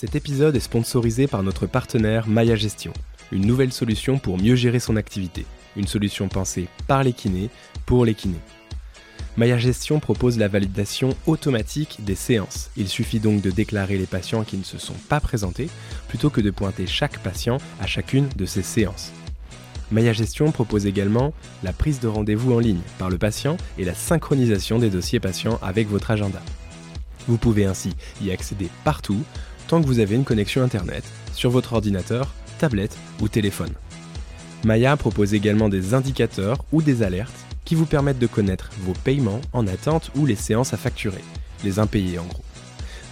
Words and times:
Cet 0.00 0.16
épisode 0.16 0.56
est 0.56 0.60
sponsorisé 0.60 1.26
par 1.26 1.42
notre 1.42 1.66
partenaire 1.66 2.26
Maya 2.26 2.56
Gestion, 2.56 2.94
une 3.32 3.44
nouvelle 3.44 3.70
solution 3.70 4.18
pour 4.18 4.38
mieux 4.38 4.54
gérer 4.54 4.80
son 4.80 4.96
activité. 4.96 5.44
Une 5.76 5.86
solution 5.86 6.28
pensée 6.28 6.68
par 6.86 7.04
les 7.04 7.12
kinés, 7.12 7.50
pour 7.84 8.06
les 8.06 8.14
kinés. 8.14 8.40
Maya 9.36 9.58
Gestion 9.58 10.00
propose 10.00 10.38
la 10.38 10.48
validation 10.48 11.14
automatique 11.26 11.98
des 12.02 12.14
séances. 12.14 12.70
Il 12.78 12.88
suffit 12.88 13.20
donc 13.20 13.42
de 13.42 13.50
déclarer 13.50 13.98
les 13.98 14.06
patients 14.06 14.42
qui 14.42 14.56
ne 14.56 14.64
se 14.64 14.78
sont 14.78 14.96
pas 15.10 15.20
présentés, 15.20 15.68
plutôt 16.08 16.30
que 16.30 16.40
de 16.40 16.50
pointer 16.50 16.86
chaque 16.86 17.18
patient 17.18 17.58
à 17.78 17.86
chacune 17.86 18.30
de 18.36 18.46
ces 18.46 18.62
séances. 18.62 19.12
Maya 19.90 20.14
Gestion 20.14 20.50
propose 20.50 20.86
également 20.86 21.34
la 21.62 21.74
prise 21.74 22.00
de 22.00 22.08
rendez-vous 22.08 22.54
en 22.54 22.58
ligne 22.58 22.80
par 22.98 23.10
le 23.10 23.18
patient 23.18 23.58
et 23.76 23.84
la 23.84 23.94
synchronisation 23.94 24.78
des 24.78 24.88
dossiers 24.88 25.20
patients 25.20 25.58
avec 25.60 25.88
votre 25.88 26.10
agenda. 26.10 26.40
Vous 27.28 27.36
pouvez 27.36 27.64
ainsi 27.64 27.94
y 28.22 28.30
accéder 28.30 28.68
partout, 28.82 29.22
tant 29.70 29.80
que 29.80 29.86
vous 29.86 30.00
avez 30.00 30.16
une 30.16 30.24
connexion 30.24 30.62
Internet, 30.62 31.04
sur 31.32 31.48
votre 31.48 31.74
ordinateur, 31.74 32.34
tablette 32.58 32.98
ou 33.20 33.28
téléphone. 33.28 33.72
Maya 34.64 34.96
propose 34.96 35.32
également 35.32 35.68
des 35.68 35.94
indicateurs 35.94 36.64
ou 36.72 36.82
des 36.82 37.04
alertes 37.04 37.46
qui 37.64 37.76
vous 37.76 37.86
permettent 37.86 38.18
de 38.18 38.26
connaître 38.26 38.70
vos 38.80 38.94
paiements 38.94 39.40
en 39.52 39.68
attente 39.68 40.10
ou 40.16 40.26
les 40.26 40.34
séances 40.34 40.74
à 40.74 40.76
facturer, 40.76 41.22
les 41.62 41.78
impayés 41.78 42.18
en 42.18 42.24
gros. 42.24 42.42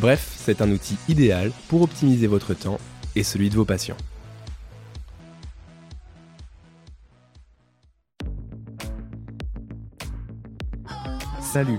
Bref, 0.01 0.35
c'est 0.37 0.61
un 0.61 0.73
outil 0.73 0.97
idéal 1.09 1.53
pour 1.69 1.83
optimiser 1.83 2.27
votre 2.27 2.55
temps 2.55 2.81
et 3.15 3.23
celui 3.23 3.51
de 3.51 3.55
vos 3.55 3.65
patients. 3.65 3.97
Salut, 11.41 11.79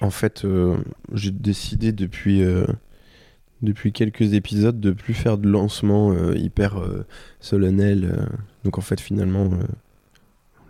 En 0.00 0.10
fait, 0.10 0.44
euh, 0.44 0.78
j'ai 1.12 1.30
décidé 1.30 1.92
depuis, 1.92 2.42
euh, 2.42 2.66
depuis 3.60 3.92
quelques 3.92 4.32
épisodes 4.32 4.80
de 4.80 4.92
plus 4.92 5.14
faire 5.14 5.36
de 5.36 5.48
lancement 5.48 6.12
euh, 6.12 6.34
hyper 6.36 6.82
solennel. 7.40 8.26
donc 8.64 8.78
en 8.78 8.80
fait, 8.80 9.00
finalement, 9.00 9.50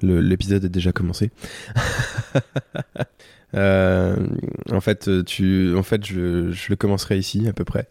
l'épisode 0.02 0.64
est 0.64 0.68
déjà 0.68 0.92
commencé. 0.92 1.30
en 3.54 4.80
fait, 4.80 5.24
tu, 5.24 5.74
en 5.76 5.82
fait, 5.84 6.04
je, 6.04 6.50
je, 6.50 6.66
le 6.70 6.76
commencerai 6.76 7.18
ici 7.18 7.46
à 7.48 7.52
peu 7.52 7.64
près. 7.64 7.88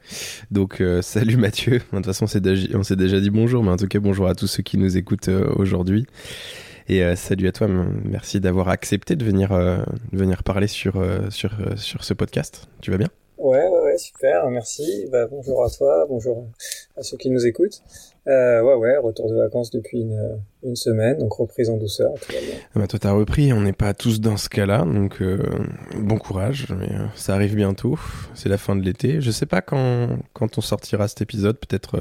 Donc, 0.51 0.83
salut 1.01 1.37
Mathieu. 1.37 1.79
De 1.79 1.83
toute 1.95 2.05
façon, 2.05 2.25
on 2.25 2.83
s'est 2.83 2.95
déjà 2.95 3.19
dit 3.21 3.29
bonjour, 3.29 3.63
mais 3.63 3.71
en 3.71 3.77
tout 3.77 3.87
cas, 3.87 3.99
bonjour 3.99 4.27
à 4.27 4.35
tous 4.35 4.47
ceux 4.47 4.63
qui 4.63 4.77
nous 4.77 4.97
écoutent 4.97 5.29
aujourd'hui. 5.55 6.05
Et 6.91 7.03
euh, 7.03 7.15
salut 7.15 7.47
à 7.47 7.51
toi, 7.51 7.67
merci 7.67 8.39
d'avoir 8.39 8.67
accepté 8.69 9.15
de 9.15 9.23
venir, 9.23 9.51
euh, 9.51 9.77
venir 10.11 10.41
parler 10.41 10.65
sur, 10.65 10.99
euh, 10.99 11.29
sur, 11.29 11.51
sur 11.75 12.03
ce 12.03 12.15
podcast. 12.15 12.67
Tu 12.81 12.89
vas 12.89 12.97
bien? 12.97 13.09
Ouais, 13.37 13.67
ouais, 13.67 13.81
ouais, 13.83 13.97
super, 13.99 14.49
merci. 14.49 15.07
Bah, 15.11 15.27
bonjour 15.27 15.63
à 15.63 15.69
toi, 15.69 16.07
bonjour 16.09 16.47
à 16.97 17.03
ceux 17.03 17.15
qui 17.17 17.29
nous 17.29 17.45
écoutent. 17.45 17.83
ouais, 18.25 18.73
ouais, 18.73 18.97
retour 18.97 19.29
de 19.29 19.35
vacances 19.35 19.69
depuis 19.69 20.01
une, 20.01 20.39
une 20.63 20.75
semaine, 20.75 21.19
donc 21.19 21.31
reprise 21.33 21.69
en 21.69 21.77
douceur, 21.77 22.11
tout 22.15 22.33
va 22.33 22.39
bien. 22.39 22.55
Ah 22.73 22.79
bah 22.79 22.87
toi, 22.87 22.97
t'as 22.97 23.11
repris, 23.11 23.53
on 23.53 23.61
n'est 23.61 23.71
pas 23.71 23.93
tous 23.93 24.19
dans 24.19 24.37
ce 24.37 24.49
cas-là, 24.49 24.79
donc 24.79 25.21
bon 25.95 26.17
courage, 26.17 26.65
mais 26.71 26.89
ça 27.13 27.35
arrive 27.35 27.53
bientôt, 27.53 27.99
c'est 28.33 28.49
la 28.49 28.57
fin 28.57 28.75
de 28.75 28.81
l'été. 28.81 29.21
Je 29.21 29.29
sais 29.29 29.45
pas 29.45 29.61
quand, 29.61 30.17
quand 30.33 30.57
on 30.57 30.61
sortira 30.61 31.07
cet 31.07 31.21
épisode, 31.21 31.59
peut-être 31.59 31.99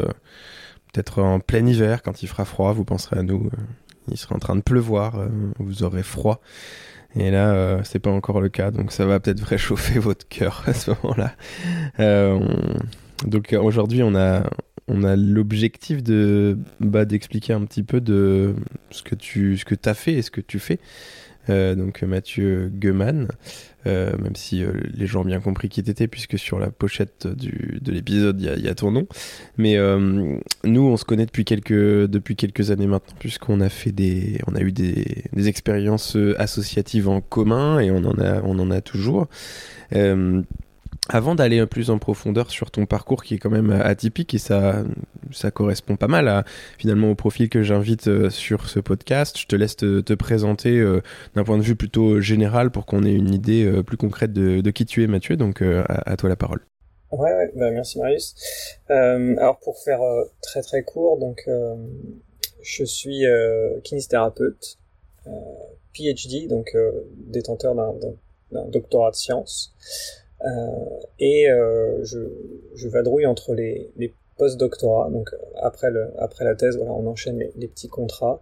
peut-être 0.93 1.23
en 1.23 1.41
plein 1.41 1.67
hiver, 1.67 2.03
quand 2.03 2.23
il 2.23 2.27
fera 2.27 2.47
froid, 2.47 2.73
vous 2.73 2.87
penserez 2.87 3.19
à 3.19 3.23
nous 3.23 3.51
il 4.11 4.17
sera 4.17 4.37
en 4.37 4.39
train 4.39 4.57
de 4.57 4.63
pleuvoir, 4.63 5.19
euh, 5.19 5.29
vous 5.59 5.83
aurez 5.83 6.03
froid. 6.03 6.41
Et 7.17 7.31
là, 7.31 7.53
euh, 7.53 7.81
c'est 7.85 7.99
pas 7.99 8.11
encore 8.11 8.41
le 8.41 8.49
cas, 8.49 8.71
donc 8.71 8.93
ça 8.93 9.07
va 9.07 9.19
peut-être 9.21 9.41
réchauffer 9.45 9.99
votre 9.99 10.29
cœur 10.29 10.65
à 10.67 10.75
ce 10.75 10.91
moment-là. 10.91 11.33
Euh, 12.01 12.39
donc 13.25 13.55
aujourd'hui, 13.59 14.03
on 14.03 14.15
a, 14.15 14.49
on 14.89 15.03
a 15.05 15.17
l'objectif 15.17 16.03
de 16.03 16.59
bah, 16.81 17.05
d'expliquer 17.05 17.53
un 17.53 17.65
petit 17.65 17.83
peu 17.83 18.01
de 18.01 18.55
ce 18.91 19.03
que 19.03 19.15
tu 19.15 19.57
ce 19.57 19.65
que 19.65 19.75
as 19.89 19.95
fait 19.95 20.15
et 20.15 20.23
ce 20.23 20.31
que 20.31 20.41
tu 20.41 20.59
fais. 20.59 20.79
Donc 21.49 22.03
Mathieu 22.03 22.71
Gueman, 22.73 23.29
euh, 23.87 24.13
même 24.19 24.35
si 24.37 24.63
euh, 24.63 24.73
les 24.93 25.07
gens 25.07 25.23
ont 25.23 25.25
bien 25.25 25.41
compris 25.41 25.69
qui 25.69 25.83
t'étais, 25.83 26.09
puisque 26.09 26.39
sur 26.39 26.59
la 26.59 26.71
pochette 26.71 27.27
du, 27.27 27.79
de 27.81 27.93
l'épisode, 27.93 28.41
il 28.41 28.65
y, 28.65 28.69
a 28.69 28.75
ton 28.75 28.91
nom. 28.91 29.07
Mais 29.57 29.77
euh, 29.77 30.37
nous, 30.65 30.83
on 30.83 30.97
se 30.97 31.05
connaît 31.05 31.27
depuis 31.27 31.45
quelques, 31.45 32.07
depuis 32.07 32.37
quelques 32.37 32.71
années 32.71 32.87
maintenant, 32.87 33.15
puisqu'on 33.19 33.61
a 33.61 33.69
fait 33.69 33.93
des, 33.93 34.41
on 34.47 34.55
a 34.55 34.61
eu 34.61 34.73
des, 34.73 35.25
des 35.33 35.49
expériences 35.49 36.17
associatives 36.39 37.09
en 37.09 37.21
commun 37.21 37.79
et 37.79 37.91
on 37.91 38.05
en 38.05 38.19
a, 38.19 38.43
on 38.43 38.59
en 38.59 38.71
a 38.71 38.81
toujours. 38.81 39.29
Avant 41.09 41.35
d'aller 41.35 41.65
plus 41.67 41.91
en 41.91 41.99
profondeur 41.99 42.51
sur 42.51 42.71
ton 42.71 42.85
parcours 42.85 43.23
qui 43.23 43.35
est 43.35 43.39
quand 43.39 43.51
même 43.51 43.71
atypique 43.71 44.35
et 44.35 44.39
ça, 44.39 44.85
ça 45.33 45.51
correspond 45.51 45.97
pas 45.97 46.09
mal 46.09 46.29
à, 46.29 46.45
finalement 46.79 47.11
au 47.11 47.15
profil 47.15 47.49
que 47.49 47.63
j'invite 47.63 48.09
euh, 48.09 48.31
sur 48.31 48.69
ce 48.69 48.81
podcast, 48.81 49.39
je 49.39 49.47
te 49.47 49.57
laisse 49.57 49.77
te, 49.77 50.15
présenter 50.15 50.79
euh, 50.79 51.01
d'un 51.35 51.45
point 51.45 51.59
de 51.59 51.63
vue 51.63 51.77
plutôt 51.77 52.21
général 52.21 52.71
pour 52.71 52.87
qu'on 52.87 53.05
ait 53.05 53.13
une 53.13 53.33
idée 53.33 53.65
euh, 53.65 53.83
plus 53.83 53.97
concrète 53.97 54.33
de, 54.33 54.71
qui 54.71 54.85
tu 54.85 55.03
es 55.03 55.07
Mathieu. 55.07 55.37
Donc 55.37 55.63
à, 55.63 56.17
toi 56.17 56.29
la 56.29 56.37
parole. 56.37 56.61
Ouais, 57.11 57.33
ouais 57.33 57.51
bah 57.57 57.71
merci 57.71 57.99
Marius. 57.99 58.35
alors 58.89 59.59
pour 59.61 59.79
faire 59.79 60.01
très 60.43 60.61
très 60.61 60.83
court, 60.83 61.19
donc 61.19 61.49
je 62.63 62.85
suis 62.85 63.25
kinésithérapeute, 63.85 64.79
PhD, 65.95 66.49
donc 66.49 66.77
détenteur 67.17 67.75
d'un 67.75 68.67
doctorat 68.69 69.11
de 69.11 69.17
sciences. 69.17 69.75
Euh, 70.45 71.01
et 71.19 71.51
euh, 71.51 72.05
je, 72.05 72.19
je 72.75 72.89
vadrouille 72.89 73.27
entre 73.27 73.55
les, 73.55 73.91
les 73.97 74.15
post-doctorat, 74.37 75.11
donc 75.11 75.33
euh, 75.33 75.37
après, 75.57 75.91
le, 75.91 76.13
après 76.19 76.45
la 76.45 76.55
thèse, 76.55 76.77
voilà, 76.77 76.93
on 76.93 77.07
enchaîne 77.07 77.39
les, 77.39 77.53
les 77.57 77.67
petits 77.67 77.89
contrats. 77.89 78.41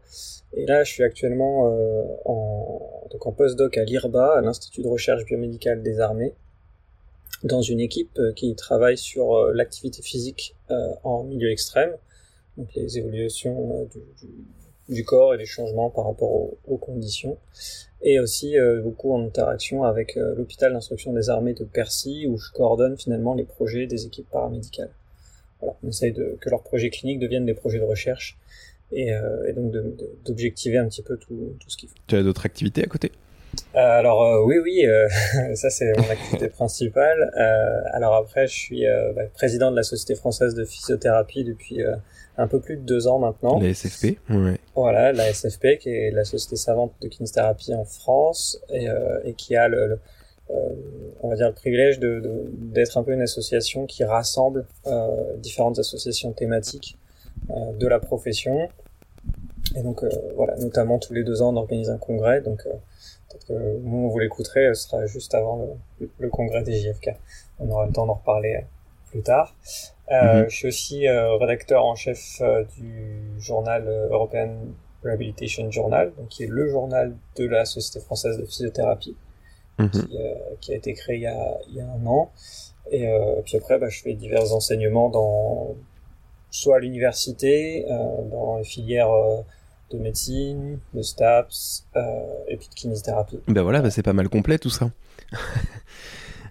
Et 0.52 0.66
là, 0.66 0.84
je 0.84 0.92
suis 0.92 1.02
actuellement 1.02 1.70
euh, 1.70 2.02
en, 2.26 3.08
donc 3.10 3.26
en 3.26 3.32
post-doc 3.32 3.78
à 3.78 3.84
l'IRBA, 3.84 4.36
à 4.36 4.40
l'Institut 4.42 4.82
de 4.82 4.88
recherche 4.88 5.24
biomédicale 5.24 5.82
des 5.82 6.00
armées, 6.00 6.34
dans 7.44 7.62
une 7.62 7.80
équipe 7.80 8.18
qui 8.34 8.54
travaille 8.54 8.96
sur 8.96 9.52
l'activité 9.52 10.00
physique 10.00 10.56
en 11.04 11.22
milieu 11.22 11.50
extrême, 11.50 11.94
donc 12.56 12.72
les 12.74 12.96
évolutions 12.96 13.84
du, 13.84 13.98
du, 13.98 14.32
du 14.88 15.04
corps 15.04 15.34
et 15.34 15.38
les 15.38 15.47
changements 15.47 15.91
par 15.91 16.06
rapport 16.06 16.30
aux, 16.66 16.76
conditions. 16.76 17.36
Et 18.02 18.20
aussi 18.20 18.58
euh, 18.58 18.80
beaucoup 18.82 19.12
en 19.12 19.24
interaction 19.24 19.84
avec 19.84 20.16
euh, 20.16 20.34
l'hôpital 20.36 20.72
d'instruction 20.72 21.12
des 21.12 21.30
armées 21.30 21.54
de 21.54 21.64
Percy, 21.64 22.26
où 22.28 22.38
je 22.38 22.52
coordonne 22.52 22.97
finalement 22.97 23.34
les 23.34 23.44
projets 23.44 23.86
des 23.86 24.06
équipes 24.06 24.30
paramédicales. 24.30 24.91
Voilà, 25.60 25.76
on 25.82 25.88
essaye 25.88 26.12
de, 26.12 26.36
que 26.41 26.50
leurs 26.50 26.62
projets 26.62 26.91
cliniques 26.91 27.19
deviennent 27.19 27.47
des 27.47 27.54
projets 27.54 27.78
de 27.78 27.84
recherche 27.84 28.36
et, 28.92 29.12
euh, 29.12 29.48
et 29.48 29.52
donc 29.54 29.72
d'objectiver 30.24 30.78
un 30.78 30.86
petit 30.86 31.03
peu 31.03 31.16
tout, 31.16 31.56
tout 31.58 31.70
ce 31.70 31.76
qu'il 31.76 31.88
faut. 31.88 31.97
Tu 32.06 32.16
as 32.16 32.22
d'autres 32.22 32.44
activités 32.44 32.84
à 32.84 32.86
côté? 32.86 33.10
Alors 33.72 34.44
oui, 34.44 34.56
oui, 34.58 34.84
ça 35.54 35.70
c'est 35.70 35.97
mon 35.97 36.10
activité 36.10 36.48
principale. 36.48 37.32
alors 37.94 38.14
après, 38.14 38.47
je 38.47 38.54
suis 38.54 38.84
bah, 39.14 39.22
président 39.32 39.70
de 39.70 39.76
la 39.76 39.82
Société 39.82 40.14
française 40.14 40.54
de 40.54 40.66
physiothérapie 40.66 41.42
depuis 41.42 41.82
un 42.38 42.47
peu 42.47 42.60
plus 42.60 42.76
de 42.76 42.82
deux 42.82 43.06
ans 43.06 43.18
maintenant. 43.18 43.59
La 43.59 43.72
SFP, 43.72 44.18
ouais. 44.30 44.59
Voilà, 44.74 45.12
la 45.12 45.33
SFP 45.33 45.78
qui 45.80 45.91
est 45.91 46.10
la 46.10 46.24
société 46.24 46.56
savante 46.56 46.92
de 47.00 47.09
kinésithérapie 47.09 47.74
en 47.74 47.84
France 47.84 48.60
et, 48.71 48.88
euh, 48.88 49.21
et 49.24 49.33
qui 49.34 49.56
a 49.56 49.68
le, 49.68 49.98
euh, 50.50 50.54
on 51.22 51.28
va 51.28 51.36
dire 51.36 51.48
le 51.48 51.54
privilège 51.54 51.98
de, 51.98 52.22
d'être 52.53 52.98
un 52.98 53.03
peu 53.03 53.12
une 53.12 53.22
association 53.22 53.86
qui 53.86 54.04
rassemble 54.04 54.66
euh, 54.86 55.36
différentes 55.38 55.78
associations 55.78 56.33
thématiques 56.33 56.98
euh, 57.50 57.72
de 57.72 57.86
la 57.86 57.98
profession. 57.98 58.68
Et 59.74 59.83
donc 59.83 60.04
euh, 60.04 60.09
voilà, 60.36 60.56
notamment 60.56 60.98
tous 60.98 61.15
les 61.15 61.24
deux 61.24 61.42
ans 61.42 61.53
on 61.53 61.56
organise 61.56 61.91
un 61.91 61.98
congrès. 61.98 62.42
Donc 62.42 62.62
peut-être 62.65 63.47
que 63.47 63.78
vous, 63.83 64.10
vous 64.10 64.18
l'écouterez, 64.18 64.74
ce 64.74 64.88
sera 64.88 65.06
juste 65.06 65.34
avant 65.34 65.77
le, 66.00 66.09
le 66.18 66.28
congrès 66.28 66.62
des 66.62 66.74
JFK. 66.74 67.10
On 67.59 67.71
aura 67.71 67.86
le 67.86 67.92
temps 67.92 68.06
d'en 68.06 68.15
reparler 68.15 68.65
plus 69.10 69.22
tard. 69.22 69.54
Euh, 70.10 70.42
mhm. 70.42 70.50
Je 70.50 70.56
suis 70.56 70.68
aussi 70.68 71.08
euh, 71.08 71.36
rédacteur 71.36 71.84
en 71.84 71.94
chef 71.94 72.41
euh, 72.41 72.64
du 72.76 73.41
journal 73.41 73.88
European 74.10 74.56
Rehabilitation 75.04 75.70
Journal, 75.70 76.12
donc 76.16 76.28
qui 76.28 76.44
est 76.44 76.48
le 76.48 76.68
journal 76.68 77.16
de 77.36 77.47
la 77.47 77.64
Société 77.64 78.04
française 78.04 78.38
de 78.38 78.44
physiothérapie, 78.44 79.16
mhm. 79.78 79.91
qui, 79.91 80.18
qui, 80.60 80.72
a 80.72 80.76
été 80.76 80.94
créé 80.94 81.16
il 81.16 81.22
y 81.22 81.26
a, 81.26 81.58
il 81.68 81.76
y 81.76 81.80
a 81.80 81.86
un 81.86 82.06
an. 82.06 82.30
Et 82.92 83.08
puis 83.44 83.56
après, 83.56 83.78
bah, 83.78 83.88
je 83.88 84.00
fais 84.00 84.14
divers 84.14 84.53
enseignements 84.53 85.09
dans 85.09 85.74
soit 86.50 86.76
à 86.76 86.78
l'université, 86.78 87.84
dans 88.30 88.59
les 88.59 88.64
filières 88.64 89.10
de 89.91 89.98
médecine, 89.98 90.78
de 90.94 91.02
STAPS 91.02 91.84
et 92.47 92.56
puis 92.56 92.68
de 92.68 92.74
kinésithérapie. 92.74 93.41
Ben 93.48 93.62
voilà, 93.62 93.82
ben 93.82 93.91
c'est 93.91 94.04
pas 94.04 94.12
mal 94.12 94.28
complet 94.28 94.59
tout 94.59 94.70
ça. 94.70 94.91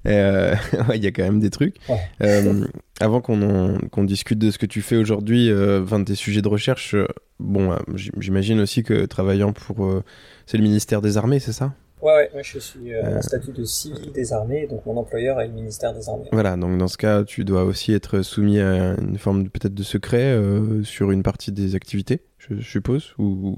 Euh, 0.07 0.55
il 0.93 1.03
y 1.03 1.07
a 1.07 1.11
quand 1.11 1.23
même 1.23 1.39
des 1.39 1.49
trucs. 1.49 1.75
Euh, 2.21 2.65
avant 2.99 3.21
qu'on 3.21 4.03
discute 4.03 4.39
de 4.39 4.51
ce 4.51 4.57
que 4.57 4.65
tu 4.65 4.81
fais 4.81 4.97
aujourd'hui, 4.97 5.49
euh, 5.49 5.81
de 5.81 6.03
tes 6.03 6.15
sujets 6.15 6.41
de 6.41 6.47
recherche, 6.47 6.95
bon, 7.39 7.75
j'imagine 7.95 8.59
aussi 8.59 8.83
que 8.83 9.05
travaillant 9.05 9.53
pour. 9.53 10.03
c'est 10.45 10.57
le 10.57 10.63
ministère 10.63 11.01
des 11.01 11.17
Armées, 11.17 11.39
c'est 11.39 11.53
ça? 11.53 11.73
Ouais, 12.01 12.29
ouais, 12.35 12.43
je 12.43 12.59
suis 12.59 12.95
en 12.95 13.21
statut 13.21 13.51
de 13.51 13.63
civil 13.63 14.11
des 14.11 14.31
armées, 14.31 14.67
donc 14.67 14.85
mon 14.85 14.97
employeur 14.97 15.41
est 15.41 15.47
le 15.47 15.53
ministère 15.53 15.93
des 15.93 16.07
armées. 16.07 16.27
Voilà, 16.31 16.55
donc 16.55 16.77
dans 16.77 16.87
ce 16.87 16.97
cas, 16.97 17.23
tu 17.23 17.45
dois 17.45 17.63
aussi 17.63 17.93
être 17.93 18.21
soumis 18.21 18.59
à 18.59 18.95
une 18.99 19.17
forme 19.17 19.49
peut-être 19.49 19.73
de 19.73 19.81
secret 19.81 20.37
sur 20.83 21.11
une 21.11 21.23
partie 21.23 21.51
des 21.51 21.73
activités, 21.73 22.21
je, 22.37 22.61
suppose 22.61 23.15
ou, 23.17 23.55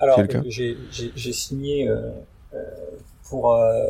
Alors, 0.00 0.20
j'ai 0.48 1.32
signé 1.32 1.88
pour 3.28 3.54
euh, 3.54 3.84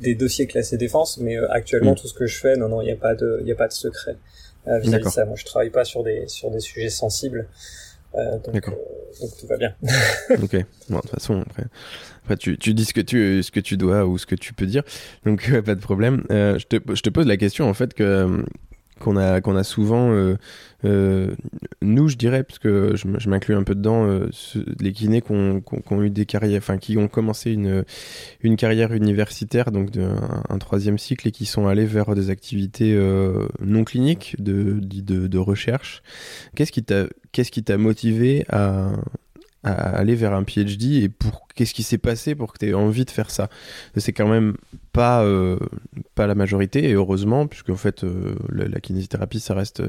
des 0.00 0.14
dossiers 0.14 0.46
classés 0.46 0.76
défense, 0.76 1.18
mais 1.18 1.36
euh, 1.36 1.50
actuellement 1.50 1.92
mm. 1.92 1.96
tout 1.96 2.08
ce 2.08 2.14
que 2.14 2.26
je 2.26 2.38
fais, 2.38 2.56
non, 2.56 2.68
non, 2.68 2.80
il 2.80 2.86
n'y 2.86 2.92
a 2.92 2.96
pas 2.96 3.14
de, 3.14 3.42
il 3.44 3.50
a 3.50 3.54
pas 3.54 3.68
de 3.68 3.72
secret 3.72 4.16
euh, 4.66 4.78
vis-à-vis 4.78 5.04
de 5.04 5.10
ça. 5.10 5.24
Moi, 5.24 5.36
je 5.36 5.44
travaille 5.44 5.70
pas 5.70 5.84
sur 5.84 6.02
des 6.02 6.26
sur 6.28 6.50
des 6.50 6.60
sujets 6.60 6.90
sensibles, 6.90 7.48
donc, 8.14 8.68
donc 8.70 9.36
tout 9.38 9.46
va 9.46 9.56
bien. 9.56 9.74
ok. 10.30 10.56
Bon, 10.88 10.96
de 10.96 11.00
toute 11.02 11.10
façon, 11.10 11.42
après, 11.42 11.64
après 12.24 12.36
tu, 12.36 12.58
tu 12.58 12.74
dis 12.74 12.84
ce 12.84 12.94
que 12.94 13.00
tu 13.00 13.42
ce 13.42 13.50
que 13.50 13.60
tu 13.60 13.76
dois 13.76 14.06
ou 14.06 14.18
ce 14.18 14.26
que 14.26 14.34
tu 14.34 14.54
peux 14.54 14.66
dire, 14.66 14.82
donc 15.24 15.50
pas 15.64 15.74
de 15.74 15.80
problème. 15.80 16.24
je 16.30 16.64
te 16.64 16.76
je 16.94 17.02
te 17.02 17.10
pose 17.10 17.26
la 17.26 17.36
question 17.36 17.68
en 17.68 17.74
fait 17.74 17.94
que 17.94 18.44
qu'on 18.98 19.16
a 19.16 19.40
qu'on 19.40 19.56
a 19.56 19.64
souvent 19.64 20.10
euh, 20.10 20.36
euh, 20.84 21.34
nous 21.82 22.08
je 22.08 22.16
dirais 22.16 22.44
parce 22.44 22.58
que 22.58 22.94
je, 22.94 23.28
m'inclus 23.28 23.54
un 23.54 23.62
peu 23.62 23.74
dedans 23.74 24.06
euh, 24.06 24.28
les 24.80 24.92
kinés 24.92 25.22
qui 25.22 25.32
ont, 25.32 26.02
eu 26.02 26.10
des 26.10 26.26
carrières 26.26 26.58
enfin 26.58 26.78
qui 26.78 26.98
ont 26.98 27.08
commencé 27.08 27.52
une 27.52 27.84
une 28.42 28.56
carrière 28.56 28.92
universitaire 28.92 29.70
donc 29.72 29.90
de, 29.90 30.08
un, 30.48 30.58
troisième 30.58 30.98
cycle 30.98 31.28
et 31.28 31.30
qui 31.30 31.46
sont 31.46 31.66
allés 31.66 31.86
vers 31.86 32.14
des 32.14 32.30
activités 32.30 32.98
non 33.60 33.84
cliniques 33.84 34.36
de, 34.38 34.80
de 34.80 35.26
de 35.26 35.38
recherche. 35.38 36.02
Qu'est-ce 36.54 36.72
qui 36.72 36.82
t'a 36.82 37.06
t'a 37.64 37.78
motivé 37.78 38.44
à 38.48 38.92
à 39.68 39.96
aller 39.96 40.14
vers 40.14 40.32
un 40.32 40.44
PhD 40.44 41.02
et 41.02 41.08
pour 41.08 41.46
qu'est-ce 41.54 41.74
qui 41.74 41.82
s'est 41.82 41.98
passé 41.98 42.34
pour 42.34 42.52
que 42.52 42.58
tu 42.58 42.68
aies 42.68 42.74
envie 42.74 43.04
de 43.04 43.10
faire 43.10 43.30
ça 43.30 43.48
C'est 43.96 44.12
quand 44.12 44.28
même 44.28 44.56
pas 44.92 45.22
euh, 45.22 45.58
pas 46.14 46.26
la 46.26 46.34
majorité 46.34 46.88
et 46.88 46.92
heureusement 46.94 47.46
puisque 47.46 47.70
en 47.70 47.76
fait 47.76 48.04
euh, 48.04 48.34
la, 48.50 48.80
kinésithérapie 48.80 49.40
ça 49.40 49.54
reste 49.54 49.82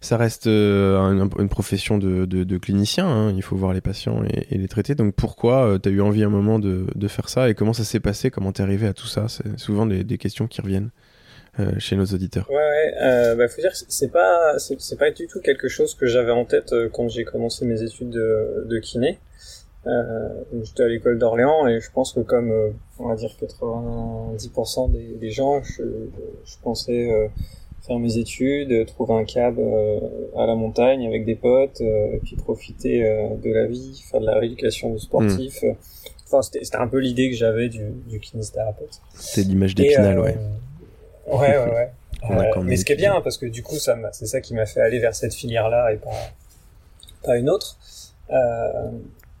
ça 0.00 0.16
reste 0.16 0.46
euh, 0.46 1.26
une 1.38 1.48
profession 1.48 1.98
de, 1.98 2.24
de, 2.24 2.58
clinicien. 2.58 3.06
Hein. 3.06 3.32
il 3.36 3.42
faut 3.42 3.56
voir 3.56 3.72
les 3.72 3.80
patients 3.80 4.22
et, 4.24 4.56
les 4.56 4.68
traiter. 4.68 4.94
Donc 4.94 5.14
pourquoi 5.14 5.78
tu 5.82 5.88
as 5.88 5.92
eu 5.92 6.00
envie 6.00 6.22
un 6.22 6.30
moment 6.30 6.58
de, 6.58 6.86
de 6.94 7.08
faire 7.08 7.28
ça 7.28 7.50
et 7.50 7.54
comment 7.54 7.72
ça 7.72 7.84
s'est 7.84 8.00
passé? 8.00 8.30
Comment 8.30 8.52
t'es 8.52 8.62
arrivé 8.62 8.86
à 8.86 8.94
tout 8.94 9.06
ça? 9.06 9.26
C'est 9.28 9.58
souvent 9.58 9.86
des 9.86 10.18
questions 10.18 10.46
qui 10.46 10.60
reviennent. 10.60 10.90
Euh, 11.60 11.72
chez 11.78 11.96
nos 11.96 12.06
auditeurs. 12.06 12.48
Ouais, 12.48 12.56
ouais 12.56 12.94
euh, 13.02 13.36
bah, 13.36 13.46
faut 13.46 13.60
dire 13.60 13.72
que 13.72 13.76
c'est 13.86 14.10
pas 14.10 14.58
c'est 14.58 14.98
pas 14.98 15.10
du 15.10 15.26
tout 15.26 15.40
quelque 15.40 15.68
chose 15.68 15.94
que 15.94 16.06
j'avais 16.06 16.30
en 16.32 16.46
tête 16.46 16.72
euh, 16.72 16.88
quand 16.90 17.08
j'ai 17.10 17.24
commencé 17.24 17.66
mes 17.66 17.82
études 17.82 18.08
de, 18.08 18.64
de 18.66 18.78
kiné. 18.78 19.18
Euh, 19.86 20.28
J'étais 20.62 20.84
à 20.84 20.88
l'école 20.88 21.18
d'Orléans 21.18 21.66
et 21.66 21.80
je 21.80 21.90
pense 21.92 22.14
que 22.14 22.20
comme 22.20 22.50
euh, 22.50 22.70
on 22.98 23.08
va 23.08 23.16
dire 23.16 23.28
90% 23.38 24.92
des, 24.92 25.16
des 25.20 25.30
gens, 25.30 25.62
je, 25.62 25.82
je 26.46 26.54
pensais 26.62 27.30
faire 27.86 27.98
mes 27.98 28.16
études, 28.16 28.86
trouver 28.86 29.12
un 29.12 29.24
cab 29.24 29.58
à 30.38 30.46
la 30.46 30.54
montagne 30.54 31.06
avec 31.06 31.26
des 31.26 31.34
potes, 31.34 31.80
et 31.80 32.20
puis 32.22 32.36
profiter 32.36 33.02
de 33.42 33.52
la 33.52 33.66
vie, 33.66 34.02
faire 34.08 34.20
de 34.20 34.26
la 34.26 34.38
rééducation 34.38 34.92
de 34.94 34.98
sportifs. 34.98 35.62
Hmm. 35.62 35.74
Enfin, 36.26 36.42
c'était 36.42 36.76
un 36.76 36.86
peu 36.86 36.98
l'idée 36.98 37.28
que 37.28 37.36
j'avais 37.36 37.68
du, 37.68 37.90
du 38.08 38.20
kinésithérapeute. 38.20 39.00
C'est 39.14 39.42
l'image 39.42 39.74
d'Épinal, 39.74 40.20
ouais. 40.20 40.36
Ouais, 41.26 41.58
ouais, 41.58 41.72
ouais. 41.72 41.90
Euh, 42.30 42.62
mais 42.62 42.76
ce 42.76 42.84
qui 42.84 42.92
est 42.92 42.96
bien, 42.96 43.20
parce 43.20 43.36
que 43.36 43.46
du 43.46 43.64
coup, 43.64 43.74
ça 43.76 43.98
c'est 44.12 44.26
ça 44.26 44.40
qui 44.40 44.54
m'a 44.54 44.64
fait 44.64 44.80
aller 44.80 45.00
vers 45.00 45.12
cette 45.12 45.34
filière-là 45.34 45.92
et 45.92 45.96
pas, 45.96 46.10
pas 47.24 47.36
une 47.36 47.50
autre. 47.50 47.76
Euh, 48.30 48.90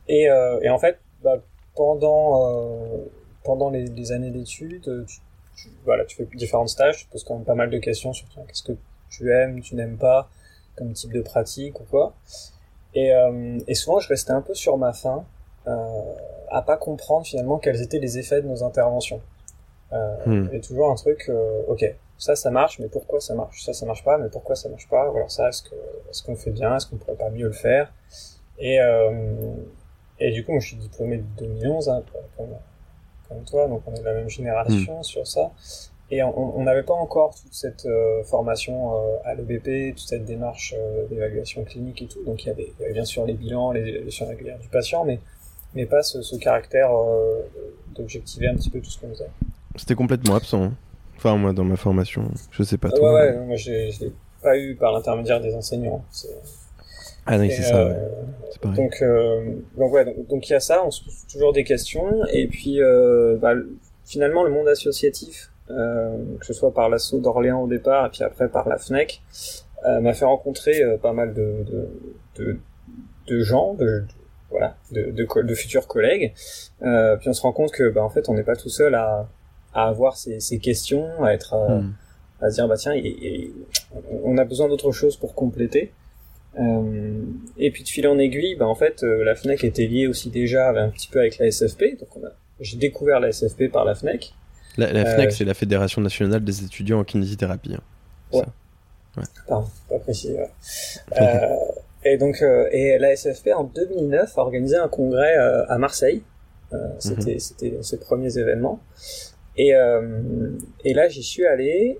et, 0.08 0.28
euh, 0.28 0.58
et 0.62 0.68
en 0.68 0.78
fait, 0.78 0.98
bah, 1.22 1.36
pendant, 1.76 2.50
euh, 2.50 2.98
pendant 3.44 3.70
les, 3.70 3.86
les 3.86 4.10
années 4.10 4.30
d'études, 4.32 5.06
tu, 5.06 5.20
tu, 5.56 5.68
voilà, 5.84 6.04
tu 6.06 6.16
fais 6.16 6.28
différents 6.34 6.66
stages, 6.66 6.98
tu 6.98 7.06
poses 7.06 7.22
quand 7.22 7.34
même 7.34 7.44
pas 7.44 7.54
mal 7.54 7.70
de 7.70 7.78
questions 7.78 8.12
sur 8.12 8.26
qu'est-ce 8.34 8.64
que 8.64 8.72
tu 9.10 9.32
aimes, 9.32 9.60
tu 9.60 9.76
n'aimes 9.76 9.96
pas, 9.96 10.28
comme 10.76 10.92
type 10.92 11.12
de 11.12 11.22
pratique 11.22 11.78
ou 11.80 11.84
quoi. 11.84 12.14
Et, 12.94 13.14
euh, 13.14 13.60
et 13.68 13.74
souvent, 13.74 14.00
je 14.00 14.08
restais 14.08 14.32
un 14.32 14.42
peu 14.42 14.54
sur 14.54 14.76
ma 14.76 14.92
faim, 14.92 15.24
à 16.50 16.62
pas 16.62 16.76
comprendre 16.76 17.24
finalement 17.24 17.58
quels 17.58 17.80
étaient 17.80 18.00
les 18.00 18.18
effets 18.18 18.42
de 18.42 18.48
nos 18.48 18.64
interventions. 18.64 19.20
Euh, 19.92 20.16
hmm. 20.26 20.48
Et 20.52 20.60
toujours 20.60 20.90
un 20.90 20.94
truc, 20.94 21.26
euh, 21.28 21.62
ok, 21.68 21.84
ça, 22.18 22.34
ça 22.34 22.50
marche, 22.50 22.78
mais 22.78 22.88
pourquoi 22.88 23.20
ça 23.20 23.34
marche? 23.34 23.64
Ça, 23.64 23.72
ça 23.72 23.84
marche 23.86 24.04
pas, 24.04 24.18
mais 24.18 24.28
pourquoi 24.28 24.54
ça 24.54 24.68
marche 24.68 24.88
pas? 24.88 25.10
Ou 25.10 25.16
alors 25.16 25.30
ça, 25.30 25.48
est-ce 25.48 25.62
que 25.62 25.74
est-ce 26.10 26.22
qu'on 26.22 26.36
fait 26.36 26.50
bien? 26.50 26.76
Est-ce 26.76 26.86
qu'on 26.86 26.96
pourrait 26.96 27.16
pas 27.16 27.30
mieux 27.30 27.46
le 27.46 27.52
faire? 27.52 27.92
Et 28.58 28.80
euh, 28.80 29.10
et 30.18 30.30
du 30.30 30.44
coup, 30.44 30.52
moi, 30.52 30.60
je 30.60 30.68
suis 30.68 30.76
diplômé 30.76 31.18
de 31.18 31.24
2011, 31.38 31.88
hein, 31.88 32.02
comme, 32.36 32.54
comme 33.28 33.44
toi, 33.44 33.66
donc 33.66 33.82
on 33.86 33.94
est 33.94 34.00
de 34.00 34.04
la 34.04 34.14
même 34.14 34.28
génération 34.28 35.00
hmm. 35.00 35.02
sur 35.02 35.26
ça. 35.26 35.50
Et 36.12 36.22
on 36.22 36.62
n'avait 36.62 36.82
pas 36.82 36.92
encore 36.92 37.34
toute 37.34 37.54
cette 37.54 37.86
euh, 37.86 38.22
formation 38.24 38.94
euh, 38.94 39.16
à 39.24 39.34
l'EBP, 39.34 39.96
toute 39.96 40.06
cette 40.06 40.26
démarche 40.26 40.74
euh, 40.76 41.06
d'évaluation 41.06 41.64
clinique 41.64 42.02
et 42.02 42.06
tout. 42.06 42.22
Donc 42.24 42.44
il 42.44 42.48
y, 42.48 42.50
avait, 42.50 42.70
il 42.78 42.82
y 42.82 42.84
avait 42.84 42.92
bien 42.92 43.06
sûr 43.06 43.24
les 43.24 43.32
bilans, 43.32 43.72
les 43.72 43.80
évaluations 43.80 44.26
régulières 44.26 44.58
du 44.58 44.68
patient, 44.68 45.06
mais, 45.06 45.20
mais 45.74 45.86
pas 45.86 46.02
ce, 46.02 46.20
ce 46.20 46.36
caractère 46.36 46.90
d'objectiver 47.94 48.48
un 48.48 48.56
petit 48.56 48.68
peu 48.68 48.80
tout 48.80 48.90
ce 48.90 49.00
qu'on 49.00 49.08
faisait. 49.08 49.30
C'était 49.76 49.94
complètement 49.94 50.34
absent. 50.34 50.64
Hein. 50.64 50.72
Enfin, 51.16 51.36
moi, 51.36 51.52
dans 51.52 51.64
ma 51.64 51.76
formation, 51.76 52.30
je 52.50 52.62
sais 52.62 52.78
pas 52.78 52.88
ah, 52.92 52.96
toi. 52.96 53.14
Ouais, 53.14 53.30
ouais, 53.30 53.46
moi, 53.46 53.56
je 53.56 53.70
l'ai 53.70 54.12
pas 54.42 54.58
eu 54.58 54.74
par 54.74 54.92
l'intermédiaire 54.92 55.40
des 55.40 55.54
enseignants. 55.54 56.04
Ah 57.26 57.38
oui, 57.38 57.50
c'est 57.50 57.62
ça, 57.62 57.86
ouais. 57.86 57.96
Euh, 58.64 58.68
donc, 58.74 59.00
euh, 59.00 59.54
donc, 59.76 59.92
ouais, 59.92 60.04
donc 60.28 60.48
il 60.48 60.52
y 60.52 60.56
a 60.56 60.60
ça, 60.60 60.84
on 60.84 60.90
se 60.90 61.04
pose 61.04 61.26
toujours 61.30 61.52
des 61.52 61.62
questions, 61.62 62.24
et 62.32 62.48
puis, 62.48 62.82
euh, 62.82 63.36
bah, 63.40 63.54
finalement, 64.04 64.42
le 64.42 64.50
monde 64.50 64.66
associatif, 64.66 65.52
euh, 65.70 66.16
que 66.40 66.46
ce 66.46 66.52
soit 66.52 66.74
par 66.74 66.88
l'assaut 66.88 67.20
d'Orléans 67.20 67.62
au 67.62 67.68
départ, 67.68 68.06
et 68.06 68.10
puis 68.10 68.24
après 68.24 68.48
par 68.48 68.68
la 68.68 68.76
FNEC, 68.78 69.22
euh, 69.86 70.00
m'a 70.00 70.14
fait 70.14 70.24
rencontrer 70.24 70.82
euh, 70.82 70.96
pas 70.96 71.12
mal 71.12 71.32
de, 71.34 71.64
de, 71.64 71.88
de, 72.36 72.58
de 73.28 73.40
gens, 73.40 73.74
de, 73.74 74.04
voilà, 74.50 74.76
de, 74.90 75.10
de, 75.10 75.42
de, 75.42 75.54
futurs 75.54 75.86
collègues. 75.86 76.34
Euh, 76.82 77.16
puis 77.16 77.28
on 77.28 77.32
se 77.32 77.42
rend 77.42 77.52
compte 77.52 77.72
que, 77.72 77.88
bah, 77.88 78.02
en 78.02 78.10
fait, 78.10 78.28
on 78.28 78.34
n'est 78.34 78.42
pas 78.42 78.56
tout 78.56 78.68
seul 78.68 78.94
à, 78.94 79.28
à 79.74 79.88
avoir 79.88 80.16
ces, 80.16 80.40
ces 80.40 80.58
questions, 80.58 81.24
à 81.24 81.32
être, 81.32 81.54
euh, 81.54 81.80
hmm. 81.80 81.94
à 82.40 82.50
se 82.50 82.54
dire 82.56 82.68
bah 82.68 82.76
tiens, 82.76 82.94
on 84.24 84.36
a 84.38 84.44
besoin 84.44 84.68
d'autre 84.68 84.92
chose 84.92 85.16
pour 85.16 85.34
compléter. 85.34 85.92
Euh, 86.60 87.22
et 87.56 87.70
puis 87.70 87.82
de 87.82 87.88
fil 87.88 88.06
en 88.06 88.18
aiguille, 88.18 88.56
bah 88.56 88.66
en 88.66 88.74
fait, 88.74 89.02
euh, 89.02 89.24
la 89.24 89.34
Fnec 89.34 89.64
était 89.64 89.86
liée 89.86 90.06
aussi 90.06 90.28
déjà 90.28 90.68
un 90.68 90.90
petit 90.90 91.08
peu 91.08 91.20
avec 91.20 91.38
la 91.38 91.50
SFP. 91.50 91.98
Donc 91.98 92.14
on 92.16 92.26
a, 92.26 92.30
j'ai 92.60 92.76
découvert 92.76 93.20
la 93.20 93.32
SFP 93.32 93.70
par 93.72 93.84
la 93.84 93.94
Fnec. 93.94 94.34
La, 94.76 94.92
la 94.92 95.04
FNEC, 95.04 95.32
c'est 95.32 95.44
la 95.44 95.54
Fédération 95.54 96.00
nationale 96.00 96.42
des 96.42 96.64
étudiants 96.64 97.00
en 97.00 97.04
kinésithérapie. 97.04 97.74
Hein. 97.74 97.82
Ouais. 98.32 98.42
ouais. 99.18 99.24
Pardon, 99.46 99.68
pas 99.88 99.98
précis. 99.98 100.32
Ouais. 100.32 101.58
et 102.04 102.16
donc, 102.16 102.42
et 102.72 102.98
la 102.98 103.14
SFP 103.14 103.50
en 103.54 103.64
2009 103.64 104.38
a 104.38 104.40
organisé 104.40 104.76
un 104.76 104.88
congrès 104.88 105.34
à 105.68 105.76
Marseille. 105.76 106.22
c'était, 106.98 107.34
mhm. 107.34 107.38
c'était 107.38 107.82
ses 107.82 107.98
premiers 107.98 108.38
événements. 108.38 108.80
Et, 109.56 109.74
euh, 109.74 110.50
et 110.84 110.94
là, 110.94 111.08
j'y 111.08 111.22
suis 111.22 111.46
allé 111.46 111.98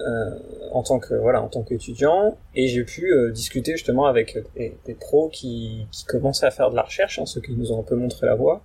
euh, 0.00 0.30
en 0.72 0.82
tant 0.82 0.98
que 0.98 1.14
voilà, 1.14 1.42
en 1.42 1.48
tant 1.48 1.62
qu'étudiant, 1.62 2.36
et 2.54 2.66
j'ai 2.66 2.84
pu 2.84 3.12
euh, 3.12 3.30
discuter 3.30 3.72
justement 3.72 4.06
avec 4.06 4.38
des, 4.56 4.76
des, 4.84 4.94
pros 4.94 5.28
qui, 5.28 5.86
qui 5.92 6.04
commençaient 6.04 6.46
à 6.46 6.50
faire 6.50 6.70
de 6.70 6.76
la 6.76 6.82
recherche, 6.82 7.18
hein, 7.18 7.26
ceux 7.26 7.40
qui 7.40 7.52
nous 7.52 7.72
ont 7.72 7.80
un 7.80 7.84
peu 7.84 7.94
montré 7.94 8.26
la 8.26 8.34
voie. 8.34 8.64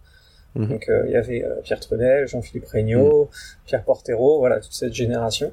Mhm. 0.56 0.68
Donc 0.68 0.90
il 1.06 1.12
y 1.12 1.16
avait 1.16 1.46
Pierre 1.64 1.80
Trenel, 1.80 2.28
Jean-Philippe 2.28 2.66
Regnault, 2.66 3.26
mhm. 3.26 3.30
Pierre 3.66 3.84
Portero, 3.84 4.40
voilà 4.40 4.60
toute 4.60 4.74
cette 4.74 4.94
génération. 4.94 5.52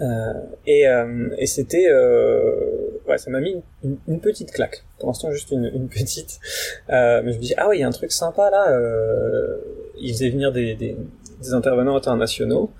Euh, 0.00 0.32
et, 0.66 0.88
euh, 0.88 1.28
et 1.38 1.46
c'était, 1.46 1.86
euh, 1.88 3.00
ouais, 3.08 3.18
ça 3.18 3.30
m'a 3.30 3.40
mis 3.40 3.62
une, 3.84 3.96
une, 4.08 4.20
petite 4.20 4.52
claque. 4.52 4.84
Pour 4.98 5.08
l'instant, 5.08 5.30
juste 5.30 5.50
une, 5.52 5.70
une 5.72 5.88
petite. 5.88 6.40
mais 6.88 7.32
je 7.32 7.36
me 7.36 7.42
dis, 7.42 7.54
ah 7.56 7.68
ouais, 7.68 7.78
il 7.78 7.80
y 7.80 7.84
a 7.84 7.88
un 7.88 7.92
truc 7.92 8.12
sympa 8.12 8.50
là. 8.50 8.66
ils 10.00 10.12
faisaient 10.12 10.30
venir 10.30 10.52
des, 10.52 10.74
des, 10.74 10.96
des 11.40 11.54
intervenants 11.54 11.96
internationaux. 11.96 12.70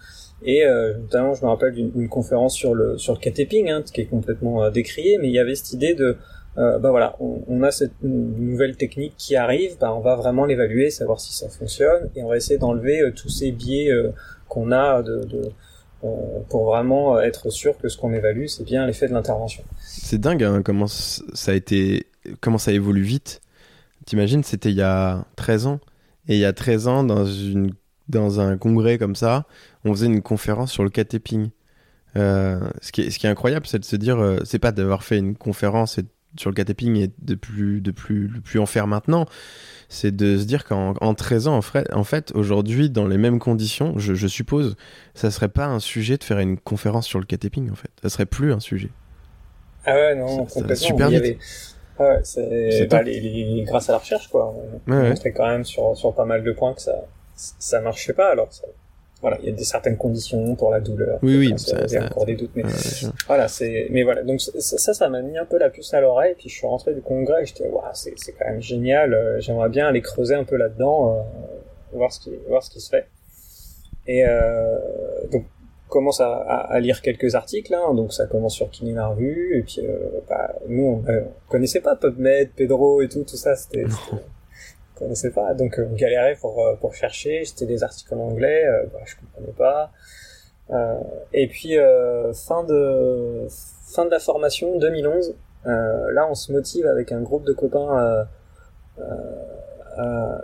Et 0.43 0.65
euh, 0.65 0.99
notamment, 0.99 1.35
je 1.35 1.43
me 1.45 1.49
rappelle 1.49 1.73
d'une 1.73 2.09
conférence 2.09 2.55
sur 2.55 2.75
le 2.75 2.99
sur 2.99 3.15
le 3.15 3.19
cataping, 3.19 3.71
hein, 3.71 3.83
qui 3.83 4.03
est 4.03 4.07
complètement 4.07 4.65
euh, 4.65 4.71
décrié, 4.71 5.19
mais 5.19 5.29
il 5.29 5.33
y 5.33 5.39
avait 5.39 5.55
cette 5.55 5.73
idée 5.73 5.95
de, 5.95 6.19
euh, 6.59 6.79
bah 6.79 6.91
voilà, 6.91 7.17
on, 7.21 7.63
a 7.63 7.71
cette 7.71 8.03
nouvelle 8.03 8.77
technique 8.77 9.15
qui 9.19 9.37
arrive, 9.37 9.77
bah 9.79 9.93
on 9.93 10.01
va 10.01 10.17
vraiment 10.17 10.47
l'évaluer, 10.47 10.89
savoir 10.89 11.21
si 11.21 11.35
ça 11.35 11.51
fonctionne, 11.51 12.09
et 12.15 12.23
on 12.23 12.29
va 12.29 12.37
essayer 12.39 12.59
d'enlever 12.59 13.03
euh, 13.03 13.13
tous 13.13 13.29
ces 13.29 13.53
biais 13.53 13.91
euh, 13.91 14.11
qu'on 14.49 14.73
a 14.73 15.03
de, 15.03 15.25
de 15.25 15.43
pour 16.51 16.67
vraiment 16.67 17.19
être 17.19 17.51
sûr 17.51 17.77
que 17.79 17.89
ce 17.89 17.97
qu'on 17.97 18.13
évalue, 18.13 18.47
c'est 18.47 18.63
bien 18.63 18.87
l'effet 18.87 19.09
de 19.09 19.13
l'intervention. 19.13 19.65
C'est 19.81 20.21
dingue 20.21 20.45
hein, 20.45 20.63
comment 20.63 20.87
ça 20.87 21.51
a 21.51 21.55
été, 21.55 22.07
comment 22.41 22.59
ça 22.59 22.71
évolue 22.71 23.03
vite. 23.03 23.41
T'imagines, 24.05 24.45
c'était 24.45 24.71
il 24.71 24.77
y 24.77 24.83
a 24.83 25.25
13 25.35 25.67
ans. 25.67 25.81
Et 26.29 26.35
il 26.35 26.39
y 26.39 26.45
a 26.45 26.53
13 26.53 26.87
ans, 26.87 27.03
dans, 27.03 27.25
une, 27.25 27.73
dans 28.09 28.41
un 28.41 28.57
congrès 28.57 28.99
comme 28.99 29.17
ça, 29.17 29.47
on 29.85 29.93
faisait 29.93 30.07
une 30.07 30.23
conférence 30.23 30.73
sur 30.73 30.85
le 30.85 30.91
catéping. 30.91 31.51
Euh, 32.17 32.61
ce, 32.81 32.93
qui 32.93 33.03
est, 33.03 33.11
ce 33.11 33.19
qui 33.19 33.27
est 33.27 33.31
incroyable, 33.31 33.67
c'est 33.67 33.79
de 33.79 33.85
se 33.85 33.97
dire, 33.97 34.19
euh, 34.19 34.39
c'est 34.45 34.59
pas 34.59 34.73
d'avoir 34.73 35.03
fait 35.03 35.19
une 35.19 35.37
conférence 35.37 36.01
sur 36.39 36.51
le 36.51 36.55
catéping 36.55 36.97
et 36.97 37.11
de 37.19 37.35
plus, 37.35 37.81
de 37.81 37.91
plus, 37.91 38.29
de 38.29 38.41
plus 38.41 38.59
en 38.59 38.67
faire 38.67 38.87
maintenant, 38.87 39.27
c'est 39.89 40.15
de 40.15 40.39
se 40.39 40.45
dire 40.45 40.65
qu'en 40.65 40.95
en 41.01 41.15
13 41.15 41.49
ans, 41.49 41.57
en 41.57 41.63
fait, 41.63 41.93
en 41.93 42.05
fait 42.05 42.33
aujourd'hui, 42.35 42.91
dans 42.91 43.07
les 43.07 43.19
mêmes 43.19 43.39
conditions, 43.39 43.99
je, 43.99 44.15
je, 44.15 44.27
suppose, 44.27 44.77
ça 45.15 45.31
serait 45.31 45.49
pas 45.49 45.67
un 45.67 45.81
sujet 45.81 46.17
de 46.17 46.25
faire 46.25 46.39
une 46.39 46.59
conférence 46.59 47.07
sur 47.07 47.19
le 47.19 47.27
catéping, 47.27 47.71
en 47.71 47.75
fait. 47.75 47.91
Ça 48.03 48.09
serait 48.09 48.27
plus 48.27 48.53
un 48.53 48.61
sujet. 48.61 48.91
Ah 49.85 49.95
ouais, 49.95 50.15
non, 50.17 50.47
complètement. 50.47 50.75
super 50.75 51.11
vite. 51.11 51.39
Ouais, 51.99 52.21
c'est 52.25 52.89
bah, 52.91 53.03
les, 53.03 53.21
les, 53.21 53.63
grâce 53.65 53.89
à 53.89 53.93
la 53.93 53.99
recherche, 53.99 54.29
quoi. 54.29 54.55
On 54.55 54.93
ouais, 54.93 55.09
montrait 55.09 55.33
quand 55.33 55.47
même 55.47 55.65
sur, 55.65 55.97
sur 55.97 56.15
pas 56.15 56.27
mal 56.27 56.45
de 56.45 56.53
points 56.53 56.75
que 56.75 56.83
ça, 56.83 56.93
ça 57.37 57.81
marchait 57.81 58.13
pas. 58.13 58.31
Alors, 58.31 58.53
ça, 58.53 58.65
voilà, 59.23 59.39
il 59.41 59.47
y 59.47 59.49
a 59.49 59.53
des 59.53 59.65
certaines 59.65 59.97
conditions 59.97 60.57
pour 60.57 60.71
la 60.71 60.81
douleur. 60.81 61.19
Oui, 61.23 61.37
oui, 61.39 61.55
ça, 61.59 61.79
encore 62.05 62.27
des 62.27 62.37
doutes, 62.37 62.51
mais 62.55 62.65
voilà, 63.27 63.49
c'est, 63.49 63.89
mais 63.91 64.03
voilà. 64.03 64.23
Donc 64.23 64.41
ça, 64.41 64.95
ça 64.95 65.09
m'a 65.09 65.23
mis 65.23 65.39
un 65.39 65.47
peu 65.47 65.59
la 65.59 65.71
puce 65.71 65.95
à 65.95 66.01
l'oreille. 66.01 66.35
Puis 66.39 66.49
je 66.49 66.55
suis 66.55 66.67
rentré 66.67 66.95
du 66.95 67.01
congrès, 67.01 67.43
et 67.43 67.47
j'étais, 67.47 67.69
waouh, 67.69 67.83
c'est, 67.95 68.15
c'est 68.17 68.33
quand 68.33 68.47
même 68.47 68.61
génial. 68.61 69.15
Euh, 69.15 69.41
j'aimerais 69.41 69.69
bien 69.69 69.87
aller 69.87 70.03
creuser 70.03 70.35
un 70.35 70.45
peu 70.45 70.57
là-dedans, 70.57 71.13
euh, 71.13 71.23
voir 71.93 72.13
ce 72.13 72.21
qui, 72.21 72.31
voir 72.49 72.63
ce 72.63 72.71
qui 72.71 72.81
se 72.81 72.91
fait. 72.91 73.07
Et 74.07 74.25
euh, 74.27 74.79
donc 75.33 75.45
commence 75.89 76.21
à, 76.21 76.39
à, 76.39 76.81
lire 76.81 77.01
quelques 77.01 77.35
articles, 77.35 77.73
hein, 77.73 77.95
donc 77.95 78.13
ça 78.13 78.27
commence 78.27 78.55
sur 78.55 78.71
Kinina 78.71 79.09
Revue, 79.09 79.57
et 79.57 79.63
puis 79.63 79.83
euh, 79.87 80.21
bah, 80.29 80.55
nous 80.69 81.05
on, 81.07 81.25
connaissait 81.49 81.81
pas 81.81 81.95
PubMed, 81.95 82.51
Pedro 82.57 83.03
et 83.03 83.09
tout, 83.09 83.23
tout 83.23 83.37
ça, 83.37 83.55
c'était 83.55 83.85
on 84.97 85.05
connaissait 85.05 85.31
pas, 85.31 85.55
donc 85.55 85.79
on 85.79 85.95
galérait 85.95 86.37
pour 86.41 86.65
euh, 86.65 86.75
pour 86.77 86.95
chercher, 86.95 87.45
c'était 87.45 87.67
des 87.67 87.83
articles 87.83 88.15
en 88.15 88.19
anglais, 88.19 88.65
euh, 88.67 88.87
bah, 88.93 89.01
je 89.05 89.17
comprenais 89.17 89.53
pas, 89.53 89.91
euh, 90.71 90.99
et 91.33 91.49
puis 91.49 91.77
fin 92.35 92.65
de 92.65 93.47
fin 93.49 94.05
de 94.05 94.11
la 94.11 94.19
formation 94.19 94.79
2011, 94.79 95.35
là 95.65 96.27
on 96.29 96.35
se 96.35 96.53
motive 96.53 96.87
avec 96.87 97.13
un 97.13 97.21
groupe 97.21 97.45
de 97.45 97.53
copains 97.53 98.27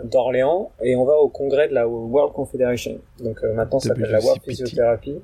d'Orléans 0.03 0.71
et 0.81 0.95
on 0.95 1.05
va 1.05 1.13
au 1.13 1.29
congrès 1.29 1.67
de 1.67 1.73
la 1.73 1.87
World 1.87 2.33
Confederation. 2.33 2.99
Donc 3.19 3.43
maintenant 3.43 3.79
ça 3.79 3.89
s'appelle 3.89 4.11
la 4.11 4.19
World 4.19 4.41
Physiotherapy. 4.43 5.21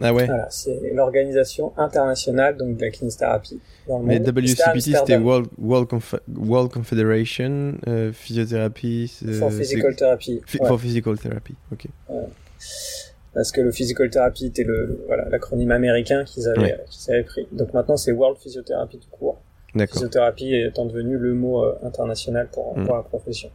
Ah 0.00 0.12
ouais. 0.12 0.26
Voilà, 0.26 0.48
c'est 0.50 0.92
l'organisation 0.92 1.72
internationale 1.78 2.56
donc 2.56 2.76
de 2.76 2.84
la 2.84 2.90
kinésithérapie. 2.90 3.60
Mais 4.02 4.18
WCPT 4.18 4.96
c'était 4.96 5.16
World, 5.16 5.48
World, 5.58 5.88
World 6.36 6.70
Confederation 6.70 7.74
euh, 7.88 8.12
Physiothérapie. 8.12 9.10
For 9.38 9.50
Physical 9.50 9.96
Therapy. 9.96 10.42
For 10.66 10.78
Physical 10.78 11.18
Therapy, 11.18 11.54
ok. 11.72 11.86
Parce 13.32 13.52
que 13.52 13.60
le 13.60 13.70
Physical 13.70 14.08
Therapy 14.10 14.46
était 14.46 14.64
le 14.64 15.04
voilà 15.06 15.28
l'acronyme 15.28 15.70
américain 15.70 16.24
qu'ils 16.24 16.48
avaient 16.48 16.78
qu'ils 16.90 17.12
avaient 17.12 17.24
pris. 17.24 17.46
Donc 17.52 17.72
maintenant 17.74 17.96
c'est 17.96 18.12
World 18.12 18.38
Physiotherapy 18.38 18.98
tout 18.98 19.10
court. 19.10 19.40
Physiothérapie 19.74 20.54
étant 20.54 20.86
devenu 20.86 21.18
le 21.18 21.34
mot 21.34 21.62
euh, 21.62 21.78
international 21.82 22.48
pour, 22.50 22.78
mm. 22.78 22.86
pour 22.86 22.96
la 22.96 23.02
profession. 23.02 23.50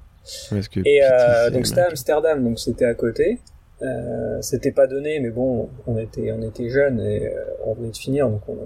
Et 0.86 1.02
euh, 1.04 1.50
donc 1.50 1.66
c'était 1.66 1.82
Amsterdam, 1.82 2.44
donc 2.44 2.60
c'était 2.60 2.86
à 2.86 2.94
côté. 2.94 3.40
Euh, 3.82 4.42
c'était 4.42 4.72
pas 4.72 4.88
donné, 4.88 5.20
mais 5.20 5.32
bon, 5.32 5.70
on 5.88 5.98
était, 5.98 6.32
on 6.32 6.42
était 6.42 6.70
jeunes 6.70 7.00
et 7.00 7.28
euh, 7.28 7.44
on 7.66 7.74
venait 7.74 7.90
de 7.90 7.98
finir, 7.98 8.30
donc 8.30 8.42
on, 8.48 8.58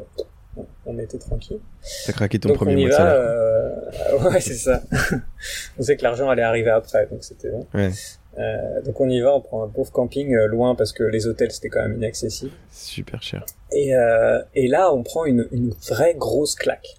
on, 0.86 1.00
était 1.00 1.18
tranquille. 1.18 1.60
T'as 2.06 2.14
craqué 2.14 2.40
ton 2.40 2.54
premier 2.54 2.76
mois 2.76 2.90
de 2.90 2.94
salaire. 2.94 3.14
Euh, 3.14 4.20
ouais, 4.30 4.42
c'est 4.42 4.56
ça. 4.56 4.82
on 5.80 5.84
sait 5.84 5.96
que 5.96 6.04
l'argent 6.04 6.30
allait 6.30 6.42
arriver 6.42 6.70
après, 6.70 7.08
donc 7.08 7.24
c'était 7.24 7.50
bon. 7.50 7.66
Ouais. 7.74 7.92
Euh, 8.38 8.82
donc 8.82 9.00
on 9.00 9.10
y 9.10 9.22
va, 9.22 9.34
on 9.34 9.40
prend 9.40 9.64
un 9.64 9.70
pauvre 9.70 9.92
camping 9.92 10.36
loin 10.48 10.76
parce 10.76 10.92
que 10.92 11.04
les 11.04 11.26
hôtels 11.28 11.52
c'était 11.52 11.70
quand 11.70 11.82
même 11.82 11.96
inaccessible. 11.96 12.52
Super 12.70 13.24
cher. 13.24 13.46
Et, 13.72 13.96
euh, 13.96 14.42
et 14.54 14.68
là 14.68 14.92
on 14.92 15.04
prend 15.04 15.24
une, 15.24 15.48
une 15.52 15.74
vraie 15.88 16.16
grosse 16.16 16.56
claque. 16.56 16.98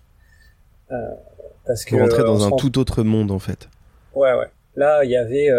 parce 1.67 1.85
que 1.85 1.95
on 1.95 1.99
rentrait 1.99 2.23
dans 2.23 2.47
un 2.47 2.57
tout 2.57 2.79
autre 2.79 3.03
monde 3.03 3.31
en 3.31 3.39
fait. 3.39 3.69
Ouais 4.15 4.33
ouais. 4.33 4.49
Là 4.77 5.05
il 5.05 5.11
y 5.11 5.17
avait 5.17 5.51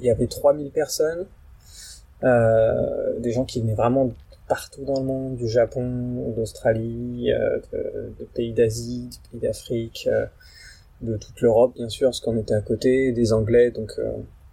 il 0.00 0.04
y 0.04 0.10
avait 0.10 0.26
3000 0.26 0.72
personnes. 0.72 1.26
Euh, 2.22 3.18
des 3.18 3.32
gens 3.32 3.44
qui 3.44 3.60
venaient 3.60 3.74
vraiment 3.74 4.10
partout 4.48 4.84
dans 4.84 4.98
le 5.00 5.06
monde, 5.06 5.36
du 5.36 5.48
Japon, 5.48 6.32
d'Australie, 6.36 7.32
euh, 7.32 7.58
de, 8.18 8.24
pays 8.34 8.52
d'Asie, 8.52 9.08
de 9.08 9.30
pays 9.30 9.40
d'Afrique, 9.40 10.08
euh, 10.10 10.26
de 11.00 11.16
toute 11.16 11.40
l'Europe 11.40 11.72
bien 11.74 11.88
sûr, 11.88 12.08
parce 12.08 12.20
qu'on 12.20 12.36
était 12.36 12.54
à 12.54 12.60
côté, 12.60 13.12
des 13.12 13.32
Anglais, 13.32 13.70
donc 13.70 13.98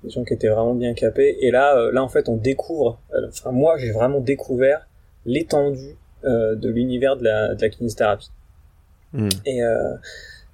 des 0.04 0.10
gens 0.10 0.24
qui 0.24 0.34
étaient 0.34 0.48
vraiment 0.48 0.76
bien 0.76 0.94
capés. 0.94 1.38
Et 1.42 1.52
là, 1.52 1.92
là 1.92 2.04
en 2.04 2.08
fait, 2.08 2.30
on 2.30 2.38
découvre. 2.38 3.00
enfin, 3.28 3.52
moi, 3.52 3.78
j'ai 3.78 3.92
vraiment 3.92 4.22
découvert 4.22 4.88
l'étendue 5.26 5.98
de 6.24 6.70
l'univers 6.70 7.18
de 7.18 7.26
la, 7.26 7.56
de 7.56 7.62
la 7.62 7.70
kinésithérapie. 7.70 8.32
Hmm. 9.12 9.30
Et 9.46 9.62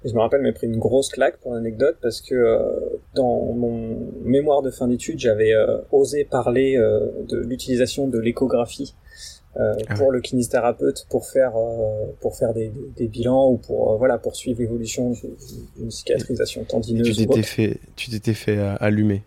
et 0.04 0.08
je 0.08 0.14
me 0.14 0.20
rappelle, 0.20 0.42
m'a 0.42 0.52
pris 0.52 0.66
une 0.66 0.78
grosse 0.78 1.08
claque 1.08 1.38
pour 1.38 1.54
l'anecdote 1.54 1.96
parce 2.02 2.20
que 2.20 2.34
euh, 2.34 2.58
dans 3.14 3.52
mon 3.54 4.12
mémoire 4.22 4.60
de 4.60 4.70
fin 4.70 4.86
d'études, 4.86 5.18
j'avais 5.18 5.54
euh, 5.54 5.78
osé 5.92 6.24
parler 6.24 6.76
euh, 6.76 7.00
de 7.28 7.38
l'utilisation 7.38 8.06
de 8.06 8.18
l'échographie 8.18 8.94
ah 9.56 9.94
pour 9.94 10.10
le 10.10 10.20
kinésithérapeute 10.20 11.06
pour 11.08 11.26
faire 11.28 11.52
pour 12.20 12.34
faire 12.34 12.52
des, 12.54 12.72
des, 12.96 13.06
bilans 13.06 13.52
ou 13.52 13.56
pour 13.56 13.96
voilà 13.98 14.18
pour 14.18 14.34
suivre 14.34 14.58
l'évolution 14.58 15.12
d'une 15.76 15.92
cicatrisation 15.92 16.64
tendineuse. 16.64 17.16
Tu 17.16 17.24
t'étais 17.24 17.42
fait 17.44 17.78
tu 17.94 18.10
t'étais 18.10 18.34
fait 18.34 18.58
allumer. 18.80 19.22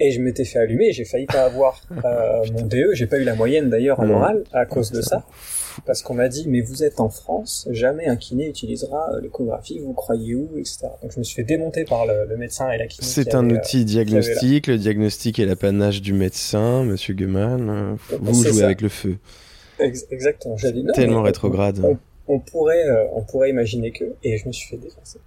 Et 0.00 0.10
je 0.10 0.20
m'étais 0.20 0.44
fait 0.44 0.58
allumer, 0.58 0.92
j'ai 0.92 1.04
failli 1.04 1.26
pas 1.26 1.44
avoir 1.44 1.82
mon 2.52 2.66
DE, 2.66 2.90
j'ai 2.94 3.06
pas 3.06 3.18
eu 3.18 3.24
la 3.24 3.34
moyenne 3.34 3.70
d'ailleurs 3.70 4.00
en 4.00 4.08
oral 4.08 4.44
à 4.52 4.66
cause 4.66 4.90
de 4.90 5.02
ça 5.02 5.26
parce 5.86 6.02
qu'on 6.02 6.14
m'a 6.14 6.28
dit 6.28 6.46
mais 6.48 6.60
vous 6.60 6.82
êtes 6.82 7.00
en 7.00 7.08
France, 7.08 7.68
jamais 7.70 8.06
un 8.06 8.16
kiné 8.16 8.48
utilisera 8.48 9.12
euh, 9.12 9.20
l'échographie, 9.20 9.78
vous 9.78 9.92
croyez 9.92 10.34
où, 10.34 10.48
etc. 10.58 10.88
Donc 11.02 11.12
je 11.12 11.18
me 11.18 11.24
suis 11.24 11.36
fait 11.36 11.44
démonter 11.44 11.84
par 11.84 12.06
le, 12.06 12.36
médecin 12.36 12.70
et 12.70 12.78
la 12.78 12.86
kiné. 12.86 13.06
C'est 13.06 13.34
un 13.34 13.48
outil 13.50 13.82
euh, 13.82 13.84
diagnostique, 13.84 14.66
le 14.66 14.78
diagnostic 14.78 15.38
est 15.38 15.46
l'apanage 15.46 16.02
du 16.02 16.12
médecin, 16.12 16.84
Monsieur 16.84 17.14
Gueman. 17.14 17.96
Vous 18.20 18.44
jouez 18.44 18.62
avec 18.62 18.80
le 18.80 18.88
feu. 18.88 19.18
exactement. 19.78 20.56
J'avais 20.56 20.82
tellement 20.94 21.22
rétrograde. 21.22 21.80
On, 22.26 22.38
pourrait, 22.38 22.86
euh, 22.86 23.06
on 23.12 23.22
pourrait 23.22 23.50
imaginer 23.50 23.90
que, 23.90 24.04
et 24.22 24.38
je 24.38 24.46
me 24.46 24.52
suis 24.52 24.68
fait 24.68 24.76
défoncer. 24.76 25.18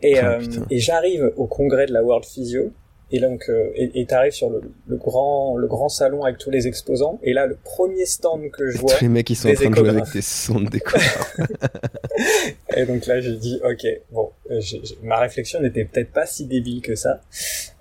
Et, 0.00 0.18
ah, 0.18 0.38
et 0.70 0.78
j'arrive 0.78 1.32
au 1.36 1.46
congrès 1.46 1.84
de 1.84 1.92
la 1.92 2.02
World 2.02 2.24
Physio 2.24 2.72
et 3.12 3.20
donc, 3.20 3.44
euh, 3.48 3.70
et 3.76 4.04
t'arrives 4.04 4.32
sur 4.32 4.50
le, 4.50 4.60
le, 4.88 4.96
grand, 4.96 5.56
le 5.56 5.68
grand 5.68 5.88
salon 5.88 6.24
avec 6.24 6.38
tous 6.38 6.50
les 6.50 6.66
exposants. 6.66 7.20
Et 7.22 7.34
là, 7.34 7.46
le 7.46 7.54
premier 7.54 8.04
stand 8.04 8.50
que 8.50 8.68
je 8.68 8.78
vois, 8.78 8.94
tous 8.94 9.04
les 9.04 9.08
mecs 9.08 9.28
qui 9.28 9.36
sont 9.36 9.48
en 9.48 9.54
train 9.54 9.70
de 9.70 9.76
jouer 9.76 9.90
avec 9.90 10.12
des 10.12 10.22
sons 10.22 10.60
de 10.60 10.68
décor. 10.68 11.00
et 12.76 12.84
donc 12.84 13.06
là, 13.06 13.20
j'ai 13.20 13.36
dit, 13.36 13.60
ok, 13.62 13.86
bon, 14.10 14.30
euh, 14.50 14.60
ma 15.04 15.18
réflexion 15.20 15.60
n'était 15.60 15.84
peut-être 15.84 16.10
pas 16.10 16.26
si 16.26 16.46
débile 16.46 16.82
que 16.82 16.96
ça. 16.96 17.20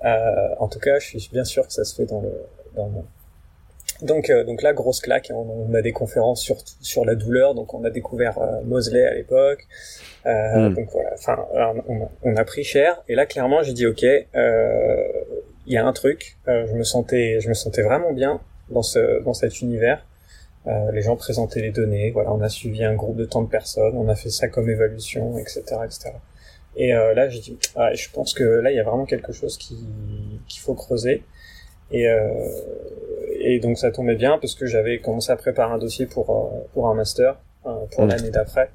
Euh, 0.03 0.49
en 0.59 0.67
tout 0.67 0.79
cas, 0.79 0.99
je 0.99 1.17
suis 1.17 1.29
bien 1.31 1.43
sûr 1.43 1.65
que 1.65 1.73
ça 1.73 1.85
se 1.85 1.95
fait 1.95 2.05
dans 2.05 2.21
le, 2.21 2.31
dans 2.75 2.85
le 2.85 2.91
donc, 4.01 4.29
euh, 4.29 4.43
donc 4.43 4.61
là, 4.61 4.73
grosse 4.73 4.99
claque. 4.99 5.31
On, 5.33 5.73
a 5.73 5.81
des 5.81 5.93
conférences 5.93 6.41
sur 6.41 6.57
sur 6.81 7.05
la 7.05 7.15
douleur. 7.15 7.55
Donc, 7.55 7.73
on 7.73 7.83
a 7.83 7.89
découvert 7.89 8.37
euh, 8.39 8.61
Mosley 8.63 9.05
à 9.05 9.13
l'époque. 9.13 9.65
Euh, 10.25 10.69
hmm. 10.69 10.73
Donc 10.73 10.89
voilà. 10.91 11.11
Enfin, 11.13 11.45
on, 11.87 12.07
on, 12.23 12.35
a 12.35 12.43
pris 12.43 12.63
cher. 12.63 13.01
Et 13.07 13.15
là, 13.15 13.25
clairement, 13.25 13.63
j'ai 13.63 13.73
dit 13.73 13.87
ok. 13.87 14.03
Il 15.67 15.73
y 15.73 15.77
a 15.77 15.85
un 15.85 15.93
truc. 15.93 16.37
je 16.47 16.73
me 16.73 16.83
sentais, 16.83 17.39
je 17.39 17.49
me 17.49 17.53
sentais 17.53 17.81
vraiment 17.81 18.13
bien 18.13 18.41
dans 18.69 18.83
ce 18.83 19.23
dans 19.23 19.33
cet 19.33 19.61
univers. 19.61 20.05
les 20.65 21.01
gens 21.01 21.15
présentaient 21.15 21.61
les 21.61 21.71
données. 21.71 22.11
Voilà, 22.11 22.33
on 22.33 22.41
a 22.41 22.49
suivi 22.49 22.83
un 22.83 22.95
groupe 22.95 23.15
de 23.15 23.25
tant 23.25 23.41
de 23.41 23.49
personnes. 23.49 23.97
On 23.97 24.07
a 24.09 24.15
fait 24.15 24.29
ça 24.29 24.47
comme 24.47 24.69
évaluation, 24.69 25.37
etc., 25.37 25.61
etc. 25.85 26.11
Et 26.77 26.91
là, 26.91 27.29
j'ai 27.29 27.39
dit, 27.39 27.57
ah, 27.75 27.93
je 27.93 28.09
pense 28.11 28.33
que 28.33 28.43
là, 28.43 28.71
il 28.71 28.75
y 28.75 28.79
a 28.79 28.83
vraiment 28.83 29.05
quelque 29.05 29.31
chose 29.31 29.57
qui 29.57 29.77
qu'il 30.47 30.61
faut 30.61 30.75
creuser. 30.75 31.23
Et, 31.91 32.07
euh, 32.07 32.19
et 33.45 33.59
donc 33.59 33.77
ça 33.77 33.91
tombait 33.91 34.15
bien 34.15 34.37
parce 34.39 34.55
que 34.55 34.65
j'avais 34.65 34.99
commencé 34.99 35.31
à 35.31 35.35
préparer 35.35 35.71
un 35.71 35.77
dossier 35.77 36.05
pour, 36.05 36.29
euh, 36.29 36.67
pour 36.73 36.89
un 36.89 36.95
master 36.95 37.37
euh, 37.65 37.85
pour 37.91 38.05
l'année 38.05 38.31
d'après. 38.31 38.71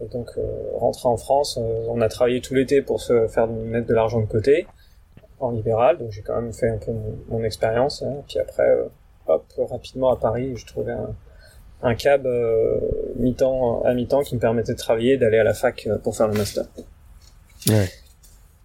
Et 0.00 0.06
donc 0.06 0.30
euh, 0.36 0.42
rentré 0.74 1.08
en 1.08 1.16
France, 1.16 1.58
on 1.88 2.00
a 2.00 2.08
travaillé 2.08 2.40
tout 2.40 2.54
l'été 2.54 2.82
pour 2.82 3.00
se 3.00 3.26
faire 3.28 3.46
mettre 3.46 3.86
de 3.86 3.94
l'argent 3.94 4.20
de 4.20 4.26
côté 4.26 4.66
en 5.40 5.50
libéral, 5.50 5.98
donc 5.98 6.12
j'ai 6.12 6.22
quand 6.22 6.40
même 6.40 6.52
fait 6.52 6.68
un 6.68 6.78
peu 6.78 6.92
mon, 7.28 7.42
expérience. 7.42 8.02
Hein. 8.02 8.22
Puis 8.28 8.38
après, 8.38 8.68
hop, 9.26 9.44
rapidement 9.70 10.12
à 10.12 10.16
Paris, 10.16 10.52
je 10.56 10.66
trouvais 10.66 10.92
un, 10.92 11.14
un 11.82 11.94
cab 11.94 12.28
mi-temps 13.16 13.82
à 13.82 13.94
mi-temps 13.94 14.22
qui 14.22 14.36
me 14.36 14.40
permettait 14.40 14.74
de 14.74 14.78
travailler, 14.78 15.16
d'aller 15.16 15.38
à 15.38 15.44
la 15.44 15.54
fac 15.54 15.88
pour 16.04 16.16
faire 16.16 16.28
le 16.28 16.34
master. 16.34 16.64
Ouais. 17.68 17.88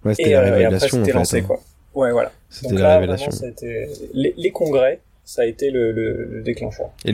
Ouais, 0.05 0.13
c'était 0.13 0.33
la 0.33 0.41
révélation. 0.41 0.69
Et 0.69 0.75
après, 0.75 0.89
c'était 0.89 1.11
lancé, 1.11 1.39
hein. 1.39 1.43
quoi. 1.47 1.59
Ouais, 1.95 2.11
voilà. 2.11 2.31
C'était 2.49 2.75
la 2.75 2.95
révélation. 2.95 3.31
Vraiment, 3.31 3.39
ça 3.39 3.45
a 3.47 3.49
été... 3.49 3.87
les, 4.13 4.33
les, 4.37 4.51
congrès, 4.51 4.99
ça 5.27 5.41
a 5.41 5.45
été 5.45 5.71
le, 5.71 5.91
le, 5.91 6.25
le 6.25 6.41
déclencheur. 6.41 6.89
Et 7.03 7.13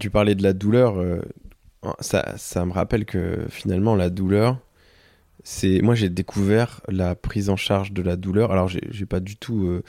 tu 0.00 0.10
parlais 0.10 0.34
de 0.34 0.42
la 0.42 0.54
douleur. 0.54 0.98
euh, 0.98 1.20
ça, 2.00 2.64
me 2.64 2.72
rappelle 2.72 3.04
que 3.04 3.44
finalement, 3.50 3.94
la 3.94 4.08
douleur, 4.08 4.58
c'est. 5.44 5.82
Moi, 5.82 5.94
j'ai 5.94 6.08
découvert 6.08 6.80
la 6.88 7.14
prise 7.14 7.50
en 7.50 7.56
charge 7.56 7.92
de 7.92 8.00
la 8.00 8.16
douleur. 8.16 8.52
Alors, 8.52 8.68
j'ai 8.68 9.06
pas 9.06 9.20
du 9.20 9.36
tout 9.36 9.66
euh, 9.66 9.82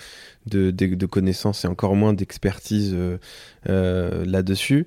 de, 0.45 1.05
connaissances 1.05 1.63
et 1.63 1.69
encore 1.69 1.95
moins 1.95 2.13
d'expertise 2.13 2.93
euh, 2.95 4.25
là-dessus. 4.25 4.85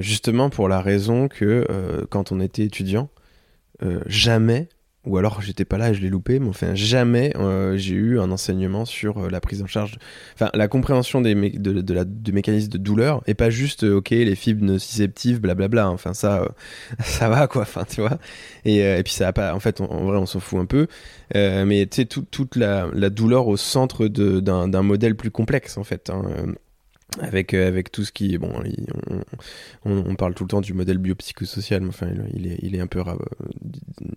Justement, 0.00 0.50
pour 0.50 0.68
la 0.68 0.80
raison 0.80 1.28
que 1.28 2.06
quand 2.10 2.32
on 2.32 2.40
était 2.40 2.64
étudiant, 2.64 3.08
jamais. 4.06 4.68
Ou 5.06 5.18
alors 5.18 5.42
j'étais 5.42 5.64
pas 5.66 5.76
là 5.76 5.90
et 5.90 5.94
je 5.94 6.00
l'ai 6.00 6.08
loupé, 6.08 6.38
mais 6.38 6.48
enfin 6.48 6.74
jamais 6.74 7.32
euh, 7.36 7.76
j'ai 7.76 7.94
eu 7.94 8.18
un 8.18 8.30
enseignement 8.30 8.84
sur 8.86 9.18
euh, 9.18 9.28
la 9.30 9.40
prise 9.40 9.62
en 9.62 9.66
charge 9.66 9.98
enfin 10.34 10.50
la 10.54 10.66
compréhension 10.66 11.20
des 11.20 11.34
de, 11.34 11.92
la 11.94 12.04
du 12.04 12.32
mécanisme 12.32 12.70
de 12.70 12.78
douleur 12.78 13.22
et 13.26 13.34
pas 13.34 13.50
juste 13.50 13.84
euh, 13.84 13.96
ok 13.96 14.10
les 14.10 14.34
fibres 14.34 14.64
nociceptives 14.64 15.40
blablabla 15.40 15.90
enfin 15.90 16.14
ça 16.14 16.42
euh, 16.42 16.48
ça 17.00 17.28
va 17.28 17.46
quoi 17.48 17.62
enfin 17.62 17.84
tu 17.88 18.00
vois. 18.00 18.18
Et, 18.64 18.82
euh, 18.82 18.98
et 18.98 19.02
puis 19.02 19.12
ça 19.12 19.28
a 19.28 19.32
pas 19.32 19.54
en 19.54 19.60
fait 19.60 19.80
on- 19.80 19.90
en 19.90 20.04
vrai 20.04 20.16
on 20.18 20.26
s'en 20.26 20.40
fout 20.40 20.58
un 20.60 20.66
peu. 20.66 20.86
Mais 21.34 21.86
tu 21.86 21.96
sais 21.96 22.04
tout- 22.06 22.24
toute 22.30 22.56
la, 22.56 22.88
la 22.94 23.10
douleur 23.10 23.46
au 23.48 23.56
centre 23.56 24.06
d'un 24.08 24.82
modèle 24.82 25.16
plus 25.16 25.30
complexe 25.30 25.76
en 25.78 25.84
fait 25.84 26.10
hein, 26.10 26.22
avec 27.20 27.54
euh, 27.54 27.68
avec 27.68 27.92
tout 27.92 28.04
ce 28.04 28.12
qui 28.12 28.36
bon 28.38 28.50
il- 28.64 28.86
on, 29.84 30.04
on, 30.10 30.14
parle 30.16 30.34
tout 30.34 30.44
le 30.44 30.48
temps 30.48 30.60
du 30.60 30.72
modèle 30.72 30.98
biopsychosocial 30.98 31.82
mais 31.82 31.88
enfin 31.88 32.08
il 32.32 32.46
est 32.46 32.58
il 32.62 32.74
est 32.74 32.80
un 32.80 32.86
peu 32.86 33.00
ra- 33.00 33.18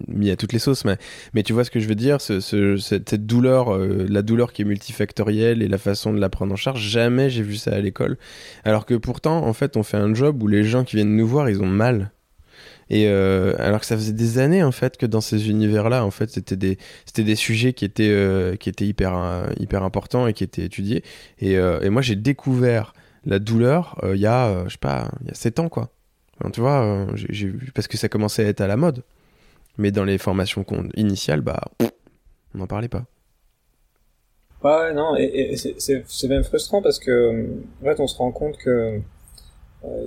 mis 0.08 0.32
à 0.32 0.36
toutes 0.36 0.54
les 0.54 0.60
sauces 0.60 0.86
mais 0.86 0.98
mais 1.34 1.44
tu 1.44 1.54
vois 1.54 1.64
ce 1.64 1.72
que 1.72 1.80
je 1.80 1.88
veux 1.88 1.96
dire 1.96 2.22
ce, 2.22 2.40
ce- 2.40 2.78
cette, 2.78 3.10
cette 3.10 3.26
douleur 3.26 3.74
euh, 3.76 4.06
la 4.10 4.22
douleur 4.22 4.54
qui 4.54 4.62
est 4.64 4.66
multifactorielle 4.66 5.62
et 5.62 5.68
la 5.68 5.78
façon 5.78 6.14
de 6.14 6.20
la 6.20 6.30
prendre 6.30 6.54
en 6.54 6.56
charge 6.56 6.82
jamais 6.82 7.30
j'ai 7.30 7.44
vu 7.44 7.58
ça 7.58 7.74
à 7.74 7.80
l'école. 7.80 8.18
Alors 8.64 8.86
que 8.86 8.96
pourtant 8.96 9.46
en 9.46 9.54
fait 9.54 9.78
on 9.78 9.84
fait 9.84 9.98
un 9.98 10.14
job 10.14 10.42
où 10.42 10.48
les 10.48 10.64
gens 10.64 10.84
qui 10.84 10.96
viennent 10.96 11.16
nous 11.16 11.28
voir 11.28 11.50
ils 11.50 11.62
ont 11.62 11.68
mal 11.68 12.12
et 12.90 13.08
euh, 13.08 13.54
alors 13.60 13.80
que 13.82 13.86
ça 13.86 13.96
faisait 13.98 14.14
des 14.14 14.40
années 14.40 14.64
en 14.64 14.72
fait 14.72 14.98
que 14.98 15.06
dans 15.06 15.22
ces 15.22 15.50
univers-là, 15.50 16.06
en 16.06 16.12
fait, 16.12 16.30
c'était 16.30 16.56
des 16.56 16.78
c'était 17.06 17.24
des 17.24 17.36
sujets 17.36 17.74
qui 17.74 17.86
étaient 17.86 18.10
euh, 18.10 18.56
qui 18.56 18.70
étaient 18.70 18.86
hyper 18.88 19.16
euh, 19.18 19.48
hyper 19.60 19.84
importants 19.84 20.28
et 20.28 20.34
qui 20.34 20.44
étaient 20.44 20.64
étudiés. 20.66 21.04
Et, 21.40 21.54
et 21.54 21.90
moi, 21.90 22.02
j'ai 22.02 22.16
découvert 22.16 22.94
la 23.26 23.40
douleur 23.40 24.00
il 24.14 24.20
y 24.20 24.28
a 24.28 24.64
je 24.68 24.74
sais 24.74 24.78
pas 24.80 25.10
il 25.22 25.28
y 25.28 25.32
a 25.32 25.34
sept 25.34 25.60
ans 25.60 25.70
quoi. 25.70 25.90
Tu 26.54 26.62
vois, 26.62 27.08
j'ai 27.16 27.52
parce 27.74 27.88
que 27.88 27.98
ça 27.98 28.10
commençait 28.10 28.46
à 28.46 28.50
être 28.50 28.62
à 28.62 28.68
la 28.68 28.78
mode. 28.78 29.04
Mais 29.78 29.92
dans 29.92 30.04
les 30.06 30.18
formations 30.18 30.66
initiales, 30.96 31.42
bah 31.42 31.62
on 32.54 32.60
n'en 32.60 32.68
parlait 32.68 32.90
pas. 32.90 33.06
Ouais, 34.64 34.94
non, 34.94 35.16
et, 35.18 35.52
et 35.54 35.58
c'est- 35.58 36.28
même 36.28 36.44
frustrant 36.44 36.82
parce 36.82 37.00
que, 37.00 37.48
en 37.82 37.86
fait, 37.86 38.00
on 38.00 38.08
se 38.08 38.18
rend 38.18 38.32
compte 38.32 38.58
que 38.58 39.00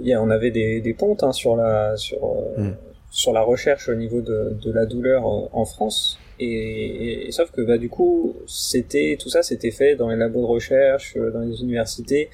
y 0.02 0.12
a- 0.12 0.22
on 0.22 0.30
avait 0.30 0.50
des, 0.50 0.80
des 0.80 0.94
pontes 0.94 1.22
hein, 1.22 1.32
sur 1.32 1.56
la 1.56 1.96
sur 1.96 2.24
euh, 2.24 2.60
Mm. 2.70 2.76
sur 3.10 3.32
la 3.32 3.42
recherche 3.42 3.88
au 3.88 3.94
niveau 3.94 4.20
de, 4.20 4.56
de 4.62 4.70
la 4.72 4.86
douleur 4.86 5.26
euh, 5.26 5.48
en 5.52 5.64
France. 5.64 6.18
Et, 6.38 6.46
et- 6.46 7.28
et 7.28 7.32
sauf 7.32 7.50
que 7.50 7.60
bah 7.62 7.76
du 7.78 7.88
coup, 7.90 8.34
c'était 8.46 9.16
tout 9.20 9.28
ça, 9.28 9.42
c'était 9.42 9.70
fait 9.72 9.94
dans 9.96 10.08
les 10.08 10.16
labos 10.16 10.40
de 10.40 10.46
recherche, 10.46 11.16
euh, 11.16 11.30
dans 11.30 11.40
les 11.40 11.60
universités, 11.62 12.30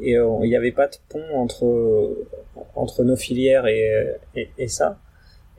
et 0.00 0.16
euh, 0.16 0.38
il 0.44 0.48
n'y 0.48 0.56
avait 0.56 0.72
pas 0.72 0.88
de 0.88 0.96
pont 1.08 1.24
entre 1.34 2.16
entre 2.74 3.04
nos 3.04 3.16
filières 3.16 3.66
et, 3.66 4.16
et, 4.36 4.68
ça. 4.68 4.98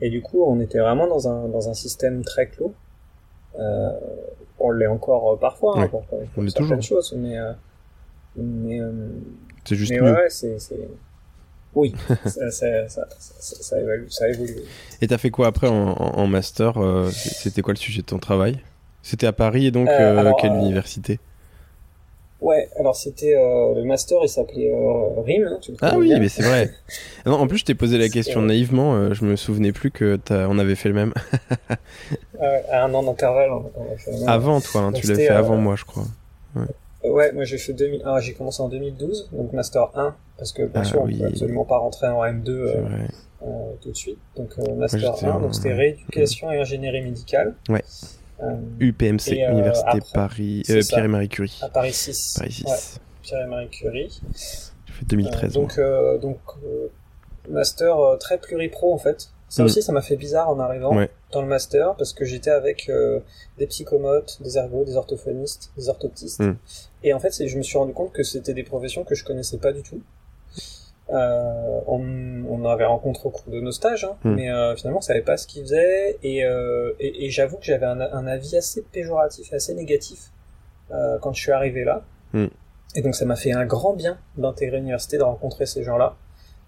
Et 0.00 0.10
du 0.10 0.20
coup, 0.20 0.42
on 0.44 0.58
était 0.60 0.78
vraiment 0.80 1.06
dans 1.06 1.28
un 1.28 1.48
dans 1.48 1.68
un 1.68 1.74
système 1.74 2.24
très 2.24 2.46
clos. 2.48 2.74
Euh, 3.58 3.90
on 4.58 4.70
l'est 4.70 4.86
encore 4.86 5.32
euh, 5.32 5.36
parfois 5.36 5.76
hein, 5.76 5.82
Ouais, 5.82 5.88
pour, 5.88 6.02
pour 6.04 6.18
on 6.36 6.42
l'est 6.42 6.50
certaines 6.50 6.78
toujours. 6.80 7.02
choses, 7.02 7.14
mais 7.16 7.38
euh, 7.38 7.52
mais, 8.36 8.80
euh, 8.80 8.90
C'est 9.64 9.76
juste 9.76 9.92
mais 9.92 10.00
mieux. 10.00 10.12
ouais, 10.12 10.28
c'est 10.30 10.58
oui, 11.74 11.94
ça, 12.26 12.50
ça, 12.50 12.88
ça, 12.88 13.06
ça, 13.18 13.56
ça 13.62 13.80
évolue, 13.80 14.06
ça 14.10 14.28
évolue. 14.28 14.56
Et 15.00 15.08
t'as 15.08 15.18
fait 15.18 15.30
quoi 15.30 15.46
après 15.48 15.68
en, 15.68 16.26
master 16.26 16.78
euh, 16.78 17.10
C'était 17.10 17.62
quoi 17.62 17.72
le 17.74 17.78
sujet 17.78 18.02
de 18.02 18.06
ton 18.06 18.18
travail? 18.18 18.58
C'était 19.02 19.26
à 19.26 19.32
Paris 19.32 19.66
et 19.66 19.70
donc 19.70 19.88
Euh, 19.88 19.98
euh, 20.00 20.20
alors, 20.20 20.36
quelle 20.36 20.52
euh, 20.52 20.58
université? 20.58 21.18
Ouais, 22.40 22.68
alors 22.78 22.96
c'était 22.96 23.36
euh, 23.36 23.74
le 23.74 23.84
master, 23.84 24.18
il 24.22 24.28
s'appelait 24.28 24.72
RIM. 25.24 25.44
hein, 25.46 25.58
tu 25.60 25.72
Ah 25.80 25.94
oui, 25.96 26.08
bien. 26.08 26.18
mais 26.18 26.28
c'est 26.28 26.42
vrai. 26.42 26.70
Non, 27.26 27.34
en 27.34 27.46
plus, 27.46 27.58
je 27.58 27.64
t'ai 27.64 27.74
posé 27.76 27.98
la 27.98 28.08
question 28.08 28.42
naïvement. 28.42 29.14
je 29.14 29.24
me 29.24 29.36
souvenais 29.36 29.70
plus 29.70 29.92
que 29.92 30.18
on 30.30 30.58
avait 30.58 30.74
fait 30.74 30.88
le 30.88 30.94
même. 30.94 31.14
Euh, 32.40 32.60
à 32.72 32.84
un 32.84 32.94
an 32.94 33.04
d'intervalle. 33.04 33.50
on- 33.52 33.70
on 33.76 33.94
a 33.94 33.96
fait 33.96 34.10
le 34.10 34.18
même. 34.18 34.28
Avant 34.28 34.60
toi, 34.60 34.80
hein, 34.80 34.92
tu 34.92 35.06
l'as 35.06 35.14
fait 35.14 35.28
avant 35.28 35.56
moi, 35.56 35.76
je 35.76 35.84
crois. 35.84 36.06
Euh, 36.56 36.64
Ouais, 37.04 37.32
moi 37.32 37.44
j'ai 37.44 37.58
fait 37.58 37.72
2000. 37.72 38.02
Ah, 38.04 38.18
j'ai 38.20 38.32
commencé 38.32 38.60
en 38.62 38.68
2012, 38.68 39.28
donc 39.32 39.52
master 39.52 39.90
1, 39.96 40.14
parce 40.42 40.52
que 40.52 40.62
bien 40.62 40.80
Ah 40.80 40.84
sûr, 40.84 41.02
oui. 41.04 41.14
on 41.16 41.20
peut 41.22 41.26
absolument 41.28 41.64
pas 41.64 41.78
rentrer 41.78 42.08
en 42.08 42.24
M2 42.24 42.44
C'est 42.46 42.52
euh, 42.78 42.82
euh, 43.44 43.72
tout 43.80 43.90
de 43.92 43.96
suite. 43.96 44.18
Donc 44.34 44.50
euh, 44.58 44.74
master 44.74 45.14
j'étais 45.14 45.26
1, 45.26 45.30
en- 45.34 45.40
donc 45.40 45.54
c'était 45.54 45.72
rééducation 45.72 46.50
et 46.50 46.58
ingénierie 46.60 47.02
médicale. 47.02 47.54
Ouais. 47.68 47.84
UPMC, 48.80 49.28
Et, 49.28 49.44
Université 49.48 49.86
après, 49.88 50.00
Paris. 50.12 50.62
Pierre 50.66 51.04
et 51.04 51.08
Marie 51.08 51.28
Curie. 51.28 51.60
à 51.62 51.68
Paris 51.68 51.92
6. 51.92 52.38
Paris 52.40 52.50
6. 52.52 52.64
Ouais, 52.66 52.76
Pierre 53.22 53.42
et 53.44 53.48
Marie 53.48 53.68
Curie. 53.68 54.20
J'ai 54.86 54.92
fait 54.94 55.04
2013. 55.06 55.56
Euh, 55.78 56.18
donc, 56.18 56.20
donc 56.20 56.38
master 57.48 57.96
très 58.18 58.38
pluripro 58.38 58.92
en 58.92 58.98
fait. 58.98 59.28
Ça 59.48 59.62
Mm. 59.62 59.66
aussi, 59.66 59.82
ça 59.82 59.92
m'a 59.92 60.00
fait 60.00 60.16
bizarre 60.16 60.48
en 60.48 60.58
arrivant 60.60 60.96
Ouais. 60.96 61.10
dans 61.30 61.42
le 61.42 61.46
master 61.46 61.94
parce 61.96 62.14
que 62.14 62.24
j'étais 62.24 62.50
avec 62.50 62.88
euh, 62.88 63.20
des 63.58 63.66
psychomotes, 63.66 64.38
des 64.42 64.56
ergots, 64.56 64.84
des 64.84 64.96
orthophonistes, 64.96 65.70
des 65.76 65.88
orthoptistes. 65.90 66.40
Mm. 66.40 66.56
Et 67.04 67.12
en 67.12 67.20
fait, 67.20 67.46
je 67.46 67.58
me 67.58 67.62
suis 67.62 67.76
rendu 67.76 67.92
compte 67.92 68.12
que 68.12 68.22
c'était 68.22 68.54
des 68.54 68.62
professions 68.62 69.04
que 69.04 69.14
je 69.14 69.24
connaissais 69.24 69.58
pas 69.58 69.72
du 69.72 69.82
tout. 69.82 70.00
Euh, 71.10 71.80
on, 71.86 72.00
on 72.48 72.64
avait 72.64 72.84
rencontré 72.84 73.26
au 73.26 73.30
cours 73.30 73.52
de 73.52 73.60
nos 73.60 73.72
stages, 73.72 74.04
hein, 74.04 74.16
Mm. 74.24 74.34
mais 74.34 74.50
euh, 74.50 74.74
finalement, 74.76 74.98
on 74.98 75.02
savait 75.02 75.22
pas 75.22 75.36
ce 75.36 75.46
qu'ils 75.46 75.62
faisaient. 75.62 76.18
Et, 76.22 76.44
euh, 76.44 76.92
et, 77.00 77.26
et 77.26 77.30
j'avoue 77.30 77.56
que 77.58 77.64
j'avais 77.64 77.86
un, 77.86 78.00
un 78.00 78.26
avis 78.26 78.56
assez 78.56 78.82
péjoratif, 78.82 79.52
assez 79.52 79.74
négatif 79.74 80.30
quand 81.22 81.32
je 81.32 81.40
suis 81.40 81.52
arrivé 81.52 81.84
là. 81.84 82.04
Mm. 82.34 82.46
Et 82.96 83.00
donc 83.02 83.14
ça 83.14 83.24
m'a 83.24 83.36
fait 83.36 83.52
un 83.52 83.64
grand 83.64 83.94
bien 83.94 84.18
d'intégrer 84.36 84.76
l'université, 84.76 85.16
de 85.16 85.22
rencontrer 85.22 85.64
ces 85.64 85.82
gens-là, 85.82 86.16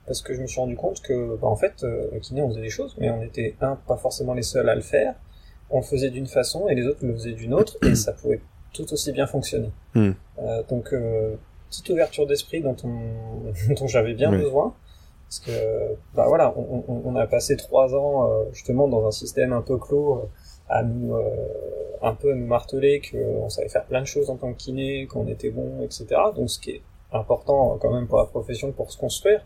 parce 0.06 0.22
que 0.22 0.32
je 0.34 0.40
me 0.40 0.46
suis 0.46 0.58
rendu 0.60 0.76
compte 0.76 1.02
que, 1.02 1.36
bah, 1.36 1.46
en 1.48 1.56
fait, 1.56 1.84
au 1.84 2.18
kiné, 2.20 2.40
on 2.40 2.48
faisait 2.48 2.62
des 2.62 2.70
choses, 2.70 2.96
mais 2.98 3.10
on 3.10 3.22
était, 3.22 3.54
un, 3.60 3.76
pas 3.76 3.98
forcément 3.98 4.32
les 4.32 4.42
seuls 4.42 4.68
à 4.70 4.74
le 4.74 4.80
faire, 4.80 5.14
on 5.68 5.78
le 5.78 5.84
faisait 5.84 6.08
d'une 6.10 6.26
façon, 6.26 6.68
et 6.68 6.74
les 6.74 6.86
autres 6.86 7.04
le 7.04 7.12
faisaient 7.14 7.32
d'une 7.32 7.52
autre, 7.52 7.76
et 7.82 7.94
ça 7.94 8.12
pouvait 8.12 8.40
tout 8.72 8.90
aussi 8.94 9.12
bien 9.12 9.26
fonctionner. 9.26 9.70
Hmm. 9.94 10.12
Donc, 10.70 10.94
petite 11.74 11.90
ouverture 11.90 12.26
d'esprit 12.26 12.60
dont, 12.60 12.76
on, 12.84 13.74
dont 13.74 13.86
j'avais 13.86 14.14
bien 14.14 14.30
besoin, 14.30 14.74
parce 15.28 15.40
que, 15.40 15.94
bah 16.14 16.26
voilà, 16.28 16.54
on, 16.56 16.84
on, 16.86 17.02
on 17.04 17.16
a 17.16 17.26
passé 17.26 17.56
trois 17.56 17.94
ans, 17.94 18.30
euh, 18.30 18.44
justement, 18.52 18.88
dans 18.88 19.06
un 19.06 19.10
système 19.10 19.52
un 19.52 19.62
peu 19.62 19.78
clos, 19.78 20.18
euh, 20.18 20.26
à 20.68 20.82
nous, 20.82 21.14
euh, 21.14 21.22
un 22.02 22.14
peu 22.14 22.32
à 22.32 22.34
nous 22.34 22.46
marteler 22.46 23.02
qu'on 23.10 23.48
savait 23.48 23.68
faire 23.68 23.84
plein 23.84 24.00
de 24.00 24.06
choses 24.06 24.30
en 24.30 24.36
tant 24.36 24.52
que 24.52 24.58
kiné, 24.58 25.06
qu'on 25.06 25.26
était 25.26 25.50
bon, 25.50 25.82
etc. 25.82 26.06
Donc 26.34 26.50
ce 26.50 26.58
qui 26.58 26.70
est 26.70 26.82
important 27.12 27.78
quand 27.80 27.92
même 27.92 28.06
pour 28.06 28.18
la 28.18 28.26
profession 28.26 28.72
pour 28.72 28.90
se 28.90 28.98
construire, 28.98 29.44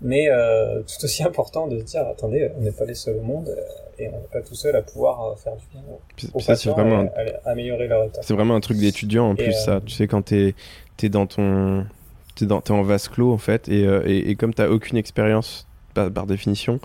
mais 0.00 0.28
euh, 0.30 0.82
tout 0.82 1.04
aussi 1.04 1.22
important 1.22 1.66
de 1.68 1.78
se 1.78 1.84
dire 1.84 2.06
attendez, 2.06 2.50
on 2.58 2.62
n'est 2.62 2.72
pas 2.72 2.84
les 2.84 2.94
seuls 2.94 3.16
au 3.16 3.22
monde 3.22 3.48
euh, 3.48 3.60
et 3.98 4.08
on 4.08 4.12
n'est 4.20 4.28
pas 4.32 4.42
tout 4.42 4.54
seul 4.54 4.76
à 4.76 4.82
pouvoir 4.82 5.22
euh, 5.32 5.36
faire 5.36 5.54
du 5.56 5.64
bien 5.72 5.82
aux 6.34 6.40
ça, 6.40 6.54
c'est 6.56 6.68
patients 6.70 6.72
vraiment, 6.74 6.98
un- 7.00 7.04
et 7.24 7.34
à- 7.34 7.48
à 7.48 7.50
améliorer 7.52 7.88
leur 7.88 8.04
état. 8.04 8.20
c'est 8.22 8.34
vraiment 8.34 8.54
un 8.54 8.60
truc 8.60 8.78
d'étudiant 8.78 9.28
en 9.30 9.32
Et, 9.34 9.44
plus, 9.44 9.48
euh, 9.54 9.64
ça. 9.64 9.80
Tu 9.84 9.92
sais, 9.94 10.06
quand 10.06 10.22
t'es 10.22 10.54
es 11.02 11.08
dans 11.08 11.26
ton. 11.26 11.86
T'es 12.34 12.44
dans- 12.46 12.62
en 12.68 12.82
vase 12.82 13.08
clos, 13.08 13.32
en 13.32 13.38
fait, 13.38 13.66
et, 13.68 13.82
et, 14.04 14.30
et 14.30 14.34
comme 14.36 14.52
t'as 14.52 14.68
aucune 14.68 14.98
expérience 14.98 15.66
par, 15.94 16.10
par 16.10 16.26
définition, 16.26 16.80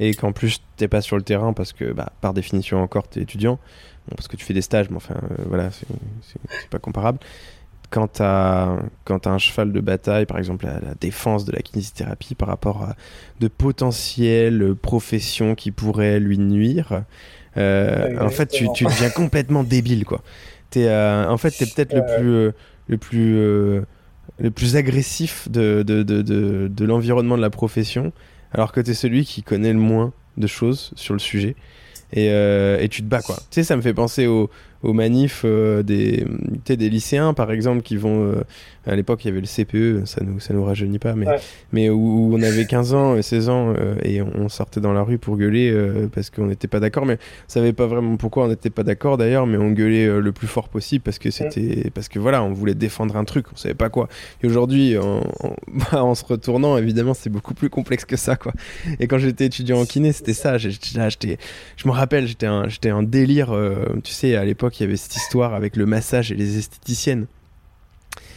et 0.00 0.12
qu'en 0.14 0.32
plus 0.32 0.60
t'es 0.76 0.88
pas 0.88 1.00
sur 1.00 1.16
le 1.16 1.22
terrain 1.22 1.52
parce 1.52 1.72
que, 1.72 1.92
bah, 1.92 2.10
par 2.20 2.34
définition 2.34 2.82
encore, 2.82 3.06
t'es 3.06 3.20
étudiant, 3.20 3.60
bon, 4.08 4.16
parce 4.16 4.26
que 4.26 4.36
tu 4.36 4.44
fais 4.44 4.54
des 4.54 4.62
stages, 4.62 4.90
mais 4.90 4.96
enfin, 4.96 5.14
voilà, 5.46 5.70
c'est 5.70 6.68
pas 6.70 6.80
comparable. 6.80 7.20
Quand 7.90 8.08
t'as 8.08 8.78
quand 9.04 9.20
t'as 9.20 9.30
un 9.30 9.38
cheval 9.38 9.72
de 9.72 9.80
bataille, 9.80 10.26
par 10.26 10.38
exemple 10.38 10.66
la, 10.66 10.80
la 10.80 10.94
défense 11.00 11.44
de 11.44 11.52
la 11.52 11.62
kinésithérapie 11.62 12.34
par 12.34 12.48
rapport 12.48 12.82
à 12.82 12.96
de 13.40 13.48
potentielles 13.48 14.74
professions 14.80 15.54
qui 15.54 15.70
pourraient 15.70 16.18
lui 16.18 16.38
nuire, 16.38 17.04
euh, 17.56 18.18
en 18.20 18.28
fait 18.30 18.48
tu, 18.48 18.66
tu 18.74 18.84
deviens 18.84 19.10
complètement 19.10 19.62
débile 19.62 20.04
quoi. 20.04 20.22
T'es, 20.70 20.88
euh, 20.88 21.28
en 21.28 21.36
fait 21.38 21.52
t'es 21.52 21.66
peut-être 21.66 21.94
le 21.94 22.04
plus 22.04 22.34
euh, 22.34 22.52
le 22.88 22.98
plus 22.98 23.34
le 24.38 24.50
plus 24.50 24.76
agressif 24.76 25.48
de, 25.50 25.82
de, 25.82 26.02
de, 26.02 26.22
de, 26.22 26.68
de 26.68 26.84
l'environnement 26.84 27.36
de 27.36 27.42
la 27.42 27.50
profession, 27.50 28.12
alors 28.52 28.72
que 28.72 28.80
t'es 28.80 28.94
celui 28.94 29.24
qui 29.24 29.42
connaît 29.42 29.72
le 29.72 29.78
moins 29.78 30.12
de 30.36 30.46
choses 30.46 30.92
sur 30.96 31.14
le 31.14 31.20
sujet. 31.20 31.56
Et, 32.12 32.28
euh, 32.30 32.78
et 32.80 32.88
tu 32.88 33.02
te 33.02 33.06
bats 33.08 33.22
quoi. 33.22 33.36
Tu 33.50 33.60
sais, 33.60 33.64
ça 33.64 33.76
me 33.76 33.82
fait 33.82 33.94
penser 33.94 34.26
au, 34.26 34.50
aux 34.82 34.92
manifs 34.92 35.44
des, 35.44 36.26
des 36.66 36.88
lycéens, 36.88 37.34
par 37.34 37.50
exemple, 37.50 37.82
qui 37.82 37.96
vont 37.96 38.42
à 38.86 38.94
l'époque, 38.94 39.24
il 39.24 39.28
y 39.28 39.30
avait 39.30 39.40
le 39.40 39.46
CPE, 39.46 40.06
ça 40.06 40.22
nous, 40.24 40.38
ça 40.38 40.54
nous 40.54 40.64
rajeunit 40.64 40.98
pas, 40.98 41.14
mais, 41.14 41.26
mais 41.72 41.90
où, 41.90 42.30
on 42.32 42.42
avait 42.42 42.66
15 42.66 42.94
ans, 42.94 43.20
16 43.20 43.48
ans, 43.48 43.74
euh, 43.76 43.96
et 44.02 44.22
on 44.22 44.48
sortait 44.48 44.80
dans 44.80 44.92
la 44.92 45.02
rue 45.02 45.18
pour 45.18 45.36
gueuler 45.36 45.70
euh, 45.70 46.08
parce 46.12 46.30
qu'on 46.30 46.46
n'était 46.46 46.68
pas 46.68 46.80
d'accord. 46.80 47.04
Mais 47.04 47.14
on 47.14 47.48
savait 47.48 47.72
pas 47.72 47.86
vraiment 47.86 48.16
pourquoi 48.16 48.44
on 48.44 48.48
n'était 48.48 48.70
pas 48.70 48.84
d'accord 48.84 49.16
d'ailleurs, 49.16 49.46
mais 49.46 49.58
on 49.58 49.70
gueulait 49.70 50.06
euh, 50.06 50.20
le 50.20 50.32
plus 50.32 50.46
fort 50.46 50.68
possible 50.68 51.02
parce 51.02 51.18
que 51.18 51.30
c'était, 51.30 51.90
parce 51.90 52.08
que 52.08 52.18
voilà, 52.18 52.42
on 52.42 52.52
voulait 52.52 52.74
défendre 52.74 53.16
un 53.16 53.24
truc, 53.24 53.46
on 53.52 53.56
savait 53.56 53.74
pas 53.74 53.88
quoi. 53.88 54.08
Et 54.42 54.46
aujourd'hui, 54.46 54.96
en, 54.96 55.20
bah, 55.68 56.04
en, 56.04 56.14
se 56.14 56.24
retournant, 56.24 56.78
évidemment, 56.78 57.14
c'est 57.14 57.30
beaucoup 57.30 57.54
plus 57.54 57.70
complexe 57.70 58.04
que 58.04 58.16
ça, 58.16 58.36
quoi. 58.36 58.52
Et 59.00 59.08
quand 59.08 59.18
j'étais 59.18 59.46
étudiant 59.46 59.80
en 59.80 59.84
kiné, 59.84 60.12
c'était 60.12 60.34
ça. 60.34 60.58
J'étais, 60.58 61.38
je 61.76 61.88
me 61.88 61.92
rappelle, 61.92 62.26
j'étais 62.26 62.46
un, 62.46 62.68
j'étais 62.68 62.90
un 62.90 63.02
délire. 63.02 63.52
tu 64.04 64.12
sais, 64.12 64.36
à 64.36 64.44
l'époque, 64.44 64.78
il 64.78 64.84
y 64.84 64.86
avait 64.86 64.96
cette 64.96 65.16
histoire 65.16 65.54
avec 65.54 65.76
le 65.76 65.86
massage 65.86 66.30
et 66.30 66.34
les 66.34 66.58
esthéticiennes. 66.58 67.26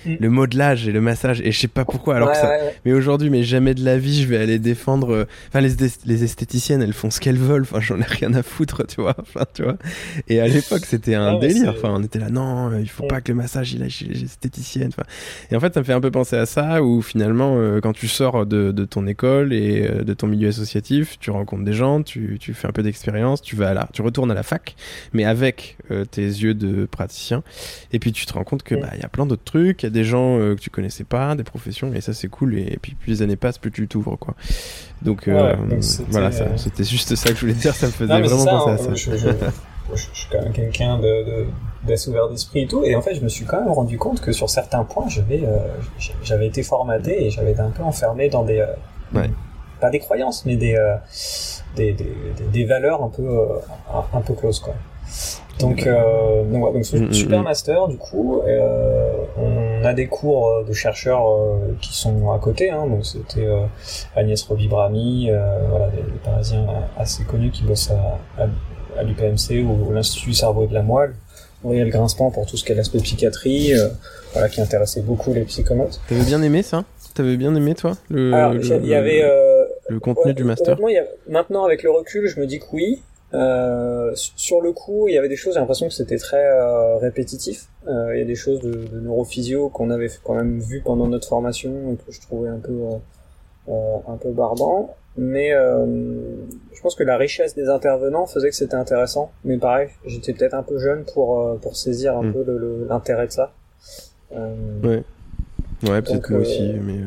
Mm. 0.06 0.16
le 0.22 0.30
modelage 0.30 0.88
et 0.88 0.94
le 0.94 1.02
massage 1.02 1.42
et 1.42 1.52
je 1.52 1.60
sais 1.60 1.68
pas 1.68 1.84
pourquoi 1.84 2.16
alors 2.16 2.32
que 2.32 2.38
ça 2.38 2.52
mais 2.86 2.94
aujourd'hui 2.94 3.30
mais 3.30 3.44
jamais 3.44 3.74
de 3.74 3.84
la 3.84 3.98
vie 3.98 4.22
je 4.22 4.28
vais 4.28 4.38
aller 4.38 4.58
défendre 4.58 5.14
euh, 5.14 5.26
enfin 5.50 5.60
les, 5.60 5.76
les 6.06 6.24
esthéticiennes 6.24 6.82
elles 6.82 6.94
font 6.94 7.10
ce 7.10 7.20
qu'elles 7.20 7.38
veulent 7.38 7.64
enfin 7.64 7.82
j'en 7.82 8.00
ai 8.00 8.06
rien 8.06 8.34
à 8.34 8.42
foutre 8.42 8.88
tu 8.88 9.02
vois 9.02 9.16
enfin 9.20 9.44
tu 9.54 9.64
vois 9.64 9.76
et 10.30 10.40
à 10.40 10.48
l'époque 10.48 10.86
c'était 10.86 11.16
un 11.16 11.38
délire 11.38 11.74
enfin 11.76 11.90
on 11.92 12.02
était 12.02 12.20
là 12.20 12.30
non 12.30 12.72
euh, 12.72 12.80
il 12.80 12.90
faut 12.90 13.04
mm. 13.04 13.10
pas 13.10 13.20
que 13.20 13.34
le 13.34 13.38
massage 13.38 13.74
il 13.74 13.84
aille 13.84 13.90
chez 13.90 14.06
les 14.06 14.24
esthéticiennes 14.24 14.92
enfin 14.98 15.04
et 15.52 15.56
en 15.58 15.60
fait 15.60 15.74
ça 15.74 15.82
me 15.82 15.86
fait 15.86 15.94
un 15.94 16.02
peu 16.02 16.12
penser 16.12 16.38
à 16.38 16.46
ça 16.46 16.82
où 16.82 17.02
finalement 17.02 17.58
euh, 17.58 17.82
quand 17.82 17.94
tu 17.94 18.08
sors 18.08 18.46
de, 18.46 18.72
de, 18.72 18.86
ton 18.86 19.06
école 19.06 19.52
et 19.52 19.86
de 20.06 20.14
ton 20.14 20.28
milieu 20.28 20.48
associatif 20.48 21.20
tu 21.20 21.30
rencontres 21.30 21.66
des 21.66 21.74
gens 21.74 22.04
tu, 22.04 22.38
tu 22.40 22.54
fais 22.54 22.70
un 22.70 22.72
peu 22.72 22.84
d'expérience 22.84 23.42
tu 23.42 23.58
vas 23.58 23.74
là 23.74 23.90
tu 23.92 24.02
retournes 24.02 24.32
à 24.32 24.36
la 24.36 24.44
fac 24.44 24.78
mais 25.12 25.26
avec 25.26 25.78
tes 26.12 26.22
yeux 26.22 26.54
de 26.54 26.86
praticien 26.86 27.44
et 27.92 28.00
puis 28.00 28.14
tu 28.14 28.26
te 28.26 28.32
rends 28.32 28.46
compte 28.46 28.64
que 28.64 28.76
mm. 28.76 28.80
bah 28.80 28.90
il 28.96 29.02
y 29.02 29.06
a 29.06 29.10
plein 29.10 29.26
d'autres 29.26 29.44
trucs 29.44 29.89
des 29.90 30.04
gens 30.04 30.40
euh, 30.40 30.56
que 30.56 30.62
tu 30.62 30.70
connaissais 30.70 31.04
pas, 31.04 31.36
des 31.36 31.44
professions, 31.44 31.94
et 31.94 32.02
ça 32.02 32.14
c'est 32.14 32.28
cool. 32.28 32.58
Et, 32.58 32.78
puis 32.82 32.96
plus 32.96 33.12
les 33.12 33.22
années 33.22 33.36
passent, 33.36 33.58
plus 33.58 33.72
tu 33.72 33.88
t'ouvres, 33.88 34.18
quoi. 34.18 34.36
Donc, 35.02 35.28
euh, 35.28 35.56
voilà, 36.10 36.28
euh, 36.28 36.58
c'était 36.58 36.84
juste 36.84 37.16
ça 37.16 37.30
que 37.30 37.36
je 37.36 37.42
voulais 37.42 37.54
dire. 37.54 37.76
Ça 37.76 37.88
me 37.88 37.92
faisait 37.92 38.22
vraiment 38.22 38.46
penser 38.46 38.70
à 38.70 38.78
ça. 38.78 38.94
Je, 39.96 40.04
suis 40.14 40.28
quand 40.32 40.44
même 40.44 40.54
quelqu'un 40.54 41.00
de, 41.00 41.46
d'assez 41.88 42.12
ouvert 42.12 42.30
d'esprit 42.30 42.62
et 42.62 42.68
tout, 42.68 42.84
et 42.84 42.96
en 42.96 43.02
fait, 43.02 43.16
je 43.16 43.22
me 43.22 43.30
suis 43.30 43.46
quand 43.46 43.60
même 43.60 43.72
rendu 43.72 43.98
compte 43.98 44.22
que 44.22 44.32
sur 44.32 44.50
certains 44.50 44.84
points, 44.84 45.08
j'avais, 45.10 45.44
j'avais 46.24 46.48
été 46.48 46.62
formaté 46.62 47.26
et 47.26 47.32
j'avais 47.32 47.54
été 47.54 47.62
un 47.62 47.72
peu 47.72 47.82
enfermé 47.82 48.30
dans 48.30 48.44
des, 48.44 48.64
pas 49.80 49.90
des 49.90 50.00
croyances, 50.00 50.46
mais 50.46 50.58
des, 50.58 50.78
des, 51.76 51.94
des, 51.94 52.14
des, 52.52 52.66
valeurs 52.66 53.04
un 53.04 53.10
peu, 53.10 53.48
un 54.14 54.22
peu 54.22 54.36
closes, 54.36 54.60
quoi. 54.60 54.76
Donc, 55.60 55.86
euh, 55.86 56.44
donc, 56.44 56.74
donc 56.74 56.94
mm, 56.94 57.06
mm, 57.08 57.14
super 57.14 57.42
mm. 57.42 57.44
master 57.44 57.88
du 57.88 57.98
coup. 57.98 58.42
Euh, 58.48 59.12
on 59.38 59.86
a 59.86 59.94
des 59.94 60.08
cours 60.08 60.50
euh, 60.50 60.64
de 60.64 60.74
chercheurs 60.74 61.30
euh, 61.30 61.76
qui 61.82 61.96
sont 61.96 62.32
à 62.32 62.40
côté. 62.40 62.70
Hein, 62.70 62.88
donc 62.88 63.06
c'était 63.06 63.46
euh, 63.46 63.66
Agnès 64.16 64.42
Roby-Brami, 64.44 65.30
voilà 65.70 65.88
des, 65.88 66.04
Parisiens 66.24 66.66
assez 66.98 67.24
connus 67.24 67.52
qui 67.52 67.64
bossent 67.64 67.92
à, 67.92 68.44
à, 68.98 69.04
l'UPMC 69.04 69.64
ou, 69.64 69.92
l'Institut 69.94 70.30
du 70.30 70.36
cerveau 70.36 70.66
et 70.66 70.68
de 70.68 70.74
la 70.74 70.84
moelle. 70.84 71.14
Auriel 71.64 71.90
Grinspan 71.90 72.32
pour 72.32 72.46
tout 72.46 72.56
ce 72.56 72.64
qui 72.64 72.72
est 72.72 72.76
l'aspect 72.76 73.00
psychiatrie, 73.00 73.74
voilà 74.32 74.48
qui 74.48 74.62
intéressait 74.62 75.02
beaucoup 75.02 75.34
les 75.34 75.42
psychomotes. 75.42 76.00
T'avais 76.08 76.24
bien 76.24 76.42
aimé 76.42 76.64
ça? 76.64 76.86
T'avais 77.14 77.36
bien 77.36 77.54
aimé 77.54 77.76
toi 77.76 77.98
le, 78.10 78.34
Alors, 78.34 78.54
il 78.54 78.86
y 78.86 78.94
avait 78.94 79.24
le 79.90 80.00
contenu 80.00 80.34
du 80.34 80.46
master? 80.46 80.78
maintenant 81.28 81.66
avec 81.66 81.84
le 81.84 81.92
recul, 81.92 82.28
je 82.28 82.40
me 82.40 82.46
dis 82.46 82.60
que 82.60 82.66
oui. 82.72 83.02
Euh, 83.34 84.12
sur 84.16 84.62
le 84.62 84.72
coup, 84.74 85.08
il 85.08 85.14
y 85.14 85.18
avait 85.18 85.30
des 85.30 85.36
choses, 85.36 85.54
j'ai 85.54 85.60
l'impression 85.60 85.88
que 85.88 85.94
c'était 85.94 86.18
très 86.18 86.44
euh, 86.44 86.98
répétitif. 86.98 87.68
Euh, 87.88 88.16
il 88.16 88.20
y 88.20 88.22
a 88.22 88.26
des 88.26 88.36
choses 88.36 88.60
de, 88.62 88.72
de 88.72 89.00
neurophysio 89.00 89.70
qu'on 89.70 89.92
avait 89.92 90.10
quand 90.24 90.34
même 90.34 90.60
vu 90.60 90.82
pendant 90.82 91.08
notre 91.08 91.28
formation 91.28 91.94
et 91.94 91.96
que 91.96 92.12
je 92.12 92.22
trouvais 92.22 92.50
un 92.50 92.58
peu 92.58 92.80
euh, 93.70 93.98
un 94.08 94.18
peu 94.18 94.32
barbant. 94.32 94.96
Mais 95.18 95.52
je 95.52 96.82
pense 96.82 96.96
que 96.96 97.04
la 97.04 97.18
richesse 97.18 97.54
des 97.54 97.68
intervenants 97.68 98.26
faisait 98.26 98.50
que 98.50 98.56
c'était 98.56 98.76
intéressant. 98.76 99.32
Mais 99.44 99.58
pareil, 99.58 99.90
j'étais 100.06 100.32
peut-être 100.32 100.54
un 100.54 100.64
peu 100.64 100.80
jeune 100.80 101.04
pour 101.04 101.60
pour 101.60 101.76
saisir 101.76 102.16
un 102.16 102.24
mm. 102.24 102.34
peu 102.34 102.88
l'intérêt 102.88 103.28
de 103.28 103.32
ça. 103.32 103.52
ouais, 104.32 105.04
ouais, 105.84 106.02
peut-être 106.02 106.30
moi 106.30 106.40
aussi, 106.40 106.74
mais 106.82 107.02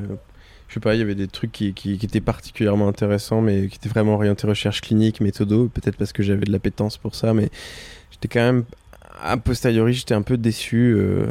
je 0.72 0.76
sais 0.76 0.80
pas, 0.80 0.94
il 0.94 1.00
y 1.00 1.02
avait 1.02 1.14
des 1.14 1.28
trucs 1.28 1.52
qui, 1.52 1.74
qui, 1.74 1.98
étaient 2.02 2.22
particulièrement 2.22 2.88
intéressants, 2.88 3.42
mais 3.42 3.66
qui 3.66 3.76
étaient 3.76 3.90
vraiment 3.90 4.14
orientés 4.14 4.46
recherche 4.46 4.80
clinique, 4.80 5.20
méthodo, 5.20 5.68
peut-être 5.68 5.98
parce 5.98 6.14
que 6.14 6.22
j'avais 6.22 6.46
de 6.46 6.50
l'appétence 6.50 6.96
pour 6.96 7.14
ça, 7.14 7.34
mais 7.34 7.50
j'étais 8.10 8.28
quand 8.28 8.40
même, 8.40 8.64
a 9.22 9.36
posteriori, 9.36 9.92
j'étais 9.92 10.14
un 10.14 10.22
peu 10.22 10.38
déçu. 10.38 10.94
Euh, 10.96 11.26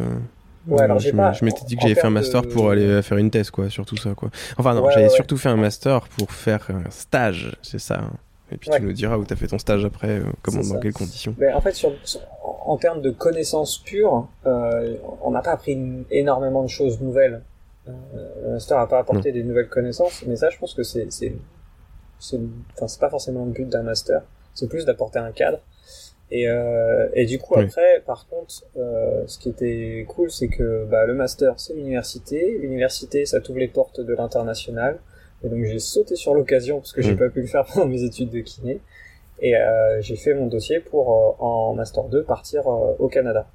ouais, 0.67 0.83
alors 0.83 0.99
je, 0.99 1.43
m'étais 1.43 1.65
dit 1.65 1.75
que 1.75 1.81
j'avais 1.81 1.95
fait 1.95 2.05
un 2.05 2.11
master 2.11 2.43
pour 2.43 2.69
aller 2.69 3.01
faire 3.01 3.17
une 3.17 3.31
thèse, 3.31 3.49
quoi, 3.49 3.67
surtout 3.71 3.97
ça, 3.97 4.13
quoi. 4.13 4.29
Enfin, 4.59 4.75
non, 4.75 4.87
j'avais 4.91 5.09
surtout 5.09 5.37
fait 5.37 5.49
un 5.49 5.57
master 5.57 6.01
pour 6.09 6.31
faire 6.31 6.67
un 6.69 6.91
stage, 6.91 7.57
c'est 7.63 7.79
ça. 7.79 7.95
Hein. 7.95 8.11
Et 8.51 8.57
puis 8.57 8.69
tu 8.69 8.79
nous 8.83 8.93
diras 8.93 9.17
où 9.17 9.25
tu 9.25 9.33
as 9.33 9.37
fait 9.37 9.47
ton 9.47 9.57
stage 9.57 9.85
après, 9.85 10.19
euh, 10.19 10.23
comment, 10.43 10.61
dans 10.61 10.79
quelles 10.79 10.93
conditions. 10.93 11.33
Mais 11.39 11.51
en 11.51 11.61
fait, 11.61 11.73
sur, 11.73 11.93
en 12.43 12.77
termes 12.77 13.01
de 13.01 13.09
connaissances 13.09 13.79
pures, 13.79 14.27
euh, 14.45 14.97
on 15.23 15.31
n'a 15.31 15.41
pas 15.41 15.53
appris 15.53 15.79
énormément 16.11 16.61
de 16.61 16.69
choses 16.69 17.01
nouvelles 17.01 17.41
le 17.41 17.50
euh, 17.87 18.51
master 18.53 18.77
n'a 18.77 18.87
pas 18.87 18.99
apporté 18.99 19.31
des 19.31 19.43
nouvelles 19.43 19.69
connaissances, 19.69 20.23
mais 20.27 20.35
ça, 20.35 20.49
je 20.49 20.57
pense 20.57 20.73
que 20.73 20.83
c'est, 20.83 21.11
c'est, 21.11 21.33
c'est, 22.19 22.39
enfin, 22.73 22.87
c'est 22.87 22.99
pas 22.99 23.09
forcément 23.09 23.45
le 23.45 23.51
but 23.51 23.67
d'un 23.67 23.83
master. 23.83 24.21
C'est 24.53 24.67
plus 24.67 24.85
d'apporter 24.85 25.19
un 25.19 25.31
cadre. 25.31 25.59
Et, 26.29 26.47
euh, 26.47 27.09
et 27.13 27.25
du 27.25 27.39
coup, 27.39 27.55
après, 27.59 28.01
par 28.05 28.27
contre, 28.27 28.63
euh, 28.77 29.23
ce 29.27 29.37
qui 29.37 29.49
était 29.49 30.05
cool, 30.07 30.31
c'est 30.31 30.47
que 30.47 30.85
bah, 30.85 31.05
le 31.05 31.13
master, 31.13 31.59
c'est 31.59 31.73
l'université. 31.73 32.57
L'université, 32.57 33.25
ça 33.25 33.41
t'ouvre 33.41 33.59
les 33.59 33.67
portes 33.67 33.99
de 33.99 34.13
l'international. 34.13 34.99
Et 35.43 35.49
donc, 35.49 35.63
j'ai 35.65 35.79
sauté 35.79 36.15
sur 36.15 36.33
l'occasion 36.33 36.79
parce 36.79 36.93
que 36.93 37.01
j'ai 37.01 37.15
mm. 37.15 37.17
pas 37.17 37.29
pu 37.29 37.41
le 37.41 37.47
faire 37.47 37.65
pendant 37.73 37.87
mes 37.87 38.03
études 38.03 38.29
de 38.29 38.39
kiné. 38.39 38.79
Et 39.41 39.57
euh, 39.57 40.01
j'ai 40.01 40.15
fait 40.15 40.33
mon 40.33 40.47
dossier 40.47 40.79
pour, 40.79 41.11
euh, 41.11 41.43
en 41.43 41.73
master 41.73 42.03
2, 42.05 42.23
partir 42.23 42.67
euh, 42.67 42.93
au 42.99 43.07
Canada. 43.07 43.47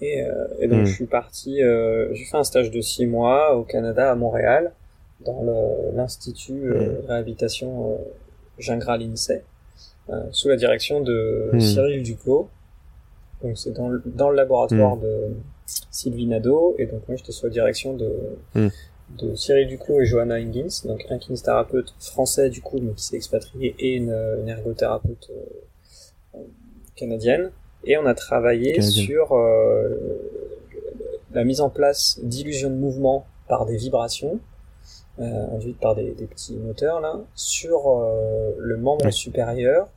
Et, 0.00 0.22
euh, 0.22 0.46
et 0.58 0.68
donc 0.68 0.82
hmm. 0.82 0.86
je 0.86 0.94
suis 0.94 1.06
parti, 1.06 1.62
euh, 1.62 2.12
j'ai 2.14 2.24
fait 2.24 2.36
un 2.36 2.44
stage 2.44 2.70
de 2.70 2.80
six 2.80 3.06
mois 3.06 3.54
au 3.56 3.64
Canada, 3.64 4.10
à 4.10 4.14
Montréal, 4.14 4.72
dans 5.24 5.44
l'institut 5.94 6.70
euh, 6.70 7.02
hmm. 7.02 7.06
réhabilitation 7.06 7.92
euh, 7.92 7.96
Gingras 8.58 8.96
l'INSEE, 8.96 9.42
euh, 10.08 10.22
sous 10.32 10.48
la 10.48 10.56
direction 10.56 11.00
de 11.02 11.50
hmm. 11.52 11.60
Cyril 11.60 12.02
Duclos. 12.02 12.48
Donc 13.42 13.58
c'est 13.58 13.72
dans, 13.72 13.88
le, 13.88 14.02
dans 14.04 14.30
le 14.30 14.36
laboratoire 14.36 14.96
de 14.96 15.28
Sylvie 15.90 16.26
Nadeau, 16.26 16.74
et 16.78 16.86
donc 16.86 17.06
moi 17.08 17.16
j'étais 17.16 17.32
sous 17.32 17.46
la 17.46 17.52
direction 17.52 17.94
de, 17.94 18.12
de 18.54 19.34
Cyril 19.34 19.66
Duclos 19.66 20.00
et 20.00 20.04
Johanna 20.04 20.40
Higgins, 20.40 20.84
donc 20.84 21.06
un 21.08 21.18
kinésithérapeute 21.18 21.94
français 22.00 22.50
du 22.50 22.60
coup, 22.60 22.78
mais 22.82 22.92
qui 22.92 23.04
s'est 23.04 23.16
expatrié, 23.16 23.74
et 23.78 23.94
une, 23.94 24.14
une 24.40 24.48
ergothérapeute 24.48 25.30
canadienne 26.96 27.50
et 27.84 27.96
on 27.96 28.06
a 28.06 28.14
travaillé 28.14 28.80
sur 28.82 29.32
euh, 29.32 29.88
la 31.32 31.44
mise 31.44 31.60
en 31.60 31.70
place 31.70 32.18
d'illusions 32.22 32.70
de 32.70 32.74
mouvement 32.74 33.26
par 33.48 33.66
des 33.66 33.76
vibrations 33.76 34.40
euh, 35.18 35.54
induites 35.54 35.78
par 35.78 35.94
des, 35.94 36.12
des, 36.12 36.26
petits 36.26 36.56
moteurs 36.56 37.00
là 37.00 37.20
sur 37.34 37.88
euh, 37.88 38.52
le 38.58 38.76
membre 38.76 39.10
supérieur 39.10 39.88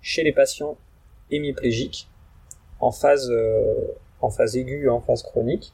chez 0.00 0.22
les 0.22 0.32
patients 0.32 0.76
hémiplégiques 1.30 2.08
en 2.80 2.92
phase 2.92 3.30
euh, 3.30 3.74
en 4.20 4.30
phase 4.30 4.56
aiguë 4.56 4.88
en 4.88 5.00
phase 5.00 5.22
chronique. 5.22 5.72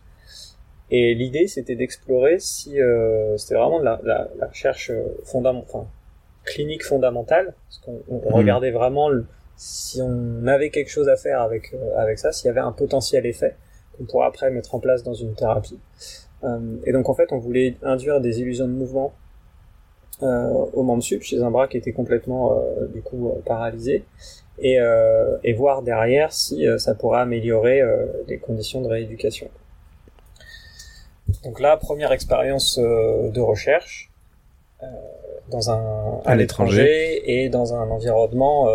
Et 0.91 1.15
l'idée 1.15 1.47
c'était 1.47 1.77
d'explorer 1.77 2.39
si 2.41 2.81
euh, 2.81 3.37
c'était 3.37 3.55
vraiment 3.55 3.81
de 3.81 3.85
la, 3.85 4.01
la, 4.03 4.29
la 4.39 4.47
recherche 4.49 4.91
fondamentale 5.25 5.69
enfin, 5.69 5.87
clinique 6.45 6.85
fondamentale 6.85 7.55
parce 7.69 7.79
qu'on 7.79 8.01
on 8.09 8.31
mmh. 8.31 8.35
regardait 8.35 8.71
vraiment 8.71 9.09
le, 9.09 9.25
si 9.63 10.01
on 10.01 10.47
avait 10.47 10.71
quelque 10.71 10.89
chose 10.89 11.11
à 11.11 11.17
faire 11.17 11.43
avec 11.43 11.75
euh, 11.75 11.99
avec 11.99 12.19
ça, 12.19 12.33
s'il 12.33 12.47
y 12.47 12.49
avait 12.49 12.61
un 12.61 12.73
potentiel 12.73 13.27
effet 13.27 13.57
qu'on 13.95 14.05
pourrait 14.05 14.27
après 14.27 14.51
mettre 14.51 14.75
en 14.75 14.81
place 14.81 15.03
dans 15.03 15.13
une 15.13 15.35
thérapie. 15.35 15.79
Euh, 16.45 16.77
et 16.87 16.93
donc 16.93 17.11
en 17.11 17.15
fait, 17.15 17.31
on 17.31 17.37
voulait 17.37 17.77
induire 17.83 18.23
des 18.23 18.41
illusions 18.41 18.67
de 18.67 18.73
mouvement 18.73 19.13
euh, 20.23 20.49
au 20.73 20.83
membre 20.83 21.03
sup 21.03 21.23
chez 21.23 21.43
un 21.43 21.51
bras 21.51 21.69
qui 21.69 21.77
était 21.77 21.93
complètement 21.93 22.59
du 22.95 23.03
coup 23.03 23.35
paralysé 23.45 24.05
et, 24.61 24.79
et 25.45 25.53
voir 25.53 25.83
derrière 25.83 26.33
si 26.33 26.67
ça 26.79 26.95
pourrait 26.95 27.21
améliorer 27.21 27.83
les 28.29 28.39
conditions 28.39 28.81
de 28.81 28.89
rééducation. 28.89 29.49
Donc 31.45 31.61
là, 31.61 31.77
première 31.77 32.13
expérience 32.13 32.79
de 32.79 33.41
recherche 33.41 34.11
dans 35.51 35.71
un 35.71 36.21
à, 36.25 36.35
l'étranger 36.35 37.43
et 37.43 37.49
dans 37.51 37.75
un 37.75 37.89
environnement 37.91 38.69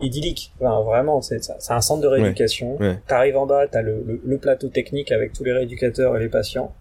idyllique. 0.00 0.52
vraiment, 0.60 1.20
c'est 1.20 1.40
un 1.68 1.80
centre 1.80 2.02
de 2.02 2.08
rééducation. 2.08 2.78
T'arrives 3.06 3.36
en 3.36 3.46
bas, 3.46 3.66
t'as 3.68 3.82
le, 3.82 4.20
le, 4.24 4.38
plateau 4.38 4.68
technique 4.68 5.12
avec 5.12 5.32
tous 5.32 5.44
les 5.44 5.52
rééducateurs 5.52 6.16
et 6.16 6.20
les 6.20 6.28
patients. 6.28 6.72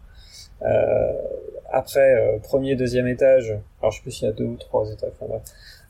Euh, 0.63 1.13
après, 1.71 2.15
euh, 2.15 2.37
premier, 2.39 2.75
deuxième 2.75 3.07
étage, 3.07 3.57
alors 3.81 3.91
je 3.91 3.97
sais 3.97 4.03
plus 4.03 4.11
s'il 4.11 4.27
y 4.27 4.29
a 4.29 4.33
deux 4.33 4.45
ou 4.45 4.57
trois 4.57 4.91
étages, 4.91 5.11
enfin, 5.19 5.39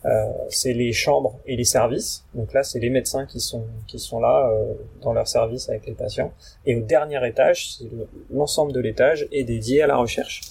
Euh, 0.04 0.26
c'est 0.50 0.74
les 0.74 0.94
chambres 0.94 1.40
et 1.46 1.56
les 1.56 1.64
services. 1.64 2.26
Donc 2.34 2.54
là, 2.54 2.64
c'est 2.64 2.80
les 2.80 2.90
médecins 2.90 3.28
qui 3.28 3.40
sont 3.40 3.66
qui 3.86 4.00
sont 4.00 4.20
là 4.20 4.50
euh, 4.50 4.74
dans 5.02 5.14
leur 5.14 5.28
service 5.28 5.70
avec 5.70 5.86
les 5.86 5.94
patients. 5.94 6.34
Et 6.66 6.76
au 6.76 6.82
dernier 6.82 7.20
étage, 7.28 7.78
l'ensemble 8.32 8.74
de 8.74 8.80
l'étage 8.80 9.28
est 9.32 9.44
dédié 9.44 9.84
à 9.84 9.88
la 9.88 9.98
recherche. 9.98 10.42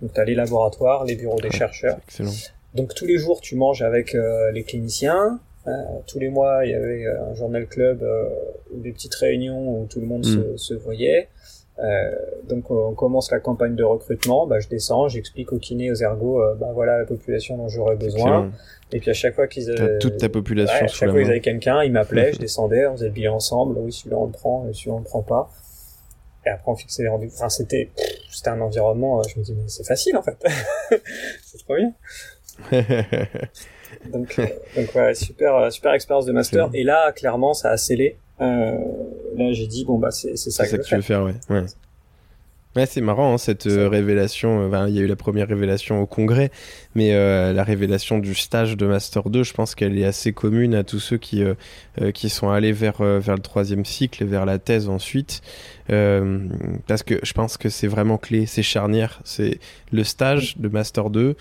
Donc 0.00 0.12
tu 0.14 0.20
as 0.20 0.24
les 0.24 0.36
laboratoires, 0.36 1.04
les 1.04 1.16
bureaux 1.16 1.40
des 1.40 1.50
chercheurs. 1.50 1.98
Excellent. 2.06 2.30
Donc 2.74 2.94
tous 2.94 3.06
les 3.06 3.18
jours, 3.18 3.40
tu 3.40 3.56
manges 3.56 3.82
avec 3.82 4.14
euh, 4.14 4.52
les 4.52 4.62
cliniciens. 4.62 5.40
Euh, 5.66 5.72
tous 6.06 6.18
les 6.18 6.28
mois, 6.30 6.64
il 6.64 6.70
y 6.70 6.74
avait 6.74 7.06
un 7.06 7.34
journal 7.34 7.66
club 7.66 8.04
ou 8.72 8.80
des 8.80 8.92
petites 8.92 9.14
réunions 9.14 9.80
où 9.80 9.86
tout 9.86 10.00
le 10.00 10.06
monde 10.06 10.24
se, 10.24 10.38
mm. 10.38 10.58
se, 10.58 10.74
voyait. 10.74 11.28
Euh, 11.78 12.10
donc 12.48 12.70
on 12.70 12.92
commence 12.92 13.30
la 13.30 13.40
campagne 13.40 13.74
de 13.74 13.84
recrutement, 13.84 14.46
bah, 14.46 14.60
je 14.60 14.68
descends, 14.68 15.08
j'explique 15.08 15.52
aux 15.52 15.58
kinés, 15.58 15.90
aux 15.90 15.94
ergots, 15.94 16.42
bah 16.56 16.70
voilà 16.74 16.98
la 16.98 17.04
population 17.06 17.56
dont 17.56 17.68
j'aurais 17.68 17.96
besoin. 17.96 18.50
Et 18.92 19.00
puis 19.00 19.10
à 19.10 19.14
chaque 19.14 19.34
fois 19.34 19.46
qu'ils 19.46 19.70
avaient... 19.70 19.98
toute 19.98 20.18
ta 20.18 20.28
population 20.28 20.74
ouais, 20.74 20.84
à 20.84 20.88
chaque 20.88 21.10
fois 21.10 21.18
qu'ils 21.20 21.30
avaient 21.30 21.40
quelqu'un, 21.40 21.82
ils 21.82 21.92
m'appelaient, 21.92 22.32
je 22.34 22.38
descendais, 22.38 22.86
on 22.86 22.96
faisait 22.96 23.06
le 23.06 23.12
bilan 23.12 23.36
ensemble, 23.36 23.78
oui 23.78 23.92
celui-là 23.92 24.18
on 24.18 24.26
le 24.26 24.32
prend, 24.32 24.66
et 24.68 24.74
celui-là 24.74 24.96
on 24.96 24.98
le 24.98 25.04
prend 25.04 25.22
pas. 25.22 25.50
Et 26.44 26.50
après 26.50 26.70
on 26.70 26.76
fixait 26.76 27.02
les 27.02 27.08
rendez-vous. 27.08 27.34
Enfin 27.34 27.48
c'était 27.48 27.90
c'était 28.30 28.50
un 28.50 28.60
environnement, 28.60 29.22
je 29.22 29.38
me 29.38 29.44
dis 29.44 29.54
mais 29.54 29.68
c'est 29.68 29.86
facile 29.86 30.16
en 30.18 30.22
fait, 30.22 30.36
c'est 31.42 31.58
trop 31.64 31.76
bien. 31.76 31.92
donc 34.08 34.38
euh, 34.38 34.46
donc 34.76 34.94
ouais 34.94 35.14
super 35.14 35.72
super 35.72 35.94
expérience 35.94 36.26
de 36.26 36.32
master. 36.32 36.70
Et 36.74 36.84
là 36.84 37.12
clairement 37.12 37.54
ça 37.54 37.70
a 37.70 37.76
scellé. 37.76 38.16
Euh, 38.40 38.72
là 39.36 39.52
j'ai 39.52 39.66
dit 39.66 39.84
bon 39.84 39.98
bah 39.98 40.10
c'est 40.10 40.36
c'est 40.36 40.50
ça, 40.50 40.66
que, 40.66 40.76
que 40.76 40.82
tu 40.82 40.94
veux 40.94 41.02
faire 41.02 41.24
ouais. 41.24 41.34
ouais. 41.50 41.64
Ouais, 42.76 42.86
c'est 42.86 43.00
marrant 43.00 43.34
hein, 43.34 43.38
cette 43.38 43.66
euh, 43.66 43.88
révélation. 43.88 44.72
Euh, 44.72 44.88
il 44.88 44.94
y 44.94 45.00
a 45.00 45.02
eu 45.02 45.08
la 45.08 45.16
première 45.16 45.48
révélation 45.48 46.00
au 46.00 46.06
congrès, 46.06 46.52
mais 46.94 47.14
euh, 47.14 47.52
la 47.52 47.64
révélation 47.64 48.20
du 48.20 48.32
stage 48.36 48.76
de 48.76 48.86
Master 48.86 49.28
2, 49.28 49.42
je 49.42 49.52
pense 49.52 49.74
qu'elle 49.74 49.98
est 49.98 50.04
assez 50.04 50.32
commune 50.32 50.76
à 50.76 50.84
tous 50.84 51.00
ceux 51.00 51.16
qui, 51.16 51.42
qui 52.14 52.28
sont 52.28 52.48
allés 52.48 52.70
vers, 52.70 53.02
vers 53.02 53.34
le 53.34 53.42
troisième 53.42 53.84
cycle 53.84 54.24
vers 54.24 54.46
la 54.46 54.60
thèse 54.60 54.88
ensuite. 54.88 55.42
parce 55.88 57.02
que 57.02 57.18
je 57.24 57.32
pense 57.32 57.56
que 57.56 57.68
c'est 57.68 57.88
vraiment 57.88 58.18
clé, 58.18 58.46
c'est 58.46 58.62
charnière. 58.62 59.20
C'est 59.24 59.58
le 59.90 60.04
stage 60.04 60.56
de 60.58 60.68
Master 60.68 61.10
2 61.10 61.34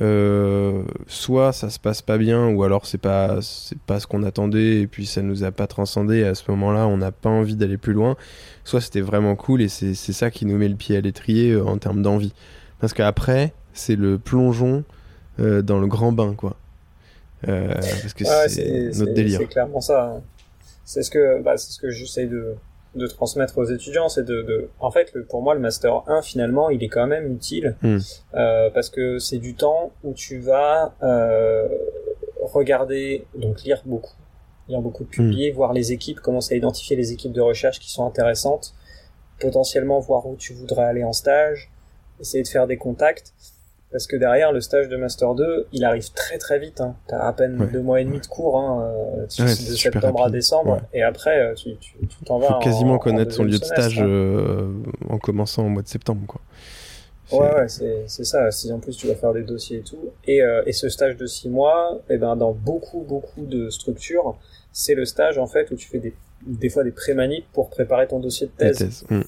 euh, 0.00 0.84
soit 1.08 1.52
ça 1.52 1.68
se 1.68 1.80
passe 1.80 2.00
pas 2.00 2.16
bien 2.16 2.48
ou 2.48 2.62
alors 2.62 2.86
c'est 2.86 2.96
pas 2.96 3.42
c'est 3.42 3.78
pas 3.78 3.98
ce 3.98 4.06
qu'on 4.06 4.22
attendait 4.22 4.82
et 4.82 4.86
puis 4.86 5.04
ça 5.04 5.20
nous 5.20 5.42
a 5.42 5.50
pas 5.50 5.66
transcendé 5.66 6.22
à 6.22 6.36
ce 6.36 6.48
moment-là 6.52 6.86
on 6.86 6.96
n'a 6.96 7.10
pas 7.10 7.28
envie 7.28 7.56
d'aller 7.56 7.76
plus 7.76 7.92
loin. 7.92 8.16
Soit 8.64 8.80
c'était 8.80 9.00
vraiment 9.00 9.34
cool 9.34 9.62
et 9.62 9.68
c'est 9.68 9.94
ça 9.94 10.30
qui 10.30 10.46
nous 10.46 10.56
met 10.56 10.68
le 10.68 10.76
pied 10.76 10.96
à 10.96 11.00
l'étrier 11.00 11.52
euh, 11.52 11.64
en 11.64 11.78
termes 11.78 12.02
d'envie. 12.02 12.32
Parce 12.78 12.94
qu'après 12.94 13.52
c'est 13.72 13.96
le 13.96 14.18
plongeon 14.18 14.84
euh, 15.40 15.60
dans 15.60 15.80
le 15.80 15.86
grand 15.86 16.12
bain 16.12 16.34
quoi. 16.34 16.56
Parce 17.44 18.14
que 18.14 18.24
c'est 18.48 18.90
notre 18.98 19.14
délire. 19.14 19.40
c'est 19.40 19.46
clairement 19.46 19.80
ça 19.80 20.12
hein. 20.16 20.20
c'est 20.84 21.02
ce 21.02 21.10
que 21.10 21.42
bah, 21.42 21.56
c'est 21.56 21.72
ce 21.72 21.80
que 21.80 21.90
j'essaye 21.90 22.28
de 22.28 22.54
de 22.94 23.06
transmettre 23.06 23.58
aux 23.58 23.64
étudiants, 23.64 24.08
c'est 24.08 24.24
de, 24.24 24.42
de, 24.42 24.68
en 24.80 24.90
fait, 24.90 25.12
le, 25.14 25.24
pour 25.24 25.42
moi, 25.42 25.54
le 25.54 25.60
master 25.60 26.02
1 26.08 26.22
finalement, 26.22 26.70
il 26.70 26.82
est 26.82 26.88
quand 26.88 27.06
même 27.06 27.32
utile 27.32 27.76
hmm. 27.82 27.98
euh, 28.34 28.70
parce 28.70 28.90
que 28.90 29.18
c'est 29.18 29.38
du 29.38 29.54
temps 29.54 29.92
où 30.02 30.12
tu 30.12 30.38
vas 30.38 30.94
euh, 31.02 31.68
regarder, 32.42 33.26
donc 33.36 33.62
lire 33.62 33.82
beaucoup, 33.84 34.16
lire 34.68 34.80
beaucoup, 34.80 35.04
publier, 35.04 35.52
hmm. 35.52 35.54
voir 35.54 35.72
les 35.72 35.92
équipes, 35.92 36.20
commencer 36.20 36.54
à 36.54 36.56
identifier 36.56 36.96
les 36.96 37.12
équipes 37.12 37.32
de 37.32 37.40
recherche 37.40 37.78
qui 37.78 37.90
sont 37.90 38.04
intéressantes, 38.04 38.74
potentiellement 39.38 40.00
voir 40.00 40.26
où 40.26 40.34
tu 40.36 40.52
voudrais 40.52 40.84
aller 40.84 41.04
en 41.04 41.12
stage, 41.12 41.70
essayer 42.20 42.42
de 42.42 42.48
faire 42.48 42.66
des 42.66 42.76
contacts. 42.76 43.34
Parce 43.92 44.06
que 44.06 44.16
derrière, 44.16 44.52
le 44.52 44.60
stage 44.60 44.88
de 44.88 44.96
Master 44.96 45.34
2, 45.34 45.66
il 45.72 45.84
arrive 45.84 46.12
très 46.12 46.38
très 46.38 46.60
vite. 46.60 46.80
Hein. 46.80 46.94
T'as 47.08 47.26
à 47.26 47.32
peine 47.32 47.68
deux 47.72 47.80
mois 47.80 48.00
et 48.00 48.04
demi 48.04 48.20
de 48.20 48.26
cours, 48.26 48.58
hein, 48.58 48.92
euh, 49.18 49.26
de 49.26 49.76
septembre 49.76 50.24
à 50.24 50.30
décembre. 50.30 50.80
Et 50.92 51.02
après, 51.02 51.40
euh, 51.40 51.54
tu 51.54 51.76
t'en 52.24 52.38
vas. 52.38 52.46
Faut 52.48 52.58
quasiment 52.60 52.98
connaître 52.98 53.34
son 53.34 53.44
lieu 53.44 53.58
de 53.58 53.64
stage 53.64 53.98
hein. 53.98 54.06
euh, 54.06 54.72
en 55.08 55.18
commençant 55.18 55.66
au 55.66 55.68
mois 55.68 55.82
de 55.82 55.88
septembre, 55.88 56.22
quoi. 56.26 56.40
Ouais, 57.32 57.54
ouais, 57.54 57.68
c'est 57.68 58.24
ça. 58.24 58.50
Si 58.50 58.72
en 58.72 58.80
plus 58.80 58.96
tu 58.96 59.06
vas 59.06 59.14
faire 59.14 59.32
des 59.32 59.42
dossiers 59.42 59.78
et 59.78 59.82
tout. 59.82 60.10
Et, 60.26 60.42
euh, 60.42 60.62
et 60.66 60.72
ce 60.72 60.88
stage 60.88 61.16
de 61.16 61.26
six 61.26 61.48
mois, 61.48 62.00
eh 62.08 62.18
ben, 62.18 62.36
dans 62.36 62.52
beaucoup, 62.52 63.00
beaucoup 63.00 63.44
de 63.44 63.70
structures, 63.70 64.36
c'est 64.72 64.94
le 64.94 65.04
stage 65.04 65.38
en 65.38 65.46
fait 65.46 65.70
où 65.70 65.76
tu 65.76 65.88
fais 65.88 65.98
des, 65.98 66.14
des 66.46 66.68
fois 66.68 66.84
des 66.84 66.90
pré-manips 66.90 67.46
pour 67.52 67.70
préparer 67.70 68.08
ton 68.08 68.18
dossier 68.18 68.48
de 68.48 68.52
thèse. 68.52 68.78
thèse. 68.78 69.04
Hmm. 69.10 69.22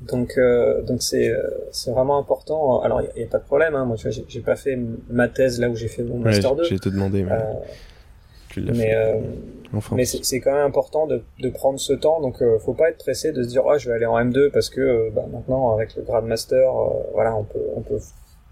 Donc, 0.00 0.34
euh, 0.36 0.82
donc 0.82 1.02
c'est 1.02 1.30
euh, 1.30 1.42
c'est 1.72 1.90
vraiment 1.90 2.18
important. 2.18 2.82
Alors, 2.82 3.00
il 3.00 3.18
n'y 3.18 3.24
a, 3.24 3.28
pas 3.28 3.38
de 3.38 3.44
problème. 3.44 3.74
Hein. 3.74 3.86
Moi, 3.86 3.96
tu 3.96 4.08
vois, 4.08 4.24
j'ai 4.28 4.40
pas 4.40 4.56
fait 4.56 4.78
ma 5.08 5.28
thèse 5.28 5.58
là 5.58 5.70
où 5.70 5.76
j'ai 5.76 5.88
fait 5.88 6.02
mon 6.02 6.18
master 6.18 6.54
2. 6.54 6.64
J'ai 6.64 6.78
te 6.78 6.88
demandé, 6.90 7.22
mais 7.22 7.32
euh, 7.32 7.54
tu 8.50 8.62
fait. 8.74 8.94
Euh, 8.94 9.20
mais 9.92 10.04
c'est 10.04 10.40
quand 10.40 10.52
même 10.52 10.66
important 10.66 11.06
de, 11.06 11.22
de 11.40 11.48
prendre 11.48 11.80
ce 11.80 11.94
temps. 11.94 12.20
Donc, 12.20 12.42
euh, 12.42 12.58
faut 12.58 12.74
pas 12.74 12.90
être 12.90 12.98
pressé 12.98 13.32
de 13.32 13.42
se 13.42 13.48
dire, 13.48 13.62
oh, 13.64 13.78
je 13.78 13.88
vais 13.88 13.94
aller 13.94 14.06
en 14.06 14.18
M2 14.18 14.50
parce 14.50 14.68
que 14.68 15.10
bah, 15.10 15.24
maintenant, 15.32 15.74
avec 15.74 15.96
le 15.96 16.02
grade 16.02 16.24
master, 16.24 16.72
voilà, 17.14 17.34
on 17.34 17.44
peut 17.44 17.64
on 17.74 17.80
peut 17.80 18.00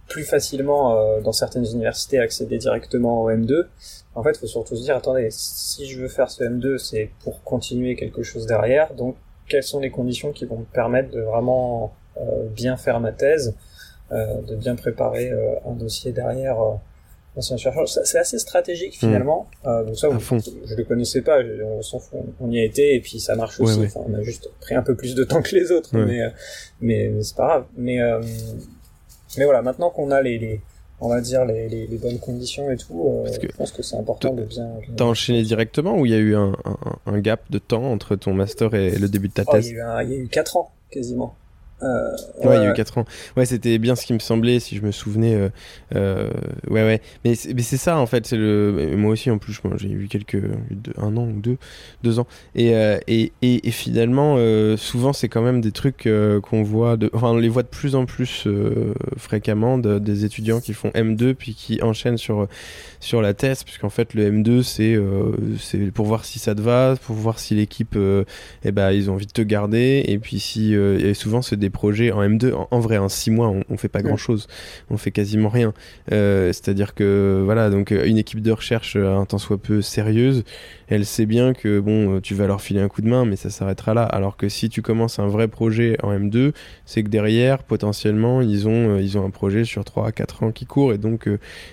plus 0.09 0.25
facilement 0.25 1.21
dans 1.23 1.33
certaines 1.33 1.65
universités 1.65 2.19
accéder 2.19 2.59
directement 2.59 3.23
au 3.23 3.31
M2. 3.31 3.67
En 4.15 4.23
fait, 4.23 4.37
faut 4.37 4.47
surtout 4.47 4.77
se 4.77 4.83
dire, 4.83 4.97
attendez, 4.97 5.29
si 5.31 5.87
je 5.87 6.01
veux 6.01 6.09
faire 6.09 6.31
ce 6.31 6.45
M2, 6.45 6.79
c'est 6.79 7.11
pour 7.23 7.43
continuer 7.43 7.97
quelque 7.97 8.23
chose 8.23 8.47
derrière. 8.47 8.95
Donc, 8.95 9.17
quelles 9.49 9.63
sont 9.63 9.81
les 9.81 9.91
conditions 9.91 10.33
qui 10.33 10.45
vont 10.45 10.59
me 10.59 10.65
permettre 10.65 11.11
de 11.11 11.21
vraiment 11.21 11.95
euh, 12.17 12.49
bien 12.49 12.77
faire 12.77 13.01
ma 13.01 13.13
thèse, 13.13 13.55
euh, 14.13 14.41
de 14.43 14.55
bien 14.57 14.77
préparer 14.77 15.31
euh, 15.31 15.55
un 15.67 15.73
dossier 15.73 16.13
derrière. 16.13 16.57
C'est 17.41 18.19
assez 18.19 18.39
stratégique 18.39 18.97
finalement. 18.97 19.49
Mmh. 19.65 19.87
donc 19.87 19.99
ça, 19.99 20.09
je 20.09 20.75
le 20.77 20.85
connaissais 20.85 21.21
pas. 21.21 21.41
on 21.65 21.83
s'en 21.83 21.99
fout. 21.99 22.21
On 22.41 22.49
y 22.49 22.61
a 22.61 22.65
été 22.65 22.95
et 22.95 23.01
puis 23.01 23.19
ça 23.19 23.35
marche 23.35 23.59
aussi. 23.59 23.81
Enfin, 23.81 24.03
on 24.07 24.15
a 24.15 24.23
juste 24.23 24.49
pris 24.61 24.77
un 24.77 24.83
peu 24.83 24.95
plus 24.95 25.17
de 25.17 25.25
temps 25.25 25.43
que 25.43 25.57
les 25.57 25.73
autres, 25.73 25.91
mais 25.93 26.21
mais, 26.81 27.11
mais 27.13 27.23
c'est 27.25 27.37
pas 27.37 27.47
grave. 27.47 27.65
Mais 27.77 27.99
mais 29.37 29.45
voilà, 29.45 29.63
maintenant 29.63 29.91
qu'on 29.91 30.13
a 30.13 30.23
les, 30.23 30.39
les 30.39 30.61
on 31.01 31.09
va 31.09 31.21
dire 31.21 31.45
les, 31.45 31.69
les, 31.69 31.87
les, 31.87 31.99
bonnes 31.99 32.19
conditions 32.19 32.71
et 32.71 32.77
tout. 32.77 33.25
Euh, 33.27 33.31
je 33.43 33.49
pense 33.57 33.73
que 33.73 33.83
c'est 33.83 33.97
important 33.97 34.33
de 34.33 34.45
bien. 34.45 34.69
T'as 34.97 35.05
enchaîné 35.05 35.43
directement 35.43 35.99
ou 35.99 36.07
il 36.07 36.13
y 36.13 36.15
a 36.15 36.19
eu 36.19 36.35
un, 36.35 36.57
un, 36.65 36.77
un, 37.07 37.19
gap 37.19 37.43
de 37.51 37.59
temps 37.59 37.93
entre 37.93 38.17
ton 38.17 38.33
master 38.33 38.75
et 38.75 38.97
le 38.97 39.09
début 39.09 39.29
de 39.29 39.35
ta 39.35 39.45
oh, 39.47 39.53
thèse 39.53 39.69
il, 39.69 39.77
y 39.77 39.81
a 39.81 40.03
eu 40.03 40.07
il 40.07 40.13
y 40.13 40.15
a 40.15 40.19
eu 40.19 40.29
4 40.29 40.57
ans 40.57 40.71
quasiment. 40.91 41.35
Euh, 41.85 42.11
ouais, 42.45 42.57
il 42.57 42.63
y 42.63 42.67
a 42.67 42.71
eu 42.71 42.75
4 42.75 42.99
ans. 42.99 43.05
Ouais, 43.37 43.45
c'était 43.47 43.79
bien 43.79 43.95
ce 43.95 44.07
qui 44.07 44.13
me 44.13 44.19
semblait, 44.19 44.61
si 44.61 44.77
je 44.77 44.83
me 44.83 44.91
souvenais. 44.91 45.35
Euh, 45.35 45.49
euh, 45.95 46.31
ouais, 46.69 46.83
ouais. 46.83 47.01
Mais 47.25 47.35
c'est 47.35 47.77
ça, 47.77 47.99
en 47.99 48.07
fait. 48.07 48.27
c'est 48.27 48.37
le 48.37 48.95
Moi 48.97 49.13
aussi, 49.13 49.31
en 49.31 49.39
plus, 49.39 49.61
j'ai 49.77 49.91
eu 49.91 50.09
quelques. 50.09 50.43
un 50.99 51.17
an 51.17 51.29
ou 51.29 51.41
deux, 51.41 51.59
deux 52.03 52.19
ans. 52.19 52.27
Et, 52.55 52.75
euh, 52.75 52.99
et, 53.07 53.33
et, 53.43 53.69
et, 53.69 53.71
finalement, 53.71 54.37
souvent, 54.77 55.13
c'est 55.13 55.29
quand 55.29 55.43
même 55.43 55.61
des 55.61 55.73
trucs 55.73 56.09
qu'on 56.43 56.63
voit. 56.63 56.97
De... 56.97 57.11
Enfin, 57.13 57.29
on 57.29 57.39
les 57.39 57.49
voit 57.49 57.63
de 57.63 57.69
plus 57.69 57.95
en 57.95 58.07
plus 58.07 58.47
fréquemment 59.17 59.79
de, 59.79 59.99
des 59.99 60.25
étudiants 60.25 60.61
qui 60.61 60.73
font 60.75 60.91
M2 60.91 61.35
puis 61.35 61.55
qui 61.55 61.83
enchaînent 61.83 62.19
sur, 62.19 62.49
sur 63.01 63.21
la 63.21 63.35
thèse, 63.35 63.65
puisqu'en 63.65 63.91
fait, 63.91 64.15
le 64.15 64.31
M2, 64.31 64.63
c'est 64.63 64.99
c'est 65.61 65.91
pour 65.93 66.07
voir 66.07 66.25
si 66.25 66.39
ça 66.39 66.55
te 66.55 66.61
va, 66.61 66.95
pour 66.97 67.17
voir 67.17 67.39
si 67.39 67.55
l'équipe, 67.55 67.97
eh 68.65 68.73
ben, 68.73 68.91
ils 68.93 69.11
ont 69.11 69.15
envie 69.15 69.27
de 69.27 69.33
te 69.33 69.43
garder. 69.43 70.05
Et 70.07 70.19
puis, 70.19 70.39
si. 70.39 70.73
et 70.75 71.15
souvent, 71.15 71.43
c'est 71.43 71.57
des 71.57 71.71
projets 71.75 72.11
en 72.11 72.23
M2. 72.23 72.55
En, 72.71 72.81
vrai, 72.81 72.97
en 72.97 73.11
6 73.11 73.31
mois, 73.31 73.53
on, 73.69 73.77
fait 73.77 73.89
pas 73.89 74.01
grand 74.01 74.17
chose. 74.17 74.47
On 74.89 74.97
fait 74.97 75.11
quasiment 75.11 75.51
rien. 75.51 75.75
Euh, 76.13 76.47
c'est-à-dire 76.47 76.95
que, 76.95 77.43
voilà, 77.45 77.69
donc 77.69 77.93
euh, 77.93 78.07
une 78.07 78.17
équipe 78.17 78.41
de 78.41 78.51
recherche 78.51 78.97
euh, 78.97 79.15
un 79.15 79.27
tant 79.27 79.37
soit 79.37 79.59
peu 79.59 79.83
sérieuse, 79.83 80.45
elle 80.89 81.05
sait 81.05 81.27
bien 81.27 81.53
que, 81.53 81.81
bon, 81.81 82.21
tu 82.21 82.35
vas 82.35 82.47
leur 82.47 82.63
filer 82.63 82.81
un 82.81 82.89
coup 82.89 83.03
de 83.03 83.09
main, 83.09 83.27
mais 83.27 83.37
ça 83.37 83.51
s'arrêtera 83.51 83.93
là. 83.93 84.05
Alors 84.05 84.39
que 84.39 84.49
si 84.49 84.71
tu 84.71 84.81
commences 84.81 85.19
un 85.19 85.27
vrai 85.27 85.49
projet 85.49 85.99
en 86.03 86.13
M2, 86.13 86.53
c'est 86.87 87.03
que 87.03 87.09
derrière, 87.09 87.63
potentiellement, 87.63 88.41
ils 88.41 88.69
ont, 88.69 88.99
ils 88.99 89.19
ont 89.19 89.27
un 89.27 89.31
projet 89.31 89.65
sur 89.65 89.85
3 89.85 90.09
à 90.09 90.13
4 90.13 90.45
ans 90.45 90.53
qui 90.53 90.65
court 90.65 90.93
et 90.93 90.99
donc, 90.99 91.29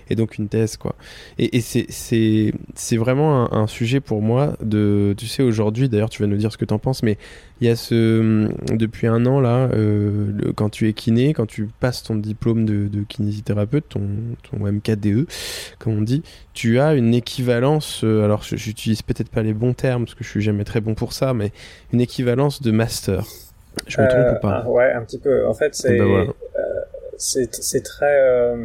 et 0.10 0.16
donc 0.16 0.38
une 0.38 0.50
thèse, 0.50 0.76
quoi. 0.78 0.96
Et, 1.38 1.58
et 1.58 1.62
c'est 1.62 2.98
vraiment 2.98 3.54
un, 3.54 3.62
un, 3.64 3.68
sujet 3.68 4.00
pour 4.00 4.22
moi 4.22 4.58
de, 4.64 5.14
tu 5.18 5.28
sais, 5.28 5.44
aujourd'hui, 5.44 5.88
d'ailleurs, 5.88 6.10
tu 6.10 6.22
vas 6.22 6.28
nous 6.28 6.38
dire 6.38 6.52
ce 6.52 6.58
que 6.58 6.66
tu 6.66 6.74
en 6.74 6.80
penses, 6.80 7.04
mais 7.04 7.18
il 7.62 7.68
y 7.68 7.70
a 7.70 7.76
ce, 7.76 8.50
depuis 8.74 9.08
un 9.08 9.26
an 9.26 9.40
là, 9.40 9.70
euh, 9.82 10.54
quand 10.56 10.70
tu 10.70 10.88
es 10.88 10.94
kiné, 10.94 11.34
quand 11.34 11.46
tu 11.46 11.68
passes 11.80 12.04
ton 12.04 12.16
diplôme 12.16 12.66
de, 12.66 13.04
kinésithérapeute, 13.04 13.90
ton, 13.90 14.02
ton 14.50 14.58
MKDE, 14.60 15.28
comme 15.80 15.98
on 15.98 16.02
dit, 16.02 16.24
tu 16.54 16.80
as 16.80 16.94
une 16.94 17.14
équivalence, 17.14 18.04
euh, 18.04 18.24
alors 18.24 18.44
j'utilise 18.44 19.02
peut-être 19.02 19.30
pas 19.30 19.44
les 19.44 19.54
bons 19.54 19.74
termes 19.74 20.06
parce 20.06 20.16
que 20.16 20.24
je 20.24 20.30
suis 20.30 20.42
jamais 20.42 20.64
très 20.64 20.82
bon 20.82 20.96
pour 20.96 21.14
ça, 21.14 21.34
mais 21.34 21.52
une 21.94 22.02
équivalence 22.02 22.62
de 22.62 22.72
master. 22.72 23.26
Je 23.88 24.02
me 24.02 24.08
trompe 24.08 24.38
ou 24.38 24.42
pas? 24.42 24.64
Euh, 24.66 24.70
Ouais, 24.70 24.92
un 24.92 25.04
petit 25.04 25.20
peu. 25.20 25.48
En 25.48 25.54
fait, 25.54 25.76
c'est 25.76 25.98
ben 25.98 26.34
c'est 27.18 27.84
très 27.84 28.56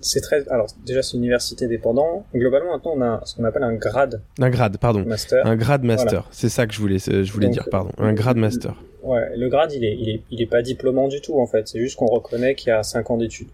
c'est 0.00 0.20
très. 0.20 0.48
Alors 0.48 0.66
déjà, 0.86 1.02
c'est 1.02 1.16
université 1.16 1.66
dépendant. 1.66 2.24
Globalement, 2.34 2.72
maintenant, 2.72 2.92
on 2.96 3.02
a 3.02 3.20
ce 3.24 3.34
qu'on 3.34 3.44
appelle 3.44 3.62
un 3.62 3.74
grade. 3.74 4.22
Un 4.40 4.50
grade, 4.50 4.78
pardon. 4.78 5.04
Master. 5.06 5.46
Un 5.46 5.56
grade 5.56 5.84
master. 5.84 6.28
C'est 6.30 6.48
ça 6.48 6.66
que 6.66 6.74
je 6.74 6.80
voulais, 6.80 6.98
je 6.98 7.32
voulais 7.32 7.48
dire, 7.48 7.68
pardon. 7.70 7.90
Un 7.98 8.12
grade 8.12 8.36
master. 8.36 8.74
Ouais, 9.02 9.36
le 9.36 9.48
grade, 9.48 9.72
il 9.72 9.84
est, 9.84 9.96
il 9.98 10.08
est, 10.08 10.22
il 10.30 10.42
est 10.42 10.46
pas 10.46 10.62
diplômant 10.62 11.08
du 11.08 11.20
tout 11.20 11.40
en 11.40 11.46
fait. 11.46 11.68
C'est 11.68 11.80
juste 11.80 11.96
qu'on 11.96 12.06
reconnaît 12.06 12.54
qu'il 12.54 12.68
y 12.68 12.72
a 12.72 12.82
5 12.82 13.10
ans 13.10 13.16
d'études. 13.16 13.50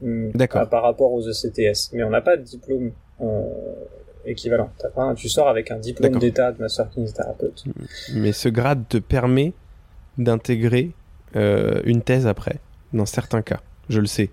mm, 0.00 0.32
par 0.70 0.82
rapport 0.82 1.12
aux 1.12 1.22
ECTS. 1.22 1.92
Mais 1.92 2.02
on 2.02 2.10
n'a 2.10 2.20
pas 2.20 2.36
de 2.36 2.42
diplôme 2.42 2.92
euh, 3.22 3.42
équivalent. 4.24 4.70
tu 5.16 5.28
sors 5.28 5.48
avec 5.48 5.70
un 5.70 5.78
diplôme 5.78 6.18
d'état 6.18 6.52
de 6.52 6.60
master 6.60 6.90
kinésithérapeute. 6.90 7.64
Mais 8.14 8.32
ce 8.32 8.48
grade 8.48 8.84
te 8.88 8.98
permet 8.98 9.52
d'intégrer 10.18 10.90
euh, 11.36 11.80
une 11.84 12.02
thèse 12.02 12.26
après, 12.26 12.56
dans 12.92 13.06
certains 13.06 13.42
cas. 13.42 13.60
Je 13.88 14.00
le 14.00 14.06
sais. 14.06 14.30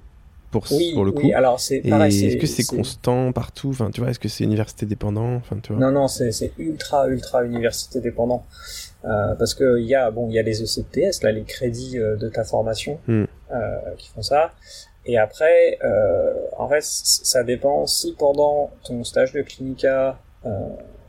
Pour, 0.51 0.65
pour 0.93 1.03
le 1.03 1.11
coup. 1.11 1.23
Oui, 1.23 1.33
alors 1.33 1.59
c'est 1.59 1.79
Est-ce 1.79 2.37
que 2.37 2.47
c'est 2.47 2.63
constant 2.63 3.33
partout? 3.33 3.69
Enfin, 3.69 3.91
tu 3.91 3.99
vois, 3.99 4.11
est-ce 4.11 4.19
que 4.19 4.29
c'est 4.29 4.45
université 4.45 4.85
dépendant? 4.85 5.35
Enfin, 5.35 5.57
tu 5.61 5.73
vois 5.73 5.81
Non, 5.81 5.91
non, 5.91 6.07
c'est 6.07 6.53
ultra, 6.57 7.07
ultra 7.09 7.43
université 7.43 7.99
dépendant. 7.99 8.45
Euh, 9.05 9.35
parce 9.35 9.53
que 9.53 9.79
il 9.79 9.85
y 9.85 9.93
a 9.93 10.09
bon 10.09 10.27
il 10.27 10.33
y 10.33 10.39
a 10.39 10.41
les 10.41 10.63
ECTS 10.63 11.21
là 11.21 11.31
les 11.31 11.43
crédits 11.43 11.99
euh, 11.99 12.15
de 12.15 12.29
ta 12.29 12.43
formation 12.43 12.99
hmm. 13.07 13.25
euh, 13.51 13.77
qui 13.95 14.09
font 14.09 14.23
ça 14.23 14.53
et 15.05 15.19
après 15.19 15.77
euh, 15.83 16.33
en 16.57 16.67
fait 16.67 16.81
ça 16.81 17.43
dépend 17.43 17.85
si 17.85 18.15
pendant 18.17 18.71
ton 18.83 19.03
stage 19.03 19.33
de 19.33 19.43
clinica 19.43 20.17
je 20.43 20.49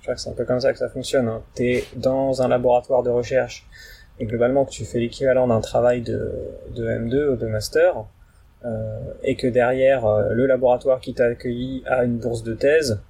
crois 0.03 0.14
que 0.14 0.20
c'est 0.20 0.29
un 0.29 0.35
peu 0.35 0.44
comme 0.44 0.61
ça 0.61 0.72
que 0.72 0.79
ça 0.79 0.90
fonctionne 0.90 1.29
hein, 1.29 1.42
t'es 1.55 1.83
dans 1.96 2.42
un 2.42 2.48
laboratoire 2.48 3.03
de 3.03 3.09
recherche 3.09 3.66
et 4.20 4.27
globalement 4.27 4.66
que 4.66 4.70
tu 4.70 4.85
fais 4.85 4.98
l'équivalent 4.98 5.46
d'un 5.46 5.62
travail 5.62 6.03
de, 6.03 6.31
de 6.77 6.87
M2 6.87 7.31
ou 7.31 7.37
de 7.37 7.46
master 7.46 8.05
et 9.22 9.37
que 9.37 9.46
derrière 9.46 10.07
le 10.31 10.46
laboratoire 10.46 11.01
qui 11.01 11.14
t'a 11.14 11.27
accueilli 11.27 11.85
a 11.87 12.05
une 12.05 12.18
bourse 12.18 12.42
de 12.42 12.55
thèse 12.55 13.01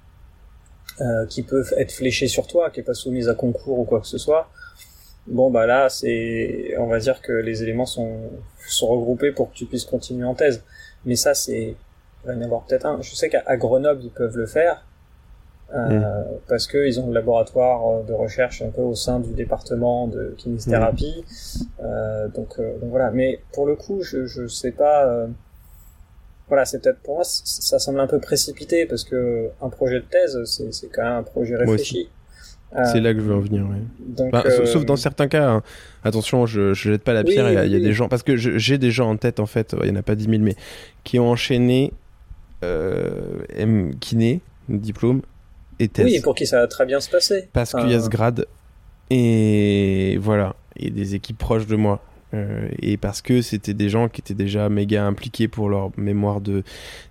qui 1.27 1.41
peut 1.41 1.65
être 1.77 1.91
fléchée 1.91 2.27
sur 2.27 2.45
toi, 2.45 2.69
qui 2.69 2.81
est 2.81 2.83
pas 2.83 2.93
soumise 2.93 3.29
à 3.29 3.33
concours 3.33 3.79
ou 3.79 3.83
quoi 3.83 3.99
que 3.99 4.05
ce 4.05 4.19
soit, 4.19 4.47
Bon 5.27 5.51
bah 5.51 5.67
là 5.67 5.89
c'est 5.89 6.73
on 6.79 6.87
va 6.87 6.99
dire 6.99 7.21
que 7.21 7.31
les 7.31 7.61
éléments 7.61 7.85
sont 7.85 8.17
sont 8.67 8.87
regroupés 8.87 9.31
pour 9.31 9.51
que 9.51 9.55
tu 9.55 9.65
puisses 9.65 9.85
continuer 9.85 10.25
en 10.25 10.35
thèse. 10.35 10.63
Mais 11.05 11.15
ça 11.15 11.33
c'est 11.33 11.75
il 12.23 12.27
va 12.27 12.33
y 12.33 12.37
en 12.37 12.41
avoir 12.41 12.63
peut-être 12.63 12.85
un. 12.85 13.01
Je 13.01 13.15
sais 13.15 13.29
qu'à 13.29 13.57
Grenoble 13.57 14.03
ils 14.03 14.11
peuvent 14.11 14.37
le 14.37 14.45
faire 14.45 14.85
euh, 15.73 15.99
mm. 15.99 16.25
parce 16.47 16.67
que 16.67 16.87
ils 16.87 16.99
ont 16.99 17.07
le 17.07 17.13
laboratoire 17.13 18.03
de 18.03 18.13
recherche 18.13 18.61
un 18.61 18.69
peu 18.69 18.81
au 18.81 18.95
sein 18.95 19.19
du 19.19 19.33
département 19.33 20.07
de 20.07 20.35
kinésithérapie. 20.37 21.23
Mm. 21.23 21.63
Euh, 21.83 22.27
donc, 22.29 22.59
euh, 22.59 22.77
donc 22.79 22.89
voilà. 22.89 23.11
Mais 23.11 23.39
pour 23.53 23.65
le 23.65 23.75
coup 23.75 24.01
je 24.01 24.25
je 24.25 24.47
sais 24.47 24.71
pas. 24.71 25.05
Euh, 25.05 25.27
voilà, 26.47 26.65
c'est 26.65 26.81
peut-être 26.81 26.99
pour 27.01 27.15
moi 27.15 27.23
ça 27.23 27.77
semble 27.77 27.99
un 27.99 28.07
peu 28.07 28.19
précipité 28.19 28.87
parce 28.87 29.03
que 29.03 29.49
un 29.61 29.69
projet 29.69 29.99
de 29.99 30.05
thèse 30.05 30.43
c'est 30.45 30.73
c'est 30.73 30.87
quand 30.87 31.03
même 31.03 31.13
un 31.13 31.23
projet 31.23 31.55
réfléchi. 31.55 32.09
C'est 32.91 32.99
là 32.99 33.13
que 33.13 33.19
je 33.19 33.25
veux 33.25 33.33
en 33.33 33.39
venir, 33.39 33.65
bah, 34.31 34.43
Sauf 34.65 34.85
dans 34.85 34.93
euh, 34.93 34.97
certains 34.97 35.27
cas, 35.27 35.49
hein. 35.49 35.63
attention, 36.03 36.45
je, 36.45 36.73
je 36.73 36.91
jette 36.91 37.03
pas 37.03 37.13
la 37.13 37.23
pierre, 37.23 37.49
il 37.49 37.71
y 37.71 37.75
a, 37.75 37.79
des 37.79 37.93
gens, 37.93 38.07
parce 38.07 38.21
que 38.21 38.35
j'ai 38.35 38.77
des 38.77 38.91
gens 38.91 39.09
en 39.09 39.17
tête, 39.17 39.39
en 39.39 39.47
fait, 39.47 39.75
il 39.81 39.89
y 39.89 39.91
en 39.91 39.95
a 39.95 40.03
pas 40.03 40.15
10 40.15 40.25
000, 40.25 40.37
mais 40.41 40.55
qui 41.03 41.17
ont 41.17 41.31
enchaîné 41.31 41.93
euh, 42.63 43.41
M 43.55 43.95
kiné, 43.99 44.41
diplôme, 44.67 45.21
et 45.79 45.87
thèse. 45.87 46.05
Oui, 46.05 46.19
pour 46.21 46.35
qui 46.35 46.45
ça 46.45 46.59
va 46.59 46.67
très 46.67 46.85
bien 46.85 46.99
se 46.99 47.09
passer. 47.09 47.49
Parce 47.53 47.73
qu'il 47.73 47.89
y 47.89 47.95
a 47.95 47.99
ce 47.99 48.09
grade, 48.09 48.45
et 49.09 50.17
voilà, 50.21 50.55
et 50.75 50.91
des 50.91 51.15
équipes 51.15 51.37
proches 51.37 51.65
de 51.65 51.75
moi. 51.75 52.01
Euh, 52.33 52.67
et 52.79 52.97
parce 52.97 53.21
que 53.21 53.41
c'était 53.41 53.73
des 53.73 53.89
gens 53.89 54.07
qui 54.07 54.21
étaient 54.21 54.35
déjà 54.35 54.69
méga 54.69 55.05
impliqués 55.05 55.47
pour 55.47 55.69
leur 55.69 55.91
mémoire 55.97 56.41
de 56.41 56.63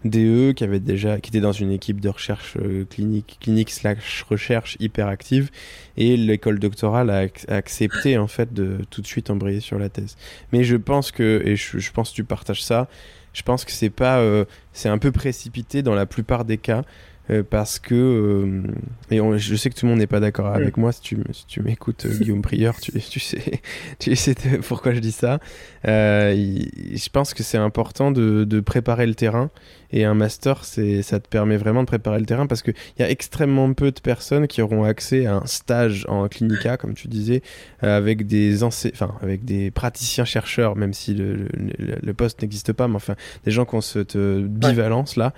DE, 0.04 0.52
qui 0.52 0.64
avaient 0.64 0.81
déjà, 0.81 1.18
qui 1.20 1.31
étaient 1.31 1.40
dans 1.40 1.52
une 1.52 1.72
équipe 1.72 2.00
de 2.00 2.09
recherche 2.09 2.57
euh, 2.57 2.85
clinique, 2.85 3.38
clinique 3.40 3.70
slash 3.70 4.24
recherche 4.28 4.76
hyper 4.81 5.09
active, 5.09 5.50
et 5.96 6.16
l'école 6.16 6.59
doctorale 6.59 7.11
a, 7.11 7.26
accepté 7.48 8.16
en 8.16 8.28
fait 8.28 8.52
de 8.52 8.78
tout 8.90 9.02
de 9.02 9.07
suite 9.07 9.31
embrayer 9.31 9.61
sur 9.61 9.78
la 9.78 9.88
thèse. 9.88 10.16
Mais 10.52 10.62
je 10.62 10.76
pense 10.76 11.11
que, 11.11 11.42
et 11.44 11.57
je, 11.57 11.92
pense 11.92 12.11
que 12.11 12.16
tu 12.16 12.24
partages 12.24 12.62
ça, 12.62 12.88
je 13.33 13.42
pense 13.42 13.64
que 13.64 13.72
c'est 13.72 13.90
pas, 13.90 14.18
euh, 14.18 14.44
c'est 14.72 14.88
un 14.88 14.98
peu 14.98 15.11
précipité 15.11 15.83
dans 15.83 15.94
la 15.94 16.07
plupart 16.07 16.44
des 16.44 16.59
cas. 16.59 16.83
Euh, 17.31 17.43
parce 17.49 17.79
que 17.79 17.95
euh, 17.95 18.62
et 19.11 19.38
je 19.38 19.55
sais 19.55 19.69
que 19.69 19.75
tout 19.75 19.85
le 19.85 19.91
monde 19.91 19.99
n'est 19.99 20.07
pas 20.07 20.21
d'accord 20.21 20.47
avec 20.47 20.79
moi 20.79 20.93
si 20.93 21.03
tu, 21.03 21.19
si 21.33 21.47
tu 21.47 21.61
m'écoutes 21.61 22.07
euh, 22.07 22.19
Guillaume 22.19 22.41
Prieur 22.41 22.81
tu, 22.81 22.91
tu 23.11 23.21
sais 23.21 23.61
tu 23.99 24.17
sais 24.17 24.35
pourquoi 24.67 24.95
je 24.95 25.01
dis 25.01 25.12
ça. 25.12 25.38
Je 25.85 27.09
pense 27.11 27.35
que 27.35 27.43
c'est 27.43 27.59
important 27.59 28.11
de, 28.12 28.45
de, 28.45 28.61
préparer 28.61 29.07
le 29.07 29.14
terrain. 29.14 29.51
Et 29.91 30.05
un 30.05 30.14
master 30.14 30.64
c'est 30.64 31.03
ça 31.03 31.19
te 31.21 31.29
permet 31.29 31.57
vraiment 31.57 31.83
de 31.83 31.87
préparer 31.87 32.19
le 32.19 32.27
terrain 32.27 32.47
parce 32.47 32.62
que 32.62 32.71
il 32.71 33.03
y 33.03 33.05
a 33.05 33.11
extrêmement 33.11 33.73
peu 33.73 33.91
de 33.91 34.01
personnes 34.01 34.47
qui 34.47 34.61
auront 34.62 34.85
accès 34.85 35.27
à 35.27 35.37
un 35.37 35.47
stage 35.47 36.05
en 36.09 36.29
clinica 36.29 36.77
comme 36.77 36.95
tu 36.95 37.09
disais 37.09 37.43
avec 37.81 38.27
des 38.27 38.62
enfin 38.64 39.14
avec 39.23 39.47
des 39.47 39.71
praticiens 39.71 40.27
chercheurs 40.27 40.77
même 40.77 40.93
si 40.93 41.14
le, 41.14 41.37
le, 41.55 41.97
le 42.03 42.14
poste 42.14 42.43
n'existe 42.43 42.75
pas 42.75 42.87
mais 42.87 42.97
enfin 42.97 43.17
des 43.45 43.51
gens 43.51 43.64
qui 43.64 43.77
ont 43.77 43.81
cette 43.81 44.19
bivalence 44.19 45.17
là 45.17 45.33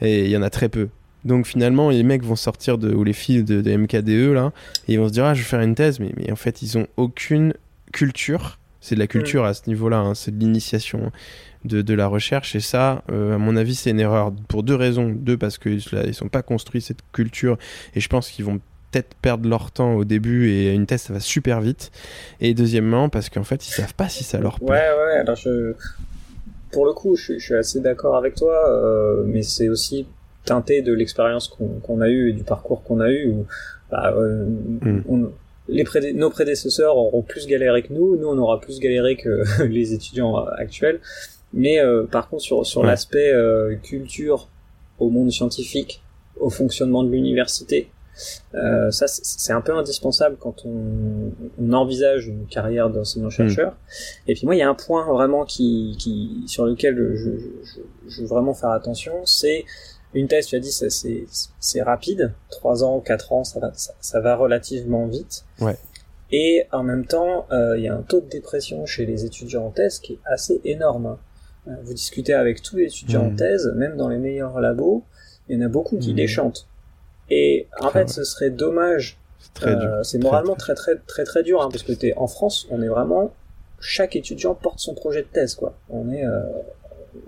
et 0.00 0.24
il 0.24 0.30
y 0.30 0.36
en 0.36 0.42
a 0.42 0.48
très 0.48 0.70
peu 0.70 0.88
donc 1.24 1.46
finalement, 1.46 1.90
les 1.90 2.02
mecs 2.02 2.24
vont 2.24 2.36
sortir 2.36 2.78
de, 2.78 2.92
ou 2.92 3.04
les 3.04 3.12
filles 3.12 3.44
de, 3.44 3.76
MKDE 3.76 4.32
là, 4.32 4.52
et 4.88 4.94
ils 4.94 4.98
vont 4.98 5.08
se 5.08 5.12
dire 5.12 5.24
ah 5.24 5.34
je 5.34 5.40
vais 5.40 5.46
faire 5.46 5.60
une 5.60 5.74
thèse, 5.74 6.00
mais, 6.00 6.12
en 6.30 6.36
fait 6.36 6.62
ils 6.62 6.78
ont 6.78 6.86
aucune 6.96 7.54
culture. 7.92 8.58
C'est 8.80 8.94
de 8.94 9.00
la 9.00 9.06
culture 9.06 9.44
à 9.44 9.52
ce 9.52 9.62
niveau-là, 9.66 9.98
hein. 9.98 10.14
c'est 10.14 10.30
de 10.34 10.40
l'initiation 10.40 11.12
de, 11.66 11.82
de, 11.82 11.92
la 11.92 12.06
recherche 12.06 12.56
et 12.56 12.60
ça, 12.60 13.02
euh, 13.12 13.34
à 13.34 13.38
mon 13.38 13.54
avis, 13.56 13.74
c'est 13.74 13.90
une 13.90 14.00
erreur 14.00 14.32
pour 14.48 14.62
deux 14.62 14.74
raisons. 14.74 15.10
Deux 15.10 15.36
parce 15.36 15.58
qu'ils 15.58 15.82
ils 16.06 16.14
sont 16.14 16.28
pas 16.28 16.40
construits 16.40 16.80
cette 16.80 17.02
culture 17.12 17.58
et 17.94 18.00
je 18.00 18.08
pense 18.08 18.30
qu'ils 18.30 18.46
vont 18.46 18.58
peut-être 18.90 19.14
perdre 19.20 19.46
leur 19.48 19.70
temps 19.70 19.92
au 19.94 20.04
début 20.04 20.50
et 20.50 20.72
une 20.72 20.86
thèse 20.86 21.02
ça 21.02 21.12
va 21.12 21.20
super 21.20 21.60
vite. 21.60 21.90
Et 22.40 22.54
deuxièmement 22.54 23.10
parce 23.10 23.28
qu'en 23.28 23.44
fait 23.44 23.66
ils 23.68 23.70
savent 23.70 23.94
pas 23.94 24.08
si 24.08 24.24
ça 24.24 24.38
leur 24.38 24.58
plaît. 24.58 24.70
Ouais 24.70 24.78
ouais. 24.78 25.18
Alors 25.20 25.36
je, 25.36 25.74
pour 26.72 26.86
le 26.86 26.92
coup, 26.92 27.16
je, 27.16 27.34
je 27.34 27.38
suis 27.38 27.54
assez 27.54 27.80
d'accord 27.80 28.16
avec 28.16 28.34
toi, 28.34 28.68
euh, 28.68 29.24
mais 29.26 29.42
c'est 29.42 29.68
aussi 29.68 30.06
teinté 30.44 30.82
de 30.82 30.92
l'expérience 30.92 31.48
qu'on 31.48 32.00
a 32.00 32.08
eue 32.08 32.30
et 32.30 32.32
du 32.32 32.44
parcours 32.44 32.82
qu'on 32.82 33.00
a 33.00 33.10
eu 33.10 33.28
où 33.28 33.46
bah, 33.90 34.14
euh, 34.16 34.46
mm. 34.46 35.30
les 35.68 36.12
nos 36.14 36.30
prédécesseurs 36.30 36.96
auront 36.96 37.22
plus 37.22 37.46
galéré 37.46 37.82
que 37.82 37.92
nous, 37.92 38.16
nous 38.16 38.28
on 38.28 38.38
aura 38.38 38.60
plus 38.60 38.78
galéré 38.80 39.16
que 39.16 39.42
les 39.64 39.92
étudiants 39.92 40.36
actuels. 40.36 41.00
Mais 41.52 41.80
euh, 41.80 42.04
par 42.04 42.28
contre 42.28 42.42
sur, 42.42 42.64
sur 42.64 42.84
l'aspect 42.84 43.32
euh, 43.32 43.74
culture 43.82 44.48
au 44.98 45.10
monde 45.10 45.30
scientifique, 45.30 46.02
au 46.38 46.50
fonctionnement 46.50 47.02
de 47.02 47.10
l'université, 47.10 47.90
ça 48.90 49.06
c'est 49.06 49.52
un 49.52 49.62
peu 49.62 49.74
indispensable 49.74 50.36
quand 50.38 50.66
on, 50.66 51.32
on 51.58 51.72
envisage 51.72 52.26
une 52.26 52.46
carrière 52.46 52.90
d'enseignant-chercheur. 52.90 53.72
Mm. 53.72 54.30
Et 54.30 54.34
puis 54.34 54.46
moi 54.46 54.54
il 54.54 54.58
y 54.58 54.62
a 54.62 54.68
un 54.68 54.74
point 54.74 55.10
vraiment 55.12 55.44
qui, 55.44 55.96
qui 55.98 56.44
sur 56.46 56.66
lequel 56.66 56.96
je, 57.14 57.30
je, 57.64 57.80
je 58.08 58.20
veux 58.20 58.26
vraiment 58.26 58.54
faire 58.54 58.70
attention, 58.70 59.24
c'est 59.24 59.64
une 60.14 60.28
thèse, 60.28 60.46
tu 60.46 60.56
as 60.56 60.60
dit, 60.60 60.72
c'est 60.72 61.82
rapide, 61.82 62.32
3 62.50 62.84
ans, 62.84 63.00
4 63.00 63.32
ans, 63.32 63.44
ça 63.44 63.60
va, 63.60 63.72
ça, 63.74 64.20
va 64.20 64.34
relativement 64.34 65.06
vite. 65.06 65.44
Ouais. 65.60 65.76
Et 66.32 66.64
en 66.72 66.82
même 66.82 67.06
temps, 67.06 67.46
euh, 67.52 67.76
il 67.76 67.84
y 67.84 67.88
a 67.88 67.94
un 67.94 68.02
taux 68.02 68.20
de 68.20 68.28
dépression 68.28 68.86
chez 68.86 69.06
les 69.06 69.24
étudiants 69.24 69.66
en 69.66 69.70
thèse 69.70 69.98
qui 69.98 70.14
est 70.14 70.18
assez 70.24 70.60
énorme. 70.64 71.06
Hein. 71.06 71.18
Euh, 71.68 71.74
vous 71.82 71.94
discutez 71.94 72.34
avec 72.34 72.62
tous 72.62 72.76
les 72.76 72.86
étudiants 72.86 73.26
en 73.26 73.30
mmh. 73.30 73.36
thèse, 73.36 73.72
même 73.76 73.96
dans 73.96 74.08
les 74.08 74.18
meilleurs 74.18 74.60
labos, 74.60 75.04
il 75.48 75.58
y 75.58 75.62
en 75.62 75.66
a 75.66 75.68
beaucoup 75.68 75.96
qui 75.98 76.14
mmh. 76.14 76.26
chantent. 76.26 76.66
Et 77.30 77.68
en 77.80 77.90
fait, 77.90 78.08
ce 78.08 78.24
serait 78.24 78.50
dommage. 78.50 79.18
C'est 79.54 79.68
euh, 79.68 80.20
moralement 80.20 80.54
très 80.54 80.74
très 80.74 80.96
très 80.96 81.24
très, 81.24 81.42
dur, 81.42 81.62
hein, 81.62 81.68
parce 81.70 81.82
que 81.82 81.92
es 82.04 82.14
en 82.16 82.26
France, 82.26 82.66
on 82.70 82.82
est 82.82 82.88
vraiment 82.88 83.32
chaque 83.80 84.14
étudiant 84.14 84.54
porte 84.54 84.78
son 84.78 84.94
projet 84.94 85.22
de 85.22 85.28
thèse, 85.28 85.54
quoi. 85.54 85.76
On 85.88 86.10
est 86.10 86.24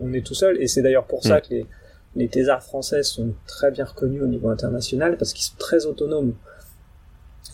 on 0.00 0.12
est 0.12 0.24
tout 0.24 0.34
seul, 0.34 0.60
et 0.62 0.68
c'est 0.68 0.82
d'ailleurs 0.82 1.06
pour 1.06 1.22
ça 1.22 1.38
mmh. 1.38 1.40
que 1.40 1.54
les 1.54 1.66
les 2.14 2.28
thésards 2.28 2.62
français 2.62 3.02
sont 3.02 3.34
très 3.46 3.70
bien 3.70 3.84
reconnus 3.84 4.22
au 4.22 4.26
niveau 4.26 4.48
international 4.48 5.16
parce 5.16 5.32
qu'ils 5.32 5.44
sont 5.44 5.56
très 5.58 5.86
autonomes. 5.86 6.34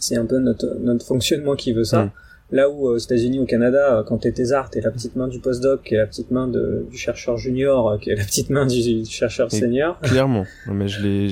C'est 0.00 0.16
un 0.16 0.26
peu 0.26 0.38
notre, 0.38 0.76
notre 0.80 1.04
fonctionnement 1.04 1.56
qui 1.56 1.72
veut 1.72 1.84
ça. 1.84 2.06
Mm. 2.06 2.10
Là 2.50 2.70
où 2.70 2.88
euh, 2.88 2.94
aux 2.94 2.98
États-Unis, 2.98 3.40
au 3.40 3.44
Canada, 3.44 3.98
euh, 3.98 4.02
quand 4.02 4.18
t'es 4.18 4.32
thésard, 4.32 4.70
t'es 4.70 4.80
la 4.80 4.90
petite 4.90 5.16
main 5.16 5.28
du 5.28 5.38
postdoc, 5.38 5.82
qui 5.82 5.94
est 5.94 5.98
la 5.98 6.06
petite 6.06 6.30
main 6.30 6.48
de, 6.48 6.86
du 6.90 6.96
chercheur 6.96 7.36
junior, 7.36 7.90
euh, 7.90 7.98
qui 7.98 8.10
est 8.10 8.14
la 8.14 8.24
petite 8.24 8.48
main 8.48 8.64
du, 8.64 9.04
chercheur 9.04 9.52
senior. 9.52 9.98
Clairement. 10.02 10.46
mais 10.66 10.88
je 10.88 11.02
l'ai, 11.02 11.28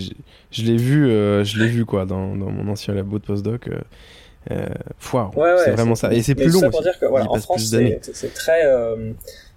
je, 0.50 0.62
l'ai 0.62 0.76
vu, 0.76 1.06
je 1.06 1.58
l'ai 1.58 1.68
vu 1.68 1.86
quoi 1.86 2.04
dans, 2.04 2.36
dans 2.36 2.50
mon 2.50 2.70
ancien 2.70 2.92
labo 2.92 3.18
de 3.18 3.24
postdoc. 3.24 3.70
Euh, 4.50 4.66
c'est 5.64 5.70
vraiment 5.72 5.94
ça. 5.94 6.12
Et 6.12 6.22
c'est 6.22 6.34
plus 6.34 6.52
long. 6.52 6.70
pour 6.70 6.82
dire 6.82 6.98
que 6.98 7.06
voilà, 7.06 7.30
en 7.30 7.38
France, 7.38 7.74
c'est 8.12 8.34
très 8.34 8.62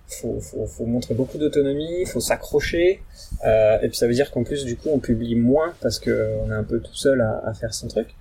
faut, 0.10 0.40
faut, 0.40 0.66
faut 0.66 0.86
montrer 0.86 1.14
beaucoup 1.14 1.38
d'autonomie, 1.38 2.06
faut 2.06 2.20
s'accrocher, 2.20 3.02
euh, 3.46 3.80
et 3.82 3.88
puis 3.88 3.98
ça 3.98 4.08
veut 4.08 4.14
dire 4.14 4.32
qu'en 4.32 4.44
plus 4.44 4.66
du 4.66 4.76
coup 4.76 4.90
on 4.92 5.00
publie 5.00 5.36
moins 5.36 5.74
parce 5.82 6.00
que 6.00 6.32
on 6.44 6.52
est 6.52 6.56
un 6.56 6.64
peu 6.64 6.80
tout 6.80 6.96
seul 6.96 7.22
à, 7.22 7.42
à 7.46 7.54
faire 7.54 7.74
son 7.74 7.88
truc. 7.88 8.16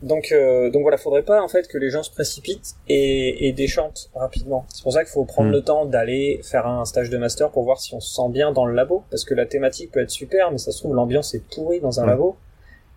Donc 0.00 0.30
euh, 0.30 0.70
donc 0.70 0.82
voilà, 0.82 0.96
faudrait 0.96 1.24
pas 1.24 1.42
en 1.42 1.48
fait 1.48 1.66
que 1.66 1.76
les 1.76 1.90
gens 1.90 2.04
se 2.04 2.10
précipitent 2.10 2.76
et, 2.88 3.48
et 3.48 3.52
déchantent 3.52 4.10
rapidement. 4.14 4.64
C'est 4.68 4.82
pour 4.82 4.92
ça 4.92 5.02
qu'il 5.02 5.10
faut 5.10 5.24
prendre 5.24 5.48
hmm. 5.50 5.52
le 5.52 5.62
temps 5.62 5.86
d'aller 5.86 6.40
faire 6.44 6.66
un 6.66 6.84
stage 6.84 7.10
de 7.10 7.18
master 7.18 7.50
pour 7.50 7.64
voir 7.64 7.80
si 7.80 7.94
on 7.94 8.00
se 8.00 8.14
sent 8.14 8.28
bien 8.30 8.52
dans 8.52 8.64
le 8.64 8.74
labo, 8.74 9.02
parce 9.10 9.24
que 9.24 9.34
la 9.34 9.44
thématique 9.44 9.90
peut 9.90 10.00
être 10.00 10.10
super, 10.10 10.52
mais 10.52 10.58
ça 10.58 10.70
se 10.70 10.78
trouve 10.78 10.94
l'ambiance 10.94 11.34
est 11.34 11.42
pourrie 11.52 11.80
dans 11.80 12.00
un 12.00 12.06
labo. 12.06 12.36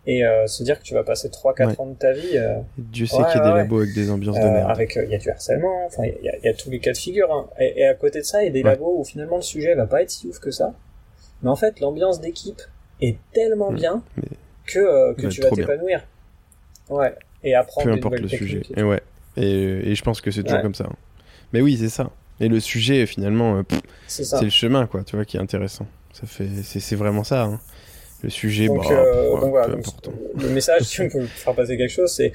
Et 0.07 0.25
euh, 0.25 0.47
se 0.47 0.63
dire 0.63 0.79
que 0.79 0.83
tu 0.83 0.93
vas 0.93 1.03
passer 1.03 1.29
3-4 1.29 1.79
ans 1.79 1.85
de 1.87 1.95
ta 1.95 2.11
vie. 2.11 2.35
Euh, 2.35 2.59
Dieu 2.77 3.05
sait 3.05 3.17
qu'il 3.17 3.37
y 3.37 3.43
a 3.43 3.51
des 3.51 3.57
labos 3.57 3.81
avec 3.81 3.93
des 3.93 4.09
ambiances 4.09 4.37
de 4.37 4.41
merde. 4.41 4.71
Avec, 4.71 4.95
il 4.95 5.11
y 5.11 5.15
a 5.15 5.17
du 5.17 5.29
harcèlement, 5.29 5.85
enfin, 5.85 6.03
il 6.05 6.25
y 6.25 6.29
a, 6.29 6.37
y 6.43 6.47
a, 6.47 6.53
tous 6.53 6.71
les 6.71 6.79
cas 6.79 6.91
de 6.91 6.97
figure. 6.97 7.31
Hein. 7.31 7.47
Et, 7.59 7.85
à 7.85 7.93
côté 7.93 8.19
de 8.19 8.25
ça, 8.25 8.41
il 8.41 8.47
y 8.47 8.49
a 8.49 8.51
des 8.51 8.63
labos 8.63 8.99
où 8.99 9.03
finalement 9.03 9.35
le 9.35 9.41
sujet 9.43 9.75
va 9.75 9.85
pas 9.85 10.01
être 10.01 10.09
si 10.09 10.27
ouf 10.27 10.39
que 10.39 10.51
ça. 10.51 10.73
Mais 11.43 11.49
en 11.49 11.55
fait, 11.55 11.79
l'ambiance 11.79 12.19
d'équipe 12.19 12.61
est 13.01 13.17
tellement 13.33 13.71
mmh. 13.71 13.75
bien 13.75 14.03
que, 14.65 15.13
que 15.13 15.27
tu 15.27 15.41
vas 15.41 15.51
t'épanouir. 15.51 16.01
Ouais. 16.89 17.15
Et 17.43 17.55
apprendre 17.55 17.87
Peu 17.87 17.93
importe 17.93 18.19
le 18.19 18.27
sujet. 18.27 18.61
Et 18.75 18.83
ouais. 18.83 19.01
Et, 19.37 19.91
et, 19.91 19.95
je 19.95 20.03
pense 20.03 20.19
que 20.19 20.29
c'est 20.29 20.43
toujours 20.43 20.61
comme 20.61 20.75
ça. 20.75 20.85
Hein. 20.85 20.95
Mais 21.53 21.61
oui, 21.61 21.77
c'est 21.77 21.89
ça. 21.89 22.11
Et 22.39 22.47
le 22.47 22.59
sujet, 22.59 23.05
finalement, 23.05 23.61
c'est 24.07 24.41
le 24.41 24.49
chemin, 24.49 24.87
quoi, 24.87 25.03
tu 25.03 25.15
vois, 25.15 25.25
qui 25.25 25.37
est 25.37 25.39
intéressant. 25.39 25.85
Ça 26.11 26.27
fait, 26.27 26.47
c'est 26.63 26.95
vraiment 26.95 27.23
ça. 27.23 27.43
Hein. 27.43 27.59
Le 28.23 28.29
sujet, 28.29 28.67
donc, 28.67 28.87
bah, 28.87 28.93
euh, 28.93 29.39
donc 29.39 29.49
voilà, 29.49 29.75
le 30.35 30.49
message, 30.49 30.83
si 30.83 31.01
on 31.01 31.09
peut 31.09 31.25
faire 31.25 31.55
passer 31.55 31.77
quelque 31.77 31.89
chose, 31.89 32.11
c'est 32.11 32.31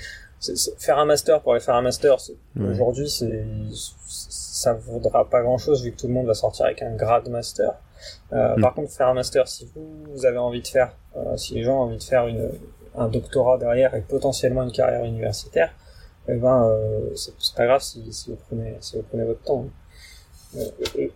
faire 0.78 0.99
un 0.99 1.05
master 1.05 1.41
pour 1.41 1.53
aller 1.53 1.61
faire 1.61 1.76
un 1.76 1.82
master. 1.82 2.16
Aujourd'hui, 2.59 3.09
c'est 3.09 3.45
ça 4.57 4.72
vaudra 4.72 5.28
pas 5.28 5.43
grand 5.43 5.59
chose 5.59 5.84
vu 5.84 5.93
que 5.93 5.97
tout 5.97 6.09
le 6.09 6.14
monde 6.14 6.26
va 6.26 6.34
sortir 6.34 6.66
avec 6.66 6.82
un 6.82 6.95
grade 6.95 7.28
master. 7.28 7.74
Euh, 8.32 8.57
mm. 8.57 8.61
Par 8.62 8.74
contre, 8.74 8.91
faire 8.91 9.09
un 9.09 9.14
master, 9.14 9.47
si 9.49 9.68
vous, 9.74 10.05
vous 10.14 10.26
avez 10.26 10.39
envie 10.39 10.62
de 10.62 10.66
faire, 10.66 10.97
euh, 11.16 11.37
si 11.37 11.55
les 11.55 11.62
gens 11.62 11.78
ont 11.78 11.82
envie 11.82 11.99
de 11.99 12.03
faire 12.03 12.26
une, 12.26 12.51
un 12.97 13.09
doctorat 13.09 13.59
derrière 13.59 13.95
et 13.95 14.01
potentiellement 14.01 14.62
une 14.62 14.72
carrière 14.72 15.05
universitaire, 15.05 15.72
eh 16.28 16.34
ben, 16.34 16.64
euh, 16.64 17.11
c'est 17.14 17.55
pas 17.55 17.66
grave 17.66 17.82
si, 17.82 18.12
si, 18.12 18.30
vous 18.30 18.39
prenez, 18.49 18.76
si 18.80 18.97
vous 18.97 19.03
prenez 19.03 19.24
votre 19.24 19.43
temps. 19.43 19.64
Euh, 19.64 19.68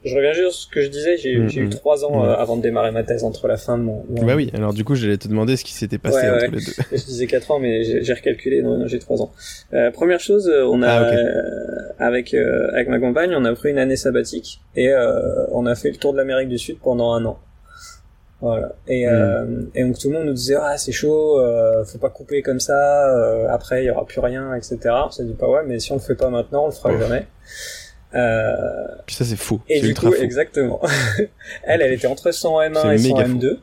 je 0.04 0.14
reviens 0.14 0.32
juste 0.32 0.50
sur 0.50 0.52
ce 0.52 0.68
que 0.68 0.82
je 0.82 0.88
disais, 0.88 1.16
j'ai 1.16 1.36
mm, 1.36 1.48
eu 1.48 1.66
mm. 1.66 1.70
trois 1.70 2.04
ans 2.04 2.24
euh, 2.24 2.34
avant 2.34 2.56
de 2.56 2.62
démarrer 2.62 2.90
ma 2.90 3.02
thèse 3.02 3.24
entre 3.24 3.48
la 3.48 3.56
fin 3.56 3.78
de 3.78 3.84
mon... 3.84 4.04
Bah 4.08 4.34
oui, 4.36 4.50
alors 4.54 4.72
du 4.72 4.84
coup 4.84 4.94
j'allais 4.94 5.16
te 5.16 5.28
demander 5.28 5.56
ce 5.56 5.64
qui 5.64 5.72
s'était 5.72 5.98
passé 5.98 6.28
entre 6.28 6.46
les 6.46 6.64
deux. 6.64 6.72
je 6.92 7.04
disais 7.04 7.26
quatre 7.26 7.50
ans 7.50 7.58
mais 7.58 8.02
j'ai 8.02 8.12
recalculé, 8.12 8.62
non, 8.62 8.78
non 8.78 8.86
j'ai 8.86 8.98
trois 8.98 9.20
ans. 9.22 9.32
Euh, 9.72 9.90
première 9.90 10.20
chose, 10.20 10.48
euh, 10.48 10.64
on 10.64 10.82
a 10.82 10.90
ah, 10.90 12.06
avec 12.06 12.34
avec 12.34 12.88
ma 12.88 12.98
compagne, 12.98 13.34
on 13.34 13.44
a 13.44 13.54
pris 13.54 13.70
une 13.70 13.78
année 13.78 13.96
sabbatique 13.96 14.60
et 14.76 14.92
on 15.52 15.66
a 15.66 15.74
fait 15.74 15.90
le 15.90 15.96
tour 15.96 16.12
de 16.12 16.18
l'Amérique 16.18 16.48
du 16.48 16.58
Sud 16.58 16.78
pendant 16.78 17.12
un 17.12 17.24
an. 17.24 17.38
Voilà. 18.40 18.72
Et, 18.88 19.06
mm. 19.06 19.70
et 19.74 19.84
donc 19.84 19.98
tout 19.98 20.08
le 20.08 20.14
monde 20.16 20.26
nous 20.26 20.32
disait 20.32 20.56
ah 20.60 20.78
c'est 20.78 20.92
chaud, 20.92 21.40
faut 21.86 21.98
pas 21.98 22.10
couper 22.10 22.42
comme 22.42 22.60
ça, 22.60 23.50
après 23.50 23.84
il 23.84 23.86
y 23.86 23.90
aura 23.90 24.06
plus 24.06 24.20
rien, 24.20 24.54
etc. 24.54 24.78
On 25.06 25.10
s'est 25.10 25.24
dit 25.24 25.34
pas 25.34 25.48
ouais 25.48 25.62
mais 25.66 25.78
si 25.78 25.92
on 25.92 25.96
le 25.96 26.00
fait 26.00 26.14
pas 26.14 26.30
maintenant, 26.30 26.64
on 26.64 26.66
le 26.66 26.72
fera 26.72 26.96
jamais. 26.98 27.26
Euh... 28.14 28.52
Puis 29.06 29.16
ça 29.16 29.24
c'est 29.24 29.36
fou. 29.36 29.60
Et 29.68 29.80
du 29.80 29.94
coup, 29.94 30.12
exactement. 30.14 30.80
elle, 31.62 31.82
elle 31.82 31.92
était 31.92 32.06
entre 32.06 32.32
son 32.32 32.58
M1 32.58 32.94
et 32.94 32.98
son 32.98 33.16
M2. 33.16 33.58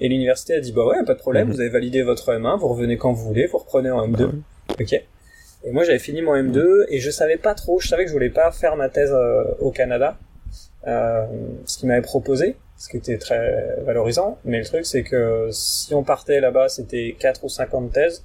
Et 0.00 0.08
l'université 0.08 0.54
a 0.54 0.60
dit 0.60 0.72
bah 0.72 0.84
ouais, 0.84 1.02
pas 1.04 1.14
de 1.14 1.18
problème, 1.18 1.48
mhm. 1.48 1.54
vous 1.54 1.60
avez 1.60 1.70
validé 1.70 2.02
votre 2.02 2.32
M1, 2.32 2.58
vous 2.58 2.68
revenez 2.68 2.96
quand 2.98 3.12
vous 3.12 3.26
voulez, 3.26 3.46
vous 3.46 3.58
reprenez 3.58 3.90
en 3.90 4.06
M2. 4.06 4.26
Bah 4.26 4.74
ok. 4.80 4.92
Et 4.92 5.72
moi 5.72 5.84
j'avais 5.84 5.98
fini 5.98 6.22
mon 6.22 6.34
M2 6.34 6.86
et 6.90 7.00
je 7.00 7.10
savais 7.10 7.38
pas 7.38 7.54
trop, 7.54 7.80
je 7.80 7.88
savais 7.88 8.04
que 8.04 8.08
je 8.08 8.12
voulais 8.12 8.30
pas 8.30 8.50
faire 8.52 8.76
ma 8.76 8.88
thèse 8.88 9.12
euh, 9.12 9.44
au 9.60 9.70
Canada, 9.70 10.18
euh, 10.86 11.24
ce 11.64 11.78
qu'il 11.78 11.88
m'avait 11.88 12.02
proposé, 12.02 12.56
ce 12.76 12.88
qui 12.88 12.98
était 12.98 13.18
très 13.18 13.76
valorisant. 13.84 14.38
Mais 14.44 14.58
le 14.58 14.64
truc 14.64 14.84
c'est 14.84 15.02
que 15.02 15.48
si 15.50 15.94
on 15.94 16.04
partait 16.04 16.40
là-bas, 16.40 16.68
c'était 16.68 17.16
4 17.18 17.44
ou 17.44 17.48
50 17.48 17.92
thèses 17.92 18.24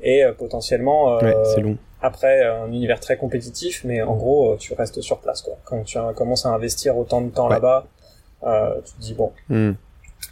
et 0.00 0.24
euh, 0.24 0.32
potentiellement 0.32 1.18
ouais, 1.18 1.34
c'est 1.54 1.60
long 1.60 1.76
après, 2.02 2.44
un 2.44 2.68
univers 2.68 3.00
très 3.00 3.16
compétitif, 3.16 3.82
mais 3.84 4.02
en 4.02 4.16
gros, 4.16 4.52
euh, 4.52 4.56
tu 4.56 4.74
restes 4.74 5.00
sur 5.00 5.18
place, 5.18 5.42
quoi. 5.42 5.58
Quand 5.64 5.82
tu 5.84 5.98
commences 6.16 6.46
à 6.46 6.50
investir 6.50 6.96
autant 6.96 7.20
de 7.20 7.30
temps 7.30 7.48
là-bas, 7.48 7.86
euh, 8.44 8.80
tu 8.84 8.92
te 8.94 9.00
dis 9.00 9.14
bon. 9.14 9.32
Hmm. 9.48 9.72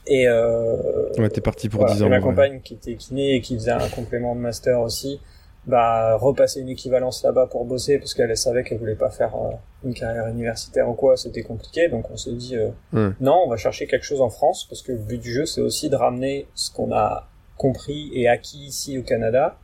Et 0.06 0.26
euh, 0.28 1.12
ouais, 1.18 1.28
t'es 1.28 1.40
parti 1.40 1.68
pour 1.68 1.84
10 1.84 2.02
ans. 2.02 2.08
ma 2.08 2.20
compagne 2.20 2.60
qui 2.60 2.74
était 2.74 2.94
kiné 2.94 3.34
et 3.34 3.40
qui 3.40 3.54
faisait 3.54 3.70
un 3.70 3.88
complément 3.88 4.34
de 4.34 4.40
master 4.40 4.80
aussi, 4.80 5.20
bah 5.66 6.16
repasser 6.16 6.60
une 6.60 6.70
équivalence 6.70 7.22
là-bas 7.22 7.46
pour 7.46 7.64
bosser 7.66 7.98
parce 7.98 8.14
qu'elle 8.14 8.34
savait 8.36 8.64
qu'elle 8.64 8.78
voulait 8.78 8.94
pas 8.94 9.10
faire 9.10 9.34
euh, 9.34 9.50
une 9.84 9.92
carrière 9.92 10.26
universitaire 10.28 10.88
ou 10.88 10.94
quoi, 10.94 11.16
c'était 11.16 11.42
compliqué. 11.42 11.88
Donc 11.88 12.10
on 12.10 12.16
s'est 12.16 12.32
dit 12.32 12.56
euh, 12.56 12.70
hmm. 12.92 13.14
non, 13.20 13.42
on 13.44 13.50
va 13.50 13.56
chercher 13.56 13.86
quelque 13.86 14.04
chose 14.04 14.22
en 14.22 14.30
France 14.30 14.66
parce 14.68 14.82
que 14.82 14.92
le 14.92 14.98
but 14.98 15.20
du 15.20 15.32
jeu 15.32 15.44
c'est 15.44 15.60
aussi 15.60 15.90
de 15.90 15.96
ramener 15.96 16.46
ce 16.54 16.72
qu'on 16.72 16.92
a 16.92 17.28
compris 17.56 18.10
et 18.14 18.28
acquis 18.28 18.66
ici 18.66 18.98
au 18.98 19.02
Canada 19.02 19.58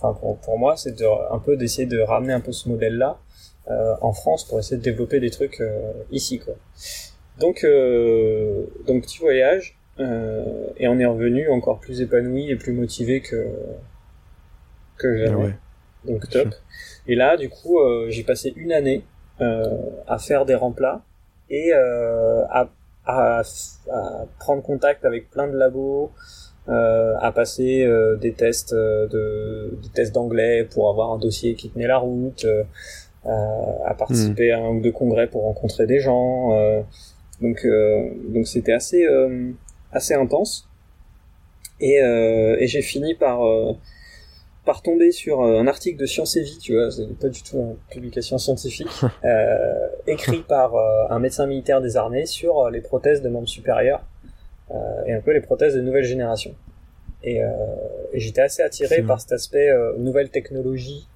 enfin 0.00 0.18
pour, 0.18 0.38
pour 0.38 0.58
moi, 0.58 0.76
c'est 0.76 0.96
de, 0.96 1.32
un 1.32 1.38
peu 1.38 1.56
d'essayer 1.56 1.86
de 1.86 2.00
ramener 2.00 2.32
un 2.32 2.40
peu 2.40 2.52
ce 2.52 2.68
modèle-là 2.68 3.18
euh, 3.70 3.94
en 4.00 4.12
France 4.12 4.44
pour 4.44 4.58
essayer 4.58 4.78
de 4.78 4.82
développer 4.82 5.20
des 5.20 5.30
trucs 5.30 5.60
euh, 5.60 5.92
ici, 6.10 6.38
quoi. 6.38 6.54
Donc, 7.38 7.62
euh, 7.64 8.66
donc 8.86 9.02
petit 9.02 9.18
voyage, 9.18 9.76
et 9.98 10.88
on 10.88 10.98
est 10.98 11.04
revenu 11.04 11.50
encore 11.50 11.78
plus 11.78 12.00
épanoui 12.00 12.50
et 12.50 12.56
plus 12.56 12.72
motivé 12.72 13.20
que 13.20 13.46
que 14.96 15.18
jamais. 15.18 15.50
Ah 15.52 16.06
donc 16.06 16.26
top. 16.30 16.48
Et 17.06 17.14
là, 17.14 17.36
du 17.36 17.50
coup, 17.50 17.78
j'ai 18.08 18.22
passé 18.22 18.54
une 18.56 18.72
année 18.72 19.04
à 19.40 20.18
faire 20.18 20.46
des 20.46 20.54
remplats 20.54 21.02
et 21.50 21.74
à, 21.74 22.70
à, 23.04 23.42
à, 23.90 24.24
prendre 24.38 24.62
contact 24.62 25.04
avec 25.04 25.30
plein 25.30 25.48
de 25.48 25.56
labos, 25.56 26.10
euh, 26.68 27.14
à 27.20 27.32
passer 27.32 27.84
euh, 27.84 28.16
des 28.16 28.32
tests 28.32 28.74
euh, 28.74 29.08
de 29.08 29.78
des 29.82 29.88
tests 29.88 30.14
d'anglais 30.14 30.64
pour 30.64 30.90
avoir 30.90 31.10
un 31.10 31.18
dossier 31.18 31.54
qui 31.54 31.70
tenait 31.70 31.86
la 31.86 31.98
route, 31.98 32.46
à 33.24 33.94
participer 33.94 34.52
à 34.52 34.58
un 34.58 34.68
ou 34.68 34.80
deux 34.80 34.92
congrès 34.92 35.26
pour 35.26 35.42
rencontrer 35.42 35.86
des 35.86 36.00
gens. 36.00 36.50
donc 37.40 37.66
donc 38.28 38.46
c'était 38.46 38.72
assez 38.72 39.06
assez 39.92 40.14
intense. 40.14 40.68
Et, 41.80 41.96
et 41.96 42.66
j'ai 42.66 42.82
fini 42.82 43.14
par 43.14 43.40
par 44.64 44.82
tomber 44.82 45.10
sur 45.10 45.42
un 45.42 45.66
article 45.66 45.98
de 45.98 46.06
Science 46.06 46.36
et 46.36 46.42
Vie, 46.42 46.58
tu 46.58 46.74
vois, 46.74 46.90
c'est 46.90 47.18
pas 47.18 47.28
du 47.28 47.42
tout 47.42 47.56
une 47.56 47.76
publication 47.90 48.38
scientifique, 48.38 48.88
euh, 49.24 49.88
écrit 50.06 50.42
par 50.42 50.74
un 51.10 51.18
médecin 51.18 51.46
militaire 51.46 51.80
des 51.80 51.96
armées 51.96 52.26
sur 52.26 52.70
les 52.70 52.80
prothèses 52.80 53.22
de 53.22 53.28
membres 53.28 53.48
supérieurs 53.48 54.02
euh, 54.02 54.09
et 55.06 55.12
un 55.12 55.20
peu 55.20 55.32
les 55.32 55.40
prothèses 55.40 55.74
de 55.74 55.80
nouvelle 55.80 56.04
génération. 56.04 56.54
Et, 57.22 57.42
euh, 57.42 57.48
et 58.12 58.20
j'étais 58.20 58.40
assez 58.40 58.62
attiré 58.62 59.02
par 59.02 59.20
cet 59.20 59.32
aspect 59.32 59.68
euh, 59.68 59.96
nouvelle 59.98 60.30
technologie 60.30 61.06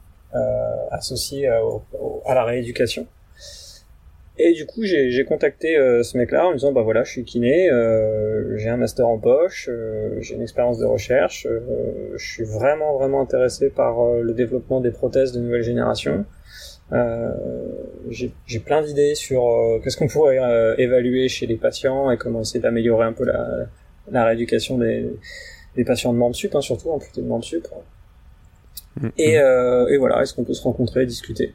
associée 0.91 1.47
à 1.47 2.35
la 2.35 2.43
rééducation. 2.43 3.07
Et 4.37 4.53
du 4.53 4.67
coup, 4.67 4.83
j'ai 4.83 5.25
contacté 5.25 5.77
ce 6.03 6.19
mec-là 6.19 6.49
en 6.49 6.51
me 6.51 6.55
disant, 6.55 6.73
bah 6.73 6.83
voilà, 6.83 7.05
je 7.05 7.13
suis 7.13 7.23
kiné, 7.23 7.71
euh, 7.71 8.59
j'ai 8.59 8.69
un 8.69 8.77
master 8.77 9.07
en 9.07 9.17
poche, 9.17 9.69
euh, 9.71 10.17
j'ai 10.21 10.35
une 10.35 10.43
expérience 10.43 10.81
de 10.81 10.87
recherche, 10.87 11.47
je 12.17 12.27
suis 12.33 12.43
vraiment 12.43 12.99
vraiment 12.99 13.21
intéressé 13.21 13.71
par 13.71 14.05
le 14.21 14.33
développement 14.33 14.81
des 14.81 14.91
prothèses 14.91 15.31
de 15.31 15.39
nouvelle 15.39 15.63
génération. 15.63 16.25
J'ai 16.91 18.61
plein 18.65 18.83
d'idées 18.83 19.15
sur 19.15 19.43
qu'est-ce 19.83 19.97
qu'on 19.97 20.09
pourrait 20.09 20.39
évaluer 20.79 21.29
chez 21.29 21.47
les 21.47 21.57
patients 21.57 22.11
et 22.11 22.17
comment 22.17 22.41
essayer 22.43 22.61
d'améliorer 22.61 23.07
un 23.07 23.13
peu 23.13 23.25
la, 23.25 23.67
la 24.11 24.25
rééducation 24.25 24.79
des, 24.79 25.11
des 25.77 25.85
patients 25.85 26.13
de 26.13 26.19
membres 26.19 26.37
sup, 26.37 26.55
hein, 26.55 26.61
surtout 26.61 26.91
amputés 26.91 27.23
de 27.23 27.27
membres 27.27 27.45
sup. 27.45 27.67
Mm, 28.97 29.09
et, 29.19 29.33
mm. 29.33 29.41
euh, 29.41 29.89
et 29.89 29.97
voilà, 29.97 30.23
est-ce 30.23 30.35
qu'on 30.35 30.45
peut 30.45 30.55
se 30.55 30.63
rencontrer, 30.63 31.07
discuter? 31.07 31.55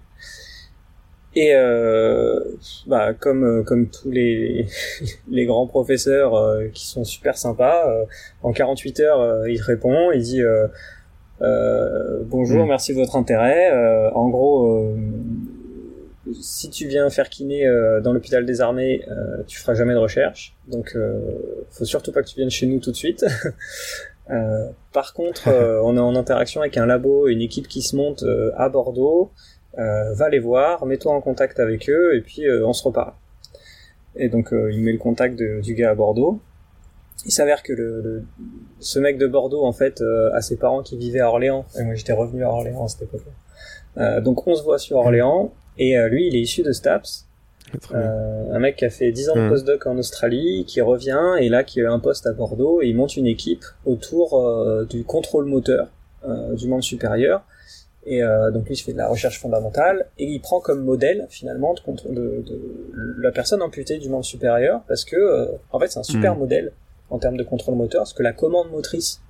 Et 1.35 1.53
euh, 1.53 2.39
bah, 2.87 3.13
comme 3.13 3.43
euh, 3.43 3.63
comme 3.63 3.87
tous 3.87 4.09
les 4.09 4.65
les 5.29 5.45
grands 5.45 5.67
professeurs 5.67 6.33
euh, 6.33 6.67
qui 6.73 6.87
sont 6.87 7.03
super 7.03 7.37
sympas, 7.37 7.87
euh, 7.87 8.05
en 8.41 8.51
48 8.51 8.99
heures 9.01 9.47
il 9.47 9.61
répond, 9.61 10.11
il 10.11 10.23
dit 10.23 10.41
bonjour, 11.39 12.65
mm. 12.65 12.67
merci 12.67 12.93
de 12.93 12.99
votre 12.99 13.15
intérêt. 13.15 13.71
en 14.13 14.29
gros, 14.29 14.87
si 16.41 16.69
tu 16.69 16.87
viens 16.87 17.09
faire 17.09 17.29
kiné 17.29 17.65
dans 18.03 18.13
l'hôpital 18.13 18.45
des 18.45 18.61
armées, 18.61 19.03
tu 19.47 19.59
feras 19.59 19.73
jamais 19.73 19.93
de 19.93 19.99
recherche, 19.99 20.55
donc 20.67 20.95
faut 21.71 21.85
surtout 21.85 22.11
pas 22.11 22.21
que 22.21 22.27
tu 22.27 22.35
viennes 22.35 22.49
chez 22.49 22.67
nous 22.67 22.79
tout 22.79 22.91
de 22.91 22.95
suite. 22.95 23.25
Euh, 24.31 24.67
par 24.93 25.13
contre, 25.13 25.47
euh, 25.47 25.81
on 25.83 25.97
est 25.97 26.01
en 26.01 26.15
interaction 26.15 26.61
avec 26.61 26.77
un 26.77 26.85
labo, 26.85 27.27
une 27.27 27.41
équipe 27.41 27.67
qui 27.67 27.81
se 27.81 27.95
monte 27.95 28.23
euh, 28.23 28.51
à 28.55 28.69
Bordeaux. 28.69 29.31
va 29.75 30.29
les 30.29 30.39
voir, 30.39 30.85
mets-toi 30.85 31.13
en 31.13 31.21
contact 31.21 31.59
avec 31.59 31.89
eux 31.89 32.15
et 32.15 32.21
puis 32.21 32.43
on 32.65 32.73
se 32.73 32.83
reparle. 32.83 33.13
Et 34.15 34.27
donc 34.27 34.49
il 34.51 34.81
met 34.81 34.91
le 34.91 34.97
contact 34.97 35.41
du 35.41 35.73
gars 35.73 35.91
à 35.91 35.95
Bordeaux. 35.95 36.41
Il 37.25 37.31
s'avère 37.31 37.63
que 37.63 37.73
le, 37.73 38.23
ce 38.79 38.99
mec 38.99 39.17
de 39.17 39.27
Bordeaux 39.27 39.65
en 39.65 39.73
fait 39.73 40.01
a 40.33 40.41
ses 40.41 40.57
parents 40.57 40.83
qui 40.83 40.97
vivaient 40.97 41.19
à 41.19 41.27
Orléans. 41.29 41.65
Et 41.77 41.83
moi 41.83 41.95
j'étais 41.95 42.13
revenu 42.13 42.43
à 42.43 42.49
Orléans 42.49 42.85
à 42.85 42.87
cette 42.87 43.03
époque-là. 43.03 44.21
donc 44.21 44.47
on 44.47 44.55
se 44.55 44.63
voit 44.63 44.79
sur 44.79 44.97
Orléans 44.97 45.51
et 45.77 45.97
lui 46.09 46.27
il 46.27 46.35
est 46.35 46.41
issu 46.41 46.63
de 46.63 46.71
Staps 46.71 47.29
euh, 47.93 48.53
un 48.53 48.59
mec 48.59 48.77
qui 48.77 48.85
a 48.85 48.89
fait 48.89 49.11
10 49.11 49.29
ans 49.29 49.35
de 49.35 49.49
postdoc 49.49 49.85
en 49.85 49.97
Australie, 49.97 50.65
qui 50.67 50.81
revient 50.81 51.35
et 51.39 51.49
là 51.49 51.63
qui 51.63 51.81
a 51.81 51.91
un 51.91 51.99
poste 51.99 52.25
à 52.27 52.33
Bordeaux 52.33 52.81
et 52.81 52.87
il 52.87 52.95
monte 52.95 53.15
une 53.17 53.27
équipe 53.27 53.63
autour 53.85 54.39
euh, 54.39 54.85
du 54.85 55.03
contrôle 55.03 55.45
moteur 55.45 55.87
euh, 56.27 56.55
du 56.55 56.67
monde 56.67 56.83
supérieur. 56.83 57.43
Et 58.05 58.21
donc 58.53 58.65
lui, 58.65 58.73
il 58.73 58.81
fait 58.81 58.93
de 58.93 58.97
la 58.97 59.07
recherche 59.07 59.39
fondamentale 59.39 60.07
et 60.17 60.25
il 60.25 60.39
prend 60.39 60.61
comme 60.61 60.83
modèle 60.83 61.27
finalement 61.29 61.75
de, 61.75 62.09
de, 62.09 62.43
de 62.43 63.21
la 63.21 63.31
personne 63.31 63.61
amputée 63.61 63.99
du 63.99 64.09
monde 64.09 64.23
supérieur 64.23 64.81
parce 64.87 65.05
que 65.05 65.49
en 65.71 65.79
fait 65.79 65.89
c'est 65.89 65.99
un 65.99 66.03
super 66.03 66.33
hmm. 66.33 66.39
modèle 66.39 66.71
en 67.09 67.19
termes 67.19 67.37
de 67.37 67.43
contrôle 67.43 67.75
moteur 67.75 68.01
parce 68.01 68.13
que 68.13 68.23
la 68.23 68.33
commande 68.33 68.69
motrice 68.71 69.21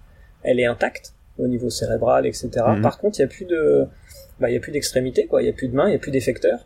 elle 0.43 0.59
est 0.59 0.65
intacte 0.65 1.13
au 1.37 1.47
niveau 1.47 1.69
cérébral, 1.69 2.25
etc. 2.25 2.49
Mhm. 2.67 2.81
Par 2.81 2.97
contre, 2.97 3.19
il 3.19 3.21
y 3.21 3.25
a 3.25 3.27
plus 3.27 3.45
de, 3.45 3.85
bah, 4.39 4.49
il 4.49 4.53
y 4.53 4.57
a 4.57 4.59
plus 4.59 4.71
d'extrémité, 4.73 5.25
quoi. 5.25 5.41
Il 5.41 5.45
y 5.45 5.49
a 5.49 5.53
plus 5.53 5.67
de 5.69 5.75
mains, 5.75 5.87
il 5.87 5.93
y 5.93 5.95
a 5.95 5.99
plus 5.99 6.11
d'effecteurs. 6.11 6.65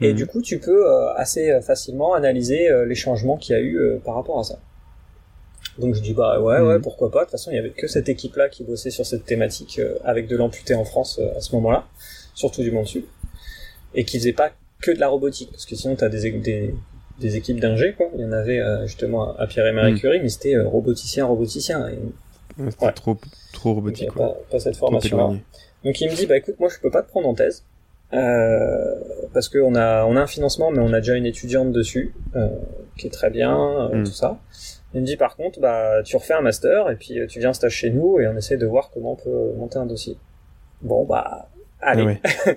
Et 0.00 0.10
Mhm. 0.10 0.16
du 0.16 0.26
coup, 0.26 0.42
tu 0.42 0.58
peux 0.58 0.86
euh, 0.88 1.12
assez 1.14 1.50
euh, 1.50 1.60
facilement 1.60 2.14
analyser 2.14 2.70
euh, 2.70 2.86
les 2.86 2.94
changements 2.96 3.36
qu'il 3.36 3.54
y 3.54 3.58
a 3.58 3.62
eu 3.62 3.76
euh, 3.78 3.98
par 4.04 4.14
rapport 4.16 4.38
à 4.40 4.44
ça. 4.44 4.58
Donc 5.78 5.94
je 5.94 6.00
dis 6.00 6.12
bah 6.14 6.40
ouais 6.40 6.60
ouais 6.60 6.76
Mhm. 6.76 6.82
pourquoi 6.82 7.10
pas. 7.10 7.20
De 7.20 7.24
toute 7.24 7.32
façon, 7.32 7.50
il 7.50 7.56
y 7.56 7.58
avait 7.58 7.70
que 7.70 7.86
cette 7.86 8.08
équipe 8.08 8.34
là 8.36 8.48
qui 8.48 8.64
bossait 8.64 8.90
sur 8.90 9.06
cette 9.06 9.24
thématique 9.24 9.80
avec 10.04 10.26
de 10.26 10.36
l'amputé 10.36 10.74
en 10.74 10.84
France 10.84 11.20
à 11.36 11.40
ce 11.40 11.54
moment-là, 11.56 11.86
surtout 12.34 12.62
du 12.62 12.70
monde 12.72 12.86
sud, 12.86 13.04
et 13.94 14.04
qui 14.04 14.18
faisait 14.18 14.32
pas 14.32 14.50
que 14.82 14.90
de 14.90 14.98
la 14.98 15.08
robotique 15.08 15.50
parce 15.50 15.66
que 15.66 15.76
sinon 15.76 15.94
t'as 15.96 16.08
des, 16.08 16.30
des 16.32 16.74
des 17.20 17.36
équipes 17.36 17.60
d'ingé 17.60 17.92
quoi. 17.94 18.06
Il 18.14 18.20
y 18.20 18.24
en 18.24 18.32
avait 18.32 18.58
euh, 18.60 18.86
justement 18.86 19.36
à 19.36 19.46
Pierre 19.46 19.66
et 19.66 19.72
Marie 19.72 19.92
Mhm. 19.92 19.98
Curie, 20.00 20.20
mais 20.22 20.28
c'était 20.28 20.54
euh, 20.56 20.66
roboticien 20.66 21.26
roboticien. 21.26 21.88
Et, 21.88 21.98
Ouais, 22.58 22.70
C'était 22.70 22.86
Ouais. 22.86 22.92
trop, 22.92 23.16
trop 23.52 23.68
donc, 23.70 23.76
robotique, 23.76 24.08
a 24.08 24.12
quoi. 24.12 24.26
pas, 24.28 24.38
pas 24.50 24.58
cette 24.60 24.76
formation. 24.76 25.40
Donc 25.84 26.00
il 26.00 26.10
me 26.10 26.14
dit 26.16 26.26
bah 26.26 26.36
écoute 26.36 26.56
moi 26.58 26.68
je 26.68 26.78
peux 26.80 26.90
pas 26.90 27.02
te 27.02 27.08
prendre 27.08 27.28
en 27.28 27.34
thèse 27.34 27.64
euh, 28.12 28.94
parce 29.32 29.48
qu'on 29.48 29.74
a 29.76 30.04
on 30.04 30.16
a 30.16 30.20
un 30.20 30.26
financement 30.26 30.70
mais 30.70 30.80
on 30.80 30.92
a 30.92 30.98
déjà 31.00 31.14
une 31.14 31.26
étudiante 31.26 31.70
dessus 31.72 32.12
euh, 32.36 32.48
qui 32.98 33.06
est 33.06 33.10
très 33.10 33.30
bien 33.30 33.56
euh, 33.90 33.96
Mm. 34.00 34.04
tout 34.04 34.12
ça. 34.12 34.38
Il 34.94 35.00
me 35.02 35.06
dit 35.06 35.16
par 35.16 35.36
contre 35.36 35.60
bah 35.60 36.02
tu 36.04 36.16
refais 36.16 36.34
un 36.34 36.40
master 36.42 36.90
et 36.90 36.96
puis 36.96 37.20
euh, 37.20 37.26
tu 37.28 37.38
viens 37.38 37.50
en 37.50 37.54
stage 37.54 37.72
chez 37.72 37.90
nous 37.90 38.18
et 38.20 38.26
on 38.26 38.36
essaie 38.36 38.56
de 38.56 38.66
voir 38.66 38.90
comment 38.92 39.12
on 39.12 39.16
peut 39.16 39.52
monter 39.56 39.78
un 39.78 39.86
dossier. 39.86 40.18
Bon 40.82 41.04
bah 41.04 41.48
allez. 41.80 42.02
Ah 42.02 42.06
ouais. 42.06 42.56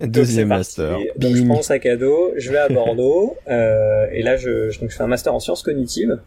Deuxième 0.00 0.48
master. 0.48 0.98
Donc 1.16 1.34
je 1.34 1.42
prends 1.44 1.54
mon 1.56 1.62
sac 1.62 1.86
à 1.86 1.96
dos, 1.96 2.32
je 2.36 2.50
vais 2.50 2.58
à 2.58 2.68
Bordeaux 2.68 3.36
euh, 3.48 4.06
et 4.12 4.22
là 4.22 4.36
je, 4.36 4.70
je, 4.70 4.80
donc, 4.80 4.90
je 4.90 4.96
fais 4.96 5.02
un 5.02 5.06
master 5.08 5.34
en 5.34 5.40
sciences 5.40 5.62
cognitives 5.62 6.18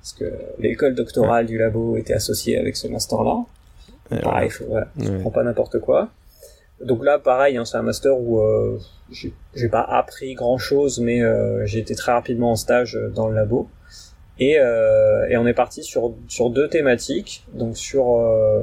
parce 0.00 0.12
que 0.14 0.24
l'école 0.58 0.94
doctorale 0.94 1.46
du 1.46 1.58
labo 1.58 1.96
était 1.96 2.14
associée 2.14 2.58
avec 2.58 2.76
ce 2.76 2.88
master 2.88 3.22
là. 3.22 3.36
Ouais, 4.10 4.20
Pareil, 4.20 4.50
faut, 4.50 4.64
voilà, 4.64 4.88
je 4.98 5.08
Ouais. 5.08 5.18
prends 5.20 5.30
pas 5.30 5.44
n'importe 5.44 5.78
quoi. 5.78 6.08
Donc 6.84 7.04
là, 7.04 7.18
pareil, 7.18 7.56
hein, 7.58 7.64
c'est 7.64 7.76
un 7.76 7.82
master 7.82 8.18
où 8.18 8.40
euh, 8.40 8.78
j'ai 9.12 9.32
j'ai 9.54 9.68
pas 9.68 9.82
appris 9.82 10.34
grand 10.34 10.56
chose, 10.58 10.98
mais 10.98 11.22
euh, 11.22 11.64
j'ai 11.66 11.78
été 11.78 11.94
très 11.94 12.10
rapidement 12.12 12.52
en 12.52 12.56
stage 12.56 12.96
euh, 12.96 13.08
dans 13.10 13.28
le 13.28 13.34
labo. 13.36 13.68
Et, 14.38 14.58
euh, 14.58 15.28
et 15.28 15.36
on 15.36 15.46
est 15.46 15.52
parti 15.52 15.84
sur, 15.84 16.14
sur 16.26 16.48
deux 16.48 16.68
thématiques, 16.68 17.44
donc 17.52 17.76
sur 17.76 18.14
euh, 18.16 18.60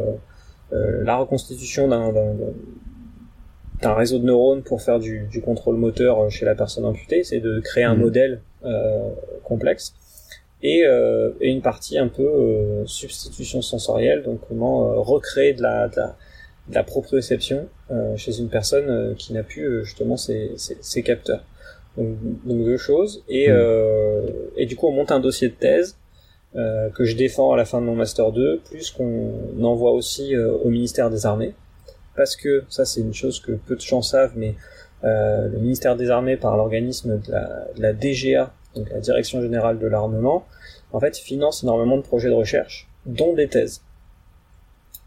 euh, 0.74 1.04
la 1.04 1.16
reconstitution 1.18 1.88
d'un 1.88 2.12
d'un- 3.82 3.90
d'un 3.90 3.94
réseau 3.96 4.20
de 4.20 4.26
neurones 4.26 4.64
pour 4.64 4.82
faire 4.82 5.00
du, 5.00 5.22
du 5.30 5.42
contrôle 5.42 5.76
moteur 5.78 6.20
euh, 6.26 6.30
chez 6.30 6.46
la 6.46 6.56
personne 6.56 6.86
amputée, 6.86 7.24
c'est 7.24 7.40
de 7.40 7.60
créer 7.60 7.84
un 7.84 7.96
Mhm. 7.96 8.02
modèle 8.02 8.42
euh, 8.66 9.10
complexe 9.44 9.94
et, 10.64 10.84
euh, 10.86 11.30
et 11.40 11.50
une 11.50 11.62
partie 11.62 11.98
un 12.00 12.08
peu 12.08 12.24
euh, 12.28 12.86
substitution 12.88 13.62
sensorielle, 13.62 14.24
donc 14.24 14.40
comment 14.48 14.92
euh, 14.92 14.96
recréer 15.00 15.54
de 15.54 15.62
la, 15.62 15.88
de 15.90 15.96
la, 15.98 16.16
de 16.70 16.76
la 16.76 16.84
proprioception 16.84 17.68
euh, 17.92 18.18
chez 18.18 18.40
une 18.40 18.50
personne 18.50 19.16
qui 19.16 19.34
n'a 19.34 19.44
plus 19.44 19.86
justement 19.86 20.18
ses, 20.18 20.52
ses, 20.58 20.78
ses 20.82 21.04
capteurs. 21.04 21.44
Donc, 21.98 22.08
donc 22.46 22.66
deux 22.66 22.78
choses. 22.78 23.24
Et, 23.30 23.46
euh, 23.50 24.22
et 24.58 24.66
du 24.66 24.76
coup, 24.76 24.88
on 24.88 24.92
monte 24.92 25.12
un 25.12 25.20
dossier 25.20 25.48
de 25.50 25.54
thèse 25.54 25.96
euh, 26.56 26.90
que 26.90 27.06
je 27.06 27.16
défends 27.16 27.54
à 27.54 27.58
la 27.58 27.66
fin 27.66 27.80
de 27.80 27.86
mon 27.86 27.96
master 27.96 28.32
2, 28.32 28.60
plus 28.70 28.92
qu'on 28.92 29.32
envoie 29.64 29.92
aussi 29.92 30.36
au 30.36 30.70
ministère 30.70 31.10
des 31.10 31.26
Armées, 31.26 31.54
parce 32.18 32.36
que 32.36 32.66
ça 32.68 32.84
c'est 32.84 33.00
une 33.00 33.14
chose 33.14 33.40
que 33.40 33.54
peu 33.54 33.76
de 33.76 33.82
gens 33.82 34.02
savent, 34.02 34.34
mais 34.36 34.56
euh, 35.04 35.48
le 35.48 35.60
ministère 35.60 35.96
des 35.96 36.10
Armées, 36.10 36.38
par 36.38 36.58
l'organisme 36.58 37.20
de 37.20 37.32
la, 37.32 37.68
de 37.76 37.82
la 37.82 37.94
DGA, 37.94 38.52
donc 38.76 38.90
la 38.90 39.00
Direction 39.00 39.42
Générale 39.42 39.80
de 39.80 39.88
l'Armement, 39.88 40.46
en 40.92 41.00
fait, 41.00 41.18
finance 41.18 41.64
énormément 41.64 41.98
de 41.98 42.02
projets 42.02 42.30
de 42.30 42.34
recherche, 42.34 42.90
dont 43.06 43.34
des 43.34 43.48
thèses. 43.48 43.82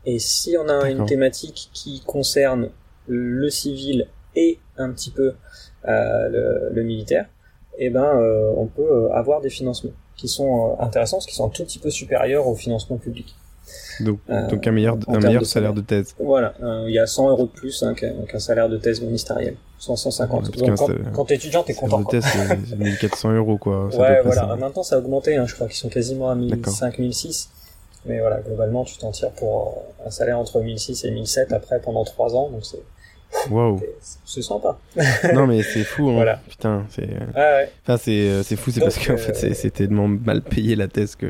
Et 0.06 0.18
si 0.18 0.56
on 0.56 0.68
a 0.68 0.88
une 0.88 1.04
thématique 1.04 1.70
qui 1.72 2.02
concerne 2.06 2.70
le 3.06 3.50
civil 3.50 4.06
et 4.34 4.58
un 4.78 4.90
petit 4.92 5.10
peu 5.10 5.34
euh, 5.86 6.28
le, 6.28 6.70
le 6.72 6.82
militaire, 6.82 7.26
eh 7.78 7.90
ben, 7.90 8.04
euh, 8.04 8.52
on 8.56 8.66
peut 8.66 9.10
avoir 9.12 9.40
des 9.40 9.50
financements 9.50 9.90
qui 10.16 10.28
sont 10.28 10.76
intéressants, 10.78 11.18
qu'ils 11.18 11.34
sont 11.34 11.46
un 11.46 11.50
tout 11.50 11.64
petit 11.64 11.78
peu 11.78 11.90
supérieurs 11.90 12.46
au 12.46 12.54
financement 12.54 12.98
public. 12.98 13.34
Donc, 14.00 14.18
Euh, 14.30 14.48
donc 14.48 14.66
un 14.66 14.72
meilleur, 14.72 14.96
un 15.08 15.18
meilleur 15.20 15.42
de 15.42 15.46
salaire 15.46 15.74
de 15.74 15.80
thèse. 15.82 16.14
Voilà, 16.18 16.54
euh, 16.62 16.84
il 16.88 16.94
y 16.94 16.98
a 16.98 17.06
100 17.06 17.28
euros 17.30 17.44
de 17.44 17.50
plus 17.50 17.82
hein, 17.82 17.94
qu'un 17.94 18.12
qu'un 18.28 18.38
salaire 18.38 18.68
de 18.68 18.76
thèse 18.78 19.00
ministériel. 19.02 19.56
100, 19.78 19.96
150. 19.96 20.48
Ouais, 20.48 20.68
Donc 20.68 20.76
quand, 20.78 20.88
quand 21.14 21.24
t'es 21.26 21.36
étudiant, 21.36 21.62
t'es 21.62 21.74
content. 21.74 22.04
thèse, 22.04 22.24
c'est 22.24 22.58
c'est 22.70 22.76
1400 22.78 23.32
euros, 23.32 23.56
quoi. 23.58 23.86
Ouais, 23.86 24.20
voilà. 24.22 24.42
ça. 24.48 24.56
Maintenant, 24.56 24.82
ça 24.82 24.96
a 24.96 24.98
augmenté. 24.98 25.36
Hein. 25.36 25.46
Je 25.46 25.54
crois 25.54 25.66
qu'ils 25.68 25.76
sont 25.76 25.88
quasiment 25.88 26.30
à 26.30 26.34
D'accord. 26.34 26.72
1005, 26.72 26.98
1006. 26.98 27.50
Mais 28.06 28.20
voilà, 28.20 28.40
globalement, 28.40 28.84
tu 28.84 28.96
t'en 28.96 29.10
tires 29.10 29.30
pour 29.32 29.84
euh, 30.02 30.06
un 30.08 30.10
salaire 30.10 30.38
entre 30.38 30.60
1006 30.60 31.04
et 31.04 31.10
1007 31.10 31.52
après 31.52 31.80
pendant 31.80 32.04
3 32.04 32.34
ans. 32.36 32.48
Donc 32.50 32.64
c'est 32.64 32.82
Waouh. 33.50 33.80
c'est- 34.24 34.42
sympa. 34.42 34.78
Non, 35.34 35.46
mais 35.46 35.62
c'est 35.62 35.84
fou, 35.84 36.08
hein. 36.10 36.14
Voilà. 36.14 36.40
Putain, 36.48 36.84
c'est. 36.90 37.02
Ouais, 37.02 37.34
ouais. 37.36 37.70
Enfin, 37.86 37.96
c'est 37.98 38.56
fou, 38.56 38.70
c'est 38.70 38.80
parce 38.80 38.98
qu'en 38.98 39.12
euh, 39.14 39.16
fait, 39.18 39.54
c'est 39.54 39.70
tellement 39.70 40.08
mal 40.08 40.42
payé 40.42 40.76
la 40.76 40.88
thèse 40.88 41.14
que. 41.16 41.26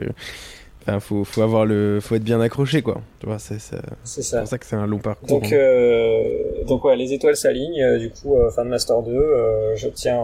Enfin, 0.82 0.98
faut, 0.98 1.24
faut 1.24 1.42
avoir 1.42 1.66
le. 1.66 2.00
Faut 2.00 2.14
être 2.14 2.24
bien 2.24 2.40
accroché, 2.40 2.80
quoi. 2.82 3.00
Tu 3.20 3.26
vois, 3.26 3.38
c'est 3.38 3.58
c'est- 3.60 3.76
C'est 4.04 4.22
ça. 4.22 4.38
pour 4.40 4.48
ça 4.48 4.58
que 4.58 4.64
c'est 4.66 4.76
un 4.76 4.86
long 4.86 4.98
parcours. 4.98 5.28
Donc, 5.28 5.44
hein. 5.46 5.56
euh, 5.56 6.64
donc 6.64 6.84
ouais, 6.84 6.96
les 6.96 7.12
étoiles 7.12 7.36
s'alignent. 7.36 7.82
euh, 7.82 7.98
Du 7.98 8.10
coup, 8.10 8.36
euh, 8.36 8.50
fin 8.50 8.64
de 8.64 8.70
master 8.70 9.02
2, 9.02 9.12
euh, 9.12 9.76
j'obtiens, 9.76 10.20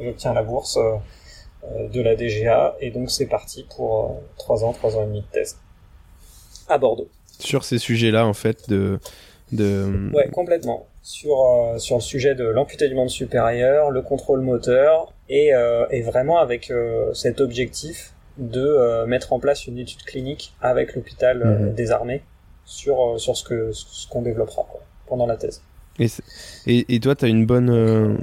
j'obtiens 0.00 0.32
la 0.32 0.42
bourse 0.44 0.76
euh, 0.78 1.88
de 1.88 2.00
la 2.00 2.14
DGA 2.14 2.76
et 2.80 2.90
donc 2.90 3.10
c'est 3.10 3.26
parti 3.26 3.66
pour 3.76 4.20
3 4.38 4.64
ans, 4.64 4.72
3 4.72 4.96
ans 4.96 5.02
et 5.02 5.06
demi 5.06 5.20
de 5.22 5.26
thèse 5.32 5.56
à 6.68 6.78
Bordeaux. 6.78 7.08
Sur 7.40 7.64
ces 7.64 7.78
sujets-là, 7.78 8.26
en 8.26 8.32
fait, 8.34 8.68
de. 8.70 8.98
de... 9.52 10.10
Ouais, 10.14 10.28
complètement. 10.30 10.86
Sur 11.02 11.36
sur 11.78 11.96
le 11.96 12.00
sujet 12.00 12.34
de 12.34 12.44
l'amputé 12.44 12.88
du 12.88 12.94
monde 12.94 13.10
supérieur, 13.10 13.90
le 13.90 14.02
contrôle 14.02 14.40
moteur 14.40 15.12
et 15.28 15.50
et 15.90 16.02
vraiment 16.02 16.38
avec 16.38 16.72
cet 17.12 17.40
objectif 17.40 18.12
de 18.38 18.60
euh, 18.60 19.06
mettre 19.06 19.32
en 19.32 19.38
place 19.40 19.66
une 19.66 19.78
étude 19.78 20.02
clinique 20.02 20.54
avec 20.60 20.94
l'hôpital 20.94 21.42
euh, 21.42 21.58
Mhm. 21.68 21.74
des 21.74 21.90
armées 21.90 22.22
sur 22.64 23.00
euh, 23.14 23.18
sur 23.18 23.36
ce 23.36 23.44
que 23.44 23.70
ce 23.72 24.06
qu'on 24.08 24.22
développera 24.22 24.64
quoi, 24.70 24.80
pendant 25.06 25.26
la 25.26 25.36
thèse. 25.36 25.62
Et, 25.98 26.08
et, 26.66 26.94
et 26.94 27.00
toi, 27.00 27.14
t'as 27.14 27.28
une 27.28 27.46
bonne. 27.46 27.70
euh. 27.70 28.14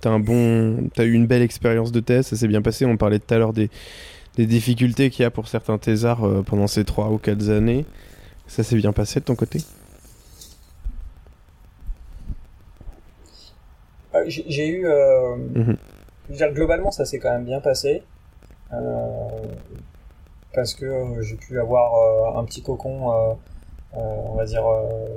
T'as 0.00 0.10
un 0.10 0.18
bon, 0.20 0.90
t'as 0.94 1.04
eu 1.04 1.12
une 1.12 1.26
belle 1.26 1.40
expérience 1.40 1.90
de 1.92 2.00
thèse, 2.00 2.26
ça 2.26 2.36
s'est 2.36 2.48
bien 2.48 2.60
passé. 2.60 2.84
On 2.84 2.98
parlait 2.98 3.18
tout 3.18 3.32
à 3.32 3.38
l'heure 3.38 3.54
des, 3.54 3.70
des 4.36 4.44
difficultés 4.44 5.08
qu'il 5.08 5.22
y 5.22 5.26
a 5.26 5.30
pour 5.30 5.48
certains 5.48 5.78
thésards 5.78 6.24
euh, 6.26 6.42
pendant 6.42 6.66
ces 6.66 6.84
trois 6.84 7.08
ou 7.08 7.16
quatre 7.16 7.48
années. 7.48 7.86
Ça 8.46 8.62
s'est 8.62 8.76
bien 8.76 8.92
passé 8.92 9.20
de 9.20 9.24
ton 9.24 9.34
côté? 9.34 9.60
Euh, 14.14 14.24
J'ai 14.28 14.68
eu, 14.68 14.86
euh, 14.86 15.36
Mhm. 15.36 15.76
je 16.26 16.32
veux 16.32 16.36
dire, 16.36 16.52
globalement, 16.52 16.90
ça 16.90 17.04
s'est 17.04 17.18
quand 17.18 17.32
même 17.32 17.44
bien 17.44 17.60
passé. 17.60 18.02
Euh, 18.74 19.28
parce 20.54 20.74
que 20.74 20.84
euh, 20.84 21.22
j'ai 21.22 21.36
pu 21.36 21.58
avoir 21.60 21.94
euh, 21.94 22.38
un 22.40 22.44
petit 22.44 22.62
cocon, 22.62 23.36
on 23.92 24.34
va 24.34 24.44
dire, 24.44 24.64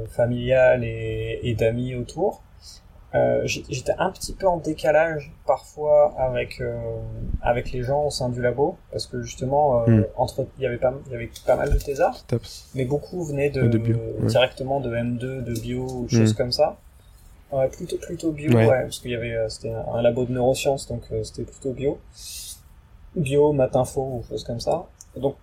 familial 0.09 0.83
et, 0.83 1.39
et 1.43 1.53
d'amis 1.55 1.95
autour. 1.95 2.41
Euh, 3.15 3.41
J'étais 3.45 3.93
un 3.99 4.11
petit 4.11 4.33
peu 4.33 4.47
en 4.47 4.57
décalage 4.57 5.31
parfois 5.45 6.13
avec 6.19 6.59
euh, 6.59 6.75
avec 7.41 7.71
les 7.71 7.81
gens 7.81 8.03
au 8.07 8.09
sein 8.09 8.27
du 8.27 8.41
labo 8.41 8.75
parce 8.91 9.05
que 9.07 9.21
justement 9.21 9.81
euh, 9.83 9.85
Mm. 10.01 10.05
entre 10.17 10.45
il 10.57 10.63
y 10.63 10.67
avait 10.67 10.77
pas 10.77 10.93
il 11.05 11.13
y 11.13 11.15
avait 11.15 11.29
pas 11.45 11.55
mal 11.55 11.71
de 11.73 11.77
thésards 11.79 12.25
mais 12.75 12.83
beaucoup 12.83 13.23
venaient 13.23 13.49
de, 13.49 13.61
De 13.61 13.77
bio, 13.77 13.95
ouais. 13.95 14.27
directement 14.27 14.81
de 14.81 14.93
M2 14.93 15.41
de 15.41 15.53
bio 15.59 15.83
ou 15.89 16.07
choses 16.09 16.33
Mm. 16.33 16.37
comme 16.37 16.51
ça 16.51 16.75
Ouais, 17.53 17.69
plutôt 17.69 17.95
plutôt 17.97 18.31
bio, 18.33 18.51
Ouais. 18.51 18.67
ouais, 18.67 18.81
parce 18.83 18.99
qu'il 18.99 19.11
y 19.11 19.15
avait 19.15 19.37
c'était 19.47 19.71
un, 19.71 20.01
labo 20.01 20.25
de 20.25 20.33
neurosciences, 20.33 20.85
donc 20.89 21.03
c'était 21.23 21.49
plutôt 21.49 21.71
bio, 21.71 21.97
bio, 23.18 23.51
matinfo 23.53 24.01
ou 24.01 24.24
choses 24.30 24.43
comme 24.43 24.59
ça. 24.59 24.86
Donc 25.15 25.36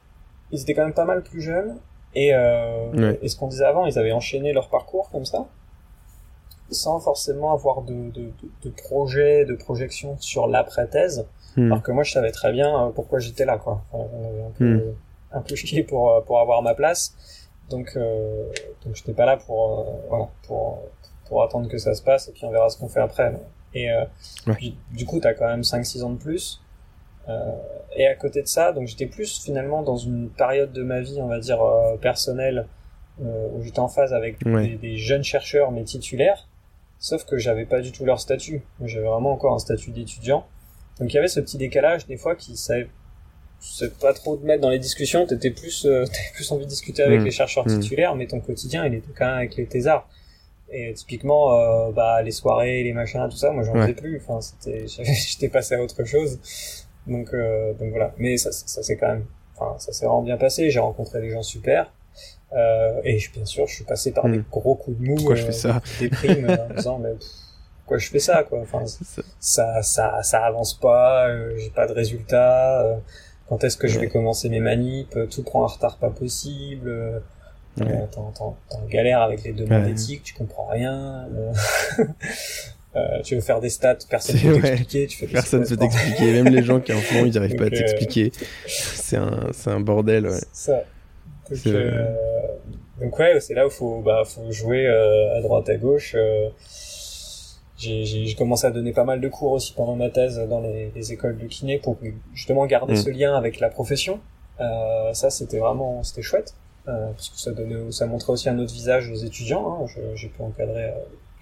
ils 0.51 0.61
étaient 0.63 0.75
quand 0.75 0.85
même 0.85 0.95
pas 0.95 1.05
mal 1.05 1.23
plus 1.23 1.41
jeunes 1.41 1.79
et 2.15 2.35
euh, 2.35 2.91
Ouais. 2.93 3.19
et 3.23 3.29
ce 3.29 3.37
qu'on 3.37 3.49
disait 3.49 3.65
avant, 3.65 3.87
ils 3.87 3.99
avaient 3.99 4.13
enchaîné 4.13 4.53
leur 4.53 4.69
parcours 4.69 5.11
comme 5.11 5.25
ça, 5.25 5.47
sans 6.71 7.01
forcément 7.01 7.53
avoir 7.53 7.83
de 7.83 7.93
de, 8.11 8.23
de, 8.23 8.33
de 8.65 8.71
projet, 8.71 9.45
de 9.45 9.55
projection 9.55 10.17
sur 10.21 10.47
l'après 10.47 10.87
thèse. 10.87 11.27
Hmm. 11.57 11.71
Alors 11.73 11.83
que 11.83 11.93
moi, 11.93 12.03
je 12.05 12.13
savais 12.13 12.33
très 12.33 12.53
bien 12.53 12.87
euh, 12.87 12.91
pourquoi 12.91 13.19
j'étais 13.21 13.45
là, 13.45 13.59
quoi. 13.59 13.83
Enfin, 13.93 14.09
j'en 14.13 14.29
avais 14.29 14.43
un 14.43 14.51
peu, 14.51 14.75
Hmm. 14.75 14.95
un 15.33 15.41
peu 15.41 15.55
chié 15.55 15.83
pour 15.85 16.11
euh, 16.13 16.21
pour 16.21 16.41
avoir 16.41 16.63
ma 16.63 16.75
place. 16.75 17.15
Donc, 17.71 17.93
euh, 17.97 18.47
donc 18.85 18.95
j'étais 18.95 19.13
pas 19.15 19.25
là 19.27 19.37
pour 19.37 19.81
euh, 19.81 19.85
voilà 20.09 20.29
pour 20.47 20.79
pour 21.29 21.43
attendre 21.43 21.69
que 21.69 21.79
ça 21.79 21.95
se 21.95 22.03
passe 22.03 22.29
et 22.29 22.33
puis 22.33 22.45
on 22.45 22.51
verra 22.51 22.69
ce 22.69 22.77
qu'on 22.79 22.89
fait 22.89 23.01
après. 23.01 23.33
Et 23.73 23.91
euh, 23.91 24.05
Ouais. 24.47 24.55
puis, 24.55 24.77
du 24.93 25.05
coup, 25.07 25.19
t'as 25.21 25.33
quand 25.35 25.47
même 25.47 25.63
5-6 25.63 26.03
ans 26.05 26.11
de 26.11 26.19
plus. 26.19 26.61
Euh, 27.29 27.53
et 27.97 28.07
à 28.07 28.15
côté 28.15 28.43
de 28.43 28.47
ça, 28.49 28.73
donc 28.73 28.87
j'étais 28.87 29.07
plus 29.07 29.41
finalement 29.43 29.83
dans 29.83 29.97
une 29.97 30.29
période 30.29 30.73
de 30.73 30.83
ma 30.83 31.01
vie, 31.01 31.19
on 31.21 31.29
va 31.29 31.39
dire 31.39 31.63
euh, 31.63 31.97
personnelle, 31.97 32.67
euh, 33.25 33.49
où 33.55 33.63
j'étais 33.63 33.79
en 33.81 33.89
phase 33.89 34.13
avec 34.13 34.39
Ouais. 34.45 34.69
des, 34.69 34.75
des 34.77 34.97
jeunes 34.97 35.25
chercheurs 35.25 35.71
mais 35.71 35.85
titulaires. 35.85 36.49
Sauf 36.99 37.25
que 37.25 37.39
j'avais 37.39 37.65
pas 37.67 37.81
du 37.81 37.93
tout 37.93 38.05
leur 38.05 38.19
statut. 38.21 38.63
J'avais 38.85 39.07
vraiment 39.07 39.33
encore 39.33 39.55
un 39.55 39.59
statut 39.59 39.91
d'étudiant. 39.91 40.45
Donc 40.99 41.13
il 41.13 41.17
y 41.17 41.19
avait 41.19 41.29
ce 41.29 41.41
petit 41.41 41.57
décalage 41.59 42.07
des 42.07 42.17
fois 42.17 42.35
qui 42.35 42.57
savait, 42.57 42.89
pas 44.01 44.13
trop 44.15 44.37
te 44.37 44.45
mettre 44.45 44.61
dans 44.63 44.71
les 44.71 44.79
discussions, 44.79 45.27
t'étais 45.27 45.51
plus, 45.51 45.87
euh, 45.87 46.05
t'avais 46.07 46.33
plus 46.35 46.51
envie 46.53 46.65
de 46.65 46.71
discuter 46.71 47.03
avec 47.03 47.21
Mm. 47.21 47.25
les 47.25 47.31
chercheurs 47.31 47.67
Mm. 47.67 47.81
titulaires, 47.81 48.15
mais 48.17 48.27
ton 48.27 48.41
quotidien, 48.41 48.85
il 48.87 48.95
était 48.95 49.13
quand 49.17 49.27
même 49.27 49.37
avec 49.37 49.57
les 49.57 49.67
thésards. 49.67 50.09
Et 50.71 50.93
typiquement, 50.95 51.55
euh, 51.59 51.93
bah, 51.93 52.23
les 52.23 52.31
soirées, 52.33 52.83
les 52.83 52.93
machins, 52.93 53.27
tout 53.31 53.37
ça, 53.37 53.51
moi, 53.51 53.63
j'en 53.65 53.75
Ouais. 53.75 53.83
faisais 53.83 53.95
plus. 53.95 54.21
Enfin, 54.27 54.41
c'était, 54.41 54.87
j'étais 55.29 55.49
passé 55.49 55.75
à 55.75 55.83
autre 55.83 56.05
chose. 56.05 56.39
Donc, 57.07 57.35
euh, 57.35 57.73
donc 57.75 57.91
voilà. 57.91 58.13
Mais 58.19 58.37
ça, 58.37 58.51
ça 58.53 58.83
s'est 58.83 58.97
quand 58.97 59.09
même, 59.09 59.27
enfin, 59.57 59.79
ça 59.79 59.93
s'est 59.93 60.07
vraiment 60.07 60.23
bien 60.23 60.37
passé. 60.37 60.71
J'ai 60.71 60.81
rencontré 60.81 61.21
des 61.21 61.31
gens 61.31 61.43
super. 61.43 61.93
Euh, 62.53 63.01
et 63.05 63.19
je- 63.19 63.33
bien 63.33 63.45
sûr, 63.45 63.67
je 63.67 63.75
suis 63.75 63.85
passé 63.85 64.13
par 64.13 64.29
des 64.29 64.41
gros 64.51 64.77
coups 64.77 64.99
de 64.99 65.05
mou, 65.05 65.17
Pourquoi 65.17 65.35
je 65.35 65.43
euh, 65.43 65.47
fais 65.47 65.53
ça 65.53 65.83
des 65.99 66.09
primes, 66.09 66.45
euh, 66.49 66.67
en 66.71 66.75
disant, 66.75 66.99
mais 66.99 67.13
pff, 67.15 67.27
pourquoi 67.79 67.99
je 67.99 68.09
fais 68.09 68.21
ça, 68.21 68.45
quoi? 68.45 68.61
Enfin, 68.61 68.85
C'est 68.87 69.05
ça. 69.05 69.23
ça, 69.41 69.83
ça, 69.83 70.23
ça 70.23 70.45
avance 70.45 70.75
pas, 70.79 71.29
euh, 71.29 71.57
j'ai 71.59 71.71
pas 71.71 71.87
de 71.89 71.93
résultats, 71.93 72.83
euh, 72.83 72.97
quand 73.49 73.65
est-ce 73.65 73.77
que 73.77 73.89
je 73.89 73.99
vais 73.99 74.09
commencer 74.09 74.49
mes 74.49 74.61
manips, 74.61 75.17
euh, 75.17 75.27
tout 75.27 75.43
prend 75.43 75.65
un 75.65 75.67
retard 75.67 75.99
pas 75.99 76.11
possible, 76.11 76.89
euh, 76.89 77.19
Ouais. 77.81 77.87
euh, 77.91 78.07
t'en- 78.07 78.57
galère 78.89 79.21
avec 79.21 79.43
les 79.43 79.53
demandes 79.53 79.83
Ouais. 79.85 79.91
éthiques, 79.91 80.23
tu 80.23 80.33
comprends 80.35 80.67
rien, 80.69 81.27
euh, 82.97 83.23
tu 83.23 83.35
veux 83.35 83.41
faire 83.41 83.61
des 83.61 83.71
stats, 83.71 83.99
personne 84.09 84.37
C'est- 84.37 84.49
peut 84.49 84.61
t'expliquer, 84.61 85.07
tu 85.07 85.19
fais 85.19 85.27
Personne 85.27 85.65
stats, 85.65 85.75
peut 85.77 85.81
t'expliquer, 85.83 86.33
même 86.33 86.49
les 86.55 86.63
gens 86.63 86.81
qui 86.81 86.93
en 86.93 86.99
font, 86.99 87.25
ils 87.25 87.33
n'arrivent 87.35 87.57
pas 87.57 87.65
à 87.65 87.67
euh, 87.67 87.71
t'expliquer. 87.71 88.33
C'est 88.67 89.17
un, 89.17 89.49
c'est 89.53 89.71
un 89.71 89.81
bordel, 89.81 90.27
ouais. 90.29 90.41
Ça. 90.53 90.85
Donc, 91.51 91.67
euh, 91.67 92.07
donc 93.01 93.19
ouais, 93.19 93.39
c'est 93.41 93.55
là 93.55 93.67
où 93.67 93.71
faut, 93.71 94.01
bah, 94.01 94.23
faut 94.25 94.51
jouer 94.51 94.87
euh, 94.87 95.37
à 95.37 95.41
droite 95.43 95.69
à 95.69 95.77
gauche. 95.77 96.15
euh, 96.17 96.49
j'ai, 97.77 98.35
commencé 98.39 98.67
à 98.67 98.71
donner 98.71 98.93
pas 98.93 99.05
mal 99.05 99.21
de 99.21 99.29
cours 99.29 99.53
aussi 99.53 99.75
pendant 99.75 99.97
ma 99.97 100.09
thèse 100.09 100.39
dans 100.49 100.61
les, 100.61 100.91
les 100.95 101.13
écoles 101.13 101.37
de 101.37 101.47
kiné 101.47 101.79
pour 101.79 101.99
justement 102.33 102.65
garder 102.67 102.95
Mm. 102.95 102.97
ce 102.97 103.11
lien 103.11 103.37
avec 103.37 103.61
la 103.61 103.69
profession. 103.69 104.21
Euh, 104.61 105.13
ça, 105.13 105.29
c'était 105.31 105.59
vraiment, 105.59 106.03
c'était 106.03 106.23
chouette. 106.23 106.55
Euh, 106.87 107.09
parce 107.13 107.31
que 107.31 107.39
ça 107.39 107.51
donnait, 107.53 107.91
ça 107.91 108.07
montrait 108.07 108.33
aussi 108.33 108.49
un 108.49 108.59
autre 108.59 108.73
visage 108.73 109.11
aux 109.11 109.17
étudiants. 109.17 109.83
Hein. 109.83 109.87
J'ai 110.15 110.29
pu 110.29 110.41
encadrer 110.43 110.85
euh, 110.85 110.91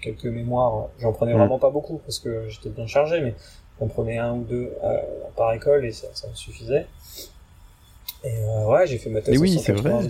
quelques 0.03 0.25
mémoires. 0.25 0.89
J'en 0.99 1.13
prenais 1.13 1.33
Mm. 1.33 1.37
vraiment 1.37 1.59
pas 1.59 1.69
beaucoup 1.69 1.99
parce 2.05 2.19
que 2.19 2.47
j'étais 2.49 2.69
bien 2.69 2.87
chargé, 2.87 3.21
mais 3.21 3.33
j'en 3.79 3.87
prenais 3.87 4.17
un 4.17 4.33
ou 4.33 4.43
deux 4.43 4.71
euh, 4.83 4.97
par 5.35 5.53
école 5.53 5.85
et 5.85 5.91
ça, 5.91 6.07
ça 6.13 6.27
me 6.27 6.35
suffisait. 6.35 6.85
Et 8.25 8.29
euh, 8.29 8.65
ouais, 8.67 8.87
j'ai 8.87 8.97
fait 8.97 9.09
ma 9.09 9.19
thèse 9.19 9.37
oui, 9.37 9.59
c'est 9.59 9.73
180 9.75 9.89
vrai, 9.99 10.07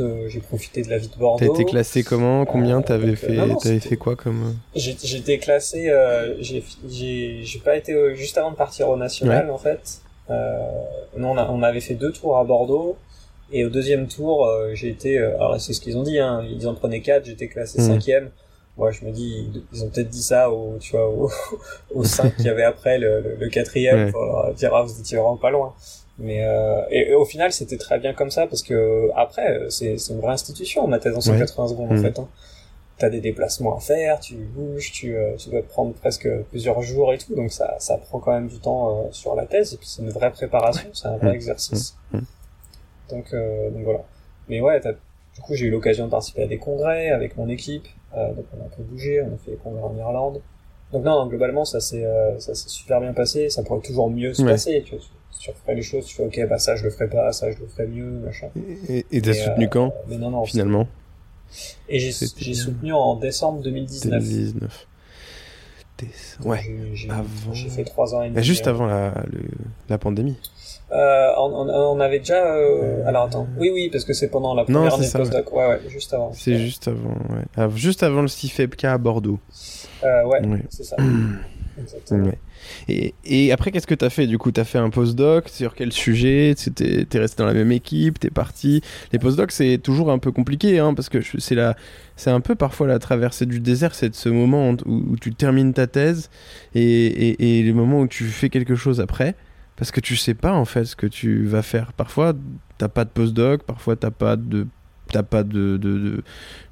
euh, 0.00 0.28
j'ai 0.28 0.38
profité 0.40 0.82
de 0.82 0.90
la 0.90 0.98
vie 0.98 1.08
de 1.08 1.12
T'as 1.14 1.18
Bordeaux. 1.18 1.52
été 1.52 1.64
classé 1.64 2.04
comment 2.04 2.44
Combien 2.44 2.78
Euh, 2.78 2.82
t'avais 2.82 3.08
donc, 3.08 3.16
fait 3.16 3.32
non, 3.32 3.46
non, 3.46 3.56
T'avais 3.56 3.74
c'était- 3.76 3.88
fait 3.88 3.96
quoi 3.96 4.14
comme 4.14 4.56
euh, 4.76 4.78
été 5.18 5.38
classé, 5.40 5.88
euh, 5.90 6.40
j'ai 6.40 6.62
pas 7.64 7.76
été 7.76 7.92
euh, 7.92 8.14
juste 8.14 8.38
avant 8.38 8.52
de 8.52 8.56
partir 8.56 8.88
au 8.88 8.96
national 8.96 9.50
en 9.50 9.58
fait. 9.58 10.00
Euh, 10.30 10.58
non, 11.16 11.32
on, 11.32 11.38
a- 11.38 11.48
on 11.50 11.62
avait 11.62 11.80
fait 11.80 11.94
deux 11.94 12.12
tours 12.12 12.36
à 12.36 12.44
Bordeaux 12.44 12.96
et 13.50 13.64
au 13.64 13.68
deuxième 13.68 14.06
tour, 14.06 14.46
euh, 14.46 14.72
j'ai 14.74 14.88
été. 14.88 15.18
euh, 15.18 15.34
alors 15.36 15.60
c'est 15.60 15.72
ce 15.72 15.80
qu'ils 15.80 15.96
ont 15.96 16.02
dit, 16.04 16.20
hein, 16.20 16.44
ils 16.48 16.68
en 16.68 16.74
prenaient 16.74 17.00
quatre, 17.00 17.24
j'étais 17.26 17.48
classé 17.48 17.80
Mhm. 17.80 17.86
cinquième. 17.88 18.30
Moi, 18.76 18.90
je 18.92 19.04
me 19.06 19.10
dis, 19.10 19.48
ils- 19.72 19.84
ont 19.84 19.88
peut-être 19.88 20.10
dit 20.10 20.22
ça 20.22 20.50
au, 20.50 20.76
tu 20.78 20.92
vois, 20.92 21.08
au, 21.08 21.30
aux 21.94 22.04
cinq 22.04 22.36
qu'il 22.36 22.46
y 22.46 22.48
avait 22.50 22.62
après 22.64 22.98
le, 22.98 23.20
le, 23.20 23.36
le 23.36 23.48
quatrième 23.48 24.04
Ouais. 24.06 24.12
pour 24.12 24.22
leur 24.22 24.52
dire 24.54 24.74
ah 24.74 24.82
vous 24.82 24.98
étiez 25.00 25.16
vraiment 25.16 25.36
pas 25.38 25.50
loin. 25.50 25.74
Mais 26.18 26.44
euh, 26.46 26.82
et, 26.90 27.10
et 27.10 27.14
au 27.14 27.24
final, 27.24 27.52
c'était 27.52 27.76
très 27.78 27.98
bien 27.98 28.12
comme 28.14 28.30
ça 28.30 28.46
parce 28.46 28.62
que 28.62 29.10
après, 29.14 29.60
c'est 29.70 29.98
c'est 29.98 30.12
une 30.14 30.20
vraie 30.20 30.32
institution 30.32 30.86
ma 30.86 30.98
thèse 30.98 31.14
en 31.16 31.20
180 31.20 31.68
secondes 31.68 31.90
en 31.90 31.94
Mhm. 31.94 32.02
fait. 32.02 32.18
Hein 32.18 32.28
t'as 32.98 33.10
des 33.10 33.20
déplacements 33.20 33.76
à 33.76 33.80
faire, 33.80 34.18
tu 34.20 34.36
bouges, 34.36 34.90
tu, 34.90 35.14
euh, 35.14 35.36
tu 35.36 35.50
dois 35.50 35.60
te 35.60 35.68
prendre 35.68 35.92
presque 35.92 36.26
plusieurs 36.48 36.80
jours 36.80 37.12
et 37.12 37.18
tout, 37.18 37.34
donc 37.34 37.52
ça, 37.52 37.76
ça 37.78 37.98
prend 37.98 38.20
quand 38.20 38.32
même 38.32 38.48
du 38.48 38.58
temps 38.58 38.88
euh, 38.88 39.08
sur 39.10 39.34
la 39.34 39.44
thèse, 39.44 39.74
et 39.74 39.76
puis 39.76 39.86
c'est 39.86 40.00
une 40.00 40.08
vraie 40.08 40.30
préparation, 40.30 40.88
c'est 40.94 41.06
un 41.08 41.18
vrai 41.18 41.32
Mm. 41.32 41.34
exercice. 41.34 41.94
Mm. 42.12 42.18
Donc, 43.10 43.26
euh, 43.34 43.68
donc 43.68 43.82
voilà. 43.84 44.00
Mais 44.48 44.62
ouais, 44.62 44.80
t'as- 44.80 44.94
du 45.36 45.42
coup 45.42 45.54
j'ai 45.54 45.66
eu 45.66 45.70
l'occasion 45.70 46.06
de 46.06 46.10
participer 46.10 46.42
à 46.42 46.46
des 46.46 46.58
congrès 46.58 47.10
avec 47.10 47.36
mon 47.36 47.48
équipe, 47.48 47.86
euh, 48.16 48.32
donc 48.32 48.46
on 48.56 48.62
a 48.62 48.66
un 48.66 48.68
peu 48.68 48.82
bougé, 48.82 49.22
on 49.22 49.34
a 49.34 49.36
fait 49.36 49.52
des 49.52 49.56
congrès 49.58 49.82
en 49.82 49.94
Irlande. 49.96 50.40
Donc 50.92 51.04
non, 51.04 51.24
non, 51.24 51.26
globalement 51.26 51.64
ça 51.64 51.80
s'est 51.80 52.04
euh, 52.04 52.38
ça 52.38 52.54
s'est 52.54 52.68
super 52.68 53.00
bien 53.00 53.12
passé, 53.12 53.50
ça 53.50 53.62
pourrait 53.62 53.86
toujours 53.86 54.10
mieux 54.10 54.32
se 54.32 54.42
Ouais. 54.42 54.52
passer, 54.52 54.82
tu, 54.84 54.94
vois, 54.94 55.04
tu, 55.38 55.50
refais 55.50 55.74
les 55.74 55.82
choses, 55.82 56.06
tu 56.06 56.16
fais 56.16 56.24
ok 56.24 56.48
bah 56.48 56.58
ça 56.58 56.74
je 56.74 56.84
le 56.84 56.90
ferai 56.90 57.08
pas, 57.08 57.32
ça 57.32 57.50
je 57.50 57.58
le 57.58 57.66
ferai 57.66 57.86
mieux, 57.86 58.10
machin. 58.20 58.48
Et 58.88 59.20
t'as 59.20 59.34
soutenu 59.34 59.66
euh, 59.66 59.68
quand 59.68 59.94
Mais 60.08 60.16
non, 60.16 60.30
non, 60.30 60.44
finalement? 60.46 60.88
Et 61.88 61.98
j'ai 61.98 62.12
soutenu 62.12 62.92
en 62.92 63.16
décembre 63.16 63.60
2019. 63.62 64.10
2019. 64.20 64.86
Déce- 65.98 66.36
Ouais. 66.44 66.60
J'ai- 66.62 66.94
j'ai- 66.94 67.10
Avant. 67.10 67.52
J'ai 67.52 67.68
fait 67.68 67.84
trois 67.84 68.14
ans 68.14 68.22
et 68.22 68.28
demi. 68.30 68.42
Juste 68.44 68.66
euh. 68.66 68.70
avant 68.70 68.86
la, 68.86 69.14
le- 69.32 69.48
la 69.88 69.98
pandémie. 69.98 70.36
Euh, 70.92 71.32
on, 71.38 71.68
on- 71.68 72.00
avait 72.00 72.18
déjà. 72.20 72.44
euh, 72.54 73.02
Alors 73.06 73.24
attends. 73.24 73.46
Oui, 73.58 73.70
oui, 73.74 73.88
parce 73.90 74.04
que 74.04 74.12
c'est 74.12 74.28
pendant 74.28 74.54
la 74.54 74.62
Non, 74.68 74.80
première 74.88 74.92
c'est 74.92 75.16
année 75.16 75.24
de 75.28 75.30
postdoc. 75.30 75.52
Ouais, 75.52 75.66
ouais, 75.68 75.80
juste 75.88 76.12
avant. 76.14 76.32
C'est 76.34 76.58
juste 76.58 76.86
avant, 76.88 77.08
ouais. 77.34 77.44
Ah, 77.56 77.68
juste 77.74 78.02
avant 78.02 78.22
le 78.22 78.28
CIFEPK 78.28 78.84
à 78.84 78.98
Bordeaux. 78.98 79.40
Euh, 80.06 80.24
ouais, 80.26 80.62
c'est 80.70 80.84
ça. 80.84 80.96
Exactement. 81.78 82.24
Ouais. 82.26 82.38
Et, 82.88 83.14
et 83.24 83.52
après, 83.52 83.70
qu'est-ce 83.70 83.86
que 83.86 83.94
t'as 83.94 84.08
fait 84.08 84.26
Du 84.26 84.38
coup, 84.38 84.50
t'as 84.50 84.64
fait 84.64 84.78
un 84.78 84.88
postdoc 84.88 85.48
sur 85.48 85.74
quel 85.74 85.92
sujet? 85.92 86.54
T'es 86.74 87.04
t'es 87.04 87.18
resté 87.18 87.42
dans 87.42 87.46
la 87.46 87.54
même 87.54 87.70
équipe 87.72 88.18
T'es 88.18 88.30
parti 88.30 88.80
Les 89.12 89.18
postdocs, 89.18 89.52
c'est 89.52 89.78
toujours 89.78 90.10
un 90.10 90.18
peu 90.18 90.32
compliqué, 90.32 90.78
hein, 90.78 90.94
parce 90.94 91.08
que 91.08 91.18
c'est 91.22 92.30
un 92.30 92.40
peu 92.40 92.54
parfois 92.54 92.86
la 92.86 92.98
traversée 92.98 93.46
du 93.46 93.60
désert, 93.60 93.94
c'est 93.94 94.08
de 94.08 94.14
ce 94.14 94.28
moment 94.28 94.70
où, 94.86 94.92
où 95.10 95.16
tu 95.16 95.34
termines 95.34 95.74
ta 95.74 95.86
thèse 95.86 96.30
et, 96.74 96.82
et, 96.82 97.58
et 97.60 97.62
le 97.62 97.74
moment 97.74 98.00
où 98.00 98.06
tu 98.08 98.24
fais 98.24 98.48
quelque 98.48 98.74
chose 98.74 99.00
après, 99.00 99.34
parce 99.76 99.90
que 99.90 100.00
tu 100.00 100.16
sais 100.16 100.34
pas 100.34 100.52
en 100.52 100.64
fait 100.64 100.86
ce 100.86 100.96
que 100.96 101.06
tu 101.06 101.44
vas 101.44 101.62
faire. 101.62 101.92
Parfois, 101.92 102.32
t'as 102.78 102.88
pas 102.88 103.04
de 103.04 103.10
postdoc, 103.10 103.64
parfois 103.64 103.96
t'as 103.96 104.10
pas 104.10 104.36
de, 104.36 104.66
pas 105.30 105.42
de, 105.42 105.76
de, 105.76 105.76
de, 105.76 106.22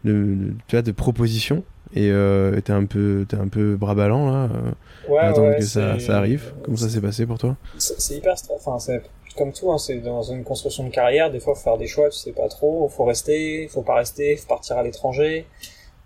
de, 0.04 0.54
tu 0.66 0.82
de 0.82 0.92
proposition. 0.92 1.62
Et 1.94 2.10
euh, 2.10 2.60
t'es 2.60 2.72
un 2.72 2.84
peu, 2.86 3.24
t'es 3.28 3.36
un 3.36 3.48
peu 3.48 3.76
bras 3.76 3.94
ballants 3.94 4.30
là. 4.30 4.48
euh, 4.52 4.70
Ouais, 5.08 5.18
à 5.20 5.28
attendre 5.28 5.48
ouais, 5.50 5.56
que 5.58 5.64
ça, 5.64 5.96
arrive. 6.16 6.52
Comment 6.62 6.76
ça 6.76 6.88
s'est 6.88 7.00
passé 7.00 7.26
pour 7.26 7.38
toi 7.38 7.56
C'est 7.78 8.00
c'est 8.00 8.14
hyper 8.16 8.36
stressant. 8.38 8.74
Enfin, 8.74 8.78
c'est 8.78 9.02
comme 9.36 9.52
tout, 9.52 9.70
hein, 9.70 9.78
c'est 9.78 9.98
dans 9.98 10.22
une 10.22 10.44
construction 10.44 10.84
de 10.84 10.90
carrière. 10.90 11.30
Des 11.30 11.40
fois, 11.40 11.54
faut 11.54 11.62
faire 11.62 11.78
des 11.78 11.86
choix, 11.86 12.08
tu 12.08 12.18
sais 12.18 12.32
pas 12.32 12.48
trop. 12.48 12.88
Faut 12.88 13.04
rester, 13.04 13.68
faut 13.68 13.82
pas 13.82 13.96
rester, 13.96 14.36
faut 14.36 14.46
partir 14.48 14.76
à 14.78 14.82
l'étranger. 14.82 15.46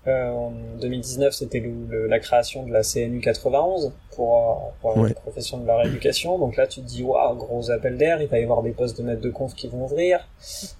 Euh, 0.08 0.30
en 0.30 0.52
2019, 0.80 1.32
c'était 1.34 1.62
la 2.08 2.18
création 2.18 2.64
de 2.64 2.72
la 2.72 2.82
CNU 2.82 3.20
91 3.20 3.92
pour, 4.16 4.36
euh, 4.36 4.70
pour 4.80 4.96
Ouais. 4.96 5.10
la 5.10 5.14
profession 5.14 5.58
de 5.58 5.66
la 5.66 5.76
rééducation. 5.76 6.38
Donc 6.38 6.56
là, 6.56 6.66
tu 6.66 6.80
te 6.80 6.86
dis, 6.86 7.02
waouh, 7.02 7.36
gros 7.36 7.70
appel 7.70 7.96
d'air, 7.98 8.20
il 8.22 8.28
va 8.28 8.38
y 8.38 8.42
avoir 8.42 8.62
des 8.62 8.70
postes 8.72 8.96
de 8.98 9.02
maître 9.02 9.20
de 9.20 9.30
conf 9.30 9.54
qui 9.54 9.68
vont 9.68 9.84
ouvrir. 9.84 10.26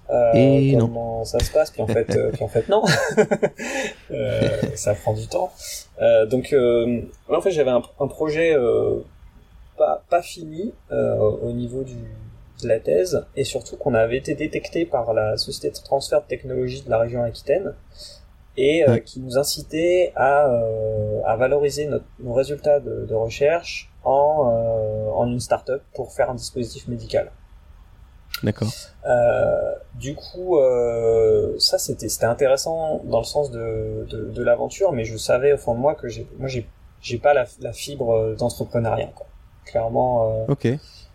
Euh, 0.09 0.31
Et 0.33 0.75
non. 0.75 0.87
comment 0.87 1.23
ça 1.25 1.39
se 1.39 1.51
passe? 1.51 1.69
Puis 1.71 1.81
en 1.81 1.87
fait, 1.87 2.15
euh, 2.15 2.31
puis 2.31 2.43
en 2.43 2.47
fait, 2.47 2.67
non. 2.69 2.83
Ça 4.75 4.93
prend 4.95 5.13
du 5.13 5.27
temps. 5.27 5.51
Donc, 6.29 6.53
euh, 6.53 7.01
en 7.29 7.41
fait, 7.41 7.51
j'avais 7.51 7.69
un, 7.71 7.81
un 7.99 8.07
projet 8.07 8.55
pas, 9.77 10.03
pas 10.09 10.21
fini 10.21 10.73
au 10.91 11.51
niveau 11.51 11.83
du, 11.83 11.95
de 12.63 12.67
la 12.67 12.79
thèse, 12.79 13.25
et 13.35 13.43
surtout 13.43 13.77
qu'on 13.77 13.93
avait 13.93 14.17
été 14.17 14.35
détecté 14.35 14.85
par 14.85 15.13
la 15.13 15.37
société 15.37 15.69
de 15.77 15.83
transfert 15.83 16.21
de 16.21 16.27
technologie 16.27 16.81
de 16.81 16.89
la 16.89 16.97
région 16.99 17.23
Aquitaine, 17.23 17.73
et 18.67 18.83
euh, 18.83 18.93
Ouais. 18.93 19.01
qui 19.01 19.19
nous 19.19 19.37
incitait 19.37 20.11
à, 20.15 20.47
euh, 20.47 21.21
à 21.25 21.35
valoriser 21.37 21.85
notre- 21.87 22.05
nos 22.19 22.33
résultats 22.33 22.79
de, 22.79 23.05
de 23.05 23.15
recherche 23.15 23.89
en, 24.03 24.51
euh, 24.53 25.11
en 25.19 25.25
une 25.27 25.39
start-up 25.39 25.81
pour 25.95 26.11
faire 26.13 26.29
un 26.29 26.35
dispositif 26.35 26.87
médical. 26.87 27.31
D'accord. 28.43 28.71
Euh, 29.05 29.73
du 29.95 30.15
coup, 30.15 30.57
euh, 30.59 31.55
ça 31.57 31.77
c'était 31.77 32.07
c'était 32.09 32.25
intéressant 32.25 33.01
dans 33.05 33.19
le 33.19 33.25
sens 33.25 33.51
de, 33.51 34.05
de, 34.09 34.19
de 34.37 34.43
l'aventure, 34.43 34.91
mais 34.93 35.03
je 35.03 35.17
savais 35.17 35.51
au 35.53 35.57
fond 35.57 35.73
de 35.73 35.79
moi 35.79 35.95
que 35.95 36.07
j'ai 36.07 36.25
moi 36.37 36.47
j'ai 36.47 36.65
j'ai 37.01 37.17
pas 37.17 37.33
la, 37.33 37.45
la 37.59 37.73
fibre 37.73 38.35
d'entrepreneuriat 38.37 39.11
quoi. 39.15 39.25
Clairement, 39.65 40.31
euh, 40.31 40.45
Ok. 40.53 40.67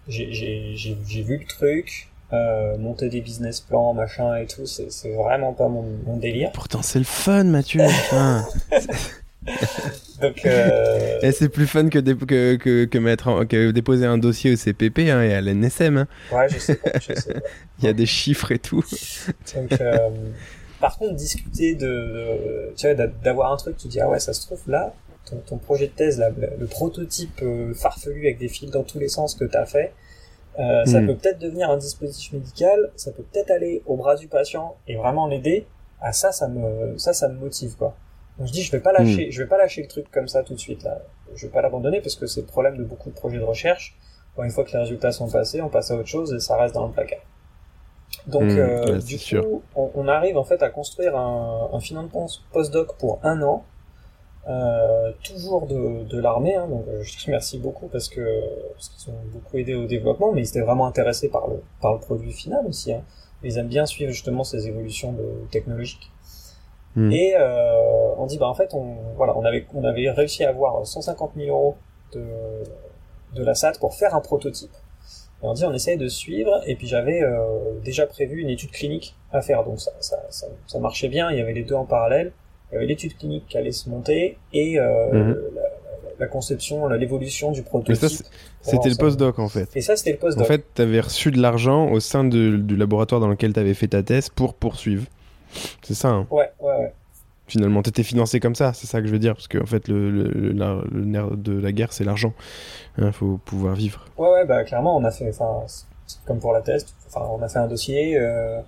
j'ai 0.07 0.33
j'ai 0.33 0.75
j'ai 0.77 0.97
j'ai 1.07 1.23
vu 1.23 1.39
le 1.39 1.47
truc, 1.47 2.11
euh, 2.33 2.77
monter 2.79 3.09
des 3.09 3.21
business 3.21 3.61
plans, 3.61 3.95
machin 3.95 4.37
et 4.37 4.47
tout, 4.47 4.67
c'est 4.67 4.91
c'est 4.91 5.13
vraiment 5.13 5.53
pas 5.53 5.69
mon, 5.69 5.85
mon 6.07 6.17
délire. 6.17 6.51
Pourtant, 6.53 6.83
c'est 6.83 6.99
le 6.99 7.05
fun, 7.05 7.45
Mathieu. 7.45 7.83
Donc 10.23 10.47
euh, 10.47 11.19
Et 11.23 11.33
c'est 11.33 11.51
plus 11.51 11.67
fun 11.67 11.89
que, 11.91 11.99
dé- 11.99 12.17
que, 12.17 12.57
que, 12.57 12.85
que, 12.87 12.99
mettre 12.99 13.29
en- 13.29 13.45
que 13.45 13.73
déposer 13.73 14.07
un 14.07 14.17
dossier 14.17 14.53
au 14.53 14.57
CPP 14.57 15.11
hein, 15.11 15.23
et 15.23 15.35
à 15.35 15.41
l'NSM. 15.43 15.99
hein. 15.99 16.09
ouais, 16.33 16.49
je 16.49 16.59
sais 16.59 16.77
pas, 16.77 16.93
je 16.99 17.15
sais 17.15 17.35
pas. 17.35 17.41
Il 17.81 17.85
y 17.85 17.89
a 17.89 17.93
des 17.93 18.07
chiffres 18.07 18.51
et 18.53 18.59
tout. 18.59 18.83
Donc, 19.55 19.73
euh, 19.81 20.09
par 20.81 20.97
contre, 20.97 21.15
discuter 21.15 21.75
de, 21.75 21.87
de- 21.87 22.73
tu 22.77 22.87
vois, 22.87 22.95
d'a- 22.95 23.07
d'avoir 23.07 23.53
un 23.53 23.57
truc, 23.59 23.77
tu 23.77 23.89
dis 23.89 24.01
ah 24.01 24.09
ouais, 24.09 24.19
ça 24.21 24.33
se 24.33 24.41
trouve 24.47 24.63
là, 24.67 24.95
ton, 25.29 25.37
ton 25.47 25.59
projet 25.59 25.89
de 25.89 25.93
thèse, 25.93 26.19
là, 26.19 26.31
le, 26.31 26.49
le 26.59 26.67
prototype 26.67 27.41
euh, 27.43 27.75
farfelu 27.75 28.21
avec 28.23 28.39
des 28.39 28.49
fils 28.49 28.71
dans 28.71 28.83
tous 28.83 28.99
les 28.99 29.09
sens 29.09 29.35
que 29.35 29.45
t'as 29.45 29.67
fait, 29.67 29.93
euh, 30.59 30.85
ça 30.87 31.01
Hmm. 31.01 31.07
peut 31.07 31.17
peut-être 31.17 31.39
devenir 31.39 31.71
un 31.71 31.77
dispositif 31.79 32.33
médical, 32.33 32.93
ça 32.97 33.13
peut 33.13 33.25
peut-être 33.25 33.51
aller 33.51 33.83
au 33.87 33.97
bras 33.97 34.17
du 34.17 34.29
patient 34.29 34.77
et 34.87 34.97
vraiment 34.97 35.27
l'aider. 35.27 35.69
Ah 36.01 36.13
ça, 36.13 36.33
ça 36.33 36.49
me, 36.49 36.97
ça, 36.99 37.13
ça 37.13 37.29
me 37.29 37.39
motive 37.39 37.77
quoi. 37.77 37.99
Donc 38.39 38.49
je 38.49 38.53
dis, 38.53 38.63
je 38.63 38.73
vais 38.73 38.81
pas 38.81 38.93
Hmm. 38.99 39.19
lâcher, 39.19 39.31
je 39.31 39.43
vais 39.43 39.49
pas 39.49 39.59
lâcher 39.59 39.83
le 39.83 39.89
truc 39.89 40.11
comme 40.11 40.29
ça 40.29 40.43
tout 40.45 40.55
de 40.55 40.59
suite 40.61 40.83
là. 40.85 41.03
Je 41.35 41.47
vais 41.47 41.53
pas 41.53 41.63
l'abandonner 41.63 42.01
parce 42.01 42.17
que 42.17 42.27
c'est 42.27 42.41
le 42.43 42.47
problème 42.47 42.77
de 42.77 42.85
beaucoup 42.85 43.11
de 43.11 43.15
projets 43.15 43.39
de 43.39 43.45
recherche. 43.45 43.97
une 44.39 44.51
fois 44.51 44.65
que 44.65 44.73
les 44.73 44.79
résultats 44.79 45.13
sont 45.13 45.31
passés, 45.31 45.61
on 45.63 45.71
passe 45.71 45.91
à 45.91 45.97
autre 45.97 46.09
chose 46.09 46.33
et 46.35 46.41
ça 46.41 46.57
reste 46.57 46.75
dans 46.75 46.87
le 46.87 46.93
placard. 46.93 47.21
Donc, 48.27 48.43
Mmh, 48.43 48.59
euh, 48.59 48.99
ouais, 48.99 49.01
du 49.01 49.19
coup, 49.21 49.65
on, 49.75 49.91
on 49.95 50.09
arrive 50.09 50.37
en 50.39 50.45
fait 50.45 50.63
à 50.63 50.71
construire 50.71 51.17
un, 51.17 51.71
un 51.73 51.81
financement 51.81 52.27
postdoc 52.53 52.97
pour 52.99 53.19
un 53.23 53.43
an, 53.43 53.65
euh, 54.47 55.13
toujours 55.23 55.67
de, 55.67 56.05
de 56.05 56.19
l'armée. 56.19 56.55
Hein, 56.55 56.69
donc, 56.69 56.85
euh, 56.89 57.03
je 57.03 57.17
te 57.17 57.25
remercie 57.25 57.59
beaucoup 57.59 57.89
parce 57.89 58.09
que 58.09 58.43
parce 58.73 58.91
qu'ils 58.91 59.11
ont 59.11 59.17
beaucoup 59.33 59.57
aidé 59.57 59.75
au 59.75 59.87
développement, 59.87 60.33
mais 60.33 60.43
ils 60.43 60.49
étaient 60.49 60.61
vraiment 60.61 60.87
intéressés 60.87 61.31
par 61.31 61.49
le 61.49 61.63
par 61.81 61.95
le 61.95 62.01
produit 62.01 62.33
final 62.33 62.67
aussi. 62.67 62.93
Hein. 62.93 63.03
Ils 63.43 63.59
aiment 63.59 63.69
bien 63.69 63.87
suivre 63.87 64.11
justement 64.11 64.45
ces 64.45 64.69
évolutions 64.69 65.13
de, 65.13 65.47
technologiques. 65.51 66.11
Hmm. 66.95 67.11
Et 67.11 67.35
euh, 67.37 68.15
on 68.19 68.27
dit 68.27 68.39
bah 68.39 68.49
en 68.49 68.55
fait 68.55 68.75
on 68.75 68.97
voilà 69.17 69.37
on 69.37 69.45
avait 69.45 69.67
on 69.75 69.85
avait 69.85 70.11
réussi 70.11 70.45
à 70.45 70.51
avoir 70.51 70.87
150 70.87 71.33
000 71.37 71.49
euros 71.49 71.77
de 72.13 72.23
de 73.35 73.43
la 73.43 73.55
SAT 73.55 73.73
pour 73.81 73.95
faire 73.95 74.15
un 74.15 74.21
prototype. 74.21 74.73
Et 75.43 75.47
on 75.47 75.55
dit 75.55 75.65
on 75.65 75.73
essaye 75.73 75.97
de 75.97 76.09
suivre 76.09 76.61
et 76.67 76.77
puis 76.77 76.87
j'avais 76.87 77.23
euh, 77.23 77.81
déjà 77.83 78.07
prévu 78.07 78.41
une 78.43 78.51
étude 78.51 78.71
clinique 78.71 79.17
à 79.33 79.41
faire 79.41 79.65
donc 79.65 79.81
ça, 79.81 79.93
ça, 80.01 80.23
ça, 80.29 80.47
ça 80.67 80.79
marchait 80.79 81.09
bien 81.09 81.31
il 81.31 81.39
y 81.39 81.41
avait 81.41 81.53
les 81.53 81.65
deux 81.65 81.75
en 81.75 81.87
parallèle 81.87 82.33
l'étude 82.81 83.17
clinique 83.17 83.45
qui 83.49 83.57
allait 83.59 83.73
se 83.73 83.89
monter 83.89 84.39
et 84.53 84.79
euh, 84.79 85.13
Mhm. 85.13 85.29
la, 85.55 85.63
la- 85.63 85.69
la 86.21 86.27
conception 86.29 86.87
l'évolution 86.89 87.51
du 87.51 87.63
prototype. 87.63 88.09
c'était 88.63 88.89
le 88.89 88.95
postdoc 88.97 89.39
en 89.41 89.49
fait. 89.49 89.69
Et 89.75 89.81
ça 89.81 89.97
c'était 89.97 90.13
le 90.13 90.19
postdoc. 90.19 90.45
En 90.45 90.47
fait, 90.47 90.65
tu 90.75 90.81
avais 90.83 91.01
reçu 91.01 91.31
de 91.33 91.41
l'argent 91.43 91.91
au 91.91 91.99
sein 92.01 92.23
de- 92.25 92.57
du 92.57 92.77
laboratoire 92.77 93.21
dans 93.21 93.29
lequel 93.29 93.53
tu 93.53 93.59
avais 93.61 93.75
fait 93.75 93.89
ta 93.89 94.03
thèse 94.03 94.29
pour 94.29 94.55
poursuivre. 94.55 95.07
C'est 95.83 95.95
ça, 95.95 96.09
hein. 96.11 96.27
Ouais 96.31 96.51
ouais 96.61 96.77
ouais. 96.79 96.93
finalement. 97.47 97.83
Tu 97.83 97.91
étais 97.91 98.03
financé 98.05 98.41
comme 98.41 98.55
ça, 98.55 98.73
c'est 98.73 98.87
ça 98.87 99.01
que 99.01 99.07
je 99.07 99.13
veux 99.13 99.19
dire. 99.19 99.35
Parce 99.35 99.49
qu'en 99.49 99.67
fait, 99.67 99.87
le, 99.89 100.11
le, 100.11 100.25
le- 100.29 100.53
la- 100.53 100.81
le 100.91 101.05
nerf 101.05 101.31
de 101.37 101.59
la 101.61 101.73
guerre, 101.73 101.93
c'est 101.93 102.05
l'argent. 102.05 102.33
Il 102.99 103.13
faut 103.13 103.39
pouvoir 103.45 103.75
vivre. 103.75 104.05
Ouais, 104.17 104.31
ouais, 104.31 104.47
bah 104.47 104.65
clairement, 104.65 104.97
on 104.97 105.05
a 105.05 105.11
fait, 105.11 105.31
comme 106.27 106.39
pour 106.39 106.53
la 106.53 106.61
thèse, 106.63 106.87
on 107.17 107.43
a 107.43 107.49
fait 107.49 107.59
un 107.59 107.67
dossier. 107.69 108.17
Euh, 108.19 108.61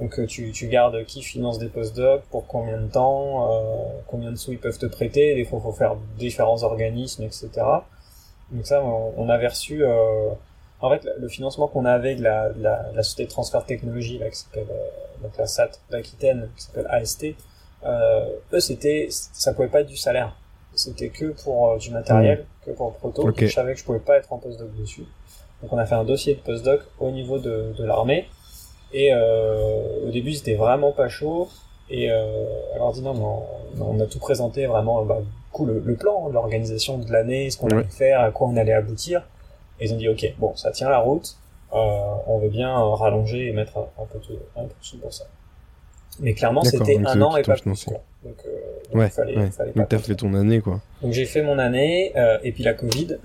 donc 0.00 0.18
euh, 0.18 0.26
tu, 0.26 0.50
tu 0.52 0.66
gardes 0.68 1.04
qui 1.04 1.22
finance 1.22 1.58
des 1.58 1.68
postdocs, 1.68 2.22
pour 2.30 2.46
combien 2.46 2.78
de 2.78 2.88
temps, 2.88 3.52
euh, 3.52 3.84
combien 4.08 4.30
de 4.30 4.36
sous 4.36 4.52
ils 4.52 4.58
peuvent 4.58 4.78
te 4.78 4.86
prêter. 4.86 5.34
Des 5.34 5.44
fois, 5.44 5.60
faut 5.60 5.72
faire 5.72 5.96
différents 6.18 6.62
organismes, 6.62 7.22
etc. 7.22 7.48
Donc 8.50 8.66
ça, 8.66 8.82
on, 8.82 9.14
on 9.16 9.28
avait 9.28 9.48
reçu. 9.48 9.84
Euh, 9.84 10.30
en 10.80 10.90
fait, 10.90 11.08
le 11.18 11.28
financement 11.28 11.68
qu'on 11.68 11.84
avait 11.84 12.14
de 12.14 12.22
la, 12.22 12.50
de 12.50 12.62
la, 12.62 12.90
de 12.90 12.96
la 12.96 13.02
société 13.02 13.24
de 13.24 13.30
transfert 13.30 13.62
de 13.62 13.66
technologie, 13.66 14.18
là, 14.18 14.28
qui 14.28 14.36
s'appelle 14.36 14.66
euh, 14.70 15.22
donc 15.22 15.36
la 15.38 15.46
SAT 15.46 15.70
d'Aquitaine, 15.90 16.48
qui 16.56 16.64
s'appelle 16.64 16.86
AST. 16.90 17.26
Euh, 17.84 18.26
eux, 18.52 18.60
c'était, 18.60 19.08
ça 19.10 19.54
pouvait 19.54 19.68
pas 19.68 19.80
être 19.80 19.88
du 19.88 19.96
salaire. 19.96 20.36
C'était 20.74 21.08
que 21.08 21.26
pour 21.26 21.70
euh, 21.70 21.78
du 21.78 21.90
matériel, 21.90 22.44
que 22.66 22.72
pour 22.72 22.88
le 22.88 22.94
proto. 22.94 23.22
Ok. 23.22 23.28
Donc, 23.28 23.40
je 23.40 23.54
savais 23.54 23.74
que 23.74 23.78
je 23.78 23.84
pouvais 23.84 24.00
pas 24.00 24.16
être 24.16 24.32
en 24.32 24.38
postdoc 24.38 24.74
dessus. 24.76 25.06
Donc 25.62 25.72
on 25.72 25.78
a 25.78 25.86
fait 25.86 25.94
un 25.94 26.04
dossier 26.04 26.34
de 26.34 26.40
postdoc 26.40 26.80
au 26.98 27.10
niveau 27.10 27.38
de, 27.38 27.72
de 27.78 27.84
l'armée. 27.84 28.28
Et 28.94 29.12
euh, 29.12 30.06
au 30.06 30.10
début, 30.10 30.32
c'était 30.32 30.54
vraiment 30.54 30.92
pas 30.92 31.08
chaud. 31.08 31.48
Et 31.90 32.10
euh, 32.10 32.46
alors 32.74 32.88
on 32.88 32.92
dit 32.92 33.02
non, 33.02 33.12
non, 33.12 33.42
on 33.78 34.00
a 34.00 34.06
tout 34.06 34.18
présenté 34.20 34.64
vraiment, 34.66 35.04
bah, 35.04 35.18
du 35.20 35.26
coup, 35.52 35.66
le, 35.66 35.82
le 35.84 35.94
plan, 35.96 36.28
l'organisation 36.28 36.96
de 36.98 37.12
l'année, 37.12 37.50
ce 37.50 37.58
qu'on 37.58 37.68
allait 37.68 37.84
faire, 37.84 38.20
à 38.20 38.30
quoi 38.30 38.46
on 38.48 38.56
allait 38.56 38.72
aboutir. 38.72 39.28
Et 39.80 39.86
ils 39.86 39.92
ont 39.92 39.96
dit 39.96 40.08
ok, 40.08 40.34
bon, 40.38 40.54
ça 40.56 40.70
tient 40.70 40.88
la 40.88 40.98
route. 41.00 41.36
Euh, 41.74 41.76
on 42.28 42.38
veut 42.38 42.48
bien 42.48 42.70
euh, 42.70 42.84
rallonger 42.94 43.48
et 43.48 43.52
mettre 43.52 43.76
un, 43.78 43.88
un 44.02 44.06
peu 44.06 44.18
de 44.20 44.38
un 44.56 44.62
peu 44.62 44.68
de 44.68 44.74
sous 44.80 44.96
pour 44.98 45.12
ça. 45.12 45.24
Mais 46.20 46.32
clairement, 46.34 46.62
c'était 46.62 46.96
un 46.96 47.18
eux 47.18 47.22
an 47.24 47.36
et 47.36 47.42
pas 47.42 47.56
plus. 47.56 47.84
Quoi. 47.86 48.00
Donc, 48.22 48.36
euh, 48.46 48.50
donc 48.92 48.94
Ouais, 48.94 49.08
fallait, 49.10 49.36
ouais. 49.36 49.50
fallait 49.50 49.72
pas 49.72 49.80
Donc 49.80 49.88
t'as 49.88 49.98
fait 49.98 50.14
ton 50.14 50.32
année, 50.34 50.60
quoi. 50.60 50.80
Donc 51.02 51.12
j'ai 51.12 51.24
fait 51.26 51.42
mon 51.42 51.58
année 51.58 52.12
euh, 52.16 52.38
et 52.44 52.52
puis 52.52 52.62
la 52.62 52.74
Covid. 52.74 53.06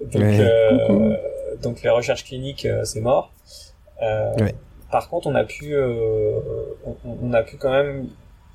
donc, 0.00 0.14
Ouais, 0.14 0.38
euh, 0.40 1.16
donc 1.62 1.82
les 1.82 1.90
recherches 1.90 2.24
cliniques 2.24 2.66
euh, 2.66 2.84
c'est 2.84 3.00
mort. 3.00 3.32
Euh, 4.02 4.34
Ouais. 4.38 4.54
Par 4.90 5.08
contre 5.08 5.26
on 5.28 5.34
a 5.34 5.44
pu 5.44 5.74
euh, 5.74 6.38
on, 6.84 6.94
on 7.22 7.32
a 7.32 7.42
pu 7.42 7.56
quand 7.56 7.70
même 7.70 8.08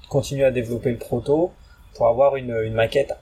continuer 0.09 0.43
à 0.45 0.51
développer 0.51 0.91
le 0.91 0.97
proto 0.97 1.51
pour 1.95 2.07
avoir 2.07 2.35
une, 2.35 2.55
une 2.63 2.73
maquette 2.73 3.13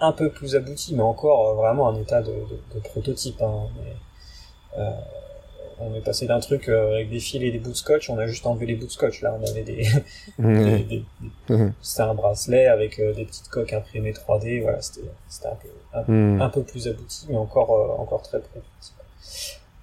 un 0.00 0.12
peu 0.12 0.30
plus 0.30 0.56
aboutie 0.56 0.94
mais 0.94 1.02
encore 1.02 1.50
euh, 1.50 1.54
vraiment 1.54 1.88
un 1.88 1.96
état 2.00 2.22
de, 2.22 2.32
de, 2.32 2.74
de 2.74 2.80
prototype. 2.80 3.40
Hein, 3.42 3.68
mais, 3.76 4.82
on 5.78 5.94
est 5.94 6.00
passé 6.00 6.26
d'un 6.26 6.40
truc 6.40 6.68
avec 6.70 7.10
des 7.10 7.20
fils 7.20 7.42
et 7.42 7.50
des 7.50 7.58
bouts 7.58 7.70
de 7.72 7.76
scotch, 7.76 8.08
on 8.08 8.16
a 8.18 8.26
juste 8.26 8.46
enlevé 8.46 8.64
les 8.64 8.76
bouts 8.76 8.86
de 8.86 8.90
scotch. 8.90 9.20
Là, 9.20 9.36
on 9.38 9.46
avait 9.46 9.62
des, 9.62 9.76
des- 9.82 9.88
Ouais. 10.38 10.78
des- 10.78 11.04
des- 11.48 11.68
c'était 11.82 12.02
un 12.02 12.14
bracelet 12.14 12.66
avec 12.66 12.98
des 12.98 13.24
petites 13.26 13.48
coques 13.48 13.74
imprimées 13.74 14.12
3D. 14.12 14.62
Voilà, 14.62 14.80
c'était 14.80 15.06
c'était 15.28 15.48
un 15.48 15.54
peu, 15.56 15.68
un, 15.92 16.02
Hmm. 16.36 16.40
un 16.42 16.48
peu 16.48 16.62
plus 16.62 16.88
abouti, 16.88 17.26
mais 17.28 17.36
encore 17.36 18.00
encore 18.00 18.22
très 18.22 18.40
prototype. 18.40 18.94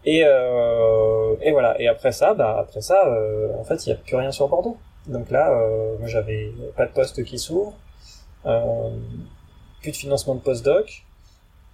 Et 0.05 0.23
euh, 0.25 1.35
et 1.41 1.51
voilà. 1.51 1.79
Et 1.81 1.87
après 1.87 2.11
ça, 2.11 2.33
bah 2.33 2.57
après 2.59 2.81
ça, 2.81 3.07
euh, 3.07 3.49
en 3.57 3.63
fait, 3.63 3.85
il 3.85 3.89
y 3.89 3.93
a 3.93 3.95
plus 3.95 4.15
rien 4.15 4.31
sur 4.31 4.47
Bordeaux. 4.49 4.77
Donc 5.07 5.29
là, 5.31 5.51
euh, 5.51 5.97
moi 5.99 6.07
j'avais 6.07 6.51
pas 6.77 6.85
de 6.85 6.91
poste 6.91 7.23
qui 7.23 7.37
s'ouvre, 7.39 7.73
euh, 8.45 8.89
plus 9.81 9.91
de 9.91 9.97
financement 9.97 10.35
de 10.35 10.41
postdoc. 10.41 11.03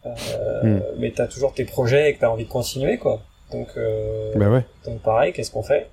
Euh, 0.06 0.64
Hmm. 0.64 0.82
mais 0.98 1.12
t'as 1.12 1.28
toujours 1.28 1.54
tes 1.54 1.66
projets 1.66 2.10
et 2.10 2.16
que 2.16 2.22
t'as 2.22 2.30
envie 2.30 2.46
de 2.46 2.50
continuer 2.50 2.98
quoi. 2.98 3.20
Donc 3.52 3.68
euh, 3.76 4.32
Bah 4.36 4.48
ouais. 4.50 4.64
donc 4.86 5.02
pareil, 5.02 5.34
qu'est-ce 5.34 5.52
qu'on 5.52 5.62
fait? 5.64 5.90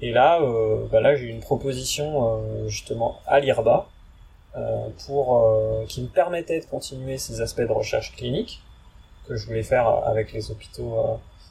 Et 0.00 0.10
là, 0.10 0.40
euh, 0.42 0.86
bah 0.90 1.00
là 1.00 1.14
j'ai 1.14 1.26
eu 1.26 1.28
une 1.30 1.40
proposition 1.40 2.38
euh, 2.40 2.68
justement 2.68 3.18
à 3.28 3.38
l'IRBA 3.38 3.86
euh, 4.56 4.88
pour 5.06 5.38
euh, 5.46 5.84
qui 5.86 6.02
me 6.02 6.08
permettait 6.08 6.58
de 6.60 6.64
continuer 6.64 7.16
ces 7.18 7.40
aspects 7.40 7.60
de 7.62 7.70
recherche 7.72 8.14
clinique 8.16 8.60
que 9.28 9.36
je 9.36 9.46
voulais 9.46 9.62
faire 9.62 9.86
avec 9.86 10.32
les 10.32 10.50
hôpitaux 10.50 10.98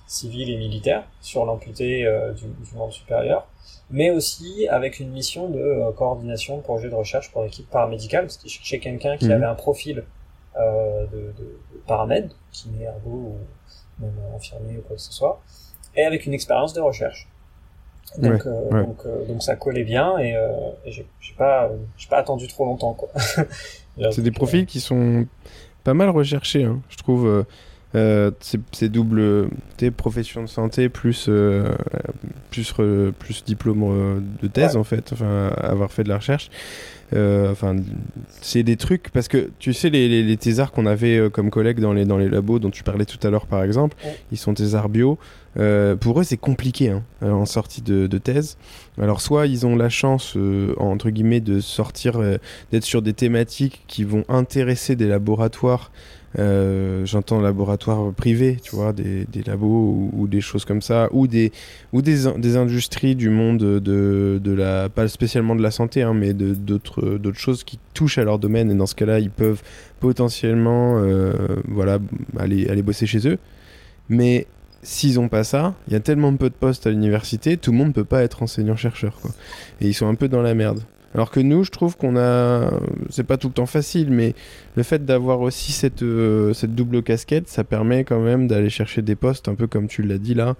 civils 0.07 0.49
et 0.49 0.57
militaires 0.57 1.03
sur 1.21 1.45
l'amputé 1.45 2.05
euh, 2.05 2.31
du, 2.33 2.45
du 2.45 2.75
membre 2.75 2.93
supérieur, 2.93 3.45
mais 3.89 4.09
aussi 4.09 4.67
avec 4.69 4.99
une 4.99 5.11
mission 5.11 5.49
de 5.49 5.59
euh, 5.59 5.91
coordination 5.91 6.57
de 6.57 6.61
projet 6.61 6.89
de 6.89 6.95
recherche 6.95 7.31
pour 7.31 7.43
l'équipe 7.43 7.69
paramédicale, 7.69 8.23
parce 8.23 8.37
qu'ils 8.37 8.49
cherchaient 8.49 8.79
quelqu'un 8.79 9.17
qui 9.17 9.25
Mhm. 9.25 9.31
avait 9.31 9.45
un 9.45 9.55
profil 9.55 10.03
euh, 10.57 11.05
de, 11.07 11.17
de, 11.17 11.59
de 11.73 11.81
paramède, 11.85 12.31
kiné, 12.51 12.85
ergo 12.85 13.09
ou 13.09 13.37
même 13.99 14.13
infirmier 14.35 14.77
ou 14.77 14.81
quoi 14.81 14.95
que 14.95 15.01
ce 15.01 15.11
soit, 15.13 15.41
et 15.95 16.03
avec 16.03 16.25
une 16.25 16.33
expérience 16.33 16.73
de 16.73 16.81
recherche. 16.81 17.27
Donc, 18.17 18.45
Ouais, 18.45 18.51
ouais. 18.71 18.83
donc, 18.85 19.27
donc 19.27 19.43
ça 19.43 19.55
collait 19.57 19.83
bien 19.83 20.17
et, 20.17 20.31
et 20.85 20.91
j'ai 20.91 21.05
pas, 21.37 21.69
pas 22.09 22.17
attendu 22.17 22.47
trop 22.47 22.63
longtemps 22.65 22.93
quoi. 22.93 23.09
C'est 24.11 24.21
des 24.21 24.31
profils 24.31 24.65
qui 24.65 24.79
sont 24.79 25.25
pas 25.83 25.93
mal 25.93 26.09
recherchés, 26.09 26.63
hein, 26.63 26.79
je 26.89 26.95
trouve. 26.97 27.45
Euh, 27.95 28.31
c'est 28.71 28.89
double 28.89 29.49
t'es 29.77 29.91
profession 29.91 30.41
de 30.43 30.47
santé 30.47 30.89
plus 30.89 31.27
euh, 31.29 31.73
plus 32.51 32.71
re- 32.73 33.11
plus 33.11 33.43
diplôme 33.45 33.83
euh, 33.83 34.19
de 34.41 34.47
thèse 34.47 34.73
Ouais. 34.73 34.79
en 34.81 34.83
fait 34.83 35.11
enfin 35.13 35.47
avoir 35.57 35.91
fait 35.91 36.03
de 36.03 36.09
la 36.09 36.17
recherche 36.17 36.49
Euh, 37.13 37.49
enfin 37.53 37.73
c'est 38.41 38.63
des 38.63 38.75
trucs 38.75 39.11
parce 39.11 39.29
que 39.29 39.49
tu 39.59 39.71
sais 39.71 39.89
les, 39.89 40.09
les, 40.09 40.23
les 40.23 40.35
thésards 40.35 40.73
qu'on 40.73 40.85
avait 40.85 41.29
comme 41.31 41.49
collègues 41.49 41.79
dans 41.79 41.93
les 41.93 42.03
dans 42.03 42.17
les 42.17 42.27
labos 42.27 42.59
dont 42.59 42.69
tu 42.69 42.83
parlais 42.83 43.05
tout 43.05 43.25
à 43.25 43.29
l'heure 43.29 43.45
par 43.45 43.63
exemple 43.63 43.95
Ouais. 44.03 44.17
ils 44.33 44.37
sont 44.37 44.53
thésards 44.53 44.89
bio 44.89 45.17
pour 46.01 46.19
eux 46.19 46.23
c'est 46.25 46.35
compliqué 46.37 46.89
hein, 46.89 47.03
en 47.21 47.45
sortie 47.45 47.81
de, 47.81 48.07
de 48.07 48.17
thèse 48.17 48.57
alors 49.01 49.21
soit 49.21 49.47
ils 49.47 49.65
ont 49.65 49.77
la 49.77 49.87
chance 49.87 50.35
entre 50.77 51.09
guillemets 51.09 51.39
de 51.39 51.61
sortir 51.61 52.19
d'être 52.73 52.83
sur 52.83 53.01
des 53.01 53.13
thématiques 53.13 53.83
qui 53.87 54.03
vont 54.03 54.25
intéresser 54.27 54.97
des 54.97 55.07
laboratoires 55.07 55.91
euh, 56.39 57.05
j'entends 57.05 57.41
laboratoires 57.41 58.13
privés 58.13 58.57
tu 58.61 58.75
vois 58.75 58.93
des, 58.93 59.25
labos 59.45 60.09
ou, 60.13 60.27
des 60.27 60.41
choses 60.41 60.65
comme 60.65 60.81
ça 60.81 61.09
ou 61.11 61.25
des 61.27 61.51
ou 61.93 62.01
des, 62.01 62.27
in- 62.27 62.37
des 62.37 62.57
industries 62.57 63.15
du 63.15 63.29
monde 63.29 63.57
de, 63.59 64.39
de 64.43 64.51
la 64.53 64.89
pas 64.89 65.07
spécialement 65.07 65.55
de 65.55 65.63
la 65.63 65.71
santé 65.71 66.03
hein, 66.03 66.13
mais 66.13 66.33
d'autres 66.33 67.33
choses 67.33 67.63
qui 67.63 67.79
touchent 67.93 68.17
à 68.19 68.23
leur 68.23 68.39
domaine 68.39 68.69
et 68.71 68.75
dans 68.75 68.85
ce 68.85 68.95
cas-là 68.95 69.19
ils 69.19 69.31
peuvent 69.31 69.61
potentiellement 69.99 70.97
euh, 70.97 71.33
voilà 71.67 71.99
aller 72.37 72.69
aller 72.69 72.81
bosser 72.83 73.05
chez 73.07 73.27
eux 73.27 73.37
mais 74.09 74.47
s'ils 74.83 75.19
ont 75.19 75.27
pas 75.27 75.43
ça, 75.43 75.73
il 75.87 75.93
y 75.93 75.95
a 75.97 75.99
tellement 75.99 76.33
peu 76.35 76.49
de 76.49 76.53
postes 76.53 76.87
à 76.87 76.91
l'université, 76.91 77.57
tout 77.57 77.71
le 77.71 77.77
monde 77.77 77.93
peut 77.93 78.05
pas 78.05 78.23
être 78.23 78.43
enseignant-chercheur. 78.43 79.19
Et 79.81 79.87
ils 79.87 79.93
sont 79.93 80.07
un 80.07 80.15
peu 80.15 80.29
dans 80.29 80.41
la 80.41 80.53
merde. 80.53 80.81
Alors 81.17 81.31
que 81.31 81.39
nous, 81.39 81.63
je 81.63 81.71
trouve 81.71 81.97
qu'on 81.97 82.15
a, 82.15 82.69
c'est 83.09 83.23
pas 83.25 83.37
tout 83.37 83.47
le 83.47 83.53
temps 83.53 83.65
facile, 83.65 84.11
mais 84.11 84.35
le 84.75 84.83
fait 84.83 85.03
d'avoir 85.03 85.41
aussi 85.41 85.71
cette, 85.71 86.03
euh, 86.03 86.53
cette 86.53 86.75
double 86.75 87.01
casquette, 87.01 87.47
ça 87.47 87.63
permet 87.63 88.03
quand 88.03 88.19
même 88.19 88.47
d'aller 88.47 88.69
chercher 88.69 89.01
des 89.01 89.15
postes, 89.15 89.47
un 89.47 89.55
peu 89.55 89.65
comme 89.65 89.87
tu 89.87 90.03
l'as 90.03 90.19
dit 90.19 90.35
là, 90.35 90.55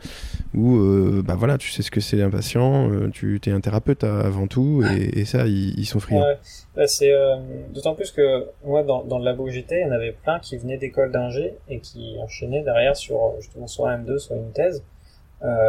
où 0.55 0.77
euh, 0.77 1.21
bah 1.23 1.35
voilà, 1.37 1.59
tu 1.59 1.69
sais 1.69 1.83
ce 1.83 1.91
que 1.91 2.01
c'est 2.01 2.23
un 2.23 2.31
patient, 2.31 2.89
euh, 2.89 3.09
tu 3.11 3.39
es 3.45 3.51
un 3.51 3.59
thérapeute 3.61 4.03
avant 4.03 4.47
tout, 4.47 4.83
et, 4.83 5.19
et 5.19 5.25
ça, 5.25 5.45
ils, 5.45 5.79
ils 5.79 5.85
sont 5.85 5.99
friands. 5.99 6.21
Ouais, 6.23 6.37
Bah, 6.75 6.87
c'est 6.87 7.11
euh, 7.13 7.35
d'autant 7.71 7.93
plus 7.93 8.09
que 8.09 8.47
moi 8.65 8.81
dans, 8.81 9.03
dans 9.03 9.19
le 9.19 9.25
labo 9.25 9.43
où 9.43 9.49
j'étais, 9.49 9.81
il 9.81 9.85
y 9.85 9.89
en 9.89 9.91
avait 9.93 10.13
plein 10.23 10.39
qui 10.39 10.57
venaient 10.57 10.79
d'école 10.79 11.11
d'ingé 11.11 11.53
et 11.69 11.81
qui 11.81 12.15
enchaînaient 12.19 12.63
derrière 12.63 12.95
sur 12.95 13.35
justement 13.39 13.67
soit 13.67 13.91
un 13.91 13.99
M2, 13.99 14.17
soit 14.17 14.35
une 14.37 14.51
thèse. 14.53 14.83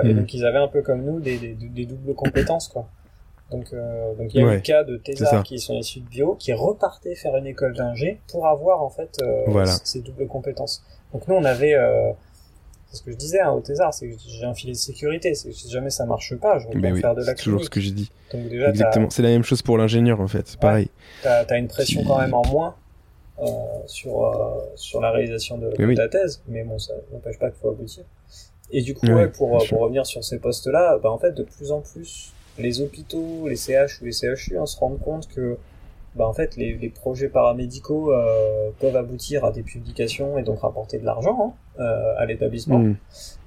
Et 0.03 0.15
Mhm. 0.15 0.21
donc 0.21 0.33
ils 0.33 0.47
avaient 0.47 0.57
un 0.57 0.69
peu 0.69 0.81
comme 0.81 1.03
nous 1.05 1.21
des, 1.21 1.37
des, 1.37 1.53
des 1.53 1.85
doubles 1.85 2.15
compétences 2.15 2.69
quoi. 2.69 2.89
Donc 3.51 3.73
euh, 3.73 4.15
donc 4.15 4.35
il 4.35 4.37
y 4.37 4.41
a 4.41 4.43
eu 4.43 4.47
Ouais, 4.49 4.55
le 4.57 4.61
cas 4.61 4.85
de 4.85 4.97
thésards 4.99 5.43
qui 5.43 5.59
sont 5.59 5.75
issus 5.75 6.01
de 6.01 6.09
bio 6.09 6.35
qui 6.35 6.53
repartaient 6.53 7.15
faire 7.15 7.35
une 7.37 7.47
école 7.47 7.75
d'ingé 7.75 8.21
pour 8.31 8.47
avoir 8.47 8.83
en 8.83 8.91
fait 8.91 9.19
euh, 9.23 9.45
Voilà. 9.47 9.73
ces 9.85 10.01
doubles 10.01 10.27
compétences. 10.27 10.85
Donc 11.13 11.27
nous 11.29 11.35
on 11.35 11.45
avait 11.45 11.75
euh, 11.75 12.13
c'est 12.91 12.99
ce 12.99 13.03
que 13.03 13.11
je 13.11 13.17
disais 13.17 13.41
hein, 13.41 13.53
au 13.53 13.61
Thésard, 13.61 13.93
c'est 13.95 14.09
que 14.09 14.15
j'ai 14.19 14.45
un 14.45 14.55
filet 14.55 14.73
de 14.73 14.79
sécurité, 14.79 15.35
c'est 15.35 15.49
que 15.49 15.55
si 15.55 15.71
jamais 15.71 15.91
ça 15.91 16.05
marche 16.05 16.35
pas, 16.37 16.59
je 16.59 16.69
vais 16.69 16.79
ben 16.79 16.97
faire 16.97 17.15
de 17.15 17.21
la 17.21 17.37
C'est 17.37 17.45
toujours 17.45 17.65
ce 17.65 17.71
que 17.71 17.81
j'ai 17.81 17.91
dit. 17.91 18.11
Exactement, 18.33 19.09
c'est 19.11 19.23
la 19.23 19.29
même 19.31 19.45
chose 19.45 19.63
pour 19.63 19.79
l'ingénieur 19.79 20.21
en 20.21 20.29
fait, 20.29 20.47
c'est 20.47 20.61
pareil. 20.61 20.91
T'as 21.23 21.45
as 21.45 21.59
une 21.59 21.69
pression 21.69 22.05
quand 22.05 22.19
même 22.19 22.35
en 22.35 22.47
moins 22.49 22.75
euh, 23.41 23.45
sur 23.87 24.25
euh, 24.25 24.59
sur 24.75 25.01
la 25.01 25.11
réalisation 25.11 25.59
de, 25.59 25.95
ta 25.95 26.09
thèse, 26.09 26.43
mais 26.49 26.65
bon, 26.65 26.79
ça 26.79 26.95
n'empêche 27.13 27.39
pas 27.39 27.51
qu'il 27.51 27.61
faut 27.61 27.71
aboutir. 27.71 28.05
Et 28.71 28.83
du 28.83 28.95
coup, 28.95 29.07
ouais, 29.07 29.29
pour, 29.29 29.65
pour 29.67 29.81
revenir 29.81 30.05
sur 30.05 30.23
ces 30.25 30.39
postes-là, 30.39 30.99
bah, 30.99 31.11
en 31.11 31.19
fait, 31.19 31.33
de 31.33 31.43
plus 31.43 31.73
en 31.73 31.81
plus, 31.81 32.33
les 32.59 32.81
hôpitaux, 32.81 33.49
les 33.49 33.57
CH 33.57 34.01
ou 34.01 34.05
les 34.05 34.13
CHU, 34.13 34.59
on 34.59 34.67
se 34.67 34.79
rendent 34.79 35.01
compte 35.01 35.29
que 35.29 35.59
bah, 36.19 36.27
en 36.27 36.33
fait, 36.33 36.57
les, 36.57 36.75
les 36.75 36.89
projets 36.89 37.29
paramédicaux 37.29 38.13
euh, 38.13 38.71
peuvent 38.81 38.97
aboutir 38.97 39.45
à 39.45 39.53
des 39.53 39.63
publications 39.63 40.37
et 40.39 40.43
donc 40.43 40.61
rapporter 40.61 40.99
de 40.99 41.05
l'argent 41.05 41.55
hein, 41.79 41.83
euh, 41.83 42.15
à 42.19 42.27
l'établissement. 42.27 42.79
Mm. 42.79 42.97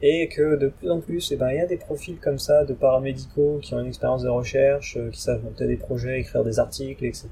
Et 0.02 0.30
que 0.30 0.56
de 0.56 0.70
plus 0.70 0.90
en 0.90 1.02
plus, 1.02 1.32
eh 1.32 1.36
ben, 1.36 1.50
il 1.50 1.58
y 1.58 1.60
a 1.60 1.66
des 1.66 1.78
profils 1.78 2.18
comme 2.18 2.40
ça 2.40 2.64
de 2.64 2.74
paramédicaux 2.74 3.60
qui 3.62 3.74
ont 3.74 3.80
une 3.80 3.88
expérience 3.88 4.24
de 4.24 4.30
recherche, 4.30 4.96
euh, 4.98 5.10
qui 5.10 5.20
savent 5.20 5.44
monter 5.44 5.68
des 5.68 5.76
projets, 5.76 6.20
écrire 6.20 6.44
des 6.44 6.60
articles, 6.60 7.04
etc. 7.04 7.28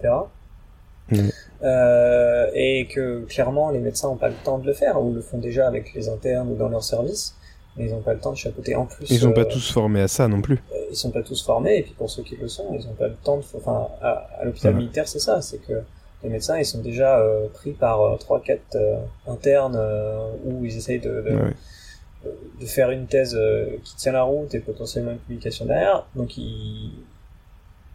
Mm. 1.10 1.18
Euh, 1.64 2.48
et 2.54 2.88
que 2.88 3.24
clairement, 3.26 3.70
les 3.70 3.80
médecins 3.80 4.10
n'ont 4.10 4.18
pas 4.18 4.30
le 4.30 4.36
temps 4.44 4.58
de 4.58 4.66
le 4.66 4.74
faire, 4.74 5.02
ou 5.02 5.14
le 5.14 5.22
font 5.22 5.38
déjà 5.38 5.68
avec 5.68 5.94
les 5.94 6.10
internes 6.10 6.52
ou 6.52 6.56
dans 6.56 6.70
leur 6.70 6.84
service 6.84 7.36
mais 7.80 7.86
ils 7.86 7.92
n'ont 7.94 8.02
pas 8.02 8.14
le 8.14 8.20
temps 8.20 8.34
de 8.34 8.38
chapeauter 8.38 8.76
en 8.76 8.86
plus. 8.86 9.10
Ils 9.10 9.20
sont 9.20 9.32
pas 9.32 9.46
tous 9.46 9.72
formés 9.72 10.02
à 10.02 10.10
ça 10.10 10.28
non 10.28 10.42
plus. 10.42 10.60
Ils 10.92 10.98
sont 10.98 11.12
pas 11.12 11.24
tous 11.24 11.42
formés, 11.42 11.78
et 11.78 11.84
puis 11.84 11.94
pour 11.94 12.10
ceux 12.10 12.24
qui 12.24 12.36
le 12.36 12.50
sont, 12.50 12.68
ils 12.74 12.86
n'ont 12.86 12.94
pas 12.94 13.08
le 13.08 13.16
temps 13.16 13.38
de. 13.38 13.44
Enfin, 13.56 13.88
à, 14.02 14.44
l'hôpital 14.44 14.76
militaire, 14.76 15.08
c'est 15.08 15.20
ça, 15.20 15.42
c'est 15.42 15.60
que 15.60 15.82
les 16.22 16.30
médecins, 16.30 16.58
ils 16.58 16.66
sont 16.66 16.82
déjà 16.82 17.20
euh, 17.20 17.48
pris 17.48 17.72
par 17.72 18.02
euh, 18.02 18.18
trois, 18.18 18.42
quatre 18.42 18.76
euh, 18.76 19.00
internes 19.28 19.80
où 20.44 20.66
ils 20.66 20.76
essayent 20.76 21.00
de, 21.00 21.24
de, 22.60 22.66
faire 22.66 22.92
une 22.92 23.08
thèse 23.08 23.40
qui 23.86 23.96
tient 23.96 24.12
la 24.12 24.24
route 24.24 24.54
et 24.54 24.60
potentiellement 24.60 25.12
une 25.12 25.20
publication 25.20 25.66
derrière. 25.66 26.06
Donc 26.16 26.38
ils, 26.38 26.92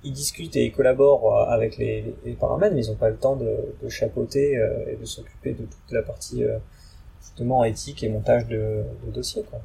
ils 0.03 0.12
discutent 0.14 0.57
et 0.57 0.64
ils 0.64 0.72
collaborent 0.72 1.51
avec 1.51 1.76
les, 1.76 2.14
les 2.24 2.32
paramètres, 2.32 2.74
mais 2.74 2.87
ils 2.87 2.91
n'ont 2.91 2.97
pas 2.97 3.11
le 3.11 3.16
temps 3.16 3.37
de, 3.37 3.55
de 3.82 3.89
chapeauter 3.91 4.55
et 4.91 4.97
de 4.97 5.05
s'occuper 5.05 5.53
de 5.53 5.64
toute 5.64 5.93
la 5.93 6.01
partie 6.01 6.43
justement 7.20 7.64
éthique 7.64 8.03
et 8.03 8.09
montage 8.09 8.47
de, 8.47 8.82
de 9.05 9.11
dossier, 9.11 9.43
quoi. 9.43 9.61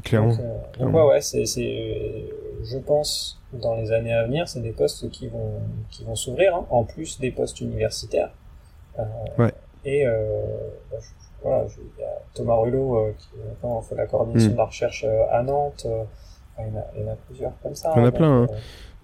Clairement. 0.00 0.34
Donc, 0.78 0.94
euh, 0.94 1.08
ouais, 1.08 1.20
c'est, 1.20 1.44
c'est, 1.44 2.24
je 2.64 2.78
pense, 2.78 3.40
dans 3.52 3.76
les 3.76 3.92
années 3.92 4.12
à 4.12 4.24
venir, 4.24 4.48
c'est 4.48 4.60
des 4.60 4.72
postes 4.72 5.10
qui 5.10 5.28
vont, 5.28 5.60
qui 5.90 6.04
vont 6.04 6.14
s'ouvrir, 6.14 6.54
hein, 6.54 6.66
en 6.70 6.84
plus 6.84 7.20
des 7.20 7.30
postes 7.30 7.60
universitaires. 7.60 8.30
Euh, 8.98 9.02
ouais. 9.38 9.52
Et 9.84 10.06
euh, 10.06 10.12
bah, 10.90 10.98
voilà, 11.42 11.64
il 11.76 12.00
y 12.00 12.04
a 12.04 12.22
Thomas 12.34 12.54
Rulot 12.54 12.96
euh, 12.96 13.14
qui 13.18 13.28
maintenant 13.48 13.80
fait 13.82 13.96
la 13.96 14.06
coordination 14.06 14.50
hmm. 14.50 14.52
de 14.52 14.58
la 14.58 14.64
recherche 14.64 15.04
euh, 15.06 15.24
à 15.30 15.42
Nantes. 15.42 15.86
il, 16.58 16.66
y 16.66 16.70
en 16.70 16.78
a, 16.78 16.84
il 16.96 17.02
y 17.02 17.04
en 17.04 17.12
a 17.12 17.16
plusieurs 17.26 17.52
comme 17.62 17.74
ça. 17.74 17.92
Il 17.96 17.98
y 17.98 18.02
en 18.02 18.06
a 18.06 18.12
plein. 18.12 18.42
Hein. 18.42 18.46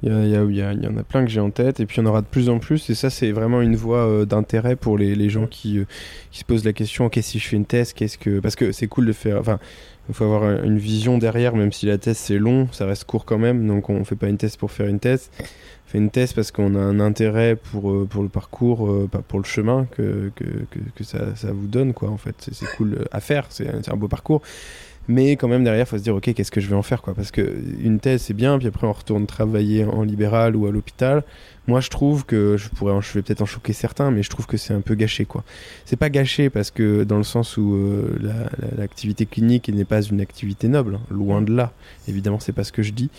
Il 0.01 0.13
y, 0.13 0.15
a, 0.15 0.23
il, 0.23 0.55
y 0.55 0.63
a, 0.63 0.73
il 0.73 0.85
y, 0.85 0.87
en 0.87 0.97
a 0.97 1.03
plein 1.03 1.25
que 1.25 1.31
j'ai 1.31 1.41
en 1.41 1.51
tête, 1.51 1.81
et 1.81 1.87
puis 1.87 1.97
il 1.97 2.05
y 2.05 2.07
en 2.07 2.09
aura 2.09 2.21
de 2.21 2.27
plus 2.27 2.49
en 2.49 2.61
plus, 2.61 2.89
et 2.89 2.95
ça 2.95 3.11
c'est 3.11 3.33
vraiment 3.33 3.61
une 3.61 3.75
voie 3.75 4.25
d'intérêt 4.27 4.77
pour 4.77 4.97
les, 4.97 5.17
les 5.17 5.29
gens 5.29 5.49
qui, 5.49 5.85
qui 6.31 6.39
se 6.39 6.45
posent 6.45 6.65
la 6.65 6.73
question, 6.73 7.07
ok 7.07 7.19
si 7.21 7.41
je 7.41 7.49
fais 7.49 7.57
une 7.57 7.65
thèse, 7.65 7.93
qu'est-ce 7.93 8.17
que... 8.17 8.39
Parce 8.39 8.55
que 8.55 8.71
c'est 8.71 8.87
cool 8.87 9.07
de 9.07 9.13
faire... 9.13 9.39
Enfin, 9.41 9.59
il 10.09 10.15
faut 10.15 10.25
avoir 10.25 10.65
une 10.65 10.79
vision 10.79 11.19
derrière, 11.19 11.55
même 11.55 11.73
si 11.73 11.87
la 11.87 11.99
thèse 11.99 12.17
c'est 12.17 12.39
long, 12.39 12.69
ça 12.73 12.87
reste 12.87 13.05
court 13.05 13.25
quand 13.25 13.39
même, 13.39 13.67
donc 13.67 13.91
on 13.91 14.05
fait 14.05 14.17
pas 14.17 14.29
une 14.29 14.39
thèse 14.39 14.57
pour 14.57 14.71
faire 14.71 14.87
une 14.87 15.01
thèse. 15.01 15.31
On 15.41 15.91
fait 15.91 15.99
une 15.99 16.11
thèse 16.11 16.33
parce 16.33 16.51
qu'on 16.51 16.75
a 16.75 16.81
un 16.81 17.01
intérêt 17.01 17.57
pour, 17.57 17.91
euh, 17.91 18.07
pour 18.09 18.23
le 18.23 18.29
parcours, 18.29 18.91
euh, 18.91 19.09
pour 19.27 19.39
le 19.39 19.45
chemin 19.45 19.87
que, 19.97 20.31
que, 20.35 20.45
que, 20.95 21.05
ça, 21.05 21.35
ça, 21.35 21.53
vous 21.53 21.67
donne, 21.67 21.95
quoi, 21.95 22.11
en 22.11 22.19
fait. 22.19 22.51
C'est 22.53 22.67
cool 22.77 23.07
à 23.11 23.21
faire, 23.21 23.47
c'est 23.49 23.89
un 23.89 23.97
beau 23.97 24.09
parcours. 24.09 24.43
Mais 25.09 25.33
quand 25.37 25.49
même, 25.49 25.65
derrière, 25.65 25.87
il 25.87 25.89
faut 25.89 25.97
se 25.97 26.03
dire, 26.03 26.15
OK, 26.15 26.35
qu'est-ce 26.35 26.51
que 26.51 26.61
je 26.61 26.69
vais 26.69 26.77
en 26.77 26.83
faire, 26.83 27.01
quoi? 27.01 27.15
Parce 27.15 27.31
que 27.31 27.41
une 27.81 27.99
thèse, 27.99 28.21
c'est 28.21 28.35
bien, 28.35 28.59
puis 28.59 28.67
après, 28.67 28.87
on 28.87 28.93
retourne 28.93 29.27
travailler 29.27 29.85
en 29.85 30.03
libéral 30.03 30.55
ou 30.55 30.67
à 30.67 30.71
l'hôpital. 30.71 31.25
Moi, 31.69 31.81
je 31.81 31.91
trouve 31.91 32.25
que 32.25 32.57
je 32.57 32.71
pourrais, 32.71 32.99
je 33.03 33.13
vais 33.13 33.21
peut-être 33.21 33.43
en 33.43 33.47
choquer 33.47 33.75
certains, 33.75 34.11
mais 34.11 34.23
je 34.23 34.31
trouve 34.31 34.47
que 34.47 34.57
c'est 34.57 34.73
un 34.73 34.81
peu 34.81 34.95
gâché, 34.95 35.27
quoi. 35.27 35.45
C'est 35.85 35.99
pas 35.99 36.09
gâché 36.09 36.49
parce 36.49 36.71
que 36.71 37.05
dans 37.05 37.19
le 37.19 37.25
sens 37.25 37.59
où 37.59 37.75
euh, 37.75 38.17
l'activité 38.79 39.27
clinique 39.27 39.69
n'est 39.69 39.85
pas 39.85 40.01
une 40.01 40.23
activité 40.23 40.67
noble, 40.67 40.95
hein, 40.95 41.01
loin 41.11 41.43
de 41.43 41.55
là. 41.55 41.75
Évidemment, 42.09 42.41
c'est 42.41 42.55
pas 42.55 42.65
ce 42.65 42.73
que 42.73 42.83
je 42.83 42.93
dis, 42.93 43.11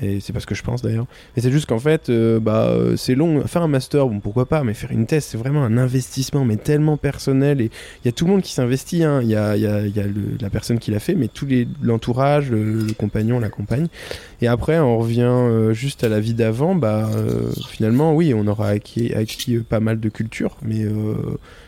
et 0.00 0.20
c'est 0.20 0.32
pas 0.32 0.38
ce 0.38 0.46
que 0.46 0.54
je 0.54 0.62
pense 0.62 0.82
d'ailleurs. 0.82 1.06
Mais 1.34 1.42
c'est 1.42 1.50
juste 1.50 1.66
qu'en 1.66 1.80
fait, 1.80 2.08
euh, 2.08 2.38
bah, 2.38 2.72
c'est 2.96 3.16
long. 3.16 3.44
Faire 3.44 3.62
un 3.62 3.68
master, 3.68 4.06
bon, 4.06 4.20
pourquoi 4.20 4.46
pas, 4.46 4.62
mais 4.62 4.74
faire 4.74 4.92
une 4.92 5.06
thèse, 5.06 5.24
c'est 5.24 5.38
vraiment 5.38 5.64
un 5.64 5.76
investissement, 5.76 6.44
mais 6.44 6.58
tellement 6.58 6.96
personnel. 6.96 7.60
Et 7.60 7.72
il 8.04 8.06
y 8.06 8.08
a 8.08 8.12
tout 8.12 8.26
le 8.26 8.30
monde 8.30 8.42
qui 8.42 8.52
s'investit. 8.52 9.02
Hein. 9.02 9.20
Il 9.22 9.28
y 9.28 9.34
a, 9.34 9.56
la 9.56 10.50
personne 10.50 10.78
qui 10.78 10.92
l'a 10.92 11.00
fait, 11.00 11.16
mais 11.16 11.26
tout 11.26 11.48
l'entourage, 11.82 12.52
le, 12.52 12.86
compagnon, 12.96 13.40
la 13.40 13.48
compagne. 13.48 13.88
Et 14.42 14.46
après, 14.46 14.78
on 14.78 14.96
revient 14.98 15.22
euh, 15.22 15.72
juste 15.72 16.04
à 16.04 16.08
la 16.08 16.20
vie 16.20 16.34
d'avant, 16.34 16.76
bah, 16.76 17.10
finalement 17.68 17.95
oui, 18.14 18.34
on 18.34 18.46
aura 18.46 18.68
acquis, 18.68 19.12
euh, 19.14 19.62
pas 19.68 19.80
mal 19.80 20.00
de 20.00 20.08
culture, 20.08 20.56
mais 20.62 20.84
euh, 20.84 21.14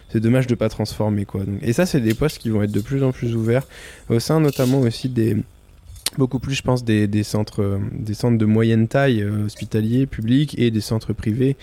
c'est 0.09 0.21
dommage 0.21 0.47
de 0.47 0.55
pas 0.55 0.69
transformer 0.69 1.25
quoi. 1.25 1.43
et 1.63 1.73
ça, 1.73 1.87
c'est 1.87 2.01
des 2.01 2.15
postes 2.15 2.39
qui 2.39 2.51
vont 2.51 2.63
être 2.63 2.73
de 2.73 2.81
plus 2.81 3.03
en 3.03 3.13
plus 3.13 3.35
ouverts 3.35 3.67
au 4.09 4.19
sein 4.21 4.41
notamment 4.41 4.81
aussi 4.81 5.09
des 5.09 5.37
beaucoup 6.17 6.39
plus, 6.39 6.55
je 6.55 6.63
pense, 6.63 6.85
des, 6.85 7.23
centres, 7.23 7.63
euh, 7.63 7.79
des 7.93 8.15
centres 8.15 8.39
de 8.39 8.45
moyenne 8.47 8.89
taille 8.89 9.25
hospitaliers, 9.25 10.07
publics 10.07 10.59
et 10.59 10.71
des 10.71 10.81
centres 10.81 11.13
privés 11.13 11.57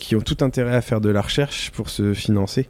qui 0.00 0.16
ont 0.16 0.20
tout 0.20 0.38
intérêt 0.40 0.74
à 0.74 0.80
faire 0.80 1.00
de 1.00 1.08
la 1.08 1.22
recherche 1.22 1.70
pour 1.70 1.88
se 1.88 2.14
financer. 2.14 2.68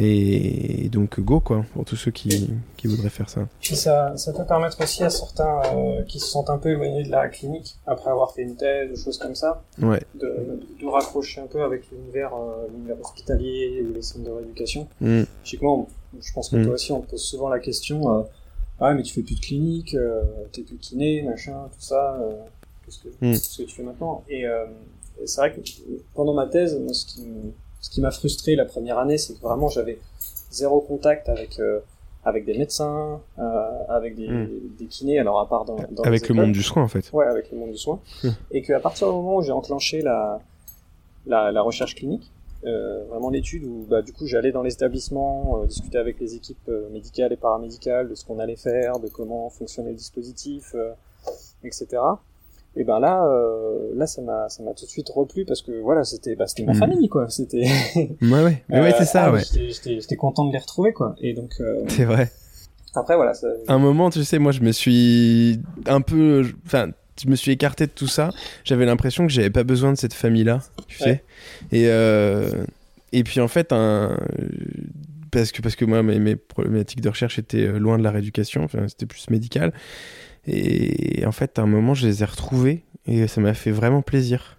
Et 0.00 0.88
donc 0.90 1.18
go 1.18 1.40
quoi 1.40 1.64
pour 1.72 1.84
tous 1.84 1.96
ceux 1.96 2.12
qui, 2.12 2.48
qui 2.76 2.86
voudraient 2.86 3.08
faire 3.08 3.28
ça. 3.28 3.48
ça, 3.60 4.16
ça 4.16 4.32
peut 4.32 4.44
permettre 4.44 4.80
aussi 4.80 5.02
à 5.02 5.10
certains 5.10 5.60
euh, 5.74 6.02
qui 6.02 6.20
se 6.20 6.26
sentent 6.26 6.50
un 6.50 6.58
peu 6.58 6.70
éloignés 6.70 7.02
de 7.02 7.10
la 7.10 7.26
clinique 7.26 7.76
après 7.84 8.10
avoir 8.10 8.32
fait 8.32 8.42
une 8.42 8.54
thèse 8.54 8.92
ou 8.92 9.02
choses 9.02 9.18
comme 9.18 9.34
ça, 9.34 9.64
ouais. 9.82 10.00
de, 10.14 10.60
de, 10.80 10.86
raccrocher 10.86 11.40
un 11.40 11.48
peu 11.48 11.62
avec 11.64 11.90
l'univers 11.90 12.30
euh, 12.32 12.94
hospitalier 13.00 13.84
ou 13.88 13.92
les 13.92 14.02
centres 14.02 14.24
de 14.24 14.30
rééducation. 14.30 14.86
Mm. 15.00 15.22
Logiquement, 15.42 15.88
je 16.20 16.32
pense 16.32 16.50
que 16.50 16.56
mm. 16.56 16.64
toi 16.64 16.74
aussi 16.74 16.92
on 16.92 17.00
te 17.00 17.10
pose 17.10 17.22
souvent 17.22 17.48
la 17.48 17.58
question 17.58 18.18
euh, 18.18 18.22
ah 18.80 18.94
mais 18.94 19.02
tu 19.02 19.14
fais 19.14 19.22
plus 19.22 19.34
de 19.34 19.40
clinique, 19.40 19.94
euh, 19.94 20.22
t'es 20.52 20.62
plus 20.62 20.76
kiné, 20.76 21.22
machin, 21.22 21.68
tout 21.72 21.80
ça, 21.80 22.18
qu'est-ce 22.84 22.98
que, 23.00 23.08
mm. 23.08 23.34
que 23.34 23.70
tu 23.70 23.74
fais 23.74 23.82
maintenant? 23.82 24.24
Et, 24.28 24.42
et 24.42 25.26
c'est 25.26 25.40
vrai 25.40 25.52
que 25.52 25.60
pendant 26.14 26.34
ma 26.34 26.46
thèse, 26.46 26.78
moi, 26.78 26.94
ce 26.94 27.06
qui 27.06 27.26
ce 27.80 27.90
qui 27.90 28.00
m'a 28.00 28.10
frustré 28.10 28.56
la 28.56 28.64
première 28.64 28.98
année, 28.98 29.18
c'est 29.18 29.34
que 29.34 29.40
vraiment 29.40 29.68
j'avais 29.68 29.98
zéro 30.50 30.80
contact 30.80 31.28
avec 31.28 31.58
euh, 31.60 31.80
avec 32.24 32.44
des 32.44 32.58
médecins, 32.58 33.20
euh, 33.38 33.84
avec 33.88 34.16
des, 34.16 34.28
hmm. 34.28 34.48
des, 34.78 34.86
kinés, 34.86 35.18
alors 35.18 35.40
à 35.40 35.48
part 35.48 35.64
dans, 35.64 35.76
dans 35.92 36.02
avec 36.02 36.28
le 36.28 36.34
monde 36.34 36.52
du 36.52 36.62
soin 36.62 36.82
en 36.82 36.88
fait. 36.88 37.10
Ouais, 37.12 37.26
avec 37.26 37.50
le 37.52 37.58
monde 37.58 37.70
du 37.70 37.78
soin, 37.78 38.00
hmm. 38.24 38.30
et 38.50 38.62
qu'à 38.62 38.80
partir 38.80 39.06
du 39.08 39.14
moment 39.14 39.36
où 39.36 39.42
j'ai 39.42 39.52
enclenché 39.52 40.02
la, 40.02 40.40
la, 41.26 41.52
la 41.52 41.62
recherche 41.62 41.94
clinique, 41.94 42.30
euh, 42.64 43.04
vraiment 43.06 43.30
l'étude 43.30 43.64
où 43.64 43.86
bah, 43.88 44.02
du 44.02 44.12
coup 44.12 44.26
j'allais 44.26 44.52
dans 44.52 44.62
les 44.62 44.74
établissements, 44.74 45.62
euh, 45.62 45.66
discuter 45.66 45.98
avec 45.98 46.18
les 46.20 46.34
équipes 46.34 46.68
euh, 46.68 46.88
médicales 46.90 47.32
et 47.32 47.36
paramédicales 47.36 48.08
de 48.08 48.14
ce 48.14 48.24
qu'on 48.24 48.38
allait 48.38 48.56
faire, 48.56 48.98
de 48.98 49.08
comment 49.08 49.48
fonctionnait 49.50 49.90
le 49.90 49.96
dispositif, 49.96 50.74
etc 51.64 51.98
et 52.78 52.84
ben 52.84 53.00
là 53.00 53.26
euh, 53.26 53.90
là 53.94 54.06
ça 54.06 54.22
m'a 54.22 54.48
ça 54.48 54.62
m'a 54.62 54.72
tout 54.72 54.84
de 54.84 54.90
suite 54.90 55.08
replu 55.08 55.44
parce 55.44 55.62
que 55.62 55.80
voilà 55.80 56.04
c'était 56.04 56.36
bah, 56.36 56.46
c'était 56.46 56.64
ma 56.64 56.72
hmm. 56.72 56.76
famille 56.76 57.08
quoi. 57.08 57.28
C'était 57.28 57.66
ouais 57.96 58.44
ouais. 58.44 58.62
Mais 58.68 58.80
ouais 58.80 58.94
c'est 58.96 59.04
ça 59.04 59.26
ah, 59.26 59.32
ouais. 59.32 59.42
j'étais 59.42 60.16
content 60.16 60.46
de 60.46 60.52
les 60.52 60.58
retrouver 60.58 60.92
quoi. 60.92 61.14
Et 61.20 61.34
donc 61.34 61.54
euh, 61.60 61.82
c'est 61.88 62.04
vrai. 62.04 62.30
après 62.94 63.16
voilà 63.16 63.34
ça... 63.34 63.48
un 63.66 63.78
moment 63.78 64.10
tu 64.10 64.22
sais 64.22 64.38
moi 64.38 64.52
je 64.52 64.60
me 64.60 64.72
suis 64.72 65.60
un 65.86 66.00
peu 66.00 66.44
enfin 66.66 66.90
je 67.22 67.28
me 67.28 67.36
suis 67.36 67.52
écarté 67.52 67.86
de 67.86 67.92
tout 67.92 68.06
ça. 68.06 68.30
J'avais 68.64 68.86
l'impression 68.86 69.26
que 69.26 69.32
j'avais 69.32 69.50
pas 69.50 69.64
besoin 69.64 69.92
de 69.92 69.98
cette 69.98 70.14
famille 70.14 70.44
là 70.44 70.60
tu 70.86 70.98
sais. 70.98 71.24
Et 71.72 71.88
euh... 71.88 72.64
et 73.12 73.24
puis 73.24 73.40
en 73.40 73.48
fait 73.48 73.72
un 73.72 74.16
parce 75.30 75.52
que 75.52 75.60
parce 75.60 75.76
que 75.76 75.84
moi 75.84 76.02
mes, 76.02 76.18
mes 76.18 76.36
problématiques 76.36 77.00
de 77.00 77.08
recherche 77.08 77.38
étaient 77.38 77.66
euh, 77.66 77.78
loin 77.78 77.98
de 77.98 78.02
la 78.02 78.10
rééducation 78.10 78.64
enfin 78.64 78.86
c'était 78.88 79.06
plus 79.06 79.28
médical. 79.30 79.72
Et 80.48 81.26
en 81.26 81.32
fait, 81.32 81.58
à 81.58 81.62
un 81.62 81.66
moment, 81.66 81.94
je 81.94 82.06
les 82.06 82.22
ai 82.22 82.24
retrouvés 82.24 82.84
et 83.06 83.26
ça 83.26 83.40
m'a 83.40 83.54
fait 83.54 83.70
vraiment 83.70 84.02
plaisir. 84.02 84.57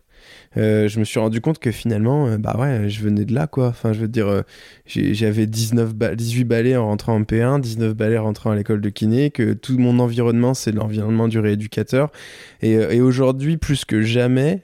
Euh, 0.57 0.87
je 0.87 0.99
me 0.99 1.03
suis 1.03 1.19
rendu 1.19 1.41
compte 1.41 1.59
que 1.59 1.71
finalement, 1.71 2.27
euh, 2.27 2.37
bah 2.37 2.55
ouais, 2.57 2.89
je 2.89 3.03
venais 3.03 3.25
de 3.25 3.33
là, 3.33 3.47
quoi. 3.47 3.67
Enfin, 3.67 3.93
je 3.93 3.99
veux 3.99 4.07
dire, 4.07 4.27
euh, 4.27 4.41
j'avais 4.85 5.45
19 5.45 5.93
18 5.93 6.43
balais 6.43 6.75
en 6.75 6.87
rentrant 6.87 7.15
en 7.15 7.21
P1, 7.21 7.59
19 7.59 7.93
balais 7.93 8.17
en 8.17 8.23
rentrant 8.23 8.51
à 8.51 8.55
l'école 8.55 8.81
de 8.81 8.89
kiné, 8.89 9.29
que 9.29 9.53
tout 9.53 9.77
mon 9.77 9.99
environnement, 9.99 10.53
c'est 10.53 10.71
l'environnement 10.71 11.27
du 11.27 11.39
rééducateur. 11.39 12.11
Et, 12.61 12.73
et 12.73 13.01
aujourd'hui, 13.01 13.57
plus 13.57 13.85
que 13.85 14.01
jamais, 14.01 14.61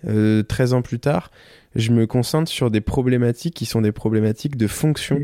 13 0.47 0.73
ans 0.73 0.81
plus 0.81 0.99
tard, 0.99 1.31
je 1.75 1.91
me 1.91 2.07
concentre 2.07 2.49
sur 2.49 2.71
des 2.71 2.81
problématiques 2.81 3.53
qui 3.53 3.65
sont 3.65 3.81
des 3.81 3.91
problématiques 3.91 4.57
de 4.57 4.67
fonction 4.67 5.19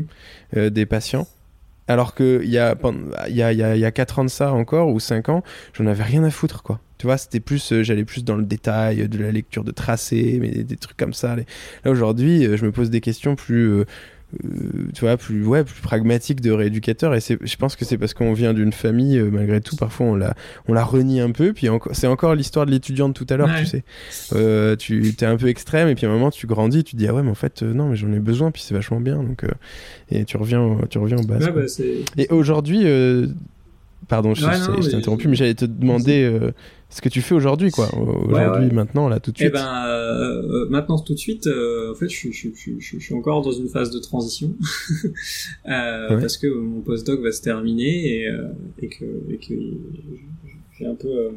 des 0.54 0.86
patients 0.86 1.26
alors 1.88 2.14
qu'il 2.14 2.48
y 2.48 2.58
a, 2.58 2.76
il 3.28 3.36
y, 3.36 3.42
a, 3.42 3.52
y, 3.52 3.62
a, 3.62 3.76
y 3.76 3.84
a 3.84 3.90
4 3.90 4.20
ans 4.20 4.24
de 4.24 4.30
ça 4.30 4.52
encore, 4.52 4.88
ou 4.88 5.00
5 5.00 5.28
ans, 5.28 5.42
j'en 5.74 5.86
avais 5.86 6.04
rien 6.04 6.24
à 6.24 6.30
foutre, 6.30 6.62
quoi. 6.62 6.80
Tu 7.02 7.06
vois, 7.06 7.18
c'était 7.18 7.40
plus, 7.40 7.72
euh, 7.72 7.82
j'allais 7.82 8.04
plus 8.04 8.22
dans 8.22 8.36
le 8.36 8.44
détail 8.44 9.08
de 9.08 9.18
la 9.18 9.32
lecture 9.32 9.64
de 9.64 9.72
tracés, 9.72 10.38
mais 10.40 10.50
des, 10.62 10.76
trucs 10.76 10.96
comme 10.96 11.14
ça. 11.14 11.34
Là, 11.34 11.90
aujourd'hui, 11.90 12.46
euh, 12.46 12.56
je 12.56 12.64
me 12.64 12.70
pose 12.70 12.90
des 12.90 13.00
questions 13.00 13.34
plus, 13.34 13.84
euh, 14.44 14.88
tu 14.94 15.00
vois, 15.00 15.16
plus, 15.16 15.44
ouais, 15.44 15.64
plus 15.64 15.80
pragmatique 15.80 16.40
de 16.40 16.52
rééducateur. 16.52 17.12
Et 17.14 17.18
je 17.20 17.56
pense 17.56 17.74
que 17.74 17.84
c'est 17.84 17.98
parce 17.98 18.14
qu'on 18.14 18.32
vient 18.32 18.54
d'une 18.54 18.72
famille, 18.72 19.18
euh, 19.18 19.30
malgré 19.30 19.60
tout, 19.60 19.74
parfois 19.74 20.06
on 20.06 20.14
la, 20.14 20.34
on 20.68 20.74
la 20.74 20.84
renie 20.84 21.20
un 21.20 21.32
peu. 21.32 21.52
Puis 21.52 21.66
c'est 21.92 22.06
encore 22.06 22.36
l'histoire 22.36 22.66
de 22.66 22.70
l'étudiante 22.70 23.14
tout 23.14 23.26
à 23.28 23.36
l'heure, 23.36 23.50
tu 23.58 23.66
sais. 23.66 23.84
Euh, 24.34 24.76
tu 24.76 25.08
es 25.08 25.24
un 25.24 25.36
peu 25.36 25.48
extrême 25.48 25.88
et 25.88 25.96
puis 25.96 26.06
à 26.06 26.08
un 26.08 26.12
moment 26.12 26.30
tu 26.30 26.46
grandis, 26.46 26.84
tu 26.84 26.92
te 26.92 26.96
dis 26.96 27.08
ah 27.08 27.14
ouais, 27.14 27.22
mais 27.22 27.30
en 27.30 27.34
fait 27.34 27.62
non, 27.62 27.88
mais 27.88 27.96
j'en 27.96 28.12
ai 28.12 28.20
besoin, 28.20 28.50
puis 28.50 28.62
c'est 28.62 28.74
vachement 28.74 29.00
bien. 29.00 29.16
Donc 29.16 29.44
et 30.10 30.24
tu 30.24 30.36
reviens, 30.36 30.78
tu 30.88 30.98
reviens 30.98 31.18
au 31.18 31.24
bas. 31.24 31.38
Bah, 31.38 31.62
et 32.16 32.28
aujourd'hui, 32.30 32.84
pardon, 34.08 34.34
je, 34.34 34.42
je 34.42 34.88
t'ai 34.88 34.96
interrompu, 34.96 35.28
mais 35.28 35.36
j'allais 35.36 35.54
te 35.54 35.64
demander 35.64 36.30
ce 36.92 37.00
que 37.00 37.08
tu 37.08 37.22
fais 37.22 37.34
aujourd'hui, 37.34 37.70
quoi. 37.70 37.88
Aujourd'hui, 37.96 38.70
maintenant, 38.70 39.08
là, 39.08 39.18
tout 39.18 39.32
de 39.32 39.36
eh 39.38 39.44
suite. 39.44 39.52
Eh 39.54 39.58
ben, 39.58 39.86
euh, 39.86 40.66
maintenant, 40.68 40.98
tout 40.98 41.14
de 41.14 41.18
suite, 41.18 41.46
euh, 41.46 41.92
en 41.92 41.94
fait, 41.94 42.08
je 42.08 42.14
suis, 42.14 42.32
je, 42.32 42.48
je, 42.54 42.72
je, 42.78 42.98
suis 42.98 43.14
encore 43.14 43.40
dans 43.40 43.52
une 43.52 43.68
phase 43.68 43.90
de 43.90 43.98
transition 43.98 44.54
euh, 45.68 46.20
parce 46.20 46.36
que 46.36 46.46
mon 46.48 46.82
postdoc 46.82 47.20
va 47.20 47.32
se 47.32 47.40
terminer 47.40 48.18
et, 48.18 48.28
euh, 48.28 48.48
et 48.78 48.88
que, 48.88 49.04
et 49.30 49.38
que 49.38 49.54
j'ai 50.78 50.84
un 50.84 50.94
peu, 50.94 51.08
euh, 51.08 51.30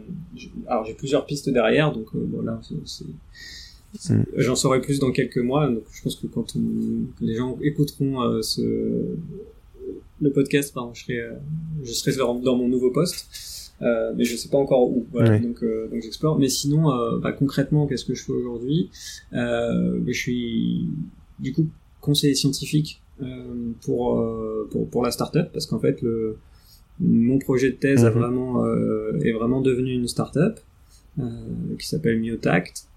alors 0.67 0.83
j'ai 0.83 0.93
plusieurs 0.93 1.25
pistes 1.25 1.49
derrière, 1.49 1.93
donc 1.93 2.07
voilà, 2.13 2.59
c'est, 2.83 4.13
mm. 4.13 4.25
j'en 4.35 4.55
saurai 4.55 4.81
plus 4.81 4.99
dans 4.99 5.11
quelques 5.11 5.37
mois. 5.37 5.67
Donc, 5.69 5.83
je 5.93 6.01
pense 6.03 6.17
que 6.17 6.27
quand 6.27 6.53
les 7.21 7.35
gens 7.35 7.57
écouteront 7.61 8.41
ce 8.41 9.15
le 10.21 10.31
podcast, 10.31 10.73
pardon, 10.73 10.93
je 10.93 11.03
serai, 11.03 11.19
je 11.83 11.91
serai 11.91 12.15
dans 12.17 12.57
mon 12.57 12.67
nouveau 12.67 12.91
poste. 12.91 13.54
Euh, 13.81 14.13
mais 14.15 14.23
je 14.23 14.35
sais 14.35 14.49
pas 14.49 14.57
encore 14.57 14.89
où. 14.89 15.05
Voilà, 15.11 15.37
Donc, 15.39 15.63
euh, 15.63 15.87
donc 15.89 16.01
j'explore. 16.01 16.39
Mais 16.39 16.49
sinon, 16.49 16.91
euh, 16.91 17.19
bah, 17.19 17.31
concrètement, 17.31 17.87
qu'est-ce 17.87 18.05
que 18.05 18.13
je 18.13 18.23
fais 18.23 18.31
aujourd'hui? 18.31 18.89
Euh, 19.33 19.99
bah, 19.99 20.11
Je 20.11 20.19
suis 20.19 20.87
du 21.39 21.51
coup 21.53 21.67
conseiller 22.01 22.35
scientifique 22.35 23.01
pour, 23.81 24.23
pour 24.71 24.89
pour 24.89 25.03
la 25.03 25.11
startup 25.11 25.49
parce 25.51 25.65
qu'en 25.65 25.79
fait 25.79 26.01
le 26.01 26.37
mon 26.99 27.39
projet 27.39 27.71
de 27.71 27.75
thèse 27.75 28.05
a 28.05 28.11
mhm. 28.11 28.17
vraiment 28.17 28.65
est 29.21 29.31
vraiment 29.31 29.59
devenu 29.59 29.91
une 29.91 30.07
startup 30.07 30.59
qui 31.17 31.87
s'appelle 31.87 32.19
Miotact. 32.19 32.87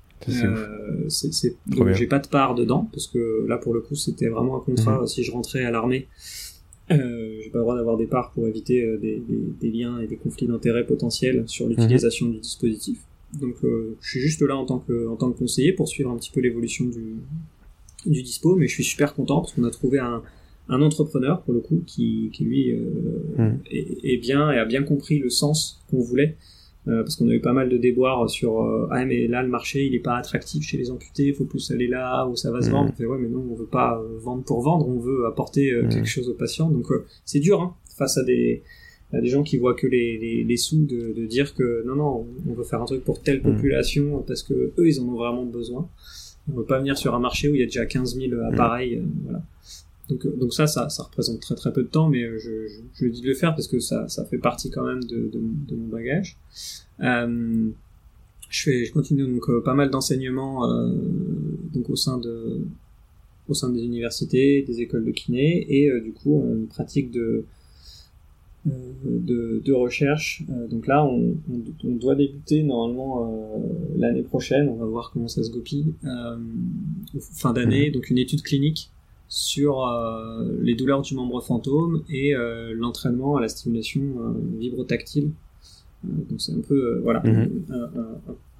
c'est 1.09 1.57
donc 1.67 1.93
j'ai 1.95 2.07
pas 2.07 2.19
de 2.19 2.29
part 2.29 2.55
dedans 2.55 2.89
parce 2.93 3.07
que 3.09 3.47
là 3.49 3.57
pour 3.57 3.75
le 3.75 3.81
coup 3.81 3.95
c'était 3.95 4.29
vraiment 4.29 4.57
un 4.57 4.61
contrat 4.61 5.01
mhm. 5.01 5.07
si 5.07 5.25
je 5.25 5.33
rentrais 5.33 5.65
à 5.65 5.71
l'armée 5.71 6.07
euh, 6.91 7.41
j'ai 7.43 7.51
pas 7.51 7.59
le 7.59 7.65
droit 7.65 7.77
d'avoir 7.77 7.97
des 7.97 8.07
parts 8.07 8.31
pour 8.33 8.47
éviter 8.47 8.83
euh, 8.83 8.97
des, 8.97 9.23
des, 9.29 9.41
des, 9.61 9.71
liens 9.71 10.01
et 10.01 10.07
des 10.07 10.17
conflits 10.17 10.47
d'intérêts 10.47 10.87
potentiels 10.87 11.45
sur 11.47 11.67
mhm. 11.67 11.73
l'utilisation 11.73 12.29
du 12.29 12.39
dispositif. 12.39 12.99
Donc 13.41 13.57
euh, 13.65 13.97
je 14.01 14.11
suis 14.11 14.21
juste 14.21 14.41
là 14.43 14.57
en 14.57 14.65
tant 14.65 14.79
que 14.79 15.07
en 15.09 15.17
tant 15.17 15.31
que 15.31 15.39
conseiller 15.39 15.73
pour 15.73 15.89
suivre 15.89 16.11
un 16.11 16.17
petit 16.17 16.31
peu 16.31 16.41
l'évolution 16.41 16.87
du 16.87 17.17
du 18.07 18.23
dispo, 18.23 18.57
mais 18.57 18.69
je 18.69 18.75
suis 18.75 18.85
super 18.85 19.15
content 19.15 19.41
parce 19.41 19.53
qu'on 19.53 19.65
a 19.65 19.71
trouvé 19.71 19.99
un, 19.99 20.23
un 20.69 20.83
entrepreneur 20.83 21.43
pour 21.43 21.55
le 21.55 21.61
coup 21.61 21.83
qui, 21.87 22.31
qui 22.33 22.45
lui 22.45 22.73
euh, 22.73 22.85
mhm. 23.37 23.59
est, 23.71 24.05
est, 24.05 24.17
bien 24.19 24.51
et 24.53 24.59
a 24.59 24.65
bien 24.65 24.83
compris 24.83 25.19
le 25.19 25.31
sens 25.31 25.81
qu'on 25.91 26.01
voulait 26.01 26.37
parce 27.03 27.17
qu'on 27.17 27.29
a 27.29 27.35
eu 27.35 27.41
pas 27.41 27.53
mal 27.53 27.69
de 27.69 27.77
déboires 27.77 28.29
sur 28.29 28.63
euh, 28.63 28.89
ah 28.91 29.05
mais 29.05 29.27
là 29.27 29.43
le 29.43 29.49
marché 29.49 29.85
il 29.87 29.95
est 29.95 30.01
pas 30.01 30.17
attractif 30.17 30.63
chez 30.65 30.77
les 30.77 30.91
amputés, 30.91 31.27
il 31.29 31.35
faut 31.35 31.45
plus 31.45 31.71
aller 31.71 31.87
là 31.87 32.27
où 32.27 32.37
ça 32.37 32.51
va 32.51 32.63
se 32.63 32.71
vendre. 32.71 32.91
On 32.93 32.97
fait 32.97 33.07
ouais 33.07 33.19
mais 33.19 33.29
non 33.29 33.47
on 33.51 33.55
veut 33.55 33.67
pas 33.67 33.99
euh, 33.99 34.19
vendre 34.19 34.45
pour 34.45 34.63
vendre, 34.63 34.89
on 34.89 34.99
veut 34.99 35.27
apporter 35.27 35.71
quelque 35.91 36.09
chose 36.09 36.29
aux 36.29 36.35
patients. 36.35 36.71
Donc 36.71 36.87
c'est 37.25 37.41
dur 37.41 37.61
hein, 37.61 37.75
face 37.97 38.19
à 38.19 38.25
des 38.25 38.63
à 39.13 39.21
des 39.21 39.29
gens 39.29 39.43
qui 39.43 39.57
voient 39.57 39.75
que 39.75 39.87
les, 39.87 40.19
les, 40.19 40.45
les 40.45 40.57
sous 40.59 40.85
de, 40.85 41.15
de, 41.17 41.27
dire 41.27 41.55
que 41.55 41.83
non 41.87 41.97
non 41.97 42.27
on 42.47 42.53
veut 42.53 42.65
faire 42.65 42.83
un 42.83 42.85
truc 42.85 43.05
pour 43.05 43.23
telle 43.23 43.41
population 43.41 44.23
parce 44.27 44.43
que 44.43 44.73
eux 44.79 44.89
ils 44.89 45.01
en 45.01 45.05
ont 45.05 45.17
vraiment 45.17 45.45
besoin. 45.45 45.89
On 46.51 46.57
veut 46.57 46.65
pas 46.65 46.79
venir 46.79 46.97
sur 46.97 47.15
un 47.15 47.19
marché 47.19 47.49
où 47.49 47.55
il 47.55 47.61
y 47.61 47.63
a 47.63 47.67
déjà 47.67 47.85
15 47.85 48.17
000 48.17 48.41
appareils, 48.51 49.03
voilà. 49.23 49.43
Donc, 50.09 50.27
donc 50.39 50.55
ça, 50.55 50.67
ça, 50.67 50.89
ça 50.89 51.03
représente 51.03 51.41
très 51.41 51.55
très 51.55 51.73
peu 51.73 51.83
de 51.83 51.89
temps, 51.89 52.09
mais 52.09 52.23
je, 52.39 52.67
je, 52.67 52.81
je 52.95 53.07
dis 53.07 53.21
de 53.21 53.27
le 53.27 53.35
faire 53.35 53.55
parce 53.55 53.69
que 53.69 53.79
ça, 53.79 54.09
ça 54.09 54.25
fait 54.25 54.39
partie 54.39 54.71
quand 54.71 54.85
même 54.85 55.03
de, 55.05 55.29
de, 55.29 55.41
de 55.41 55.77
mon 55.77 55.89
bagage. 55.89 56.39
Euh, 57.01 57.71
je 58.49 58.63
fais, 58.63 58.85
je 58.85 58.93
continue 58.93 59.27
donc 59.27 59.49
euh, 59.49 59.63
pas 59.63 59.75
mal 59.75 59.91
d'enseignements 59.91 60.71
euh, 60.71 60.91
donc 61.75 61.91
au 61.91 61.97
sein 61.97 62.19
de 62.19 62.61
au 63.49 63.55
sein 63.55 63.71
des 63.71 63.83
universités, 63.83 64.63
des 64.63 64.81
écoles 64.83 65.05
de 65.07 65.11
kiné 65.11 65.67
et 65.69 65.91
euh, 65.91 66.01
du 66.01 66.13
coup 66.13 66.43
une 66.55 66.67
pratique 66.67 67.11
de 67.11 67.45
de, 69.05 69.63
de, 69.65 69.73
recherche. 69.73 70.45
donc 70.69 70.87
là, 70.87 71.03
on, 71.03 71.37
on, 71.85 71.89
doit 71.93 72.15
débuter 72.15 72.63
normalement 72.63 73.65
l'année 73.97 74.21
prochaine. 74.21 74.69
On 74.69 74.75
va 74.75 74.85
voir 74.85 75.11
comment 75.11 75.29
ça 75.29 75.43
se 75.43 75.51
goupille. 75.51 75.95
fin 77.19 77.55
d'année, 77.55 77.89
mmh. 77.89 77.93
donc 77.95 78.11
une 78.11 78.19
étude 78.19 78.43
clinique 78.43 78.91
sur 79.29 79.87
euh, 79.87 80.59
les 80.63 80.75
douleurs 80.75 81.03
du 81.03 81.15
membre 81.15 81.43
fantôme 81.43 82.03
et 82.11 82.35
euh, 82.35 82.73
l'entraînement 82.75 83.37
à 83.37 83.41
la 83.43 83.49
stimulation 83.49 84.01
euh, 84.01 84.33
vibrotactile. 84.59 85.31
donc 86.03 86.41
c'est 86.41 86.53
un 86.53 86.61
peu 86.67 87.01
voilà 87.03 87.21
mhm. 87.25 87.65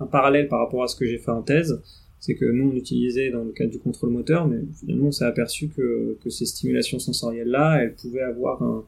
un, 0.01 0.07
parallèle 0.07 0.49
par 0.49 0.61
rapport 0.61 0.83
à 0.83 0.89
ce 0.89 0.97
que 0.97 1.07
j'ai 1.07 1.19
fait 1.19 1.31
en 1.31 1.43
thèse. 1.43 1.81
C'est 2.21 2.35
que 2.35 2.45
nous 2.45 2.69
on 2.69 2.73
l'utilisait 2.73 3.31
dans 3.31 3.45
le 3.45 3.53
cadre 3.53 3.71
du 3.71 3.79
contrôle 3.79 4.11
moteur, 4.11 4.47
mais 4.47 4.59
finalement 4.79 5.07
on 5.07 5.13
s'est 5.13 5.25
aperçu 5.25 5.69
que, 5.69 6.19
que 6.23 6.31
ces 6.31 6.47
stimulations 6.47 6.99
sensorielles 6.99 7.49
là, 7.49 7.81
elles 7.81 7.95
pouvaient 7.95 8.23
avoir 8.23 8.61
un, 8.63 8.85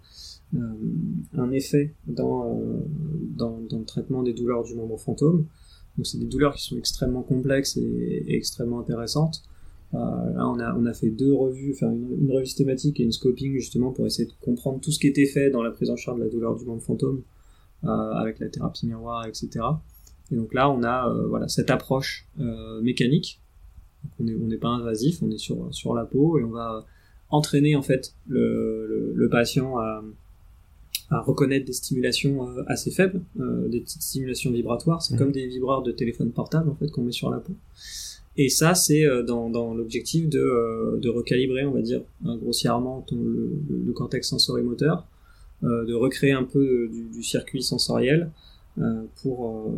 un 1.38 1.50
effet 1.52 1.94
dans, 2.08 2.60
dans, 3.36 3.60
dans, 3.70 3.78
le 3.78 3.84
traitement 3.84 4.24
des 4.24 4.32
douleurs 4.32 4.64
du 4.64 4.74
membre 4.74 4.98
fantôme. 4.98 5.46
Donc 5.96 6.06
c'est 6.06 6.18
des 6.18 6.26
douleurs 6.26 6.56
qui 6.56 6.64
sont 6.64 6.76
extrêmement 6.76 7.22
complexes 7.22 7.76
et, 7.76 8.24
et 8.26 8.36
extrêmement 8.36 8.80
intéressantes. 8.80 9.44
Euh, 9.94 9.98
là, 10.34 10.48
on 10.48 10.58
a, 10.60 10.74
on 10.74 10.86
a 10.86 10.94
fait 10.94 11.10
deux 11.10 11.34
revues, 11.34 11.72
enfin 11.74 11.90
une, 11.90 12.30
revue 12.30 12.46
systématique 12.46 13.00
et 13.00 13.02
une 13.02 13.10
scoping 13.10 13.54
justement 13.54 13.90
pour 13.90 14.06
essayer 14.06 14.26
de 14.26 14.34
comprendre 14.40 14.80
tout 14.80 14.92
ce 14.92 15.00
qui 15.00 15.08
était 15.08 15.26
fait 15.26 15.50
dans 15.50 15.62
la 15.62 15.72
prise 15.72 15.90
en 15.90 15.96
charge 15.96 16.18
de 16.18 16.24
la 16.24 16.30
douleur 16.30 16.56
du 16.56 16.64
membre 16.64 16.82
fantôme 16.82 17.22
euh, 17.84 17.88
avec 17.88 18.38
la 18.38 18.48
thérapie 18.48 18.86
miroir, 18.86 19.26
etc. 19.26 19.48
Et 20.30 20.36
donc 20.36 20.54
là, 20.54 20.70
on 20.70 20.84
a 20.84 21.08
euh, 21.08 21.26
voilà 21.26 21.48
cette 21.48 21.70
approche 21.70 22.28
mécanique. 22.82 23.40
on 24.20 24.24
n'est 24.24 24.58
pas 24.58 24.68
invasif, 24.68 25.22
on 25.22 25.30
est 25.30 25.38
sur 25.38 25.74
sur 25.74 25.94
la 25.94 26.04
peau 26.04 26.38
et 26.38 26.44
on 26.44 26.50
va 26.50 26.86
entraîner 27.30 27.74
en 27.74 27.82
fait 27.82 28.14
le, 28.28 29.12
le, 29.14 29.28
patient 29.28 29.78
à, 29.78 30.02
à, 31.10 31.20
reconnaître 31.20 31.64
des 31.64 31.72
stimulations 31.72 32.48
assez 32.66 32.90
faibles, 32.90 33.22
des 33.36 33.80
petites 33.80 34.02
stimulations 34.02 34.52
vibratoires. 34.52 35.02
C'est 35.02 35.14
mmh. 35.14 35.18
comme 35.18 35.32
des 35.32 35.46
vibreurs 35.48 35.82
de 35.82 35.90
téléphone 35.90 36.30
portable 36.30 36.70
en 36.70 36.74
fait 36.76 36.88
qu'on 36.90 37.02
met 37.02 37.12
sur 37.12 37.30
la 37.30 37.38
peau. 37.38 37.54
Et 38.42 38.48
ça, 38.48 38.74
c'est 38.74 39.04
euh, 39.04 39.22
dans, 39.22 39.50
dans 39.50 39.74
l'objectif 39.74 40.26
de, 40.26 40.38
euh, 40.38 40.96
de 40.96 41.10
recalibrer, 41.10 41.66
on 41.66 41.72
va 41.72 41.82
dire, 41.82 42.00
hein, 42.24 42.38
grossièrement 42.38 43.02
ton, 43.02 43.16
le, 43.16 43.52
le, 43.68 43.92
cortex 43.92 44.30
sensorimoteur, 44.30 45.06
euh, 45.62 45.84
de 45.84 45.92
recréer 45.92 46.32
un 46.32 46.44
peu 46.44 46.88
du, 46.90 47.10
du 47.10 47.22
circuit 47.22 47.62
sensoriel 47.62 48.30
pour, 49.16 49.70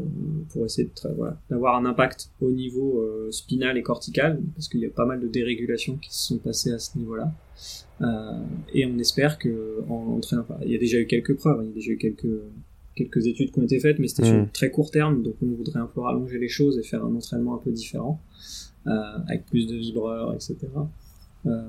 pour 0.51 0.65
essayer 0.65 0.89
voilà, 1.17 1.37
d'avoir 1.51 1.75
un 1.77 1.87
impact 1.87 2.31
au 2.41 2.53
niveau 2.53 3.05
spinal 3.33 3.77
et 3.77 3.83
cortical, 3.83 4.41
parce 4.55 4.69
qu'il 4.69 4.79
y 4.79 4.87
a 4.87 4.91
pas 4.91 5.07
mal 5.07 5.19
de 5.19 5.27
dérégulations 5.27 5.97
qui 5.97 6.15
se 6.15 6.29
sont 6.29 6.39
passées 6.39 6.71
à 6.71 6.79
ce 6.79 6.97
niveau-là. 6.99 7.33
et 8.73 8.87
on 8.87 8.97
espère 8.99 9.39
que 9.39 9.83
en 9.89 10.19
entraînant, 10.19 10.47
il 10.65 10.71
y 10.71 10.77
a 10.77 10.79
déjà 10.79 10.99
eu 10.99 11.07
quelques 11.07 11.35
preuves, 11.35 11.59
hein, 11.59 11.65
il 11.65 11.69
y 11.71 11.73
a 11.73 11.75
déjà 11.75 11.91
eu 11.93 11.97
quelques 11.97 12.43
quelques 12.95 13.27
études 13.27 13.53
qui 13.53 13.59
ont 13.59 13.63
été 13.63 13.81
faites, 13.81 13.99
mais 13.99 14.09
c'était 14.09 14.25
sur 14.25 14.37
mmh. 14.37 14.51
très 14.53 14.71
court 14.71 14.91
terme, 14.91 15.23
donc 15.23 15.35
on 15.43 15.47
voudrait 15.47 15.81
un 15.81 15.87
peu 15.87 16.01
rallonger 16.01 16.39
les 16.39 16.49
choses 16.49 16.79
et 16.79 16.83
faire 16.83 17.05
un 17.05 17.15
entraînement 17.15 17.55
un 17.55 17.59
peu 17.59 17.71
différent, 17.71 18.21
euh, 18.87 18.91
avec 19.29 19.47
plus 19.47 19.67
de 19.67 19.77
vibreurs, 19.77 20.35
etc. 20.35 20.57
Euh, 21.47 21.61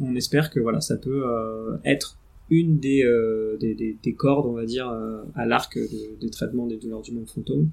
on 0.00 0.14
espère 0.16 0.50
que 0.50 0.60
voilà, 0.60 0.80
ça 0.80 0.96
peut 0.96 1.22
euh, 1.26 1.76
être 1.84 2.18
une 2.50 2.78
des, 2.78 3.04
euh, 3.04 3.56
des, 3.60 3.74
des, 3.74 3.96
des, 4.02 4.14
cordes, 4.14 4.46
on 4.46 4.52
va 4.52 4.64
dire, 4.64 4.88
euh, 4.88 5.22
à 5.36 5.46
l'arc 5.46 5.78
des 6.20 6.30
traitements 6.30 6.66
des 6.66 6.76
douleurs 6.76 7.02
du 7.02 7.12
monde 7.12 7.28
fantôme, 7.28 7.70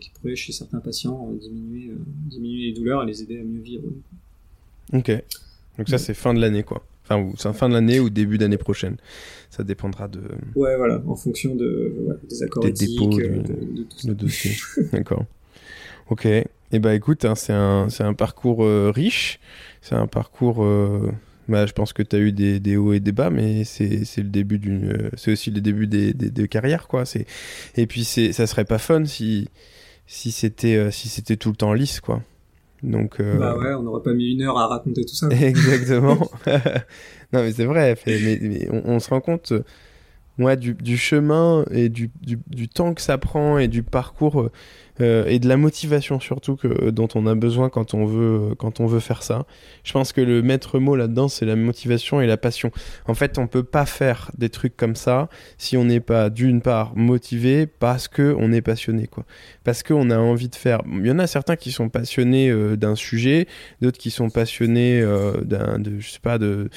qui 0.00 0.10
pourrait 0.10 0.36
chez 0.36 0.52
certains 0.52 0.80
patients 0.80 1.30
diminuer, 1.40 1.92
diminuer 2.28 2.66
les 2.66 2.72
douleurs 2.72 3.02
et 3.04 3.06
les 3.06 3.22
aider 3.22 3.38
à 3.38 3.44
mieux 3.44 3.60
vivre. 3.60 3.84
Ok. 4.92 5.10
Donc 5.78 5.88
ça, 5.88 5.96
c'est 5.96 6.14
fin 6.14 6.34
de 6.34 6.40
l'année, 6.40 6.64
quoi. 6.64 6.84
Enfin, 7.10 7.32
c'est 7.36 7.52
fin 7.52 7.68
de 7.68 7.74
l'année 7.74 8.00
ou 8.00 8.10
début 8.10 8.38
d'année 8.38 8.58
prochaine. 8.58 8.96
Ça 9.50 9.64
dépendra 9.64 10.08
de. 10.08 10.20
Ouais, 10.54 10.76
voilà, 10.76 11.02
en 11.06 11.16
fonction 11.16 11.54
de, 11.54 11.92
des 12.28 12.42
accords 12.42 12.64
des 12.64 12.72
dépôts, 12.72 13.18
euh, 13.18 13.42
de, 13.42 13.82
tout 13.82 13.98
ça. 13.98 14.14
dossier. 14.14 14.52
D'accord. 14.92 15.24
Ok. 16.08 16.26
Et 16.26 16.46
eh 16.72 16.78
bah 16.78 16.94
écoute, 16.94 17.24
hein, 17.24 17.34
c'est 17.34 17.52
un, 17.52 17.88
un 17.98 18.14
parcours 18.14 18.64
euh, 18.64 18.92
riche. 18.94 19.40
C'est 19.82 19.96
un 19.96 20.06
parcours. 20.06 20.62
Euh, 20.62 21.10
bah, 21.48 21.66
je 21.66 21.72
pense 21.72 21.92
que 21.92 22.04
tu 22.04 22.14
as 22.14 22.20
eu 22.20 22.30
des, 22.30 22.60
des, 22.60 22.76
hauts 22.76 22.92
et 22.92 23.00
des 23.00 23.10
bas, 23.10 23.30
mais 23.30 23.64
c'est 23.64 24.04
le 24.18 24.22
début 24.22 24.58
d'une. 24.58 25.10
c'est 25.16 25.32
aussi 25.32 25.50
le 25.50 25.60
début 25.60 25.88
des, 25.88 26.14
des, 26.14 26.30
des 26.30 26.46
carrières, 26.46 26.86
quoi. 26.86 27.02
Et 27.76 27.86
puis, 27.86 28.04
ça 28.04 28.46
serait 28.46 28.64
pas 28.64 28.78
fun 28.78 29.04
si, 29.04 29.48
si 30.06 30.30
c'était 30.30 30.92
si 30.92 31.08
c'était 31.08 31.36
tout 31.36 31.50
le 31.50 31.56
temps 31.56 31.72
lisse, 31.72 31.98
quoi. 31.98 32.22
Donc, 32.82 33.20
euh... 33.20 33.38
Bah 33.38 33.56
ouais, 33.56 33.74
on 33.74 33.82
n'aurait 33.82 34.02
pas 34.02 34.14
mis 34.14 34.32
une 34.32 34.42
heure 34.42 34.58
à 34.58 34.66
raconter 34.66 35.04
tout 35.04 35.14
ça. 35.14 35.28
Exactement. 35.30 36.30
non, 37.32 37.42
mais 37.42 37.52
c'est 37.52 37.64
vrai. 37.64 37.96
Mais, 38.06 38.68
on, 38.70 38.98
se 38.98 39.10
rend 39.10 39.20
compte, 39.20 39.52
moi, 40.38 40.56
du, 40.56 40.74
du 40.74 40.96
chemin 40.96 41.64
et 41.70 41.88
du, 41.88 42.10
du, 42.22 42.38
du, 42.46 42.68
temps 42.68 42.94
que 42.94 43.02
ça 43.02 43.18
prend 43.18 43.58
et 43.58 43.68
du 43.68 43.82
parcours 43.82 44.50
euh, 45.00 45.24
et 45.26 45.38
de 45.38 45.48
la 45.48 45.56
motivation 45.56 46.20
surtout 46.20 46.56
que 46.56 46.90
dont 46.90 47.08
on 47.14 47.26
a 47.26 47.34
besoin 47.34 47.68
quand 47.68 47.94
on 47.94 48.04
veut 48.06 48.54
quand 48.58 48.80
on 48.80 48.86
veut 48.86 49.00
faire 49.00 49.22
ça. 49.22 49.46
Je 49.84 49.92
pense 49.92 50.12
que 50.12 50.20
le 50.20 50.42
maître 50.42 50.78
mot 50.78 50.96
là-dedans 50.96 51.28
c'est 51.28 51.46
la 51.46 51.56
motivation 51.56 52.20
et 52.20 52.26
la 52.26 52.36
passion. 52.36 52.70
En 53.06 53.14
fait, 53.14 53.38
on 53.38 53.46
peut 53.46 53.62
pas 53.62 53.86
faire 53.86 54.30
des 54.36 54.48
trucs 54.48 54.76
comme 54.76 54.96
ça 54.96 55.28
si 55.58 55.76
on 55.76 55.84
n'est 55.84 56.00
pas 56.00 56.30
d'une 56.30 56.60
part 56.60 56.94
motivé 56.96 57.66
parce 57.66 58.08
que 58.08 58.34
on 58.38 58.52
est 58.52 58.62
passionné 58.62 59.06
quoi. 59.06 59.24
Parce 59.64 59.82
que 59.82 59.94
on 59.94 60.10
a 60.10 60.18
envie 60.18 60.48
de 60.48 60.56
faire. 60.56 60.82
Il 60.86 61.06
y 61.06 61.10
en 61.10 61.18
a 61.18 61.26
certains 61.26 61.56
qui 61.56 61.72
sont 61.72 61.88
passionnés 61.88 62.50
euh, 62.50 62.76
d'un 62.76 62.94
sujet, 62.94 63.46
d'autres 63.80 63.98
qui 63.98 64.10
sont 64.10 64.30
passionnés 64.30 65.00
euh, 65.00 65.40
d'un 65.42 65.78
de 65.78 66.00
je 66.00 66.10
sais 66.10 66.20
pas 66.20 66.38
de, 66.38 66.68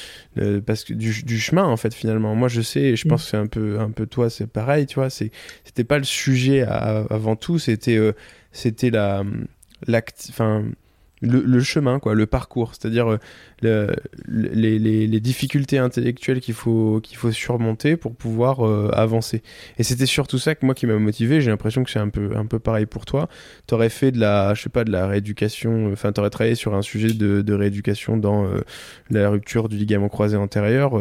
parce 0.66 0.84
que 0.84 0.94
du, 0.94 1.24
du, 1.24 1.40
chemin 1.40 1.64
en 1.64 1.78
fait 1.78 1.94
finalement. 1.94 2.36
Moi 2.36 2.48
je 2.48 2.62
sais, 2.62 2.96
je 2.96 3.08
mm. 3.08 3.10
pense 3.10 3.24
que 3.24 3.30
c'est 3.32 3.38
un 3.38 3.48
peu 3.48 3.80
un 3.80 3.92
peu 3.92 4.06
toi 4.06 4.30
c'est 4.30 4.48
pareil, 4.48 4.86
tu 4.86 4.96
vois, 4.96 5.10
c'est 5.10 5.32
c'était 5.64 5.84
pas 5.84 5.98
le 5.98 6.04
sujet 6.04 6.62
avant 6.64 7.36
tout, 7.36 7.60
c'était 7.60 7.98
euh, 7.98 8.13
c'était 8.52 8.90
la 8.90 9.24
enfin 10.30 10.66
le, 11.24 11.60
chemin, 11.62 12.00
quoi, 12.00 12.16
le 12.16 12.26
parcours, 12.26 12.74
c'est-à-dire 12.76 13.18
euh, 13.64 13.88
les, 14.28 14.78
les, 14.80 15.20
difficultés 15.20 15.78
intellectuelles 15.78 16.42
qu'il 16.42 16.54
faut, 16.54 17.00
qu'il 17.02 17.18
faut 17.18 17.32
surmonter 17.32 17.96
pour 17.96 18.14
pouvoir 18.14 18.68
euh, 18.68 18.90
avancer. 18.94 19.42
Et 19.78 19.84
c'était 19.84 20.06
surtout 20.06 20.38
ça 20.38 20.56
que 20.56 20.66
moi 20.66 20.76
qui 20.76 20.86
m'a 20.86 20.98
motivé. 20.98 21.40
J'ai 21.42 21.50
l'impression 21.50 21.84
que 21.84 21.90
c'est 21.90 22.00
un 22.00 22.10
peu, 22.10 22.36
un 22.36 22.46
peu 22.46 22.60
pareil 22.60 22.86
pour 22.86 23.06
toi. 23.06 23.30
Tu 23.68 23.74
aurais 23.74 23.90
fait 23.90 24.12
de 24.12 24.20
la, 24.20 24.54
je 24.54 24.64
sais 24.64 24.70
pas, 24.70 24.84
de 24.84 24.92
la 24.92 25.08
rééducation, 25.08 25.92
enfin, 25.94 26.12
tu 26.12 26.20
aurais 26.20 26.30
travaillé 26.30 26.56
sur 26.56 26.74
un 26.74 26.82
sujet 26.82 27.14
de, 27.14 27.42
de 27.42 27.54
rééducation 27.54 28.18
dans 28.18 28.46
la 29.10 29.30
rupture 29.30 29.70
du 29.70 29.78
ligament 29.78 30.10
croisé 30.10 30.36
antérieur. 30.36 31.00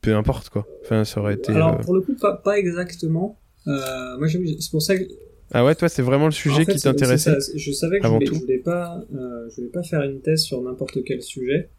peu 0.00 0.16
importe, 0.16 0.48
quoi. 0.48 0.66
Enfin, 0.84 1.04
ça 1.04 1.20
aurait 1.20 1.34
été. 1.34 1.52
Alors, 1.52 1.78
pour 1.78 1.94
le 1.94 2.00
coup, 2.00 2.14
pas, 2.18 2.36
pas 2.36 2.58
exactement. 2.58 3.38
moi, 3.66 4.28
c'est 4.28 4.70
pour 4.70 4.82
ça 4.82 4.96
que 4.96 5.04
ah 5.50 5.64
ouais, 5.64 5.74
toi, 5.74 5.88
c'est 5.88 6.02
vraiment 6.02 6.26
le 6.26 6.32
sujet 6.32 6.66
qui 6.66 6.78
t'intéressait. 6.78 7.36
Je 7.54 7.72
savais 7.72 7.98
que 7.98 8.06
je 8.06 8.12
voulais, 8.12 8.26
je 8.26 8.32
voulais, 8.32 8.58
pas, 8.58 9.04
euh, 9.14 9.48
je 9.50 9.56
voulais 9.56 9.68
pas 9.68 9.82
faire 9.82 10.02
une 10.02 10.20
thèse 10.20 10.42
sur 10.42 10.60
n'importe 10.62 11.02
quel 11.04 11.22
sujet. 11.22 11.70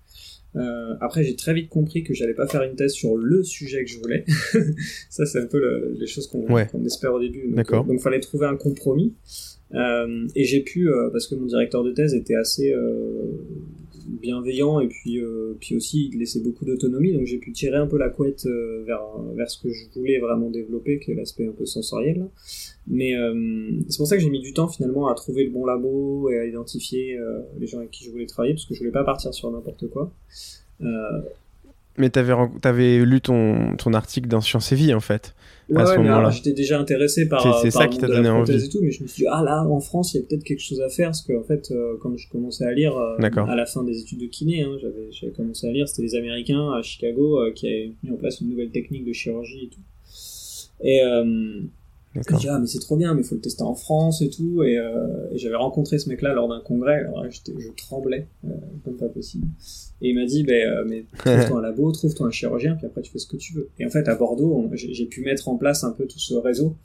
Euh, 0.55 0.95
après, 0.99 1.23
j'ai 1.23 1.35
très 1.35 1.53
vite 1.53 1.69
compris 1.69 2.03
que 2.03 2.13
j'allais 2.13 2.33
pas 2.33 2.47
faire 2.47 2.63
une 2.63 2.75
thèse 2.75 2.93
sur 2.93 3.15
le 3.15 3.43
sujet 3.43 3.83
que 3.83 3.89
je 3.91 3.99
voulais. 3.99 4.25
ça, 5.09 5.25
c'est 5.25 5.39
un 5.39 5.45
peu 5.45 5.59
le, 5.59 5.95
les 5.99 6.07
choses 6.07 6.27
qu'on 6.27 6.47
espère 6.85 7.13
au 7.13 7.19
début. 7.19 7.51
D'accord. 7.51 7.85
Donc, 7.85 7.97
il 7.99 8.01
fallait 8.01 8.19
trouver 8.19 8.47
un 8.47 8.55
compromis. 8.55 9.13
Euh, 9.75 10.27
et 10.35 10.45
j'ai 10.45 10.61
pu, 10.61 10.89
euh, 10.89 11.09
parce 11.11 11.27
que 11.27 11.35
mon 11.35 11.45
directeur 11.45 11.83
de 11.83 11.91
thèse 11.91 12.13
était 12.15 12.35
assez 12.35 12.73
euh, 12.73 13.31
bienveillant 14.07 14.79
et 14.79 14.87
puis 14.87 15.19
euh, 15.19 15.55
puis 15.59 15.75
aussi 15.75 16.09
il 16.11 16.19
laissait 16.19 16.41
beaucoup 16.41 16.65
d'autonomie. 16.65 17.13
Donc 17.13 17.25
j'ai 17.25 17.37
pu 17.37 17.51
tirer 17.51 17.77
un 17.77 17.87
peu 17.87 17.97
la 17.97 18.09
couette 18.09 18.45
euh, 18.45 18.83
vers 18.85 19.01
vers 19.35 19.49
ce 19.49 19.61
que 19.61 19.71
je 19.71 19.85
voulais 19.95 20.19
vraiment 20.19 20.49
développer 20.49 20.99
qui 20.99 21.11
est 21.11 21.15
l'aspect 21.15 21.47
un 21.47 21.51
peu 21.51 21.65
sensoriel. 21.65 22.27
Mais 22.87 23.15
euh, 23.15 23.71
c'est 23.89 23.97
pour 23.97 24.07
ça 24.07 24.17
que 24.17 24.23
j'ai 24.23 24.29
mis 24.29 24.41
du 24.41 24.53
temps 24.53 24.67
finalement 24.67 25.07
à 25.07 25.15
trouver 25.15 25.45
le 25.45 25.51
bon 25.51 25.65
labo 25.65 26.29
et 26.29 26.39
à 26.39 26.45
identifier 26.45 27.17
les 27.59 27.67
gens 27.67 27.79
avec 27.79 27.91
qui 27.91 28.03
je 28.05 28.11
voulais 28.11 28.25
travailler 28.25 28.53
parce 28.53 28.65
que 28.65 28.73
je 28.73 28.79
voulais 28.79 28.91
pas 28.91 29.03
partir 29.03 29.33
sur 29.33 29.51
n'importe 29.51 29.87
quoi. 29.89 30.11
Mais 31.97 32.09
t'avais 32.09 32.33
avais 32.63 33.05
lu 33.05 33.21
ton 33.21 33.75
ton 33.77 33.93
article 33.93 34.27
dans 34.27 34.41
Science 34.41 34.71
et 34.71 34.75
Vie 34.75 34.93
en 34.93 35.01
fait 35.01 35.35
à 35.75 35.85
ce 35.85 35.97
moment-là. 35.97 36.29
J'étais 36.29 36.53
déjà 36.53 36.79
intéressé 36.79 37.27
par, 37.27 37.61
c'est 37.61 37.71
ça 37.71 37.87
qui 37.87 37.97
t'a 37.97 38.07
donné 38.07 38.29
envie 38.29 38.63
et 38.63 38.69
tout, 38.69 38.79
mais 38.81 38.91
je 38.91 39.03
me 39.03 39.07
suis 39.07 39.23
dit 39.23 39.29
ah 39.29 39.43
là 39.43 39.63
en 39.63 39.79
France 39.79 40.13
il 40.13 40.17
y 40.17 40.19
a 40.23 40.25
peut-être 40.27 40.43
quelque 40.43 40.61
chose 40.61 40.81
à 40.81 40.89
faire 40.89 41.07
parce 41.07 41.21
que 41.21 41.37
en 41.37 41.43
fait 41.43 41.71
euh, 41.71 41.95
quand 42.01 42.15
je 42.17 42.29
commençais 42.29 42.65
à 42.65 42.73
lire 42.73 42.97
euh, 42.97 43.17
à 43.19 43.55
la 43.55 43.65
fin 43.65 43.83
des 43.83 43.99
études 43.99 44.19
de 44.19 44.27
kiné, 44.27 44.63
hein, 44.63 44.77
j'avais 44.81 45.11
j'avais 45.11 45.31
commencé 45.33 45.67
à 45.67 45.71
lire, 45.71 45.87
c'était 45.87 46.03
les 46.03 46.15
Américains 46.15 46.71
à 46.71 46.81
Chicago 46.81 47.39
euh, 47.39 47.51
qui 47.51 47.67
avaient 47.67 47.91
mis 48.03 48.11
en 48.11 48.17
place 48.17 48.41
une 48.41 48.49
nouvelle 48.49 48.71
technique 48.71 49.05
de 49.05 49.13
chirurgie 49.13 49.65
et 49.65 49.69
tout. 49.69 49.81
Et 50.81 51.01
je 52.15 52.33
me 52.33 52.39
dis, 52.39 52.47
ah, 52.49 52.57
mais 52.59 52.67
c'est 52.67 52.79
trop 52.79 52.97
bien, 52.97 53.13
mais 53.13 53.21
il 53.21 53.27
faut 53.27 53.35
le 53.35 53.41
tester 53.41 53.63
en 53.63 53.75
France 53.75 54.21
et 54.21 54.29
tout. 54.29 54.63
Et, 54.63 54.75
et 55.31 55.37
j'avais 55.37 55.55
rencontré 55.55 55.99
ce 55.99 56.09
mec-là 56.09 56.33
lors 56.33 56.47
d'un 56.47 56.61
congrès. 56.61 56.99
Alors 56.99 57.23
là, 57.23 57.29
je 57.29 57.69
tremblais, 57.77 58.27
comme 58.83 58.97
pas 58.97 59.09
possible. 59.09 59.47
Et 60.01 60.09
il 60.09 60.15
m'a 60.15 60.25
dit, 60.25 60.45
euh, 60.49 60.85
mais 60.87 61.05
trouve-toi 61.17 61.59
un 61.59 61.61
labo, 61.61 61.91
trouve-toi 61.91 62.27
un 62.27 62.31
chirurgien, 62.31 62.75
puis 62.75 62.85
après 62.85 63.01
tu 63.01 63.11
fais 63.11 63.19
ce 63.19 63.27
que 63.27 63.37
tu 63.37 63.53
veux. 63.53 63.69
Et 63.79 63.85
en 63.85 63.89
fait, 63.89 64.07
à 64.07 64.15
Bordeaux, 64.15 64.69
j'ai 64.73 65.05
pu 65.05 65.21
mettre 65.21 65.49
en 65.49 65.57
place 65.57 65.83
un 65.83 65.91
peu 65.91 66.05
tout 66.05 66.19
ce 66.19 66.33
réseau. 66.35 66.75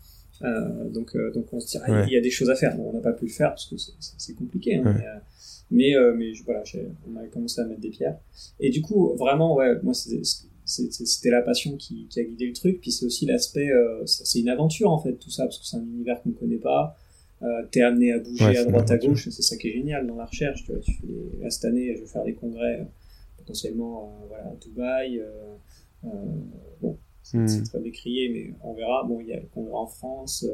Euh, 0.43 0.89
donc, 0.91 1.15
euh, 1.15 1.31
donc 1.33 1.47
on 1.53 1.61
se 1.61 1.69
dit, 1.69 1.79
ah, 1.85 2.05
il 2.07 2.13
y 2.13 2.17
a 2.17 2.21
des 2.21 2.31
choses 2.31 2.51
à 2.51 2.57
faire. 2.57 2.77
Bon, 2.77 2.91
on 2.91 2.93
n'a 2.93 3.01
pas 3.01 3.13
pu 3.13 3.27
le 3.27 3.31
faire 3.31 3.51
parce 3.51 3.67
que 3.67 3.77
c'est 4.19 4.35
compliqué. 4.35 4.77
Hein, 4.77 4.97
Mais, 5.71 5.95
euh, 5.95 6.15
mais, 6.17 6.33
voilà, 6.45 6.63
on 7.09 7.17
a 7.17 7.27
commencé 7.29 7.61
à 7.61 7.65
mettre 7.65 7.81
des 7.81 7.91
pierres. 7.91 8.19
Et 8.61 8.71
du 8.71 8.83
coup, 8.83 9.15
vraiment, 9.17 9.55
ouais, 9.55 9.77
moi, 9.83 9.95
c'était 10.65 11.31
la 11.31 11.43
passion 11.43 11.77
qui, 11.77 12.07
qui, 12.09 12.21
a 12.21 12.25
guidé 12.25 12.47
le 12.47 12.53
truc. 12.53 12.81
Puis 12.81 12.91
c'est 12.91 13.07
aussi 13.07 13.27
l'aspect, 13.27 13.71
c'est 14.07 14.41
une 14.41 14.49
aventure 14.49 14.91
en 14.91 14.99
fait, 14.99 15.15
tout 15.15 15.31
ça, 15.31 15.45
parce 15.45 15.59
que 15.59 15.67
c'est 15.67 15.77
un 15.77 15.85
univers 15.85 16.23
qu'on 16.23 16.31
ne 16.31 16.35
connaît 16.35 16.57
pas. 16.57 16.97
Euh, 17.43 17.67
t'es 17.71 17.83
amené 17.83 18.13
à 18.13 18.19
bouger 18.19 18.57
à 18.57 18.65
droite 18.65 18.91
à 18.91 18.97
gauche, 18.97 19.29
c'est 19.29 19.43
ça 19.43 19.57
qui 19.57 19.69
est 19.69 19.73
génial 19.73 20.07
dans 20.07 20.17
la 20.17 20.25
recherche. 20.25 20.65
Tu 20.65 20.73
vois, 20.73 20.81
tu 20.81 20.93
fais 20.93 21.51
cette 21.51 21.65
année, 21.65 21.95
je 21.95 22.01
vais 22.01 22.07
faire 22.07 22.25
des 22.25 22.35
congrès 22.35 22.87
potentiellement 23.37 24.19
euh, 24.23 24.27
voilà, 24.29 24.45
à 24.45 24.57
Dubaï. 24.57 25.19
Euh, 25.19 25.27
euh, 26.05 26.09
bon, 26.81 26.99
c'est 27.23 27.65
très 27.65 27.81
décrié, 27.81 28.31
mais 28.31 28.55
on 28.63 28.75
verra. 28.75 29.05
Bon, 29.05 29.21
il 29.21 29.29
y 29.29 29.33
a 29.33 29.41
le 29.41 29.47
congrès 29.53 29.75
en 29.75 29.87
France. 29.87 30.47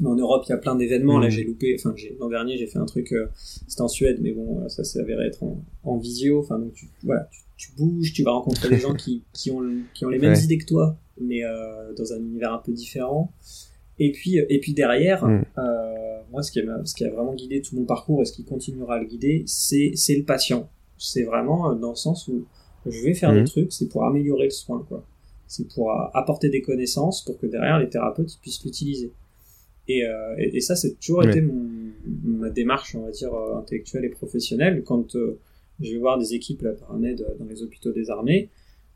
Mais 0.00 0.08
en 0.08 0.16
Europe, 0.16 0.44
il 0.46 0.50
y 0.50 0.52
a 0.52 0.58
plein 0.58 0.74
d'événements. 0.74 1.18
Là, 1.18 1.28
hmm. 1.28 1.30
j'ai 1.30 1.44
loupé. 1.44 1.76
Enfin, 1.78 1.94
l'an 2.18 2.28
dernier, 2.28 2.56
j'ai 2.56 2.66
fait 2.66 2.78
un 2.78 2.86
truc. 2.86 3.14
c'était 3.34 3.82
en 3.82 3.88
Suède, 3.88 4.18
mais 4.20 4.32
bon, 4.32 4.68
ça 4.68 4.84
s'est 4.84 5.00
avéré 5.00 5.26
être 5.26 5.44
en, 5.82 5.96
visio. 5.98 6.40
Enfin, 6.40 6.58
donc 6.58 6.72
tu, 6.72 6.88
voilà, 7.02 7.28
tu, 7.30 7.42
bouges, 7.76 8.12
tu 8.12 8.22
vas 8.22 8.32
rencontrer 8.32 8.68
des 8.68 8.78
gens 8.78 8.94
qui, 8.94 9.22
qui, 9.32 9.50
ont, 9.50 9.62
qui 9.94 10.04
ont 10.04 10.08
les 10.08 10.18
mêmes 10.18 10.34
idées 10.34 10.58
que 10.58 10.66
toi, 10.66 10.96
mais 11.20 11.42
dans 11.96 12.12
un 12.12 12.18
univers 12.18 12.52
un 12.52 12.58
peu 12.58 12.72
différent. 12.72 13.32
Et 13.98 14.10
puis, 14.10 14.36
et 14.36 14.58
puis 14.60 14.74
derrière, 14.74 15.24
hmm. 15.24 15.44
euh, 15.58 16.18
moi, 16.32 16.42
ce 16.42 16.50
qui, 16.50 16.60
a, 16.60 16.84
ce 16.84 16.94
qui 16.94 17.04
a 17.04 17.10
vraiment 17.10 17.34
guidé 17.34 17.62
tout 17.62 17.76
mon 17.76 17.84
parcours 17.84 18.22
et 18.22 18.24
ce 18.24 18.32
qui 18.32 18.44
continuera 18.44 18.96
à 18.96 18.98
le 18.98 19.06
guider, 19.06 19.44
c'est, 19.46 19.92
c'est 19.94 20.16
le 20.16 20.24
patient 20.24 20.68
c'est 20.98 21.22
vraiment 21.22 21.70
euh, 21.70 21.74
dans 21.74 21.90
le 21.90 21.96
sens 21.96 22.28
où 22.28 22.44
je 22.86 23.02
vais 23.02 23.14
faire 23.14 23.32
des 23.32 23.40
mhm. 23.40 23.46
trucs, 23.46 23.72
c'est 23.72 23.88
pour 23.88 24.04
améliorer 24.04 24.44
le 24.44 24.50
soin, 24.50 24.84
quoi. 24.88 25.04
C'est 25.46 25.68
pour 25.68 25.90
euh, 25.90 26.04
apporter 26.14 26.48
des 26.48 26.62
connaissances 26.62 27.24
pour 27.24 27.38
que 27.38 27.46
derrière 27.46 27.78
les 27.78 27.88
thérapeutes 27.88 28.38
puissent 28.40 28.64
l'utiliser. 28.64 29.12
Et, 29.86 30.04
euh, 30.04 30.34
et, 30.38 30.60
ça, 30.60 30.76
c'est 30.76 30.98
toujours 30.98 31.24
été 31.24 31.42
mon, 31.42 31.68
ma 32.24 32.48
démarche, 32.48 32.94
on 32.94 33.02
va 33.02 33.10
dire, 33.10 33.34
intellectuelle 33.34 34.06
et 34.06 34.08
professionnelle. 34.08 34.82
Quand 34.82 35.14
je 35.80 35.92
vais 35.92 35.98
voir 35.98 36.18
des 36.18 36.34
équipes 36.34 36.62
là, 36.62 36.72
par 36.72 36.92
un 36.92 37.02
aide 37.02 37.26
dans 37.38 37.46
les 37.46 37.62
hôpitaux 37.62 37.92
des 37.92 38.10
armées, 38.10 38.50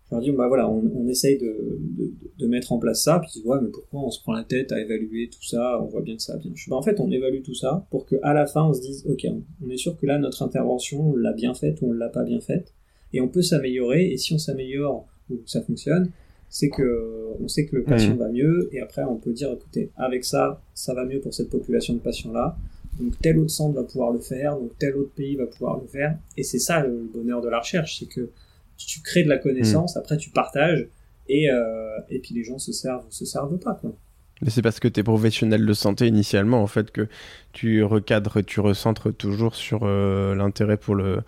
je 0.08 0.14
leur 0.14 0.22
dis, 0.22 0.30
bah 0.30 0.48
voilà, 0.48 0.70
on, 0.70 0.82
on 0.96 1.06
essaye 1.06 1.36
de, 1.36 1.78
de, 1.80 2.12
de, 2.38 2.46
mettre 2.46 2.72
en 2.72 2.78
place 2.78 3.02
ça, 3.02 3.18
puis 3.18 3.28
ils 3.34 3.38
disent, 3.40 3.46
ouais, 3.46 3.58
mais 3.60 3.68
pourquoi 3.68 4.00
on 4.00 4.10
se 4.10 4.22
prend 4.22 4.32
la 4.32 4.42
tête 4.42 4.72
à 4.72 4.80
évaluer 4.80 5.28
tout 5.28 5.42
ça, 5.42 5.78
on 5.82 5.84
voit 5.84 6.00
bien 6.00 6.16
que 6.16 6.22
ça 6.22 6.32
va 6.32 6.38
bien. 6.38 6.50
Je 6.54 6.64
dis, 6.64 6.70
bah, 6.70 6.76
en 6.76 6.82
fait, 6.82 6.98
on 6.98 7.10
évalue 7.10 7.42
tout 7.42 7.54
ça 7.54 7.86
pour 7.90 8.06
que 8.06 8.16
à 8.22 8.32
la 8.32 8.46
fin, 8.46 8.64
on 8.64 8.72
se 8.72 8.80
dise, 8.80 9.06
ok, 9.06 9.26
on 9.62 9.68
est 9.68 9.76
sûr 9.76 9.98
que 9.98 10.06
là, 10.06 10.18
notre 10.18 10.42
intervention, 10.42 11.10
on 11.10 11.16
l'a 11.16 11.34
bien 11.34 11.52
faite 11.52 11.82
ou 11.82 11.90
on 11.90 11.92
l'a 11.92 12.08
pas 12.08 12.24
bien 12.24 12.40
faite, 12.40 12.72
et 13.12 13.20
on 13.20 13.28
peut 13.28 13.42
s'améliorer, 13.42 14.10
et 14.10 14.16
si 14.16 14.32
on 14.32 14.38
s'améliore 14.38 15.06
ou 15.28 15.36
que 15.36 15.50
ça 15.50 15.60
fonctionne, 15.60 16.10
c'est 16.48 16.70
que 16.70 17.34
on 17.38 17.48
sait 17.48 17.66
que 17.66 17.76
le 17.76 17.84
patient 17.84 18.14
mmh. 18.14 18.18
va 18.18 18.28
mieux, 18.30 18.70
et 18.72 18.80
après, 18.80 19.04
on 19.04 19.16
peut 19.16 19.34
dire, 19.34 19.52
écoutez, 19.52 19.90
avec 19.96 20.24
ça, 20.24 20.62
ça 20.72 20.94
va 20.94 21.04
mieux 21.04 21.20
pour 21.20 21.34
cette 21.34 21.50
population 21.50 21.92
de 21.92 21.98
patients-là, 21.98 22.56
donc 22.98 23.18
tel 23.20 23.38
autre 23.38 23.50
centre 23.50 23.74
va 23.74 23.84
pouvoir 23.84 24.12
le 24.12 24.20
faire, 24.20 24.56
donc 24.56 24.72
tel 24.78 24.96
autre 24.96 25.12
pays 25.14 25.36
va 25.36 25.46
pouvoir 25.46 25.80
le 25.80 25.86
faire, 25.86 26.16
et 26.36 26.42
c'est 26.42 26.58
ça 26.58 26.82
le 26.82 27.08
bonheur 27.12 27.40
de 27.40 27.48
la 27.48 27.60
recherche, 27.60 27.98
c'est 27.98 28.06
que 28.06 28.30
tu 28.76 29.00
crées 29.02 29.24
de 29.24 29.28
la 29.28 29.38
connaissance, 29.38 29.96
hmm. 29.96 29.98
après 29.98 30.16
tu 30.16 30.30
partages, 30.30 30.88
et, 31.28 31.50
euh, 31.50 31.98
et 32.08 32.18
puis 32.20 32.34
les 32.34 32.44
gens 32.44 32.58
se 32.58 32.72
servent 32.72 33.04
ou 33.06 33.10
se 33.10 33.24
servent 33.24 33.58
pas, 33.58 33.74
quoi. 33.74 33.94
Mais 34.40 34.50
c'est 34.50 34.62
parce 34.62 34.78
que 34.78 34.86
tu 34.86 35.00
es 35.00 35.02
professionnel 35.02 35.66
de 35.66 35.72
santé 35.72 36.06
initialement, 36.06 36.62
en 36.62 36.68
fait, 36.68 36.92
que 36.92 37.08
tu 37.52 37.82
recadres, 37.82 38.44
tu 38.44 38.60
recentres 38.60 39.12
toujours 39.12 39.56
sur 39.56 39.80
euh, 39.82 40.34
l'intérêt 40.36 40.76
pour 40.76 40.94
le, 40.94 41.22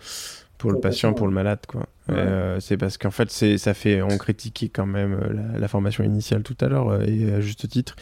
pour, 0.57 0.71
le 0.71 0.79
patient, 0.79 1.13
pour 1.13 1.27
le 1.27 1.33
malade, 1.33 1.59
quoi. 1.67 1.87
Euh, 2.09 2.59
c'est 2.61 2.77
parce 2.77 2.97
qu'en 2.97 3.11
fait, 3.11 3.29
c'est, 3.29 3.57
ça 3.57 3.73
fait, 3.73 4.01
on 4.01 4.17
critiquait 4.17 4.69
quand 4.69 4.85
même 4.85 5.53
la, 5.57 5.67
formation 5.67 6.03
initiale 6.05 6.41
tout 6.43 6.57
à 6.61 6.67
l'heure, 6.67 7.01
et 7.03 7.33
à 7.33 7.41
juste 7.41 7.67
titre. 7.67 7.95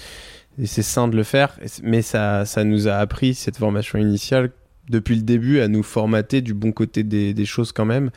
Et 0.60 0.66
c'est 0.66 0.82
sain 0.82 1.08
de 1.08 1.16
le 1.16 1.24
faire, 1.24 1.58
mais 1.84 2.02
ça, 2.02 2.46
ça 2.46 2.64
nous 2.64 2.88
a 2.88 2.96
appris, 2.96 3.34
cette 3.34 3.58
formation 3.58 3.98
initiale, 3.98 4.52
depuis 4.90 5.16
le 5.16 5.22
début, 5.22 5.60
à 5.60 5.68
nous 5.68 5.84
formater 5.84 6.42
du 6.42 6.54
bon 6.54 6.72
côté 6.72 7.04
des, 7.04 7.34
des 7.34 7.46
choses 7.46 7.72
quand 7.72 7.86
même 7.86 8.12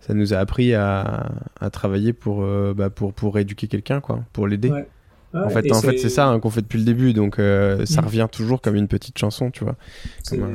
ça 0.00 0.14
nous 0.14 0.32
a 0.32 0.38
appris 0.38 0.74
à, 0.74 1.30
à 1.60 1.70
travailler 1.70 2.12
pour, 2.12 2.42
euh, 2.42 2.72
bah 2.74 2.90
pour, 2.90 3.12
pour 3.12 3.38
éduquer 3.38 3.66
quelqu'un, 3.66 4.00
quoi, 4.00 4.24
pour 4.32 4.46
l'aider. 4.46 4.70
en 5.34 5.48
fait, 5.50 5.70
en 5.72 5.80
fait 5.82 5.98
c'est 5.98 6.08
ça 6.08 6.28
hein, 6.28 6.40
qu'on 6.40 6.50
fait 6.50 6.62
depuis 6.62 6.78
le 6.78 6.84
début, 6.84 7.12
donc 7.12 7.38
euh, 7.38 7.84
ça 7.84 8.00
mm. 8.00 8.04
revient 8.04 8.28
toujours 8.30 8.60
comme 8.60 8.76
une 8.76 8.88
petite 8.88 9.18
chanson, 9.18 9.50
tu 9.50 9.64
vois. 9.64 9.76
C'est 10.22 10.40
un, 10.40 10.48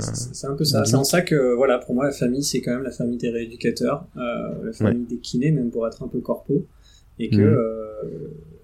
peu 0.55 0.63
ça. 0.63 0.85
C'est 0.85 0.95
en 0.95 1.03
ça 1.03 1.21
que, 1.21 1.55
voilà, 1.55 1.77
pour 1.77 1.93
moi, 1.93 2.05
la 2.05 2.11
famille, 2.11 2.43
c'est 2.43 2.61
quand 2.61 2.71
même 2.71 2.83
la 2.83 2.91
famille 2.91 3.17
des 3.17 3.29
rééducateurs, 3.29 4.05
euh, 4.17 4.65
la 4.65 4.73
famille 4.73 5.05
des 5.05 5.17
kinés, 5.17 5.51
même 5.51 5.71
pour 5.71 5.85
être 5.87 6.03
un 6.03 6.07
peu 6.07 6.19
corpo. 6.19 6.65
Et 7.19 7.29
que, 7.29 7.41
mm. 7.41 8.07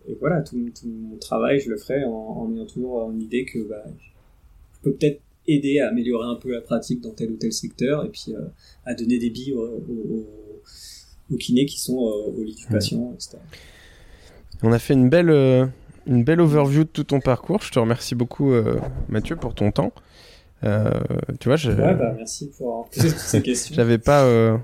Et 0.10 0.18
voilà, 0.20 0.42
tout, 0.42 0.58
tout, 0.80 0.88
mon 0.88 1.18
travail, 1.18 1.60
je 1.60 1.70
le 1.70 1.78
ferai 1.78 2.04
en, 2.04 2.12
en 2.12 2.54
ayant 2.54 2.66
toujours 2.66 3.12
une 3.12 3.22
idée 3.22 3.46
que 3.46 3.60
bah, 3.60 3.84
je 3.86 4.80
peux 4.82 4.94
peut-être 4.94 5.22
aider 5.48 5.80
à 5.80 5.90
améliorer 5.90 6.28
un 6.28 6.36
peu 6.36 6.52
la 6.52 6.62
pratique 6.62 7.02
dans 7.02 7.12
tel 7.12 7.32
ou 7.32 7.38
tel 7.38 7.54
secteur, 7.54 8.06
et 8.06 8.10
puis 8.10 8.34
à 8.86 8.94
donner 8.94 9.18
des 9.18 9.30
billes 9.30 9.54
aux 9.54 11.38
kinés 11.38 11.66
qui 11.66 11.80
sont 11.80 12.08
euh, 12.08 12.38
au 12.38 12.44
lit 12.44 12.56
du 12.56 12.66
patient, 12.68 13.14
etc. 13.14 13.38
On 14.62 14.72
a 14.72 14.80
fait 14.80 14.94
une 14.94 15.10
belle, 15.10 15.30
euh, 15.30 15.66
une 16.06 16.24
belle 16.24 16.42
overview 16.42 16.84
de 16.84 16.90
tout 16.90 17.04
ton 17.04 17.20
parcours. 17.20 17.62
Je 17.62 17.72
te 17.72 17.80
remercie 17.80 18.16
beaucoup, 18.16 18.52
Mathieu, 19.08 19.36
pour 19.36 19.54
ton 19.54 19.72
temps. 19.72 19.94
Euh, 20.66 20.92
tu 21.40 21.48
vois, 21.48 21.56
je... 21.56 21.72
ouais, 21.72 21.96
bah, 21.96 22.14
merci 22.16 22.52
pour 22.58 22.90
toutes 22.92 23.10
ces 23.10 23.42
questions. 23.44 23.76
j'avais 23.76 23.98
pas, 23.98 24.24
euh, 24.24 24.58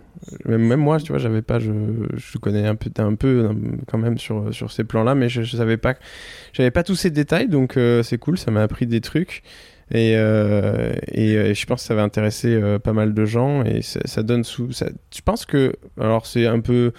même 0.45 0.79
moi, 0.79 0.99
tu 0.99 1.11
vois, 1.11 1.19
j'avais 1.19 1.41
pas, 1.41 1.59
je, 1.59 1.71
je 2.15 2.37
connais 2.37 2.67
un 2.67 2.75
peu, 2.75 2.89
un 3.01 3.15
peu 3.15 3.49
quand 3.87 3.97
même 3.97 4.17
sur 4.17 4.53
sur 4.53 4.71
ces 4.71 4.83
plans-là, 4.83 5.15
mais 5.15 5.29
je, 5.29 5.43
je 5.43 5.55
savais 5.55 5.77
pas, 5.77 5.95
j'avais 6.53 6.71
pas 6.71 6.83
tous 6.83 6.95
ces 6.95 7.11
détails, 7.11 7.47
donc 7.47 7.77
euh, 7.77 8.03
c'est 8.03 8.17
cool, 8.17 8.37
ça 8.37 8.51
m'a 8.51 8.63
appris 8.63 8.87
des 8.87 9.01
trucs. 9.01 9.43
Et, 9.91 10.13
euh, 10.15 10.95
et, 11.11 11.53
je 11.53 11.65
pense 11.67 11.83
que 11.83 11.87
ça 11.87 11.93
va 11.93 12.01
intéresser 12.01 12.59
pas 12.83 12.91
mal 12.93 13.13
de 13.13 13.25
gens 13.25 13.63
et 13.63 13.83
ça, 13.83 13.99
ça 14.05 14.23
donne 14.23 14.43
sous. 14.43 14.71
Ça, 14.71 14.87
je 15.15 15.21
pense 15.21 15.45
que 15.45 15.73
alors 15.99 16.25
c'est 16.25 16.47
un 16.47 16.59
peu 16.59 16.91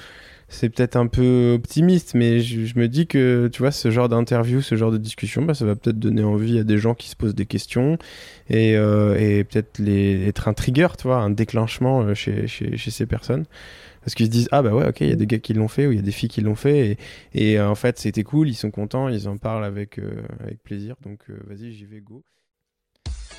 c'est 0.48 0.68
peut-être 0.68 0.96
un 0.96 1.08
peu 1.08 1.54
optimiste, 1.54 2.14
mais 2.14 2.40
je, 2.40 2.78
me 2.78 2.86
dis 2.86 3.06
que, 3.06 3.48
tu 3.52 3.62
vois, 3.62 3.72
ce 3.72 3.90
genre 3.90 4.08
d'interview, 4.08 4.60
ce 4.62 4.76
genre 4.76 4.92
de 4.92 4.98
discussion, 4.98 5.42
bah, 5.42 5.54
ça 5.54 5.64
va 5.64 5.74
peut-être 5.74 5.98
donner 5.98 6.22
envie 6.22 6.58
à 6.58 6.64
des 6.64 6.78
gens 6.78 6.94
qui 6.94 7.08
se 7.08 7.16
posent 7.16 7.34
des 7.34 7.46
questions 7.46 7.98
et, 8.48 8.76
euh, 8.76 9.42
peut-être 9.44 9.80
être 9.80 10.46
un 10.46 10.54
trigger, 10.54 10.88
tu 10.98 11.08
vois, 11.08 11.16
un 11.16 11.30
déclenchement 11.30 12.02
euh, 12.02 12.14
chez, 12.14 12.46
chez, 12.46 12.76
ces 12.76 13.06
personnes. 13.06 13.44
Parce 14.02 14.14
qu'ils 14.14 14.26
se 14.26 14.30
disent, 14.30 14.48
ah 14.52 14.62
bah 14.62 14.72
ouais, 14.72 14.86
ok, 14.88 15.00
il 15.00 15.08
y 15.08 15.12
a 15.12 15.16
des 15.16 15.26
gars 15.26 15.40
qui 15.40 15.52
l'ont 15.52 15.66
fait 15.66 15.88
ou 15.88 15.92
il 15.92 15.96
y 15.96 15.98
a 15.98 16.02
des 16.02 16.12
filles 16.12 16.28
qui 16.28 16.40
l'ont 16.40 16.54
fait 16.54 16.90
et, 16.90 16.98
et 17.34 17.58
euh, 17.58 17.68
en 17.68 17.74
fait, 17.74 17.98
c'était 17.98 18.22
cool, 18.22 18.48
ils 18.48 18.54
sont 18.54 18.70
contents, 18.70 19.08
ils 19.08 19.28
en 19.28 19.36
parlent 19.36 19.64
avec, 19.64 19.98
avec 20.38 20.62
plaisir. 20.62 20.94
Donc, 21.02 21.24
vas-y, 21.48 21.72
j'y 21.72 21.86
vais, 21.86 22.00
go. 22.00 22.22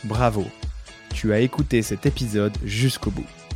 Bravo, 0.04 0.46
tu 1.14 1.32
as 1.32 1.40
écouté 1.40 1.82
cet 1.82 2.06
épisode 2.06 2.54
jusqu'au 2.66 3.12
bout. 3.12 3.47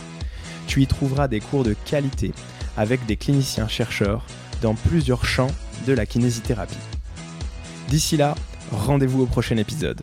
Tu 0.68 0.84
y 0.84 0.88
trouveras 0.88 1.28
des 1.28 1.40
cours 1.40 1.64
de 1.64 1.74
qualité 1.86 2.34
avec 2.78 3.04
des 3.08 3.18
cliniciens 3.18 3.68
chercheurs 3.68 4.28
dans 4.62 4.76
plusieurs 4.76 5.26
champs 5.26 5.50
de 5.88 5.94
la 5.94 6.06
kinésithérapie. 6.06 6.78
D'ici 7.90 8.18
là, 8.18 8.36
Rendez-vous 8.72 9.24
au 9.24 9.26
prochain 9.26 9.58
épisode. 9.58 10.02